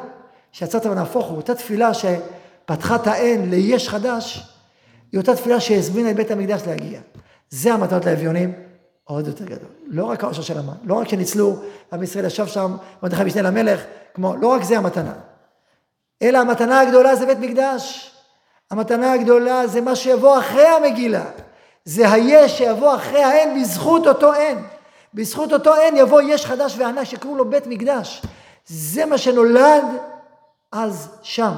שיצאת 0.53 0.87
ונהפוך 0.87 1.27
הוא, 1.27 1.37
אותה 1.37 1.55
תפילה 1.55 1.91
שפתחה 1.95 2.97
את 2.97 3.07
האין 3.07 3.51
ליש 3.51 3.89
חדש, 3.89 4.55
היא 5.13 5.21
אותה 5.21 5.37
תפילה 5.37 5.61
שהזמינה 5.61 6.11
את 6.11 6.17
בית 6.17 6.31
המקדש 6.31 6.63
להגיע. 6.67 7.01
זה 7.51 7.75
המתנות 7.75 8.05
לאביונים, 8.05 8.53
עוד 9.05 9.27
יותר 9.27 9.45
גדול. 9.45 9.69
לא 9.87 10.05
רק 10.05 10.25
העושר 10.25 10.43
של 10.43 10.59
המן, 10.59 10.75
לא 10.85 10.95
רק 10.95 11.09
שניצלו, 11.09 11.57
עם 11.93 12.03
ישראל 12.03 12.25
ישב 12.25 12.47
שם, 12.47 12.77
מרדכי 13.03 13.25
משנה 13.25 13.43
למלך, 13.43 13.81
כמו, 14.15 14.37
לא 14.37 14.49
רק 14.49 14.63
זה 14.63 14.79
המתנה. 14.79 15.15
אלא 16.23 16.39
המתנה 16.39 16.81
הגדולה 16.81 17.17
זה 17.17 17.27
בית 17.27 17.39
מקדש. 17.39 18.15
המתנה 18.71 19.13
הגדולה 19.13 19.67
זה 19.67 19.81
מה 19.81 19.97
שיבוא 19.97 20.39
אחרי 20.39 20.67
המגילה. 20.67 21.25
זה 21.85 22.13
היש 22.13 22.59
שיבוא 22.59 22.97
אחרי 22.97 23.25
האין 23.25 23.61
בזכות 23.61 24.07
אותו 24.07 24.35
אין. 24.35 24.65
בזכות 25.15 25.53
אותו 25.53 25.75
אין 25.75 25.97
יבוא 25.97 26.21
יש 26.21 26.47
חדש 26.47 26.79
וענק 26.79 27.05
שקראו 27.05 27.37
לו 27.37 27.51
בית 27.51 27.67
מקדש. 27.67 28.23
זה 28.67 29.07
מה 29.07 29.19
שנולד 29.19 29.85
אז 30.73 31.09
שם, 31.23 31.53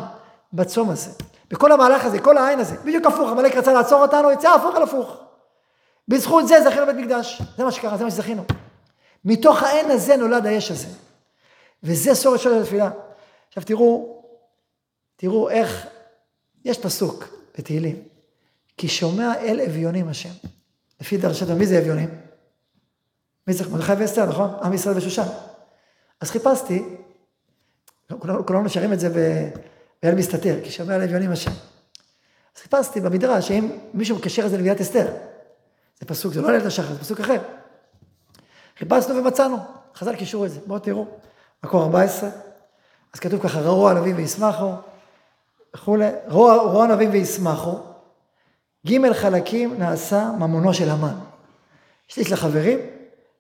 בצום 0.53 0.91
הזה. 0.91 1.11
בכל 1.51 1.73
המהלך 1.73 2.05
הזה, 2.05 2.19
כל 2.19 2.39
העין 2.39 2.59
הזה, 2.59 2.77
בדיוק 2.85 3.07
הפוך, 3.07 3.31
עמלק 3.31 3.57
רצה 3.57 3.73
לעצור 3.73 4.03
אותנו, 4.03 4.31
יצא 4.31 4.55
הפוך 4.55 4.77
על 4.77 4.83
הפוך. 4.83 5.17
בזכות 6.09 6.49
זה 6.49 6.61
זכינו 6.65 6.87
בית 6.87 6.97
מקדש, 6.97 7.43
זה 7.57 7.65
מה 7.65 7.73
שקרה, 7.73 7.97
זה 7.97 8.05
מה 8.05 8.11
שזכינו. 8.11 8.43
מתוך 9.25 9.63
העין 9.63 9.91
הזה 9.91 10.17
נולד 10.17 10.47
היש 10.47 10.71
הזה. 10.71 10.89
וזה 11.83 12.15
סורש 12.15 12.45
של 12.45 12.63
התפילה. 12.63 12.91
עכשיו 13.49 13.63
תראו, 13.63 14.23
תראו 15.17 15.51
איך, 15.51 15.87
יש 16.65 16.79
פסוק 16.79 17.25
בתהילים, 17.59 18.03
כי 18.77 18.89
שומע 18.89 19.35
אל 19.41 19.61
אביונים 19.61 20.09
השם. 20.09 20.31
לפי 21.01 21.17
דרשת 21.17 21.51
מי 21.51 21.67
זה 21.67 21.79
אביונים? 21.79 22.09
מי 23.47 23.55
זה? 23.55 23.69
מרדכי 23.69 23.93
ואסתר, 23.93 24.27
נכון? 24.27 24.51
עם 24.63 24.73
ישראל 24.73 24.97
ושושן. 24.99 25.27
אז 26.21 26.31
חיפשתי, 26.31 26.85
כולנו 28.19 28.63
נשארים 28.63 28.93
את 28.93 29.01
זה 29.01 29.09
באל 30.03 30.15
מסתתר, 30.15 30.57
כי 30.65 30.71
שומע 30.71 30.97
אל 30.97 31.03
אביונים 31.03 31.33
השם. 31.33 31.51
אז 32.57 32.63
חיפשתי 32.63 33.01
במדרש, 33.01 33.51
האם 33.51 33.71
מישהו 33.95 34.17
מקשר 34.17 34.47
את 34.47 34.51
זה 34.51 34.59
לביאת 34.59 34.81
אסתר. 34.81 35.07
זה 36.01 36.07
פסוק, 36.07 36.33
זה 36.33 36.43
לא 36.43 36.51
לילד 36.51 36.67
השחר, 36.67 36.93
זה 36.93 36.99
פסוק 36.99 37.21
אחר. 37.21 37.43
חיפשנו 38.79 39.17
ומצאנו, 39.17 39.57
חז"ל 39.95 40.17
קישרו 40.17 40.45
את 40.45 40.51
זה, 40.51 40.61
בואו 40.67 40.79
תראו, 40.79 41.07
מקור 41.65 41.83
14, 41.83 42.31
אז 43.15 43.21
כתוב 43.21 43.43
ככה, 43.43 43.61
ראו 43.61 43.89
ענבים 43.89 44.17
וישמחו, 44.17 44.73
וכולי, 45.75 46.09
ראו 46.29 46.83
ענבים 46.83 47.11
וישמחו, 47.11 47.79
ג' 48.87 49.13
חלקים 49.13 49.75
נעשה 49.79 50.31
ממונו 50.39 50.75
של 50.75 50.91
המן. 50.91 51.15
שליש 52.09 52.33
לחברים, 52.33 52.79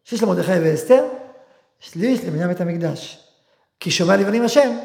שליש 0.05 0.23
למרדכי 0.23 0.52
ואסתר, 0.52 1.05
שליש 1.81 2.24
לבניין 2.24 2.48
בית 2.48 2.60
המקדש. 2.60 3.28
כי 3.81 3.90
שומע 3.90 4.16
לבנים 4.16 4.44
השם, 4.44 4.77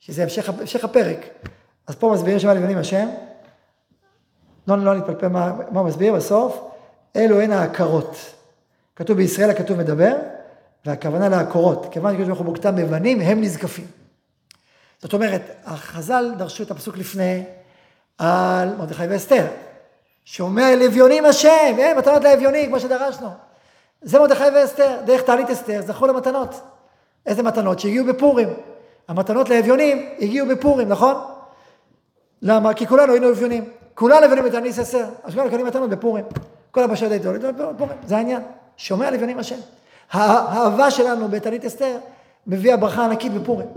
שזה 0.00 0.22
המשך, 0.22 0.48
המשך 0.48 0.84
הפרק. 0.84 1.18
אז 1.86 1.94
פה 1.94 2.10
מסבירים 2.14 2.38
שומע 2.38 2.54
לבנים 2.54 2.78
השם, 2.78 3.08
לא, 4.68 4.78
לא 4.78 4.94
נתפלפל 4.94 5.28
מה, 5.28 5.52
מה 5.70 5.82
מסביר 5.82 6.14
בסוף, 6.14 6.60
אלו 7.16 7.40
הן 7.40 7.52
העקרות. 7.52 8.16
כתוב 8.96 9.16
בישראל 9.16 9.50
הכתוב 9.50 9.78
מדבר, 9.78 10.12
והכוונה 10.86 11.28
לעקרות. 11.28 11.86
כיוון 11.90 12.12
שקדוש 12.12 12.28
ברוך 12.28 12.38
הוא 12.38 12.46
מוקטם 12.46 12.76
בבנים, 12.76 13.20
הם 13.20 13.40
נזקפים. 13.40 13.86
זאת 14.98 15.12
אומרת, 15.12 15.42
החז"ל 15.64 16.34
דרשו 16.38 16.62
את 16.62 16.70
הפסוק 16.70 16.96
לפני 16.96 17.44
על 18.18 18.76
מרדכי 18.76 19.06
ואסתר. 19.06 19.46
שומע 20.26 20.72
אל 20.72 20.82
אביונים 20.82 21.24
השם, 21.24 21.74
אין, 21.78 21.98
מתנות 21.98 22.24
לאביונים, 22.24 22.68
כמו 22.68 22.80
שדרשנו. 22.80 23.28
זה 24.02 24.18
מרדכי 24.18 24.44
ואסתר, 24.54 24.96
דרך 25.04 25.22
תענית 25.22 25.50
אסתר, 25.50 25.80
זכו 25.82 26.06
למתנות. 26.06 26.60
איזה 27.26 27.42
מתנות? 27.42 27.78
שהגיעו 27.80 28.06
בפורים. 28.06 28.48
המתנות 29.08 29.48
לאביונים 29.48 30.08
הגיעו 30.20 30.48
בפורים, 30.48 30.88
נכון? 30.88 31.14
למה? 32.42 32.74
כי 32.74 32.86
כולנו 32.86 33.12
היינו 33.12 33.30
אביונים. 33.30 33.64
כולנו 33.94 34.26
אביונים 34.26 34.44
בתענית 34.44 34.78
אסתר, 34.78 35.06
אז 35.24 35.34
כולנו 35.34 35.50
קונים 35.50 35.66
מתנות 35.66 35.90
בפורים. 35.90 36.24
כל 36.70 36.82
הבשל 36.82 37.10
העיתונית, 37.10 37.42
זה 38.06 38.16
העניין. 38.16 38.42
שומע 38.76 39.10
לבנים 39.10 39.38
השם. 39.38 39.58
האהבה 40.10 40.90
שלנו 40.90 41.28
בתענית 41.28 41.64
אסתר 41.64 41.96
מביאה 42.46 42.76
ברכה 42.76 43.04
ענקית 43.04 43.32
בפורים. 43.32 43.68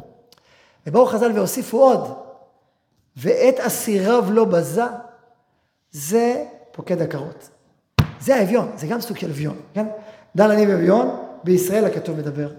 ובאו 0.88 1.06
חז"ל 1.06 1.32
והוסיפו 1.36 1.84
עוד, 1.84 2.18
ואת 3.18 3.60
אסיריו 3.60 4.26
לא 4.30 4.46
בזה, 4.46 4.84
זה 5.92 6.46
פוקד 6.72 7.02
עקרות. 7.02 7.50
זה 8.20 8.36
האביון, 8.36 8.72
זה 8.76 8.88
גם 8.88 9.02
סוג 9.02 9.18
של 9.18 9.30
אביון, 9.30 9.56
כן? 9.74 9.86
דן 10.36 10.52
אני 10.52 10.68
ואביון, 10.68 11.26
בישראל 11.44 11.86
הכתוב 11.86 12.18
מדבר. 12.18 12.52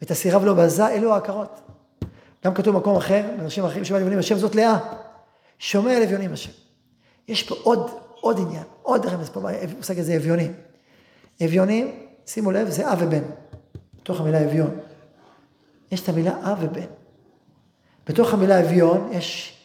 ואת 0.00 0.10
אסיריו 0.10 0.46
לא 0.46 0.54
בזה, 0.54 0.88
אלו 0.88 1.14
העקרות. 1.14 1.60
גם 2.44 2.54
כתוב 2.54 2.74
במקום 2.74 2.96
אחר, 2.96 3.22
באנשים 3.36 3.64
אחרים 3.64 3.84
שומע 3.84 4.00
לבנים 4.00 4.18
השם 4.18 4.38
זאת 4.38 4.54
לאה. 4.54 4.78
שומע 5.58 6.00
לביונים 6.00 6.32
השם. 6.32 6.50
יש 7.28 7.42
פה 7.42 7.54
עוד 7.62 7.90
עוד 8.24 8.40
עניין, 8.40 8.62
עוד 8.82 9.06
רמז 9.06 9.28
פה, 9.28 9.40
המושג 9.50 9.98
הזה 9.98 10.16
אביונים. 10.16 10.52
אביונים, 11.44 12.06
שימו 12.26 12.50
לב, 12.50 12.68
זה 12.68 12.92
אב 12.92 12.98
ובן. 13.02 13.22
בתוך 14.00 14.20
המילה 14.20 14.44
אביון. 14.44 14.78
יש 15.92 16.00
את 16.00 16.08
המילה 16.08 16.52
אב 16.52 16.58
ובן. 16.60 16.86
בתוך 18.06 18.34
המילה 18.34 18.60
אביון 18.60 19.08
יש 19.12 19.58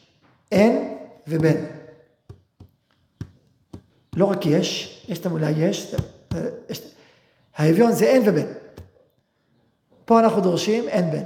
אין 0.52 0.98
ובן. 1.28 1.79
לא 4.20 4.26
רק 4.26 4.46
יש, 4.46 5.02
יש 5.10 5.20
את 5.20 5.26
המילה 5.26 5.50
יש, 5.50 5.96
יש 6.70 6.82
האביון 7.56 7.92
זה 7.92 8.06
אין 8.06 8.24
ובן. 8.26 8.46
פה 10.06 10.20
אנחנו 10.20 10.42
דורשים 10.42 10.88
אין 10.88 11.12
בן. 11.12 11.24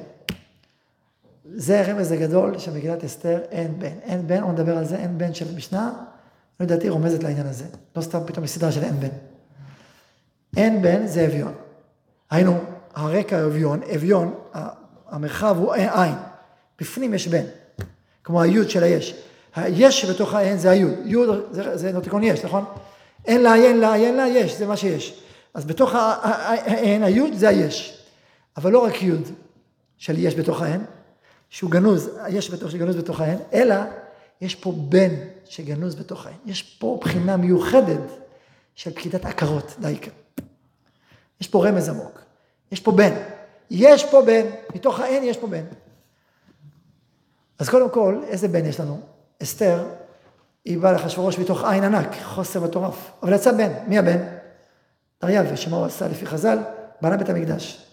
זה 1.55 1.81
הרמז 1.81 2.11
הגדול 2.11 2.57
של 2.57 2.73
מגילת 2.73 3.03
אסתר, 3.03 3.39
אין 3.51 3.79
בן. 3.79 3.99
אין 4.03 4.27
בן, 4.27 4.41
בואו 4.41 4.51
נדבר 4.51 4.77
על 4.77 4.85
זה, 4.85 4.95
אין 4.95 5.17
בן 5.17 5.33
של 5.33 5.45
המשנה, 5.53 5.93
לדעתי 6.59 6.89
רומזת 6.89 7.23
לעניין 7.23 7.47
הזה. 7.47 7.65
לא 7.95 8.01
סתם 8.01 8.19
פתאום 8.25 8.47
סדרה 8.47 8.71
של 8.71 8.83
אין 8.83 8.99
בן. 8.99 9.09
אין 10.57 10.81
בן 10.81 11.07
זה 11.07 11.25
אביון. 11.25 11.53
היינו, 12.29 12.59
הרקע 12.93 13.45
אביון, 13.45 13.81
אביון, 13.95 14.33
המרחב 15.09 15.57
הוא 15.57 15.73
עין. 15.73 16.15
בפנים 16.79 17.13
יש 17.13 17.27
בן, 17.27 17.45
כמו 18.23 18.41
היוד 18.41 18.69
של 18.69 18.83
היש. 18.83 19.23
היש 19.55 20.01
שבתוך 20.01 20.33
האין 20.33 20.57
זה 20.57 20.71
היוד. 20.71 20.93
יוד 21.05 21.47
זה, 21.51 21.77
זה 21.77 21.91
נוטיקון 21.91 22.23
יש, 22.23 22.45
נכון? 22.45 22.65
אין 23.25 23.43
לה, 23.43 23.55
אין 23.55 23.79
לה, 23.79 23.95
אין 23.95 24.15
לה, 24.15 24.27
יש, 24.27 24.57
זה 24.57 24.67
מה 24.67 24.77
שיש. 24.77 25.23
אז 25.53 25.65
בתוך 25.65 25.91
האין, 25.95 27.03
היוד 27.03 27.33
זה 27.33 27.49
היש. 27.49 28.03
אבל 28.57 28.71
לא 28.71 28.79
רק 28.79 29.01
יוד 29.01 29.21
של 29.97 30.17
יש 30.17 30.35
בתוך 30.35 30.61
האין, 30.61 30.85
שהוא 31.49 31.71
גנוז, 31.71 32.09
יש 32.29 32.51
בתוך, 32.51 32.71
שגנוז 32.71 32.95
בתוך 32.95 33.21
האין, 33.21 33.37
אלא 33.53 33.75
יש 34.41 34.55
פה 34.55 34.73
בן 34.89 35.09
שגנוז 35.45 35.95
בתוך 35.95 36.25
האין. 36.25 36.37
יש 36.45 36.63
פה 36.63 36.99
בחינה 37.01 37.37
מיוחדת 37.37 38.01
של 38.75 38.91
פקידת 38.91 39.25
עקרות, 39.25 39.75
דייקה. 39.79 40.11
יש 41.41 41.47
פה 41.47 41.67
רמז 41.67 41.89
עמוק. 41.89 42.21
יש 42.71 42.79
פה 42.79 42.91
בן. 42.91 43.13
יש 43.71 44.11
פה 44.11 44.21
בן, 44.21 44.45
מתוך 44.75 44.99
האין 44.99 45.23
יש 45.23 45.37
פה 45.37 45.47
בן. 45.47 45.63
אז 47.59 47.69
קודם 47.69 47.89
כל, 47.89 48.21
איזה 48.27 48.47
בן 48.47 48.65
יש 48.65 48.79
לנו? 48.79 49.12
אסתר, 49.43 49.83
היא 50.65 50.77
באה 50.77 50.91
לאחשוורוש 50.91 51.39
מתוך 51.39 51.63
עין 51.63 51.83
ענק, 51.83 52.15
חוסר 52.23 52.59
מטורף. 52.59 53.11
אבל 53.23 53.33
יצא 53.33 53.51
בן, 53.51 53.71
מי 53.87 53.97
הבן? 53.97 54.17
אריאל, 55.23 55.55
שמה 55.55 55.77
הוא 55.77 55.85
עשה 55.85 56.07
לפי 56.07 56.25
חז"ל? 56.25 56.57
בנה 57.01 57.17
בית 57.17 57.29
המקדש. 57.29 57.87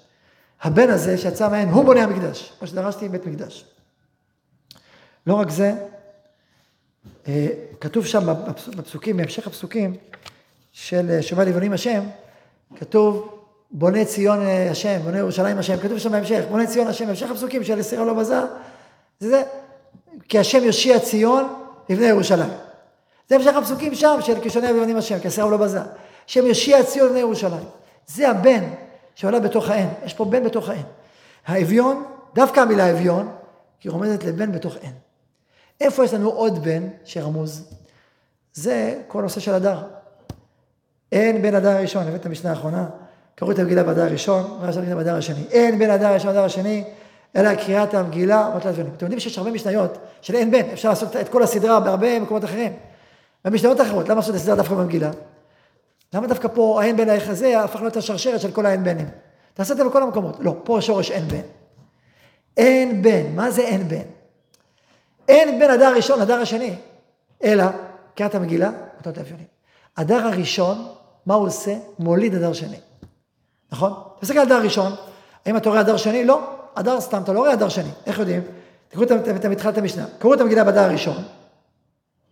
הבן 0.63 0.91
הזה 0.91 1.19
שיצא 1.19 1.49
מהן, 1.49 1.69
הוא 1.69 1.85
בונה 1.85 2.05
המקדש, 2.05 2.53
כמו 2.59 2.69
שדרשתי 2.69 3.09
בית 3.09 3.27
מקדש. 3.27 3.65
לא 5.27 5.35
רק 5.35 5.51
זה, 5.51 5.75
אה, 7.29 7.49
כתוב 7.81 8.07
שם 8.07 8.35
בפסוקים, 8.77 9.17
בהמשך 9.17 9.47
הפסוקים 9.47 9.95
של 10.73 11.11
אה, 11.11 11.23
שומע 11.23 11.45
לבנים 11.45 11.73
השם, 11.73 12.05
כתוב 12.77 13.39
בונה 13.71 14.05
ציון 14.05 14.41
אה, 14.41 14.71
השם, 14.71 14.99
בונה 15.05 15.19
ירושלים 15.19 15.59
השם, 15.59 15.77
כתוב 15.77 15.99
שם 15.99 16.13
בהמשך, 16.13 16.45
בונה 16.51 16.67
ציון 16.67 16.87
השם, 16.87 17.07
בהמשך 17.07 17.31
הפסוקים 17.31 17.65
של 17.65 17.79
ישראל 17.79 18.07
לא 18.07 18.15
בזר, 18.15 18.45
זה 19.21 19.29
זה, 19.29 19.43
כי 20.31 20.39
השם 20.39 20.65
יושיע 20.65 20.99
ציון 20.99 21.55
לבני 21.89 22.07
ירושלים. 22.07 22.51
זה 23.29 23.37
המשך 23.37 23.55
הפסוקים 23.57 23.95
שם 23.95 24.19
של 24.21 24.35
כשונה 24.43 24.73
לבנים 24.73 24.97
השם, 24.97 25.19
כי 25.19 25.29
ישראל 25.29 25.51
לא 25.51 25.57
בזר. 25.57 25.83
השם 26.29 26.47
יושיע 26.47 26.83
ציון 26.83 27.07
לבני 27.07 27.21
ירושלים. 27.21 27.65
זה 28.07 28.31
הבן 28.31 28.65
שעולה 29.15 29.41
בתוך 29.41 29.71
האין, 29.71 29.89
יש 30.05 30.15
פה 30.15 30.25
בן 30.25 30.45
בתוך 30.45 30.69
האין. 30.69 30.83
האביון, 31.47 32.05
דווקא 32.35 32.61
המילה 32.61 32.91
אביון, 32.91 33.29
היא 33.83 33.93
רומזת 33.93 34.25
לבן 34.25 34.53
בתוך 34.53 34.77
אין. 34.77 34.93
איפה 35.81 36.05
יש 36.05 36.15
לנו 36.15 36.31
עוד 36.31 36.65
בן 36.65 36.89
שרמוז? 37.05 37.65
זה 38.53 39.01
כל 39.09 39.19
הנושא 39.19 39.41
של 39.41 39.55
הדר. 39.55 39.83
אין 41.13 41.43
בן 41.43 41.55
הדר 41.55 41.71
הראשון, 41.71 42.09
הבאת 42.09 42.21
את 42.21 42.27
המשנה 42.27 42.51
האחרונה, 42.51 42.87
קראו 43.35 43.51
את 43.51 43.59
המגילה 43.59 43.83
בדר 43.83 44.03
הראשון, 44.03 44.59
ואז 44.61 44.79
את 44.79 44.85
בדר 44.85 45.17
השני. 45.17 45.45
אין 45.51 45.79
בין 45.79 45.91
הדר 45.91 46.07
הראשון 46.07 46.31
לדר 46.31 46.45
השני, 46.45 46.85
אלא 47.37 47.55
קריאת 47.55 47.95
המגילה, 47.95 48.47
אמרת 48.47 48.65
לאביונים. 48.65 48.93
אתם 48.97 49.05
יודעים 49.05 49.21
שיש 49.21 49.39
הרבה 49.39 49.51
משניות 49.51 49.99
של 50.21 50.35
אין 50.35 50.51
בן, 50.51 50.71
אפשר 50.73 50.89
לעשות 50.89 51.17
את 51.17 51.29
כל 51.29 51.43
הסדרה 51.43 51.81
בהרבה 51.81 52.21
מקומות 52.21 52.45
אחרים. 52.45 52.73
במשניות 53.45 53.81
אחרות, 53.81 54.09
למה 54.09 54.15
לעשות 54.15 54.35
את 54.35 54.41
הסדרה 54.41 54.57
דווקא 54.57 54.75
במגילה? 54.75 55.11
למה 56.15 56.27
דווקא 56.27 56.49
פה 56.55 56.83
האין 56.83 56.97
בן 56.97 57.09
האיך 57.09 57.29
הזה 57.29 57.61
הפך 57.61 57.81
להיות 57.81 57.97
השרשרת 57.97 58.41
של 58.41 58.51
כל 58.51 58.67
האין 58.67 58.85
בנים? 58.85 59.09
תעשה 59.55 59.73
את 59.73 59.79
זה 59.79 59.85
בכל 59.85 60.03
המקומות. 60.03 60.37
לא, 60.41 60.57
פה 60.65 60.79
שורש 60.81 61.11
אין 61.11 61.29
בן. 61.29 61.41
אין 62.57 63.03
בן, 63.03 63.35
מה 63.35 63.51
זה 63.51 63.63
אין 63.63 63.89
בן? 63.89 64.03
אין 65.29 65.59
בין 65.59 65.71
הדר 65.71 65.87
הראשון 65.87 66.21
לדר 66.21 66.41
השני, 66.41 66.75
אלא 67.45 67.65
קריאת 68.15 68.35
המגילה, 68.35 68.71
אותות 68.99 69.19
האפיונים. 69.19 69.47
הדר 69.97 70.27
הראשון, 70.27 70.89
מה 71.27 71.35
הוא 71.35 71.47
עושה? 71.47 71.77
מוליד 71.99 72.35
הדר 72.35 72.53
שני. 72.53 72.81
נכון? 73.73 73.93
אתה 73.93 74.19
מסתכל 74.23 74.39
על 74.39 74.47
הדר 74.47 74.63
ראשון, 74.63 74.93
האם 75.47 75.57
אתה 75.57 75.69
רואה 75.69 75.81
הדר 75.81 75.97
שני? 75.97 76.25
לא. 76.25 76.60
הדר 76.77 77.01
סתם, 77.01 77.23
אתה 77.23 77.33
לא 77.33 77.39
רואה 77.39 77.53
הדר 77.53 77.69
שני. 77.69 77.91
איך 78.07 78.19
יודעים? 78.19 78.43
תקראו 78.89 79.05
את 79.05 79.47
מתחילת 79.47 79.79
המשנה. 79.79 80.05
קראו 80.19 80.35
את 80.35 80.41
המגילה 80.41 80.65
בדר 80.65 80.81
הראשון, 80.81 81.23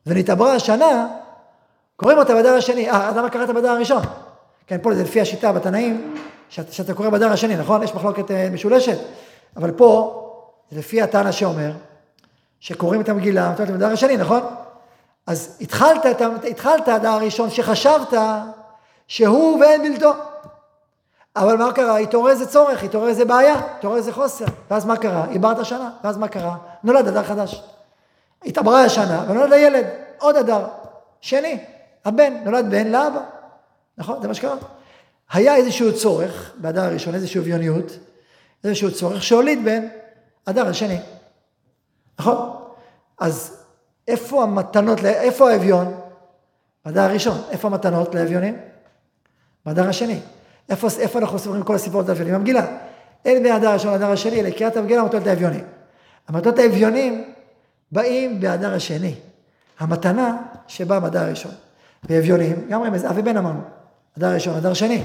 ונתעברה 0.07 0.55
השנה, 0.55 1.09
קוראים 1.97 2.19
אותה 2.19 2.35
בדר 2.35 2.55
השני. 2.55 2.91
אה, 2.91 3.09
אז 3.09 3.17
למה 3.17 3.31
קראת 3.31 3.51
בדר 3.51 3.71
הראשון? 3.71 4.03
כן, 4.67 4.79
פה 4.83 4.95
זה 4.95 5.03
לפי 5.03 5.21
השיטה 5.21 5.53
בתנאים, 5.53 6.15
שאתה, 6.49 6.73
שאתה 6.73 6.95
קורא 6.95 7.09
בדר 7.09 7.33
השני, 7.33 7.57
נכון? 7.57 7.83
יש 7.83 7.95
מחלוקת 7.95 8.31
אה, 8.31 8.49
משולשת. 8.53 8.99
אבל 9.57 9.71
פה, 9.71 10.15
זה 10.71 10.79
לפי 10.79 11.03
הטענה 11.03 11.33
שאומר, 11.33 11.73
שקוראים 12.61 13.01
את 13.01 13.09
המגילה, 13.09 13.53
את 13.55 13.61
המגילה 13.61 13.93
השני, 13.93 14.17
נכון? 14.17 14.41
אז 15.27 15.57
התחלת, 15.61 16.07
התחלת 16.51 16.89
הדר 16.89 17.09
הראשון 17.09 17.51
שחשבת 17.51 18.13
שהוא 19.09 19.61
ואין 19.61 19.83
בלתו. 19.83 20.13
אבל 21.39 21.57
מה 21.57 21.73
קרה? 21.73 21.99
התעורר 21.99 22.31
איזה 22.31 22.47
צורך, 22.47 22.83
התעורר 22.83 23.09
איזה 23.09 23.25
בעיה, 23.25 23.55
התעורר 23.55 23.97
איזה 23.97 24.13
חוסר. 24.13 24.45
ואז 24.71 24.85
מה 24.85 24.97
קרה? 24.97 25.27
איברת 25.31 25.65
שנה, 25.65 25.91
ואז 26.05 26.17
מה 26.17 26.29
קרה? 26.29 26.57
נולד 26.85 27.09
אדר 27.09 27.23
חדש. 27.23 27.63
התעברה 28.45 28.85
השנה, 28.85 29.25
ונולד 29.29 29.53
הילד, 29.53 29.87
עוד 30.19 30.37
אדר, 30.37 30.67
שני. 31.21 31.65
הבן, 32.05 32.33
נולד 32.45 32.71
בן 32.71 32.87
לאבא. 32.87 33.21
נכון? 33.99 34.23
זה 34.23 34.29
מה 34.29 34.35
שקרה. 34.35 34.57
היה 35.33 35.57
איזשהו 35.57 35.97
צורך, 35.97 36.53
באדר 36.57 36.85
הראשון, 36.85 37.15
איזושהי 37.15 37.41
אביוניות, 37.41 37.93
איזשהו 38.65 38.95
צורך 38.95 39.23
שהוליד 39.23 39.65
בן 39.65 39.89
אדר 40.45 40.69
השני. 40.69 41.01
נכון? 42.19 42.57
אז 43.21 43.65
איפה 44.09 44.43
המתנות, 44.43 45.05
איפה 45.05 45.51
האביון? 45.51 46.01
באדר 46.85 47.01
הראשון. 47.01 47.39
איפה 47.51 47.69
המתנות 47.69 48.15
לאביונים? 48.15 48.59
באדר 49.67 49.89
השני. 49.89 50.21
איפה, 50.69 50.89
איפה 50.99 51.19
אנחנו 51.19 51.39
סופרים 51.39 51.63
כל 51.63 51.75
הסיפורות 51.75 52.09
האביונים? 52.09 52.35
המגילה. 52.35 52.67
אין 53.25 53.43
בין 53.43 53.53
הדר 53.53 53.69
הראשון 53.69 53.93
להדר 53.93 54.11
השני, 54.11 54.41
אלא 54.41 54.51
קריאת 54.51 54.77
המגילה 54.77 55.01
המתנות 55.03 55.27
האביונים. 55.27 55.65
המתנות 56.29 56.59
האביונים 56.59 57.33
באים 57.93 58.41
בהדר 58.41 58.75
השני. 58.75 59.15
המתנה 59.79 60.37
שבאה 60.67 61.01
מהדר 61.01 61.21
הראשון. 61.21 61.53
באביונים, 62.09 62.69
גם 62.69 62.83
רמז, 62.83 63.05
אב 63.05 63.13
ובן 63.17 63.37
אמרנו. 63.37 63.61
הדר 64.17 64.27
הראשון, 64.27 64.55
הדר 64.55 64.75
שני. 64.75 65.03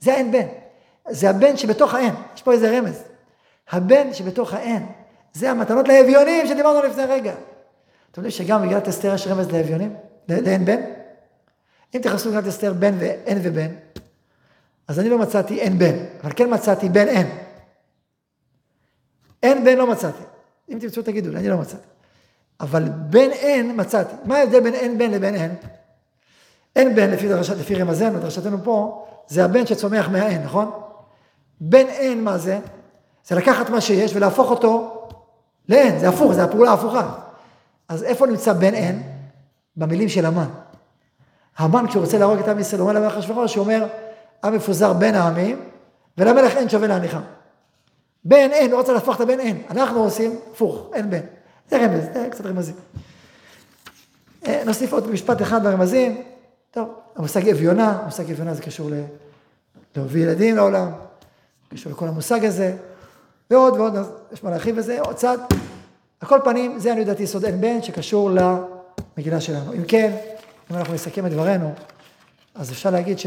זה 0.00 0.12
האין 0.12 0.32
בן. 0.32 0.46
זה 1.08 1.30
הבן 1.30 1.56
שבתוך 1.56 1.94
האין. 1.94 2.14
יש 2.36 2.42
פה 2.42 2.52
איזה 2.52 2.78
רמז. 2.78 3.02
הבן 3.70 4.14
שבתוך 4.14 4.54
האין. 4.54 4.86
זה 5.32 5.50
המתנות 5.50 5.88
לאביונים 5.88 6.46
שדיברנו 6.46 6.82
לפני 6.82 7.04
רגע. 7.04 7.32
אתם 8.12 8.20
יודעים 8.20 8.30
שגם 8.30 8.62
במגילת 8.62 8.88
אסתר 8.88 9.14
יש 9.14 9.26
רמז 9.26 9.50
לאביונים? 9.50 9.94
לאין 10.28 10.64
בן? 10.64 10.80
אם 11.94 12.00
תכנסו 12.00 12.28
במגילת 12.28 12.48
אסתר 12.48 12.72
בן 12.72 12.94
ואין 12.98 13.38
ובן, 13.42 13.68
אז 14.88 14.98
אני 14.98 15.08
לא 15.08 15.18
מצאתי 15.18 15.60
אין 15.60 15.78
בן, 15.78 15.94
אבל 16.22 16.32
כן 16.36 16.54
מצאתי 16.54 16.88
בן 16.88 17.08
אין. 17.08 17.26
אין 19.42 19.64
בן 19.64 19.76
לא 19.76 19.86
מצאתי. 19.86 20.22
אם 20.68 20.78
תרצו 20.80 21.02
תגידו 21.02 21.30
לי, 21.30 21.38
אני 21.38 21.48
לא 21.48 21.58
מצאתי. 21.58 21.86
אבל 22.60 22.88
בן 22.88 23.30
אין 23.30 23.80
מצאתי. 23.80 24.14
מה 24.24 24.36
ההבדל 24.36 24.60
בין 24.60 24.74
אין 24.74 24.98
בן 24.98 25.10
לבין 25.10 25.34
אין? 25.34 25.54
אין 26.76 26.94
בן, 26.94 27.10
לפי, 27.10 27.28
דרשת, 27.28 27.56
לפי 27.56 27.74
רמזנו, 27.74 28.20
דרשתנו 28.20 28.58
פה, 28.64 29.06
זה 29.28 29.44
הבן 29.44 29.66
שצומח 29.66 30.08
מהאין, 30.08 30.42
נכון? 30.42 30.70
בן 31.60 31.86
אין, 31.86 32.24
מה 32.24 32.38
זה? 32.38 32.58
זה 33.26 33.34
לקחת 33.34 33.70
מה 33.70 33.80
שיש 33.80 34.16
ולהפוך 34.16 34.50
אותו 34.50 35.06
לאין, 35.68 35.98
זה 35.98 36.08
הפוך, 36.08 36.32
זה 36.32 36.44
הפעולה 36.44 36.70
ההפוכה. 36.70 37.14
אז 37.88 38.02
איפה 38.02 38.26
נמצא 38.26 38.52
בן 38.52 38.74
אין? 38.74 39.02
במילים 39.76 40.08
של 40.08 40.26
המן. 40.26 40.48
המן, 41.58 41.84
כשהוא 41.88 42.04
רוצה 42.04 42.18
להרוג 42.18 42.38
את 42.38 42.48
עם 42.48 42.58
ישראל, 42.58 42.80
הוא 42.80 42.90
אומר 42.90 43.00
למלך 43.00 43.16
אחשוורוש, 43.16 43.54
הוא 43.54 43.64
אומר, 43.64 43.86
עם 44.44 44.54
מפוזר 44.54 44.92
בין 44.92 45.14
העמים, 45.14 45.60
ולמלך 46.18 46.56
אין 46.56 46.68
שווה 46.68 46.88
להניחם. 46.88 47.20
בן 48.24 48.50
אין, 48.52 48.70
הוא 48.70 48.80
רוצה 48.80 48.92
להפוך 48.92 49.16
את 49.16 49.20
הבן 49.20 49.40
אין. 49.40 49.62
אנחנו 49.70 50.04
עושים 50.04 50.38
הפוך, 50.52 50.90
אין 50.94 51.10
בן. 51.10 51.20
זה 51.70 51.76
רמז, 51.76 52.04
זה 52.14 52.28
קצת 52.30 52.46
רמזים. 52.46 52.74
אה, 54.46 54.62
נוסיף 54.66 54.92
עוד 54.92 55.10
משפט 55.10 55.42
אחד 55.42 55.62
ברמזים. 55.62 56.22
טוב, 56.70 56.88
המושג 57.16 57.48
אביונה, 57.48 58.00
המושג 58.02 58.30
אביונה 58.30 58.54
זה 58.54 58.62
קשור 58.62 58.90
ל... 58.90 58.94
להוביל 59.96 60.22
ילדים 60.22 60.56
לעולם, 60.56 60.90
קשור 61.68 61.92
לכל 61.92 62.08
המושג 62.08 62.44
הזה, 62.44 62.76
ועוד 63.50 63.74
ועוד, 63.74 63.94
יש 64.32 64.44
מה 64.44 64.50
להרחיב 64.50 64.76
בזה, 64.76 65.00
עוד 65.00 65.16
צד. 65.16 65.38
על 66.20 66.28
כל 66.28 66.38
פנים, 66.44 66.78
זה 66.78 66.92
אני 66.92 67.00
יודעת 67.00 67.20
יסוד 67.20 67.44
אין 67.44 67.60
בן 67.60 67.82
שקשור 67.82 68.30
למגילה 68.30 69.40
שלנו. 69.40 69.72
אם 69.72 69.84
כן, 69.88 70.16
אם 70.70 70.76
אנחנו 70.76 70.94
נסכם 70.94 71.26
את 71.26 71.30
דברינו, 71.30 71.72
אז 72.54 72.72
אפשר 72.72 72.90
להגיד 72.90 73.18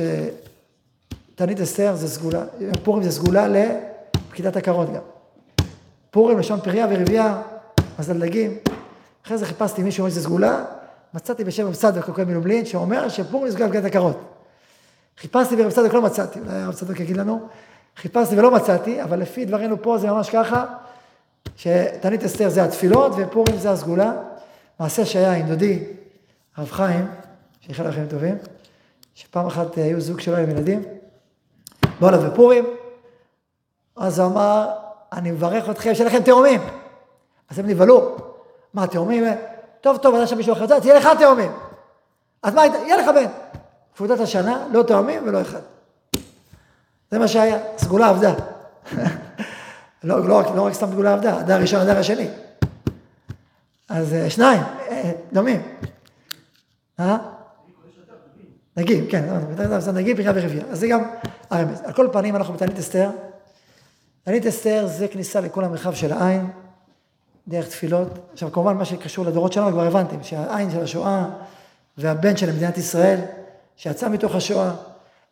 שתענית 1.37 1.59
אסתר 1.61 1.95
זה 1.95 2.07
סגולה, 2.07 2.43
פורים 2.83 3.03
זה 3.03 3.11
סגולה 3.11 3.47
לפקידת 3.47 4.55
הקרות 4.55 4.93
גם. 4.93 5.01
פורים, 6.11 6.39
לשון 6.39 6.59
פריה 6.61 6.87
ורבייה, 6.89 7.41
מזל 7.99 8.19
דגים. 8.19 8.57
אחרי 9.25 9.37
זה 9.37 9.45
חיפשתי 9.45 9.83
מישהו 9.83 10.01
אומר 10.01 10.11
שזה 10.11 10.21
סגולה, 10.21 10.65
מצאתי 11.13 11.43
בשם 11.43 11.67
רב 11.67 11.73
צדוק 11.73 12.09
הכהן 12.09 12.27
מלובלין, 12.27 12.65
שאומר 12.65 13.09
שפורים 13.09 13.51
סגולה 13.51 13.65
לפקידת 13.65 13.85
הקרות. 13.85 14.19
חיפשתי 15.17 15.55
ברב 15.55 15.71
צדוק 15.71 15.93
לא 15.93 16.01
מצאתי, 16.01 16.39
אולי 16.39 16.55
הרב 16.55 16.73
צדוק 16.73 16.99
יגיד 16.99 17.17
לנו, 17.17 17.47
חיפשתי 17.97 18.39
ולא 18.39 18.51
מצאתי, 18.51 19.03
אבל 19.03 19.19
לפי 19.19 19.45
דברינו 19.45 19.81
פה 19.81 19.97
זה 19.97 20.07
ממש 20.07 20.29
ככה, 20.29 20.65
שתענית 21.55 22.23
אסתר 22.23 22.49
זה 22.49 22.63
התפילות 22.63 23.11
ופורים 23.17 23.57
זה 23.57 23.71
הסגולה. 23.71 24.11
מעשה 24.79 25.05
שהיה 25.05 25.33
עם 25.33 25.47
דודי, 25.47 25.83
הרב 26.55 26.71
חיים, 26.71 27.05
שיחל 27.61 27.87
לכם 27.87 28.05
טובים, 28.09 28.37
שפעם 29.15 29.47
אחת 29.47 29.77
היו 29.77 30.01
זוג 30.01 30.19
שלו 30.19 30.37
עם 30.37 30.49
ילדים, 30.49 30.83
באו 31.99 32.09
אליו 32.09 32.21
בפורים, 32.21 32.65
אז 33.95 34.19
הוא 34.19 34.27
אמר, 34.27 34.69
אני 35.13 35.31
מברך 35.31 35.69
אתכם, 35.69 35.95
שיהיה 35.95 36.09
לכם 36.09 36.21
תאומים. 36.23 36.61
אז 37.49 37.59
הם 37.59 37.67
נבהלו, 37.67 38.15
מה 38.73 38.87
תאומים? 38.87 39.23
טוב, 39.81 39.97
טוב, 39.97 40.15
היה 40.15 40.27
שם 40.27 40.37
מישהו 40.37 40.53
אחר, 40.53 40.79
תהיה 40.79 40.95
לך 40.95 41.09
תאומים. 41.19 41.51
אז 42.43 42.53
מה, 42.53 42.65
יהיה 42.65 42.97
לך 42.97 43.07
בן. 43.07 43.25
תפודת 43.93 44.19
השנה, 44.19 44.67
לא 44.71 44.83
תאומים 44.83 45.27
ולא 45.27 45.41
אחד. 45.41 45.59
זה 47.11 47.19
מה 47.19 47.27
שהיה, 47.27 47.57
סגולה 47.77 48.09
עבדה. 48.09 48.33
לא, 50.03 50.27
לא, 50.27 50.43
לא 50.55 50.65
רק 50.65 50.73
סתם 50.73 50.91
סגולה 50.91 51.13
עבדה, 51.13 51.37
הדר 51.37 51.53
הראשון, 51.53 51.79
הדר 51.79 51.97
השני. 51.97 52.29
אז 53.89 54.13
אה, 54.13 54.29
שניים, 54.29 54.61
אה, 54.89 55.11
דומים. 55.33 55.61
אה? 56.99 57.17
נגיד, 58.77 59.03
כן, 59.09 59.23
נגיד 59.93 60.17
פריה 60.17 60.31
ורבייה. 60.35 60.63
אז 60.69 60.79
זה 60.79 60.87
גם 60.87 61.03
הרמז. 61.49 61.81
על 61.85 61.93
כל 61.93 62.07
פנים 62.11 62.35
אנחנו 62.35 62.53
בתענית 62.53 62.79
אסתר. 62.79 63.09
תענית 64.23 64.45
אסתר 64.45 64.87
זה 64.87 65.07
כניסה 65.07 65.41
לכל 65.41 65.63
המרחב 65.63 65.93
של 65.93 66.13
העין, 66.13 66.47
דרך 67.47 67.67
תפילות. 67.67 68.07
עכשיו 68.33 68.51
כמובן 68.51 68.77
מה 68.77 68.85
שקשור 68.85 69.25
לדורות 69.25 69.53
שלנו 69.53 69.71
כבר 69.71 69.83
הבנתם, 69.87 70.23
שהעין 70.23 70.71
של 70.71 70.83
השואה 70.83 71.25
והבן 71.97 72.37
של 72.37 72.51
מדינת 72.51 72.77
ישראל, 72.77 73.19
שיצא 73.75 74.09
מתוך 74.09 74.35
השואה, 74.35 74.71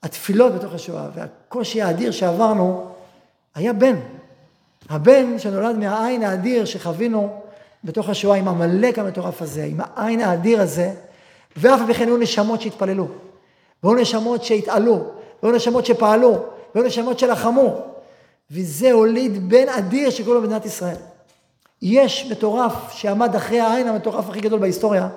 התפילות 0.04 0.54
בתוך 0.54 0.74
השואה 0.74 1.08
והקושי 1.16 1.82
האדיר 1.82 2.12
שעברנו, 2.12 2.92
היה 3.56 3.74
בן. 3.74 3.96
הבן 4.90 5.40
שנולד 5.40 5.76
מהעין 5.76 6.24
האדיר 6.24 6.66
שחווינו 6.66 7.42
בתוך 7.84 8.10
השואה 8.10 8.38
עם 8.38 8.48
עמלק 8.48 9.00
המטורף 9.00 9.42
הזה, 9.42 9.64
עם 9.64 9.78
העין 9.80 10.22
האדיר 10.22 10.62
הזה, 10.62 10.94
ואף 11.58 11.80
על 11.80 11.88
פי 11.88 11.94
כן 11.94 12.08
היו 12.08 12.18
נשמות 12.18 12.62
שהתפללו, 12.62 13.08
והיו 13.86 13.96
נשמות 13.96 14.44
שהתעלו, 14.44 15.04
והיו 15.44 15.56
נשמות 15.56 15.86
שפעלו, 15.86 16.38
והיו 16.76 16.88
נשמות 16.88 17.20
שלחמו, 17.20 17.78
וזה 18.52 18.92
הוליד 18.92 19.50
בן 19.50 19.70
אדיר 19.70 20.10
שקוראים 20.10 20.42
לו 20.42 20.48
מדינת 20.48 20.66
ישראל. 20.66 20.96
יש 21.82 22.32
מטורף 22.32 22.92
שעמד 22.92 23.36
אחרי 23.36 23.60
העין 23.60 23.88
המטורף 23.88 24.30
הכי 24.30 24.42
גדול 24.42 24.60
בהיסטוריה, 24.60 25.10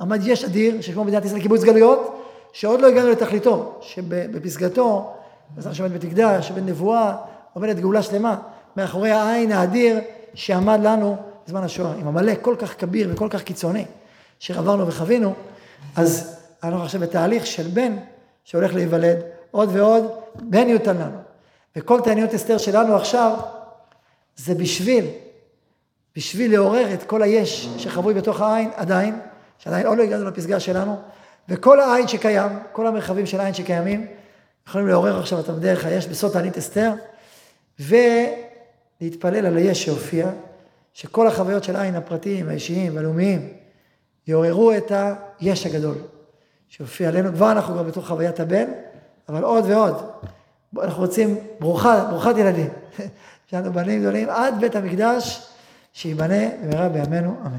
עמד 0.00 0.26
יש 0.26 0.44
אדיר 0.44 0.80
שקוראים 0.80 1.06
מדינת 1.06 1.24
ישראל 1.24 1.40
קיבוץ 1.40 1.62
גלויות, 1.64 2.24
שעוד 2.52 2.80
לא 2.80 2.86
הגענו 2.86 3.10
לתכליתו, 3.10 3.78
שבפסגתו, 3.80 5.12
בעזרת 5.54 5.72
השם 5.72 5.88
בית 5.88 6.18
שבן 6.40 6.66
נבואה, 6.66 7.16
עומדת 7.52 7.76
גאולה 7.76 8.02
שלמה, 8.02 8.36
מאחורי 8.76 9.10
העין 9.10 9.52
האדיר 9.52 9.98
שעמד 10.34 10.80
לנו 10.82 11.16
בזמן 11.46 11.62
השואה, 11.62 11.92
עם 11.92 12.08
עמלק 12.08 12.38
כל 12.42 12.56
כך 12.58 12.80
כביר 12.80 13.08
וכל 13.12 13.28
כך 13.30 13.42
קיצוני, 13.42 13.84
שעברנו 14.38 14.86
וחווינו, 14.86 15.32
אז 15.96 16.43
אנחנו 16.64 16.84
עכשיו 16.84 17.00
בתהליך 17.00 17.46
של 17.46 17.62
בן 17.62 17.96
שהולך 18.44 18.74
להיוולד, 18.74 19.18
עוד 19.50 19.68
ועוד, 19.72 20.04
בן 20.34 20.68
יותן 20.68 20.96
לנו. 20.96 21.18
וכל 21.76 22.00
תעניות 22.00 22.34
אסתר 22.34 22.58
שלנו 22.58 22.96
עכשיו, 22.96 23.38
זה 24.36 24.54
בשביל, 24.54 25.06
בשביל 26.16 26.52
לעורר 26.52 26.94
את 26.94 27.02
כל 27.02 27.22
היש 27.22 27.68
שחבוי 27.78 28.14
בתוך 28.14 28.40
העין, 28.40 28.70
עדיין, 28.74 29.20
שעדיין 29.58 29.86
עוד 29.86 29.98
לא 29.98 30.02
הגענו 30.02 30.24
לפסגה 30.24 30.60
שלנו, 30.60 30.96
וכל 31.48 31.80
העין 31.80 32.08
שקיים, 32.08 32.50
כל 32.72 32.86
המרחבים 32.86 33.26
של 33.26 33.40
העין 33.40 33.54
שקיימים, 33.54 34.06
יכולים 34.68 34.88
לעורר 34.88 35.18
עכשיו 35.18 35.38
אותם 35.38 35.60
דרך 35.60 35.84
היש 35.84 36.06
בסוד 36.06 36.32
תענית 36.32 36.58
אסתר, 36.58 36.92
ולהתפלל 37.80 39.46
על 39.46 39.56
היש 39.56 39.84
שהופיע, 39.84 40.28
שכל 40.92 41.26
החוויות 41.26 41.64
של 41.64 41.76
העין 41.76 41.94
הפרטיים, 41.94 42.48
האישיים 42.48 42.96
והלאומיים, 42.96 43.52
יעוררו 44.26 44.72
את 44.72 44.92
היש 45.40 45.66
הגדול 45.66 45.96
שהופיע 46.76 47.08
עלינו. 47.08 47.32
כבר 47.32 47.52
אנחנו 47.52 47.74
כבר 47.74 47.82
בתוך 47.82 48.08
חוויית 48.08 48.40
הבן, 48.40 48.64
אבל 49.28 49.42
עוד 49.42 49.64
ועוד. 49.68 50.10
אנחנו 50.82 51.02
רוצים 51.02 51.36
ברוכה, 51.60 52.04
ברוכת 52.10 52.34
ילדים. 52.36 52.68
יש 53.48 53.54
לנו 53.54 53.72
בנים 53.72 54.00
גדולים 54.00 54.30
עד 54.30 54.54
בית 54.60 54.76
המקדש, 54.76 55.46
שייבנה 55.92 56.48
במהרה 56.62 56.88
בימינו, 56.88 57.36
אמן. 57.46 57.58